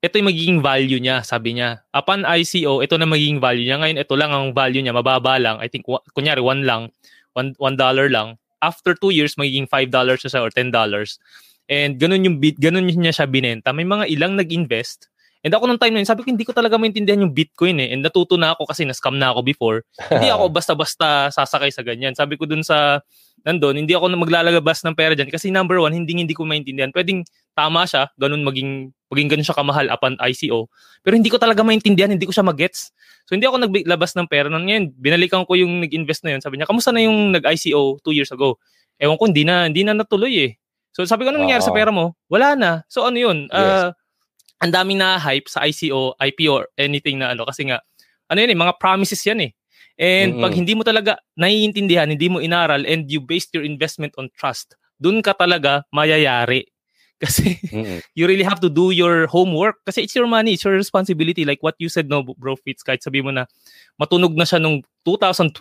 ito 0.03 0.19
yung 0.19 0.29
magiging 0.35 0.59
value 0.59 0.99
niya, 0.99 1.23
sabi 1.23 1.55
niya. 1.55 1.87
Upon 1.95 2.27
ICO, 2.27 2.83
ito 2.83 2.99
na 2.99 3.07
magiging 3.07 3.39
value 3.39 3.63
niya. 3.63 3.79
Ngayon, 3.79 3.99
ito 4.03 4.15
lang 4.19 4.35
ang 4.35 4.51
value 4.51 4.83
niya, 4.83 4.91
mababa 4.91 5.39
lang. 5.39 5.63
I 5.63 5.71
think, 5.71 5.87
kunyari, 6.19 6.43
one 6.43 6.67
lang, 6.67 6.91
one, 7.39 7.55
one 7.63 7.79
dollar 7.79 8.11
lang. 8.11 8.35
After 8.59 8.99
two 8.99 9.15
years, 9.15 9.39
magiging 9.39 9.71
five 9.71 9.95
dollars 9.95 10.27
siya 10.27 10.43
or 10.43 10.51
ten 10.51 10.75
dollars. 10.75 11.23
And 11.71 12.03
ganun 12.03 12.27
yung 12.27 12.43
bit, 12.43 12.59
ganun 12.59 12.91
niya 12.91 13.15
siya 13.15 13.31
binenta. 13.31 13.71
May 13.71 13.87
mga 13.87 14.11
ilang 14.11 14.35
nag-invest. 14.35 15.07
And 15.43 15.55
ako 15.55 15.71
nung 15.71 15.79
time 15.79 15.95
na 15.95 16.03
yun, 16.03 16.11
sabi 16.11 16.23
ko, 16.23 16.31
hindi 16.31 16.47
ko 16.47 16.55
talaga 16.55 16.79
maintindihan 16.79 17.23
yung 17.23 17.35
Bitcoin 17.35 17.79
eh. 17.83 17.91
And 17.95 18.03
natuto 18.03 18.39
na 18.39 18.55
ako 18.55 18.71
kasi 18.71 18.87
na-scam 18.87 19.19
na 19.19 19.35
ako 19.35 19.43
before. 19.43 19.87
hindi 20.11 20.31
ako 20.31 20.51
basta-basta 20.59 21.35
sasakay 21.35 21.71
sa 21.75 21.83
ganyan. 21.83 22.15
Sabi 22.15 22.39
ko 22.39 22.47
dun 22.47 22.63
sa, 22.63 23.03
nandun, 23.43 23.75
hindi 23.75 23.95
ako 23.95 24.07
na 24.11 24.19
maglalagabas 24.19 24.87
ng 24.87 24.95
pera 24.95 25.19
dyan. 25.19 25.31
Kasi 25.31 25.51
number 25.51 25.83
one, 25.83 25.95
hindi 25.95 26.15
hindi 26.15 26.35
ko 26.35 26.47
maintindihan. 26.47 26.95
Pwedeng 26.95 27.27
tama 27.53 27.85
siya, 27.85 28.09
ganun 28.17 28.43
maging 28.45 28.93
maging 29.13 29.29
ganun 29.29 29.45
siya 29.45 29.57
kamahal 29.57 29.87
upon 29.93 30.17
ICO. 30.21 30.73
Pero 31.05 31.15
hindi 31.17 31.29
ko 31.29 31.37
talaga 31.37 31.61
maintindihan, 31.61 32.09
hindi 32.09 32.25
ko 32.25 32.33
siya 32.33 32.45
magets. 32.47 32.93
So 33.29 33.37
hindi 33.37 33.45
ako 33.45 33.69
naglabas 33.69 34.17
ng 34.17 34.27
pera 34.27 34.49
nun 34.49 34.65
ngayon. 34.65 34.97
Binalikan 34.97 35.45
ko 35.45 35.53
yung 35.53 35.85
nag-invest 35.85 36.25
na 36.25 36.37
yun. 36.37 36.41
Sabi 36.41 36.57
niya, 36.57 36.67
kamusta 36.67 36.91
na 36.91 37.05
yung 37.05 37.31
nag-ICO 37.37 38.01
two 38.01 38.17
years 38.17 38.33
ago? 38.33 38.57
Ewan 38.97 39.21
ko, 39.21 39.29
hindi 39.29 39.45
na, 39.45 39.69
hindi 39.69 39.85
na 39.85 39.93
natuloy 39.93 40.51
eh. 40.51 40.53
So 40.97 41.05
sabi 41.05 41.29
ko, 41.29 41.33
ano 41.33 41.45
nangyari 41.45 41.61
uh 41.61 41.69
sa 41.69 41.77
pera 41.77 41.93
mo? 41.93 42.17
Wala 42.33 42.57
na. 42.57 42.71
So 42.89 43.05
ano 43.05 43.17
yun? 43.21 43.49
Yes. 43.53 43.53
Uh, 43.53 43.91
ang 44.63 44.73
daming 44.73 45.01
na 45.03 45.19
hype 45.19 45.51
sa 45.51 45.67
ICO, 45.67 46.15
IPO, 46.17 46.53
or 46.53 46.65
anything 46.79 47.19
na 47.19 47.35
ano. 47.35 47.43
Kasi 47.45 47.69
nga, 47.69 47.83
ano 48.31 48.39
yun 48.39 48.55
eh, 48.55 48.59
mga 48.59 48.79
promises 48.79 49.21
yan 49.27 49.45
eh. 49.45 49.53
And 50.01 50.39
mm-hmm. 50.39 50.45
pag 50.47 50.55
hindi 50.57 50.73
mo 50.73 50.83
talaga 50.87 51.13
naiintindihan, 51.37 52.09
hindi 52.09 52.31
mo 52.31 52.41
inaral, 52.41 52.89
and 52.89 53.11
you 53.11 53.21
based 53.21 53.53
your 53.53 53.67
investment 53.67 54.17
on 54.17 54.33
trust, 54.33 54.79
dun 54.97 55.21
ka 55.21 55.37
talaga 55.37 55.85
mayayari. 55.93 56.65
Kasi 57.23 57.55
mm-hmm. 57.71 58.03
you 58.19 58.27
really 58.27 58.43
have 58.43 58.59
to 58.59 58.67
do 58.67 58.91
your 58.91 59.31
homework 59.31 59.79
kasi 59.87 60.03
it's 60.03 60.19
your 60.19 60.27
money, 60.27 60.59
it's 60.59 60.67
your 60.67 60.75
responsibility. 60.75 61.47
Like 61.47 61.63
what 61.63 61.79
you 61.79 61.87
said, 61.87 62.11
no, 62.11 62.27
bro 62.27 62.59
Fitz, 62.59 62.83
kahit 62.83 63.07
sabi 63.07 63.23
mo 63.23 63.31
na 63.31 63.47
matunog 63.95 64.35
na 64.35 64.43
siya 64.43 64.59
nung 64.59 64.83
2012 65.07 65.55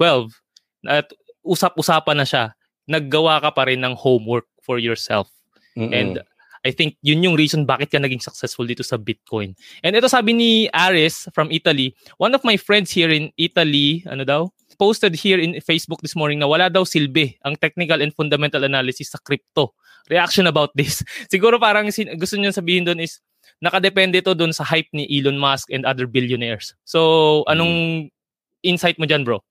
at 0.89 1.13
usap-usapan 1.45 2.17
na 2.17 2.25
siya, 2.25 2.57
naggawa 2.89 3.37
ka 3.45 3.53
pa 3.53 3.69
rin 3.69 3.85
ng 3.85 3.93
homework 3.93 4.49
for 4.65 4.81
yourself. 4.81 5.29
Mm-hmm. 5.77 5.93
And 5.93 6.13
I 6.61 6.73
think 6.73 6.97
yun 7.01 7.25
yung 7.25 7.37
reason 7.37 7.65
bakit 7.65 7.89
ka 7.89 7.97
naging 7.97 8.21
successful 8.21 8.65
dito 8.65 8.85
sa 8.85 8.97
Bitcoin. 8.97 9.57
And 9.81 9.97
ito 9.97 10.09
sabi 10.09 10.33
ni 10.33 10.69
Aris 10.73 11.29
from 11.33 11.49
Italy, 11.49 11.93
one 12.17 12.33
of 12.33 12.45
my 12.45 12.57
friends 12.57 12.93
here 12.93 13.09
in 13.09 13.33
Italy, 13.37 14.05
ano 14.05 14.25
daw, 14.25 14.41
posted 14.77 15.13
here 15.13 15.37
in 15.37 15.57
Facebook 15.61 16.01
this 16.01 16.17
morning 16.17 16.41
na 16.41 16.49
wala 16.49 16.69
daw 16.69 16.81
silbi 16.81 17.37
ang 17.45 17.53
technical 17.57 18.01
and 18.01 18.13
fundamental 18.17 18.65
analysis 18.65 19.13
sa 19.13 19.21
crypto. 19.21 19.73
Reaction 20.09 20.47
about 20.47 20.71
this. 20.73 21.03
Siguro 21.33 21.59
parang 21.59 21.89
gusto 21.89 22.35
niya 22.39 22.55
sabihin 22.55 22.87
doon 22.87 23.03
is 23.03 23.19
nakadepende 23.61 24.23
to 24.25 24.33
doon 24.33 24.53
sa 24.53 24.65
hype 24.65 24.89
ni 24.93 25.05
Elon 25.05 25.37
Musk 25.37 25.69
and 25.69 25.85
other 25.85 26.09
billionaires. 26.09 26.73
So, 26.83 27.43
anong 27.45 28.09
insight 28.65 28.97
mo 28.97 29.05
dyan, 29.05 29.21
bro? 29.21 29.45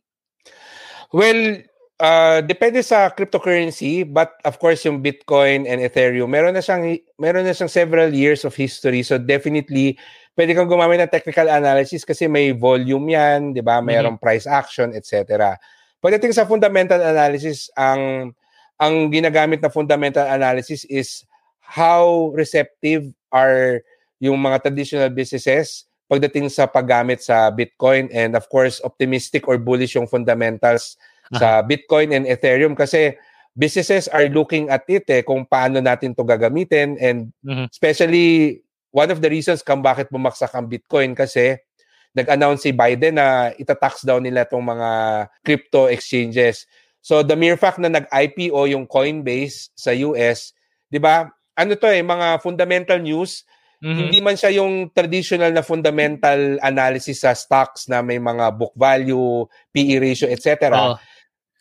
Well, 1.14 1.62
uh, 2.01 2.40
depende 2.43 2.82
sa 2.82 3.12
cryptocurrency, 3.12 4.02
but 4.02 4.35
of 4.43 4.59
course 4.59 4.82
yung 4.82 5.05
Bitcoin 5.05 5.68
and 5.68 5.85
Ethereum, 5.85 6.32
meron 6.32 6.56
na 6.56 6.64
siyang 6.64 6.98
meron 7.20 7.44
na 7.44 7.55
siyang 7.55 7.70
several 7.70 8.10
years 8.10 8.43
of 8.43 8.56
history. 8.56 9.05
So 9.05 9.20
definitely 9.20 10.01
pwede 10.35 10.56
kang 10.56 10.70
gumamit 10.72 11.05
ng 11.05 11.12
technical 11.12 11.47
analysis 11.47 12.02
kasi 12.02 12.27
may 12.27 12.56
volume 12.56 13.12
'yan, 13.12 13.52
'di 13.52 13.62
ba? 13.62 13.85
Mayroong 13.85 14.16
mm-hmm. 14.16 14.27
price 14.27 14.48
action, 14.48 14.97
etc. 14.97 15.55
Pagdating 16.01 16.32
sa 16.32 16.48
fundamental 16.48 16.98
analysis, 17.05 17.68
ang 17.77 18.32
ang 18.81 19.12
ginagamit 19.12 19.61
na 19.61 19.69
fundamental 19.69 20.24
analysis 20.24 20.89
is 20.89 21.28
how 21.61 22.32
receptive 22.32 23.12
are 23.28 23.85
yung 24.19 24.40
mga 24.40 24.65
traditional 24.65 25.11
businesses 25.12 25.85
pagdating 26.11 26.51
sa 26.51 26.66
paggamit 26.66 27.23
sa 27.23 27.52
Bitcoin 27.55 28.11
and 28.11 28.35
of 28.35 28.48
course 28.51 28.82
optimistic 28.82 29.47
or 29.47 29.61
bullish 29.61 29.94
yung 29.94 30.11
fundamentals 30.11 30.98
uh-huh. 31.31 31.39
sa 31.39 31.48
Bitcoin 31.62 32.11
and 32.11 32.27
Ethereum 32.27 32.74
kasi 32.74 33.15
businesses 33.55 34.11
are 34.11 34.27
looking 34.27 34.66
at 34.73 34.82
it 34.90 35.07
eh 35.07 35.23
kung 35.23 35.47
paano 35.47 35.78
natin 35.78 36.16
to 36.16 36.27
gagamitin 36.27 36.98
and 36.98 37.31
uh-huh. 37.47 37.70
especially 37.70 38.59
one 38.90 39.12
of 39.12 39.23
the 39.23 39.31
reasons 39.31 39.62
kung 39.62 39.85
bakit 39.85 40.11
bumagsak 40.11 40.51
ang 40.51 40.66
Bitcoin 40.66 41.15
kasi 41.15 41.55
nag-announce 42.15 42.66
si 42.66 42.74
Biden 42.74 43.23
na 43.23 43.55
itatax 43.55 44.02
daw 44.02 44.19
nila 44.19 44.43
tong 44.43 44.66
mga 44.66 44.90
crypto 45.47 45.86
exchanges. 45.86 46.66
So 47.01 47.24
the 47.24 47.36
mere 47.36 47.56
fact 47.56 47.81
na 47.81 47.89
nag-IPO 47.89 48.70
yung 48.70 48.85
Coinbase 48.85 49.72
sa 49.72 49.93
US, 49.93 50.52
'di 50.93 51.01
ba? 51.01 51.28
Ano 51.56 51.77
to 51.77 51.89
eh 51.89 52.05
mga 52.05 52.40
fundamental 52.44 53.01
news 53.01 53.44
Mm-hmm. 53.81 53.97
Hindi 53.97 54.18
man 54.20 54.36
siya 54.36 54.52
yung 54.60 54.93
traditional 54.93 55.56
na 55.56 55.64
fundamental 55.64 56.60
analysis 56.60 57.24
sa 57.24 57.32
stocks 57.32 57.89
na 57.89 58.05
may 58.05 58.20
mga 58.20 58.52
book 58.52 58.77
value, 58.77 59.48
PE 59.72 59.97
ratio, 59.97 60.28
etc. 60.28 60.68
Oh. 60.77 60.94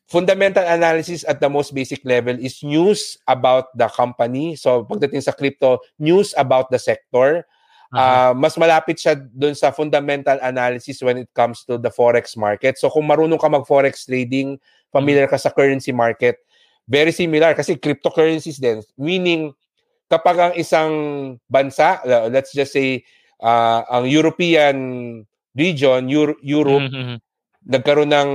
Fundamental 0.04 0.68
analysis 0.68 1.24
at 1.24 1.40
the 1.40 1.48
most 1.48 1.72
basic 1.72 2.04
level 2.04 2.36
is 2.36 2.60
news 2.60 3.16
about 3.24 3.72
the 3.72 3.88
company. 3.88 4.60
So 4.60 4.84
pagdating 4.84 5.24
sa 5.24 5.32
crypto, 5.32 5.80
news 5.96 6.36
about 6.36 6.68
the 6.68 6.82
sector. 6.82 7.48
Uh, 7.90 8.38
mas 8.38 8.54
malapit 8.54 9.02
siya 9.02 9.18
dun 9.18 9.58
sa 9.58 9.74
fundamental 9.74 10.38
analysis 10.46 11.02
when 11.02 11.26
it 11.26 11.30
comes 11.34 11.66
to 11.66 11.82
the 11.82 11.90
forex 11.90 12.38
market. 12.38 12.78
So 12.78 12.86
kung 12.90 13.10
marunong 13.10 13.42
ka 13.42 13.50
mag-forex 13.50 14.06
trading, 14.06 14.62
familiar 14.94 15.26
ka 15.26 15.42
sa 15.42 15.50
currency 15.50 15.90
market, 15.90 16.38
very 16.86 17.10
similar 17.10 17.58
kasi 17.58 17.82
cryptocurrencies 17.82 18.62
din. 18.62 18.86
Meaning, 18.94 19.54
kapag 20.06 20.38
ang 20.38 20.54
isang 20.54 20.92
bansa, 21.50 22.02
let's 22.30 22.54
just 22.54 22.74
say 22.74 23.02
uh, 23.42 23.82
ang 23.90 24.06
European 24.06 24.76
region, 25.58 26.10
Euro- 26.10 26.42
Europe, 26.46 26.94
mm-hmm. 26.94 27.18
nagkaroon 27.70 28.14
ng 28.14 28.32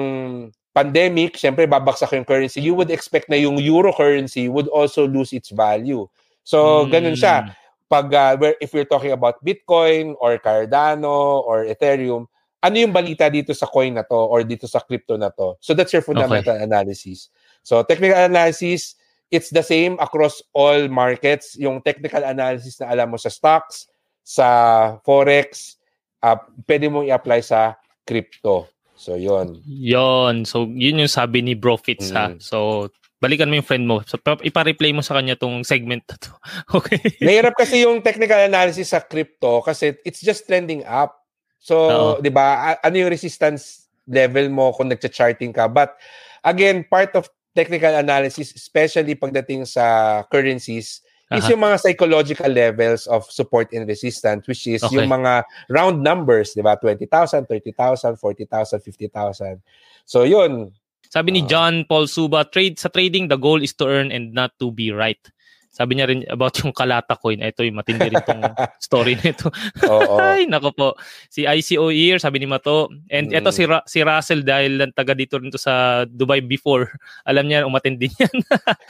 pandemic, 0.74 1.38
syempre 1.38 1.70
babaksak 1.70 2.10
yung 2.10 2.26
currency, 2.26 2.58
you 2.58 2.74
would 2.74 2.90
expect 2.90 3.30
na 3.30 3.38
yung 3.38 3.62
euro 3.62 3.94
currency 3.94 4.50
would 4.50 4.66
also 4.74 5.06
lose 5.06 5.30
its 5.30 5.54
value. 5.54 6.02
So, 6.42 6.90
ganun 6.90 7.14
siya. 7.14 7.54
Pag, 7.90 8.14
uh, 8.14 8.36
where, 8.36 8.56
if 8.60 8.72
we're 8.72 8.88
talking 8.88 9.12
about 9.12 9.44
Bitcoin 9.44 10.14
or 10.18 10.38
Cardano 10.38 11.44
or 11.44 11.64
Ethereum, 11.64 12.26
ano 12.64 12.76
yung 12.80 12.96
balita 12.96 13.28
dito 13.28 13.52
sa 13.52 13.68
coin 13.68 13.92
na 13.92 14.02
to 14.08 14.16
or 14.16 14.40
dito 14.40 14.64
sa 14.64 14.80
crypto 14.80 15.20
na 15.20 15.28
to? 15.28 15.60
So, 15.60 15.76
that's 15.76 15.92
your 15.92 16.00
fundamental 16.00 16.56
okay. 16.56 16.64
analysis. 16.64 17.28
So, 17.62 17.84
technical 17.84 18.16
analysis, 18.16 18.96
it's 19.30 19.52
the 19.52 19.60
same 19.60 20.00
across 20.00 20.40
all 20.56 20.88
markets. 20.88 21.60
Yung 21.60 21.84
technical 21.84 22.24
analysis 22.24 22.80
na 22.80 22.88
alam 22.88 23.12
mo 23.12 23.20
sa 23.20 23.28
stocks, 23.28 23.84
sa 24.24 24.96
forex, 25.04 25.76
uh, 26.24 26.40
pwede 26.64 26.88
mong 26.88 27.04
i-apply 27.12 27.44
sa 27.44 27.76
crypto. 28.08 28.72
So, 28.96 29.20
yon. 29.20 29.60
Yon. 29.68 30.48
So, 30.48 30.64
yun 30.64 31.04
yung 31.04 31.12
sabi 31.12 31.44
ni 31.44 31.52
Bro 31.52 31.84
Fitz, 31.84 32.08
mm. 32.08 32.16
ha? 32.16 32.32
So, 32.40 32.88
balikan 33.22 33.48
mo 33.48 33.56
yung 33.56 33.66
friend 33.66 33.84
mo. 33.86 34.02
So, 34.04 34.18
ipa-replay 34.20 34.92
mo 34.92 35.00
sa 35.00 35.16
kanya 35.16 35.38
tong 35.38 35.64
segment 35.64 36.04
na 36.10 36.16
to. 36.18 36.30
okay? 36.78 37.00
Nahirap 37.22 37.54
kasi 37.56 37.86
yung 37.86 38.02
technical 38.04 38.38
analysis 38.38 38.92
sa 38.92 39.00
crypto 39.00 39.62
kasi 39.64 39.96
it's 40.04 40.20
just 40.20 40.44
trending 40.44 40.84
up. 40.84 41.24
So, 41.64 42.20
di 42.20 42.28
ba, 42.28 42.76
ano 42.84 42.96
yung 43.00 43.08
resistance 43.08 43.88
level 44.04 44.52
mo 44.52 44.76
kung 44.76 44.92
nagcha-charting 44.92 45.56
ka? 45.56 45.64
But, 45.64 45.96
again, 46.44 46.84
part 46.84 47.16
of 47.16 47.32
technical 47.56 47.94
analysis, 47.96 48.52
especially 48.52 49.16
pagdating 49.16 49.64
sa 49.64 50.20
currencies, 50.28 51.00
uh-huh. 51.32 51.40
is 51.40 51.48
yung 51.48 51.64
mga 51.64 51.80
psychological 51.80 52.52
levels 52.52 53.08
of 53.08 53.24
support 53.32 53.72
and 53.72 53.88
resistance, 53.88 54.44
which 54.44 54.68
is 54.68 54.84
okay. 54.84 55.00
yung 55.00 55.08
mga 55.08 55.48
round 55.72 56.04
numbers, 56.04 56.52
di 56.52 56.60
ba? 56.60 56.76
20,000, 56.76 57.48
30,000, 57.48 58.20
40,000, 58.20 58.84
50,000. 58.84 59.62
So, 60.04 60.28
yun. 60.28 60.68
Sabi 61.14 61.30
ni 61.30 61.46
John 61.46 61.86
Paul 61.86 62.10
Suba, 62.10 62.42
trade 62.42 62.74
sa 62.74 62.90
trading, 62.90 63.30
the 63.30 63.38
goal 63.38 63.62
is 63.62 63.70
to 63.78 63.86
earn 63.86 64.10
and 64.10 64.34
not 64.34 64.50
to 64.58 64.74
be 64.74 64.90
right. 64.90 65.22
Sabi 65.70 65.94
niya 65.94 66.10
rin 66.10 66.26
about 66.26 66.58
yung 66.58 66.74
Kalata 66.74 67.14
coin. 67.14 67.38
Ito 67.38 67.62
yung 67.62 67.78
matindi 67.78 68.10
rin 68.10 68.22
tong 68.26 68.42
story 68.86 69.14
nito. 69.22 69.50
Oo. 69.86 70.18
Ay, 70.22 70.50
nako 70.50 70.74
po. 70.74 70.88
Si 71.30 71.46
ICO 71.46 71.94
Ear, 71.94 72.18
sabi 72.18 72.42
ni 72.42 72.50
Mato. 72.50 72.90
And 73.10 73.30
mm. 73.30 73.38
ito 73.42 73.50
si, 73.54 73.62
Ra- 73.62 73.86
si 73.86 74.02
Russell 74.02 74.42
dahil 74.42 74.78
lang 74.78 74.94
taga 74.94 75.14
dito 75.14 75.38
rin 75.38 75.54
to 75.54 75.58
sa 75.58 76.02
Dubai 76.06 76.42
before. 76.42 76.90
Alam 77.30 77.46
niya, 77.46 77.66
umattend 77.66 78.02
din 78.02 78.10
yan. 78.18 78.34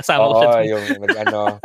Kasama 0.00 0.24
Oo, 0.24 0.32
ko 0.32 0.36
siya. 0.40 0.48
yung 0.76 0.84
nag-ano. 1.04 1.60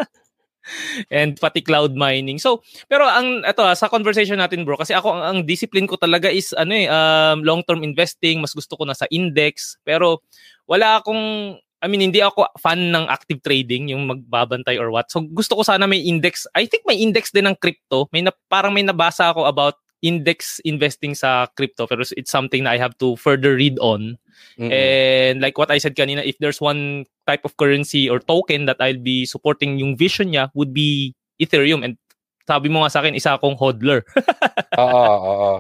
and 1.14 1.38
pati 1.40 1.62
cloud 1.62 1.94
mining. 1.96 2.38
So, 2.38 2.62
pero 2.86 3.08
ang 3.08 3.44
ito 3.44 3.62
sa 3.76 3.88
conversation 3.91 4.40
natin 4.40 4.64
bro 4.64 4.78
kasi 4.80 4.94
ako 4.94 5.20
ang, 5.20 5.24
ang 5.24 5.40
discipline 5.46 5.90
ko 5.90 5.96
talaga 5.96 6.30
is 6.30 6.52
ano 6.56 6.74
eh 6.74 6.88
um, 6.88 7.41
long-term 7.44 7.82
investing, 7.86 8.41
mas 8.44 8.54
gusto 8.54 8.76
ko 8.76 8.84
na 8.86 8.96
sa 8.98 9.10
index, 9.10 9.78
pero 9.84 10.24
wala 10.70 11.02
akong 11.02 11.56
I 11.80 11.88
mean, 11.88 12.04
hindi 12.04 12.20
ako 12.20 12.52
fan 12.60 12.91
ng 12.91 13.08
active 13.08 13.40
trading, 13.40 13.96
yung 13.96 14.04
magbabantay 14.04 14.76
or 14.76 14.91
what. 14.91 15.08
So, 15.08 15.24
gusto 15.24 15.56
ko 15.56 15.64
sana 15.64 15.88
may 15.88 16.04
index. 16.04 16.44
I 16.52 16.68
think 16.68 16.84
may 16.84 17.00
index 17.00 17.32
din 17.32 17.48
ng 17.48 17.56
crypto. 17.56 18.12
May 18.12 18.20
na, 18.20 18.36
parang 18.52 18.76
may 18.76 18.84
nabasa 18.84 19.32
ako 19.32 19.48
about 19.48 19.80
index 20.00 20.64
investing 20.64 21.12
sa 21.12 21.48
crypto 21.60 21.84
pero 21.84 22.04
it's 22.16 22.32
something 22.32 22.64
na 22.64 22.72
I 22.76 22.80
have 22.80 22.96
to 23.04 23.16
further 23.16 23.56
read 23.56 23.80
on. 23.80 24.16
Mm-hmm. 24.60 24.72
And 24.72 25.36
like 25.41 25.57
what 25.57 25.72
I 25.72 25.80
said 25.80 25.95
kanina, 25.95 26.26
if 26.26 26.38
there's 26.38 26.60
one 26.60 27.06
type 27.28 27.45
of 27.45 27.56
currency 27.56 28.10
or 28.10 28.20
token 28.20 28.66
that 28.66 28.78
I'll 28.80 28.99
be 28.99 29.26
supporting 29.26 29.80
yung 29.80 29.95
vision 29.95 30.36
niya 30.36 30.52
would 30.53 30.74
be 30.74 31.16
Ethereum. 31.40 31.84
And 31.84 31.95
sabi 32.44 32.68
mo 32.68 32.84
nga 32.84 32.91
sa 32.91 32.99
akin, 32.99 33.16
isa 33.16 33.38
akong 33.38 33.56
hodler. 33.56 34.03
oo, 34.82 35.16
oo. 35.24 35.53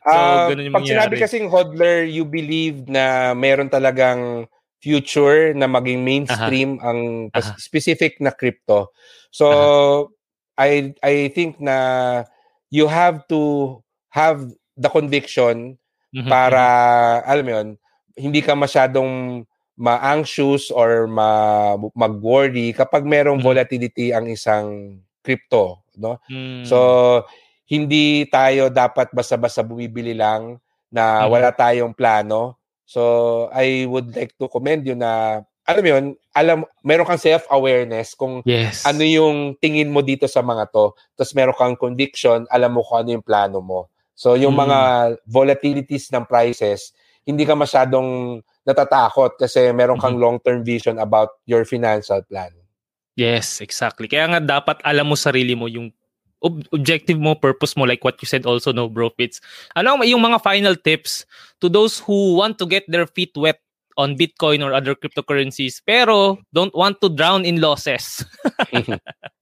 So, 0.00 0.16
uh, 0.16 0.48
ganun 0.48 0.64
yung 0.68 0.76
pag 0.76 0.84
mangyari. 0.84 0.96
sinabi 0.96 1.14
kasing 1.20 1.48
hodler, 1.52 2.08
you 2.08 2.24
believe 2.24 2.88
na 2.88 3.36
meron 3.36 3.68
talagang 3.68 4.48
future 4.80 5.52
na 5.52 5.68
maging 5.68 6.00
mainstream 6.02 6.80
Aha. 6.80 6.88
ang 6.88 7.00
Aha. 7.36 7.54
specific 7.60 8.16
na 8.18 8.32
crypto. 8.32 8.88
So 9.30 9.46
Aha. 9.46 10.68
I 10.72 10.96
I 11.04 11.14
think 11.36 11.60
na 11.60 11.76
you 12.72 12.88
have 12.88 13.28
to 13.28 13.76
have 14.10 14.48
the 14.80 14.88
conviction 14.88 15.76
mm-hmm. 16.16 16.28
para 16.28 16.64
alam 17.28 17.44
mo 17.44 17.52
yun, 17.52 17.68
hindi 18.16 18.40
ka 18.42 18.54
masyadong 18.54 19.42
ma-anxious 19.80 20.68
or 20.68 21.08
ma 21.08 21.72
mag-worry 21.96 22.76
kapag 22.76 23.08
merong 23.08 23.40
mm-hmm. 23.40 23.50
volatility 23.50 24.12
ang 24.12 24.28
isang 24.28 24.98
crypto, 25.24 25.80
no? 25.96 26.20
Mm. 26.28 26.68
So 26.68 26.78
hindi 27.70 28.28
tayo 28.28 28.68
dapat 28.68 29.14
basta-basta 29.14 29.64
bumibili 29.64 30.12
lang 30.12 30.60
na 30.92 31.24
mm-hmm. 31.24 31.30
wala 31.32 31.48
tayong 31.54 31.96
plano 31.96 32.60
So, 32.90 33.46
I 33.54 33.86
would 33.86 34.10
like 34.18 34.34
to 34.42 34.50
commend 34.50 34.82
you 34.82 34.98
na, 34.98 35.42
alam 35.62 35.82
mo 35.86 35.88
yun, 35.94 36.04
alam, 36.34 36.66
meron 36.82 37.06
kang 37.06 37.22
self-awareness 37.22 38.18
kung 38.18 38.42
yes. 38.42 38.82
ano 38.82 39.06
yung 39.06 39.54
tingin 39.62 39.94
mo 39.94 40.02
dito 40.02 40.26
sa 40.26 40.42
mga 40.42 40.74
to. 40.74 40.98
Tapos 41.14 41.30
meron 41.38 41.54
kang 41.54 41.78
conviction, 41.78 42.50
alam 42.50 42.74
mo 42.74 42.82
kung 42.82 43.06
ano 43.06 43.14
yung 43.14 43.22
plano 43.22 43.62
mo. 43.62 43.86
So, 44.18 44.34
yung 44.34 44.58
mm. 44.58 44.62
mga 44.66 44.78
volatilities 45.22 46.10
ng 46.10 46.26
prices, 46.26 46.90
hindi 47.30 47.46
ka 47.46 47.54
masyadong 47.54 48.42
natatakot 48.66 49.38
kasi 49.38 49.70
meron 49.70 49.96
kang 49.96 50.18
mm-hmm. 50.18 50.24
long-term 50.26 50.60
vision 50.66 50.98
about 50.98 51.38
your 51.46 51.62
financial 51.62 52.20
plan. 52.26 52.50
Yes, 53.14 53.60
exactly. 53.62 54.10
Kaya 54.10 54.26
nga 54.36 54.40
dapat 54.40 54.82
alam 54.82 55.06
mo 55.06 55.16
sarili 55.16 55.54
mo 55.54 55.70
yung 55.70 55.94
ob- 56.42 56.66
objective 56.72 57.20
mo, 57.20 57.36
purpose 57.36 57.76
mo, 57.76 57.84
like 57.84 58.02
what 58.02 58.18
you 58.20 58.26
said 58.26 58.44
also, 58.44 58.72
no, 58.72 58.88
bro, 58.88 59.10
Fitz. 59.14 59.40
Ano 59.76 60.00
yung 60.02 60.24
mga 60.24 60.42
final 60.42 60.74
tips 60.74 61.24
to 61.60 61.68
those 61.68 62.00
who 62.00 62.36
want 62.40 62.58
to 62.58 62.66
get 62.66 62.84
their 62.88 63.06
feet 63.06 63.32
wet 63.36 63.60
on 64.00 64.16
Bitcoin 64.16 64.64
or 64.64 64.72
other 64.72 64.96
cryptocurrencies 64.96 65.84
pero 65.84 66.38
don't 66.54 66.72
want 66.72 67.00
to 67.04 67.12
drown 67.12 67.44
in 67.44 67.60
losses? 67.60 68.24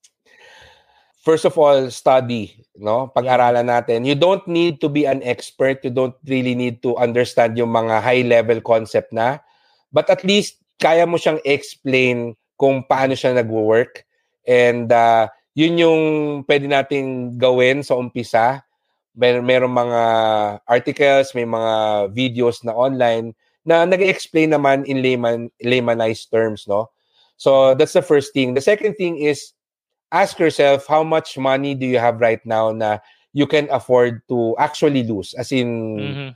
first 1.29 1.45
of 1.45 1.61
all, 1.61 1.93
study, 1.93 2.57
no? 2.73 3.13
Pag-aralan 3.13 3.69
natin. 3.69 4.09
You 4.09 4.17
don't 4.17 4.49
need 4.49 4.81
to 4.81 4.89
be 4.89 5.05
an 5.05 5.21
expert. 5.21 5.85
You 5.85 5.93
don't 5.93 6.17
really 6.25 6.57
need 6.57 6.81
to 6.89 6.97
understand 6.97 7.61
yung 7.61 7.69
mga 7.69 8.01
high-level 8.01 8.65
concept 8.65 9.13
na. 9.13 9.45
But 9.93 10.09
at 10.09 10.25
least, 10.25 10.57
kaya 10.81 11.05
mo 11.05 11.21
siyang 11.21 11.45
explain 11.45 12.33
kung 12.57 12.81
paano 12.89 13.13
siya 13.13 13.37
nagwo-work. 13.37 14.09
And 14.49 14.89
uh, 14.89 15.29
yun 15.53 15.77
yung 15.77 16.03
pwede 16.49 16.65
nating 16.65 17.37
gawin 17.37 17.85
sa 17.85 18.01
umpisa. 18.01 18.65
Mer 19.13 19.45
merong 19.45 19.75
mga 19.77 20.03
articles, 20.65 21.37
may 21.37 21.45
mga 21.45 22.09
videos 22.17 22.65
na 22.65 22.73
online 22.73 23.37
na 23.69 23.85
nag-explain 23.85 24.57
naman 24.57 24.89
in 24.89 25.05
layman 25.05 25.53
laymanized 25.61 26.33
terms, 26.33 26.65
no? 26.65 26.89
So 27.37 27.77
that's 27.77 27.93
the 27.93 28.01
first 28.01 28.33
thing. 28.33 28.57
The 28.57 28.65
second 28.65 28.97
thing 28.97 29.21
is 29.21 29.53
ask 30.13 30.39
yourself 30.39 30.87
how 30.87 31.05
much 31.05 31.37
money 31.37 31.75
do 31.75 31.87
you 31.87 31.99
have 31.99 32.21
right 32.21 32.41
now 32.45 32.73
na 32.73 32.99
you 33.33 33.47
can 33.47 33.69
afford 33.71 34.21
to 34.29 34.57
actually 34.59 35.05
lose 35.05 35.35
as 35.37 35.53
in 35.53 35.69
mm-hmm. 35.97 36.31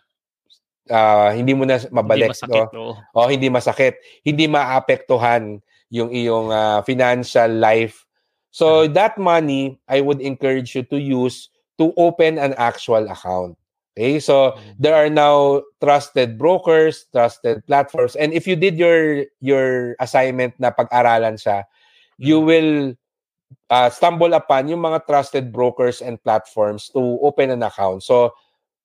uh, 0.93 1.31
hindi 1.33 1.57
mo 1.57 1.65
na 1.65 1.81
mabalik 1.89 2.37
hindi 2.37 2.37
masakit, 2.37 2.69
no? 2.77 2.97
o 3.17 3.29
hindi 3.29 3.49
masakit 3.49 3.95
hindi 4.25 4.45
maapektuhan 4.49 5.61
yung 5.89 6.13
iyong 6.13 6.53
uh, 6.53 6.81
financial 6.85 7.49
life 7.49 8.05
so 8.53 8.85
uh-huh. 8.85 8.93
that 8.93 9.17
money 9.17 9.81
i 9.89 10.01
would 10.01 10.21
encourage 10.21 10.77
you 10.77 10.85
to 10.85 11.01
use 11.01 11.49
to 11.81 11.93
open 11.97 12.37
an 12.37 12.53
actual 12.61 13.09
account 13.09 13.57
okay 13.97 14.21
so 14.21 14.53
mm-hmm. 14.53 14.77
there 14.77 14.97
are 14.97 15.09
now 15.09 15.65
trusted 15.81 16.37
brokers 16.37 17.09
trusted 17.09 17.65
platforms 17.65 18.17
and 18.21 18.37
if 18.37 18.45
you 18.45 18.57
did 18.57 18.77
your 18.77 19.25
your 19.41 19.97
assignment 19.97 20.53
na 20.61 20.69
pag-aralan 20.69 21.41
siya 21.41 21.65
mm-hmm. 21.65 22.21
you 22.21 22.37
will 22.37 22.93
uh, 23.71 23.89
stumble 23.91 24.33
upon 24.35 24.69
yung 24.69 24.81
mga 24.81 25.07
trusted 25.07 25.53
brokers 25.53 26.01
and 26.01 26.23
platforms 26.23 26.89
to 26.93 27.19
open 27.23 27.51
an 27.51 27.63
account. 27.63 28.03
So, 28.03 28.35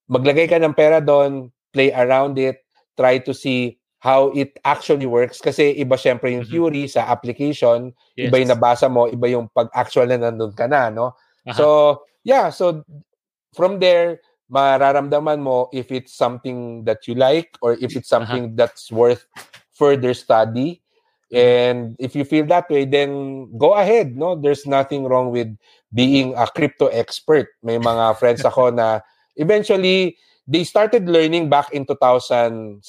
maglagay 0.08 0.48
ka 0.50 0.58
ng 0.60 0.74
pera 0.74 1.04
doon, 1.04 1.52
play 1.74 1.92
around 1.92 2.40
it, 2.40 2.64
try 2.96 3.20
to 3.20 3.34
see 3.34 3.78
how 4.00 4.30
it 4.32 4.56
actually 4.64 5.06
works. 5.06 5.42
Kasi 5.42 5.76
iba 5.78 5.98
syempre 5.98 6.32
yung 6.32 6.46
mm-hmm. 6.46 6.54
theory 6.54 6.84
sa 6.88 7.10
application, 7.10 7.92
yes. 8.16 8.30
iba 8.30 8.40
yung 8.40 8.52
nabasa 8.54 8.88
mo, 8.88 9.10
iba 9.10 9.28
yung 9.28 9.50
pag-actual 9.52 10.08
na 10.08 10.30
nandun 10.30 10.54
ka 10.56 10.70
na, 10.70 10.90
no? 10.90 11.14
Uh-huh. 11.48 11.58
So, 11.58 11.68
yeah, 12.24 12.50
so 12.50 12.84
from 13.54 13.80
there, 13.80 14.22
mararamdaman 14.48 15.44
mo 15.44 15.68
if 15.76 15.92
it's 15.92 16.16
something 16.16 16.88
that 16.88 17.04
you 17.04 17.16
like 17.20 17.52
or 17.60 17.76
if 17.84 18.00
it's 18.00 18.08
uh-huh. 18.12 18.24
something 18.24 18.44
uh-huh. 18.56 18.60
that's 18.64 18.92
worth 18.92 19.28
further 19.76 20.14
study. 20.14 20.82
And 21.32 21.96
if 22.00 22.16
you 22.16 22.24
feel 22.24 22.48
that 22.48 22.70
way, 22.70 22.86
then 22.86 23.52
go 23.58 23.76
ahead. 23.76 24.16
No, 24.16 24.40
there's 24.40 24.66
nothing 24.66 25.04
wrong 25.06 25.32
with 25.32 25.52
being 25.94 26.36
a 26.36 26.48
crypto 26.48 26.88
expert. 26.88 27.52
May 27.64 27.78
mga 27.78 28.16
friends 28.20 28.46
ako 28.46 28.72
na 28.72 29.02
eventually 29.36 30.16
they 30.48 30.64
started 30.64 31.12
learning 31.12 31.52
back 31.52 31.68
in 31.76 31.84
2016 31.84 32.80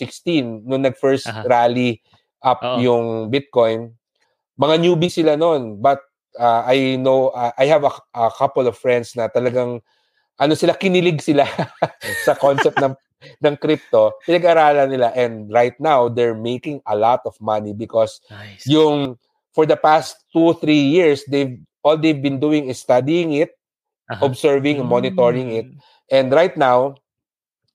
nung 0.62 0.82
nag-first 0.86 1.26
uh-huh. 1.26 1.42
rally 1.50 2.00
up 2.46 2.62
Uh-oh. 2.62 2.78
yung 2.78 3.06
Bitcoin. 3.34 3.98
Mga 4.58 4.74
newbie 4.86 5.10
sila 5.10 5.34
noon, 5.34 5.82
but 5.82 5.98
uh, 6.38 6.62
I 6.62 6.94
know 6.94 7.34
uh, 7.34 7.50
I 7.58 7.66
have 7.66 7.82
a, 7.82 7.90
a 8.14 8.30
couple 8.30 8.66
of 8.66 8.78
friends 8.78 9.18
na 9.18 9.26
talagang 9.26 9.82
ano 10.38 10.54
sila 10.54 10.78
kinilig 10.78 11.18
sila 11.18 11.46
sa 12.26 12.38
concept 12.38 12.78
ng 12.78 12.94
ng 13.42 13.56
crypto, 13.58 14.14
pinag-aralan 14.26 14.90
nila 14.90 15.10
and 15.14 15.50
right 15.50 15.74
now 15.82 16.06
they're 16.06 16.38
making 16.38 16.78
a 16.86 16.94
lot 16.94 17.20
of 17.26 17.34
money 17.40 17.74
because 17.74 18.20
nice. 18.30 18.66
yung 18.66 19.18
for 19.58 19.66
the 19.66 19.76
past 19.76 20.22
two, 20.32 20.54
three 20.62 20.78
years, 20.78 21.24
they've 21.26 21.58
all 21.82 21.98
they've 21.98 22.22
been 22.22 22.38
doing 22.38 22.70
is 22.70 22.78
studying 22.78 23.32
it, 23.34 23.58
uh-huh. 24.10 24.24
observing, 24.24 24.78
mm. 24.78 24.86
monitoring 24.86 25.50
it. 25.50 25.66
And 26.14 26.30
right 26.30 26.54
now, 26.56 26.94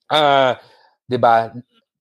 uh, 0.08 0.56
'di 1.12 1.20
ba, 1.20 1.52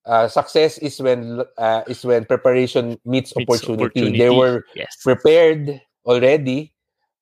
uh, 0.07 0.31
success 0.31 0.79
is 0.79 1.03
when 1.03 1.43
uh, 1.59 1.83
is 1.91 2.05
when 2.07 2.25
preparation 2.31 2.95
meets, 3.03 3.35
meets 3.35 3.51
opportunity. 3.51 3.85
opportunity. 4.07 4.19
They 4.19 4.31
were 4.31 4.63
yes. 4.79 5.03
prepared 5.03 5.83
already. 6.07 6.71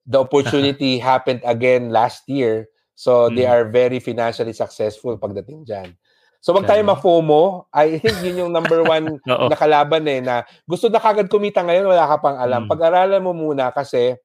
The 0.04 0.20
opportunity 0.28 0.98
happened 1.00 1.40
again 1.48 1.88
last 1.88 2.28
year. 2.28 2.68
So 2.92 3.32
mm. 3.32 3.36
they 3.40 3.48
are 3.48 3.64
very 3.72 4.04
financially 4.04 4.52
successful 4.52 5.16
pagdating 5.16 5.64
diyan. 5.64 5.96
So 6.40 6.56
wag 6.56 6.64
tayo 6.64 6.80
ma-FOMO. 6.88 7.68
I 7.68 8.00
think 8.00 8.24
yun 8.24 8.48
yung 8.48 8.52
number 8.52 8.80
one 8.88 9.20
na 9.28 9.56
kalaban 9.56 10.08
eh 10.08 10.24
na 10.24 10.48
gusto 10.64 10.88
na 10.88 10.96
kagad 10.96 11.28
kumita 11.28 11.60
ngayon, 11.60 11.84
wala 11.84 12.08
ka 12.08 12.16
pang 12.16 12.40
alam. 12.40 12.64
Mm. 12.64 12.70
Pag-aralan 12.72 13.20
mo 13.20 13.36
muna 13.36 13.68
kasi 13.76 14.16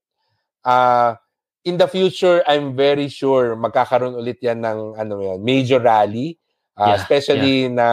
uh, 0.64 1.12
in 1.68 1.76
the 1.76 1.88
future, 1.92 2.40
I'm 2.48 2.72
very 2.72 3.12
sure 3.12 3.60
magkakaroon 3.60 4.16
ulit 4.16 4.40
yan 4.40 4.64
ng 4.64 4.96
ano 4.96 5.14
yun, 5.20 5.44
major 5.44 5.84
rally. 5.84 6.40
Uh, 6.76 6.92
yeah, 6.92 6.98
especially 7.00 7.68
yeah. 7.68 7.76
na 7.76 7.88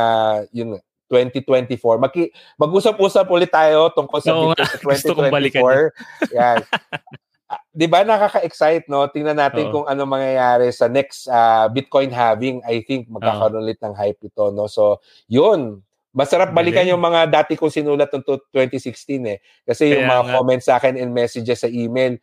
yun 0.55 0.78
2024. 1.11 2.01
Maki, 2.01 2.32
mag-usap-usap 2.57 3.27
ulit 3.28 3.51
tayo 3.53 3.93
tungkol 3.93 4.19
sa 4.23 4.32
no, 4.32 4.55
Bitcoin 4.55 4.97
sa 4.97 5.12
2024. 5.12 6.32
yan. 6.32 6.59
'di 7.72 7.86
ba 7.88 8.04
nakaka-excite 8.04 8.86
no? 8.88 9.08
Tingnan 9.08 9.38
natin 9.38 9.68
Oo. 9.68 9.72
kung 9.72 9.86
ano 9.88 10.04
mangyayari 10.04 10.68
sa 10.72 10.88
next 10.88 11.28
uh, 11.28 11.68
Bitcoin 11.68 12.12
halving. 12.12 12.60
I 12.64 12.84
think 12.84 13.08
magkakaroon 13.08 13.64
ulit 13.64 13.80
ng 13.80 13.94
hype 13.96 14.20
ito 14.22 14.52
no. 14.52 14.68
So, 14.68 15.00
'yun. 15.28 15.80
Masarap 16.12 16.52
balikan 16.52 16.84
yung 16.84 17.00
mga 17.00 17.24
dati 17.32 17.56
kong 17.56 17.72
sinulat 17.72 18.12
noong 18.12 18.44
2016 18.52 19.32
eh. 19.32 19.40
Kasi 19.64 19.88
Kaya 19.88 19.92
yung 19.96 20.04
mga 20.04 20.24
nga. 20.28 20.32
comments 20.36 20.66
sa 20.68 20.76
akin 20.76 21.00
and 21.00 21.08
messages 21.08 21.64
sa 21.64 21.72
email, 21.72 22.20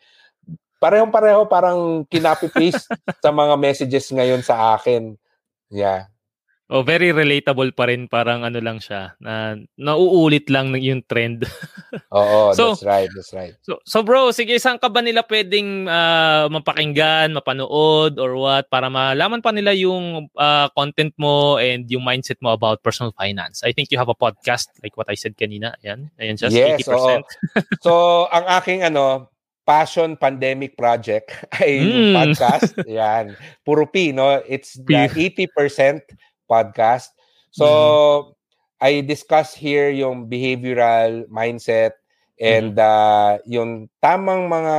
parehong-pareho 0.77 1.49
parang 1.49 2.05
kinapi-paste 2.05 2.85
sa 3.25 3.33
mga 3.33 3.57
messages 3.57 4.05
ngayon 4.13 4.45
sa 4.45 4.77
akin. 4.77 5.17
Yeah. 5.73 6.05
Oh, 6.69 6.85
very 6.85 7.09
relatable 7.09 7.73
pa 7.73 7.89
rin. 7.89 8.05
Parang 8.05 8.45
ano 8.45 8.61
lang 8.61 8.77
siya. 8.77 9.17
Na, 9.17 9.57
nauulit 9.73 10.53
lang 10.53 10.77
yung 10.77 11.01
trend. 11.01 11.41
Oo, 12.13 12.53
so, 12.53 12.77
that's 12.77 12.85
right. 12.85 13.09
That's 13.09 13.33
right. 13.33 13.57
So, 13.65 13.81
so 13.81 14.05
bro, 14.05 14.29
sige, 14.29 14.53
saan 14.61 14.77
ka 14.77 14.85
ba 14.85 15.01
nila 15.01 15.25
pwedeng 15.25 15.89
uh, 15.89 16.45
mapakinggan, 16.53 17.33
mapanood, 17.33 18.21
or 18.21 18.37
what? 18.37 18.69
Para 18.69 18.85
malaman 18.85 19.41
pa 19.41 19.49
nila 19.49 19.73
yung 19.73 20.29
uh, 20.37 20.69
content 20.77 21.09
mo 21.17 21.57
and 21.57 21.89
yung 21.89 22.05
mindset 22.05 22.37
mo 22.37 22.53
about 22.53 22.85
personal 22.85 23.17
finance. 23.17 23.65
I 23.65 23.73
think 23.73 23.89
you 23.89 23.97
have 23.97 24.13
a 24.13 24.17
podcast, 24.17 24.69
like 24.85 24.93
what 24.93 25.09
I 25.09 25.17
said 25.17 25.33
kanina. 25.33 25.73
Ayan. 25.81 26.13
Ayan 26.21 26.37
just 26.37 26.53
yes, 26.53 26.85
80%. 26.85 27.25
so, 27.85 28.29
ang 28.29 28.45
aking 28.61 28.85
ano, 28.85 29.25
passion 29.69 30.17
pandemic 30.17 30.73
project 30.73 31.29
ay 31.61 31.81
mm. 31.81 32.13
podcast. 32.13 32.73
Yan. 32.89 33.37
Puro 33.61 33.85
P, 33.85 34.13
no? 34.13 34.37
It's 34.45 34.77
the 34.77 35.09
80% 35.09 35.49
podcast. 36.49 37.13
So, 37.53 37.65
mm-hmm. 37.65 38.39
I 38.79 39.01
discuss 39.03 39.53
here 39.53 39.91
yung 39.91 40.31
behavioral 40.31 41.27
mindset 41.27 41.99
and 42.39 42.79
mm-hmm. 42.79 42.87
uh, 42.87 43.43
yung 43.43 43.91
tamang 43.99 44.47
mga 44.47 44.77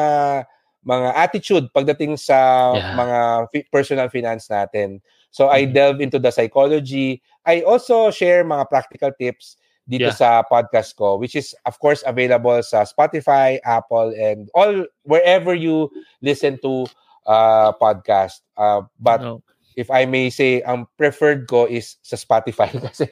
mga 0.81 1.09
attitude 1.13 1.69
pagdating 1.77 2.17
sa 2.17 2.73
yeah. 2.73 2.97
mga 2.97 3.19
fi- 3.53 3.69
personal 3.69 4.09
finance 4.09 4.49
natin. 4.49 5.05
So 5.31 5.47
mm-hmm. 5.47 5.57
I 5.57 5.69
delve 5.69 6.01
into 6.01 6.17
the 6.19 6.33
psychology. 6.33 7.21
I 7.45 7.61
also 7.61 8.09
share 8.11 8.41
mga 8.41 8.69
practical 8.73 9.13
tips 9.13 9.61
dito 9.85 10.09
yeah. 10.09 10.17
sa 10.17 10.29
podcast 10.47 10.95
ko 10.95 11.19
which 11.19 11.35
is 11.35 11.53
of 11.67 11.75
course 11.83 12.01
available 12.09 12.63
sa 12.65 12.89
Spotify, 12.89 13.61
Apple 13.69 14.17
and 14.17 14.49
all 14.57 14.87
wherever 15.05 15.53
you 15.53 15.93
listen 16.25 16.57
to 16.65 16.89
uh 17.29 17.77
podcast. 17.77 18.41
Uh, 18.57 18.89
but 18.97 19.21
no 19.21 19.45
if 19.77 19.91
I 19.91 20.07
may 20.07 20.31
say, 20.31 20.63
ang 20.63 20.87
preferred 20.99 21.47
ko 21.47 21.67
is 21.67 21.97
sa 22.03 22.19
Spotify 22.19 22.71
kasi 22.91 23.07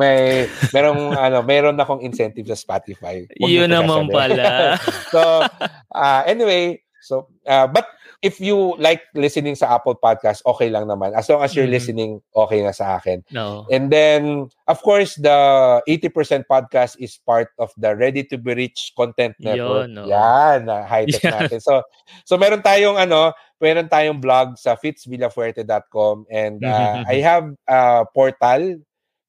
may 0.00 0.46
merong 0.72 1.14
ano, 1.26 1.42
meron 1.44 1.80
akong 1.80 2.00
incentive 2.04 2.48
sa 2.48 2.58
Spotify. 2.58 3.26
Huwag 3.40 3.50
Yun 3.50 3.70
naman 3.70 4.08
pala. 4.08 4.76
so, 5.14 5.44
uh, 5.92 6.22
anyway, 6.24 6.80
so 7.00 7.28
uh, 7.46 7.66
but 7.66 7.86
if 8.20 8.36
you 8.40 8.76
like 8.76 9.00
listening 9.16 9.56
sa 9.56 9.76
Apple 9.76 9.96
Podcast, 9.96 10.44
okay 10.44 10.68
lang 10.68 10.84
naman. 10.88 11.16
As 11.16 11.28
long 11.28 11.40
as 11.40 11.56
you're 11.56 11.68
mm. 11.68 11.76
listening, 11.76 12.20
okay 12.36 12.60
na 12.60 12.72
sa 12.72 13.00
akin. 13.00 13.24
No. 13.32 13.64
And 13.72 13.88
then, 13.88 14.52
of 14.68 14.80
course, 14.84 15.16
the 15.16 15.80
80% 15.88 16.44
podcast 16.44 17.00
is 17.00 17.16
part 17.24 17.48
of 17.56 17.72
the 17.80 17.96
Ready 17.96 18.24
to 18.28 18.36
be 18.36 18.52
Rich 18.54 18.92
Content 18.96 19.40
Network. 19.40 19.88
Yun, 19.88 19.94
no. 19.96 20.04
Yan, 20.04 20.68
high-tech 20.68 21.24
yeah. 21.24 21.48
natin. 21.48 21.60
So, 21.64 21.82
so 22.28 22.36
meron 22.36 22.60
tayong 22.60 23.00
ano, 23.00 23.32
meron 23.60 23.86
tayong 23.86 24.18
blog 24.18 24.56
sa 24.56 24.74
fitzvillafuerte.com 24.74 26.24
and 26.32 26.64
uh, 26.64 27.04
I 27.12 27.20
have 27.20 27.52
a 27.68 28.08
portal 28.08 28.80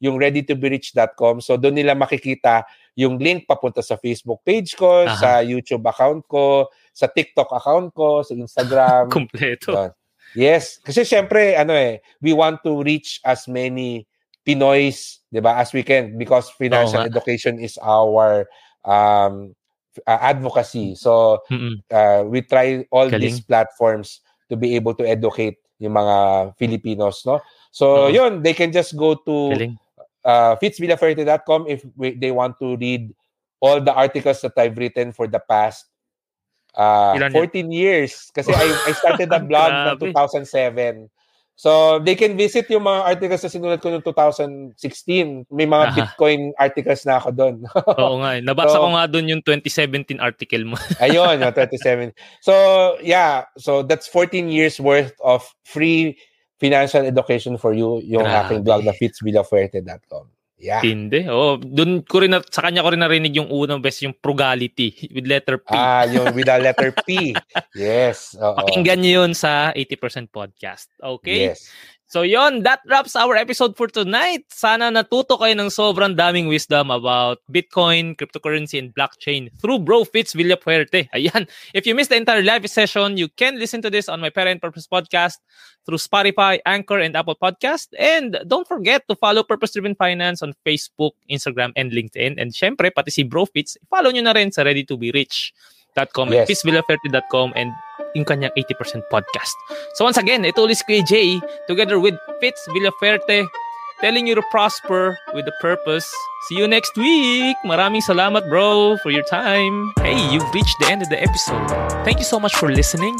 yung 0.01 0.17
readytoberich.com. 0.17 1.45
So 1.45 1.59
doon 1.61 1.77
nila 1.77 1.93
makikita 1.93 2.65
yung 2.97 3.21
link 3.21 3.45
papunta 3.45 3.85
sa 3.85 3.95
Facebook 4.01 4.41
page 4.41 4.73
ko, 4.73 5.05
Aha. 5.05 5.15
sa 5.15 5.29
YouTube 5.45 5.85
account 5.85 6.25
ko, 6.25 6.67
sa 6.91 7.05
TikTok 7.05 7.51
account 7.53 7.93
ko, 7.93 8.25
sa 8.25 8.33
Instagram. 8.33 9.11
Kompleto. 9.13 9.93
Yes, 10.33 10.79
kasi 10.79 11.03
syempre 11.03 11.59
ano 11.59 11.75
eh, 11.75 11.99
we 12.23 12.31
want 12.31 12.63
to 12.63 12.81
reach 12.81 13.19
as 13.27 13.45
many 13.51 14.07
Pinoys, 14.41 15.21
'di 15.29 15.37
ba, 15.37 15.61
as 15.61 15.69
we 15.69 15.85
can 15.85 16.17
because 16.17 16.49
financial 16.57 17.03
oh, 17.03 17.05
education 17.05 17.61
is 17.61 17.77
our 17.77 18.49
um 18.87 19.53
uh, 20.07 20.18
advocacy. 20.22 20.95
So 20.95 21.39
uh, 21.91 22.23
we 22.26 22.41
try 22.41 22.85
all 22.91 23.09
Galing. 23.09 23.22
these 23.22 23.39
platforms 23.41 24.22
to 24.49 24.55
be 24.55 24.76
able 24.76 24.93
to 24.95 25.07
educate 25.07 25.57
yung 25.80 25.97
mga 25.97 26.53
Filipinos, 26.57 27.26
no? 27.26 27.41
So, 27.72 28.05
uh-huh. 28.05 28.13
yun, 28.13 28.43
they 28.43 28.53
can 28.53 28.72
just 28.72 28.95
go 28.95 29.15
to 29.15 29.73
uh, 30.26 30.55
fitzvillaferte.com 30.61 31.65
if 31.68 31.81
we, 31.95 32.11
they 32.13 32.31
want 32.31 32.59
to 32.59 32.77
read 32.77 33.15
all 33.59 33.81
the 33.81 33.93
articles 33.93 34.41
that 34.41 34.53
I've 34.57 34.77
written 34.77 35.11
for 35.11 35.27
the 35.27 35.39
past 35.39 35.85
uh, 36.76 37.18
14 37.18 37.72
years. 37.72 38.30
Kasi 38.35 38.53
I, 38.53 38.68
I 38.88 38.91
started 38.93 39.31
a 39.34 39.39
blog 39.49 39.97
ng 39.97 40.13
2007. 40.13 41.09
So, 41.55 42.01
they 42.01 42.17
can 42.17 42.33
visit 42.33 42.65
yung 42.73 42.89
mga 42.89 43.05
articles 43.05 43.45
na 43.45 43.53
sinulat 43.53 43.79
ko 43.85 43.93
noong 43.93 44.05
2016. 44.05 45.45
May 45.53 45.69
mga 45.69 45.85
Aha. 45.89 45.95
Bitcoin 45.95 46.57
articles 46.57 47.05
na 47.05 47.21
ako 47.21 47.29
doon. 47.37 47.55
Oo 48.01 48.17
nga. 48.25 48.37
Eh. 48.37 48.41
Nabasa 48.41 48.81
so, 48.81 48.81
ko 48.81 48.89
nga 48.97 49.05
doon 49.05 49.29
yung 49.29 49.43
2017 49.45 50.17
article 50.17 50.65
mo. 50.65 50.75
ayun, 51.05 51.37
yung 51.37 51.53
2017. 51.53 52.17
So, 52.41 52.53
yeah. 53.05 53.45
So, 53.61 53.85
that's 53.85 54.09
14 54.09 54.49
years 54.49 54.81
worth 54.81 55.13
of 55.21 55.45
free 55.61 56.17
financial 56.61 57.01
education 57.05 57.57
for 57.57 57.73
you, 57.73 58.01
yung 58.05 58.25
Grabe. 58.25 58.45
aking 58.45 58.61
blog 58.61 58.85
na 58.85 58.93
fitzvillafuerte.com. 58.93 60.29
Yeah. 60.61 60.77
Tindi. 60.85 61.25
Oh, 61.25 61.57
doon 61.57 62.05
ko 62.05 62.21
rin 62.21 62.38
na, 62.38 62.45
sa 62.45 62.61
kanya 62.61 62.85
ko 62.85 62.93
rin 62.93 63.01
narinig 63.01 63.33
yung 63.33 63.49
unang 63.49 63.81
best 63.81 64.05
yung 64.05 64.13
frugality 64.13 64.93
with 65.09 65.25
letter 65.25 65.57
P. 65.57 65.73
Ah, 65.73 66.05
yung 66.05 66.29
with 66.38 66.45
the 66.45 66.57
letter 66.61 66.93
P. 66.93 67.33
yes. 67.73 68.38
Oo. 68.38 68.61
Pakinggan 68.61 69.01
niyo 69.01 69.25
yun 69.25 69.33
sa 69.33 69.73
80% 69.73 70.29
podcast. 70.29 70.93
Okay? 71.01 71.57
Yes. 71.57 71.73
So 72.11 72.27
yon, 72.27 72.67
that 72.67 72.83
wraps 72.91 73.15
our 73.15 73.39
episode 73.39 73.79
for 73.79 73.88
tonight. 73.88 74.43
Sana 74.51 74.91
natuto 74.91 75.39
kayo 75.39 75.55
ng 75.55 75.71
sobrang 75.71 76.11
daming 76.11 76.51
wisdom 76.51 76.91
about 76.91 77.39
Bitcoin, 77.47 78.19
cryptocurrency, 78.19 78.75
and 78.75 78.91
blockchain 78.91 79.47
through 79.63 79.79
Bro 79.79 80.11
Fitz 80.11 80.35
Villapuerte. 80.35 81.07
Ayan. 81.15 81.47
If 81.71 81.88
you 81.88 81.95
missed 81.95 82.11
the 82.11 82.19
entire 82.19 82.43
live 82.43 82.67
session, 82.67 83.15
you 83.15 83.31
can 83.31 83.55
listen 83.55 83.79
to 83.79 83.89
this 83.89 84.11
on 84.11 84.19
my 84.19 84.27
Parent 84.27 84.59
Purpose 84.59 84.91
podcast 84.91 85.39
through 85.88 86.03
Spotify, 86.03 86.59
Anchor, 86.67 86.99
and 86.99 87.15
Apple 87.15 87.39
Podcast. 87.39 87.95
And 87.95 88.43
don't 88.43 88.67
forget 88.67 89.07
to 89.07 89.15
follow 89.15 89.47
Purpose 89.47 89.71
Driven 89.71 89.95
Finance 89.95 90.43
on 90.43 90.51
Facebook, 90.67 91.15
Instagram, 91.31 91.71
and 91.79 91.95
LinkedIn. 91.95 92.35
And 92.35 92.51
syempre, 92.51 92.91
pati 92.91 93.15
si 93.15 93.23
Bro 93.23 93.55
Fitz, 93.55 93.79
follow 93.88 94.11
nyo 94.11 94.27
na 94.27 94.35
rin 94.35 94.51
sa 94.51 94.67
Ready 94.67 94.83
to 94.83 94.99
be 94.99 95.15
Rich 95.15 95.55
yes. 96.31 96.47
fitzvillaferti.com 96.47 97.53
and 97.55 97.72
yung 98.15 98.27
kanyang 98.27 98.51
80% 98.55 99.03
podcast. 99.07 99.55
So 99.95 100.03
once 100.03 100.19
again, 100.19 100.43
ito 100.43 100.63
ulit 100.63 100.80
si 100.80 100.99
Jay 101.07 101.39
together 101.68 101.99
with 101.99 102.15
Fitz 102.43 102.59
Villaferte 102.76 103.47
telling 104.01 104.25
you 104.25 104.35
to 104.35 104.41
prosper 104.49 105.17
with 105.33 105.47
a 105.47 105.53
purpose. 105.61 106.11
See 106.49 106.57
you 106.57 106.67
next 106.67 106.97
week. 106.97 107.55
Maraming 107.63 108.01
salamat, 108.01 108.49
bro, 108.49 108.97
for 109.05 109.13
your 109.13 109.23
time. 109.29 109.93
Hey, 110.01 110.17
you've 110.33 110.49
reached 110.57 110.73
the 110.81 110.89
end 110.89 111.05
of 111.05 111.09
the 111.13 111.21
episode. 111.21 111.61
Thank 112.01 112.17
you 112.17 112.25
so 112.25 112.41
much 112.41 112.57
for 112.57 112.73
listening. 112.73 113.13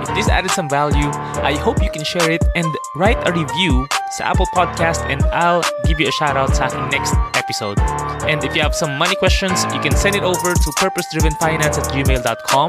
If 0.00 0.08
this 0.16 0.32
added 0.32 0.50
some 0.50 0.68
value, 0.68 1.12
I 1.44 1.60
hope 1.60 1.84
you 1.84 1.92
can 1.92 2.08
share 2.08 2.24
it 2.32 2.40
and 2.56 2.64
write 2.96 3.20
a 3.28 3.36
review 3.36 3.84
sa 4.16 4.32
Apple 4.32 4.48
Podcast 4.56 5.04
and 5.12 5.20
I'll 5.36 5.64
give 5.84 6.00
you 6.00 6.08
a 6.08 6.14
shout 6.16 6.40
out 6.40 6.56
sa 6.56 6.72
next 6.88 7.12
episode. 7.36 7.76
And 8.24 8.40
if 8.40 8.56
you 8.56 8.64
have 8.64 8.72
some 8.72 8.96
money 8.96 9.16
questions, 9.20 9.60
you 9.76 9.80
can 9.84 9.92
send 9.92 10.16
it 10.16 10.24
over 10.24 10.56
to 10.56 10.68
purposedrivenfinance 10.80 11.76
at 11.76 11.92
gmail.com 11.92 12.68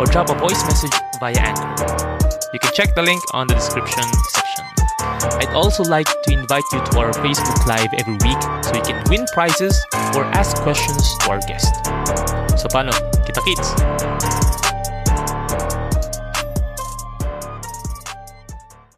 or 0.00 0.04
drop 0.08 0.32
a 0.32 0.36
voice 0.40 0.64
message 0.64 0.96
via 1.20 1.36
Anchor. 1.36 1.68
You 2.56 2.60
can 2.60 2.72
check 2.72 2.96
the 2.96 3.04
link 3.04 3.20
on 3.36 3.52
the 3.52 3.54
description 3.54 4.04
section. 4.32 4.45
I'd 5.40 5.54
also 5.54 5.82
like 5.84 6.06
to 6.06 6.32
invite 6.32 6.64
you 6.72 6.80
to 6.84 6.98
our 6.98 7.12
Facebook 7.12 7.66
Live 7.66 7.92
every 7.98 8.18
week 8.24 8.40
so 8.62 8.74
you 8.74 8.82
can 8.82 9.02
win 9.08 9.26
prizes 9.32 9.74
or 10.14 10.24
ask 10.36 10.56
questions 10.62 11.16
to 11.18 11.30
our 11.30 11.40
guest. 11.46 11.72
So 12.60 12.68
paano? 12.68 12.92
Kita 13.24 13.40
kits! 13.42 14.35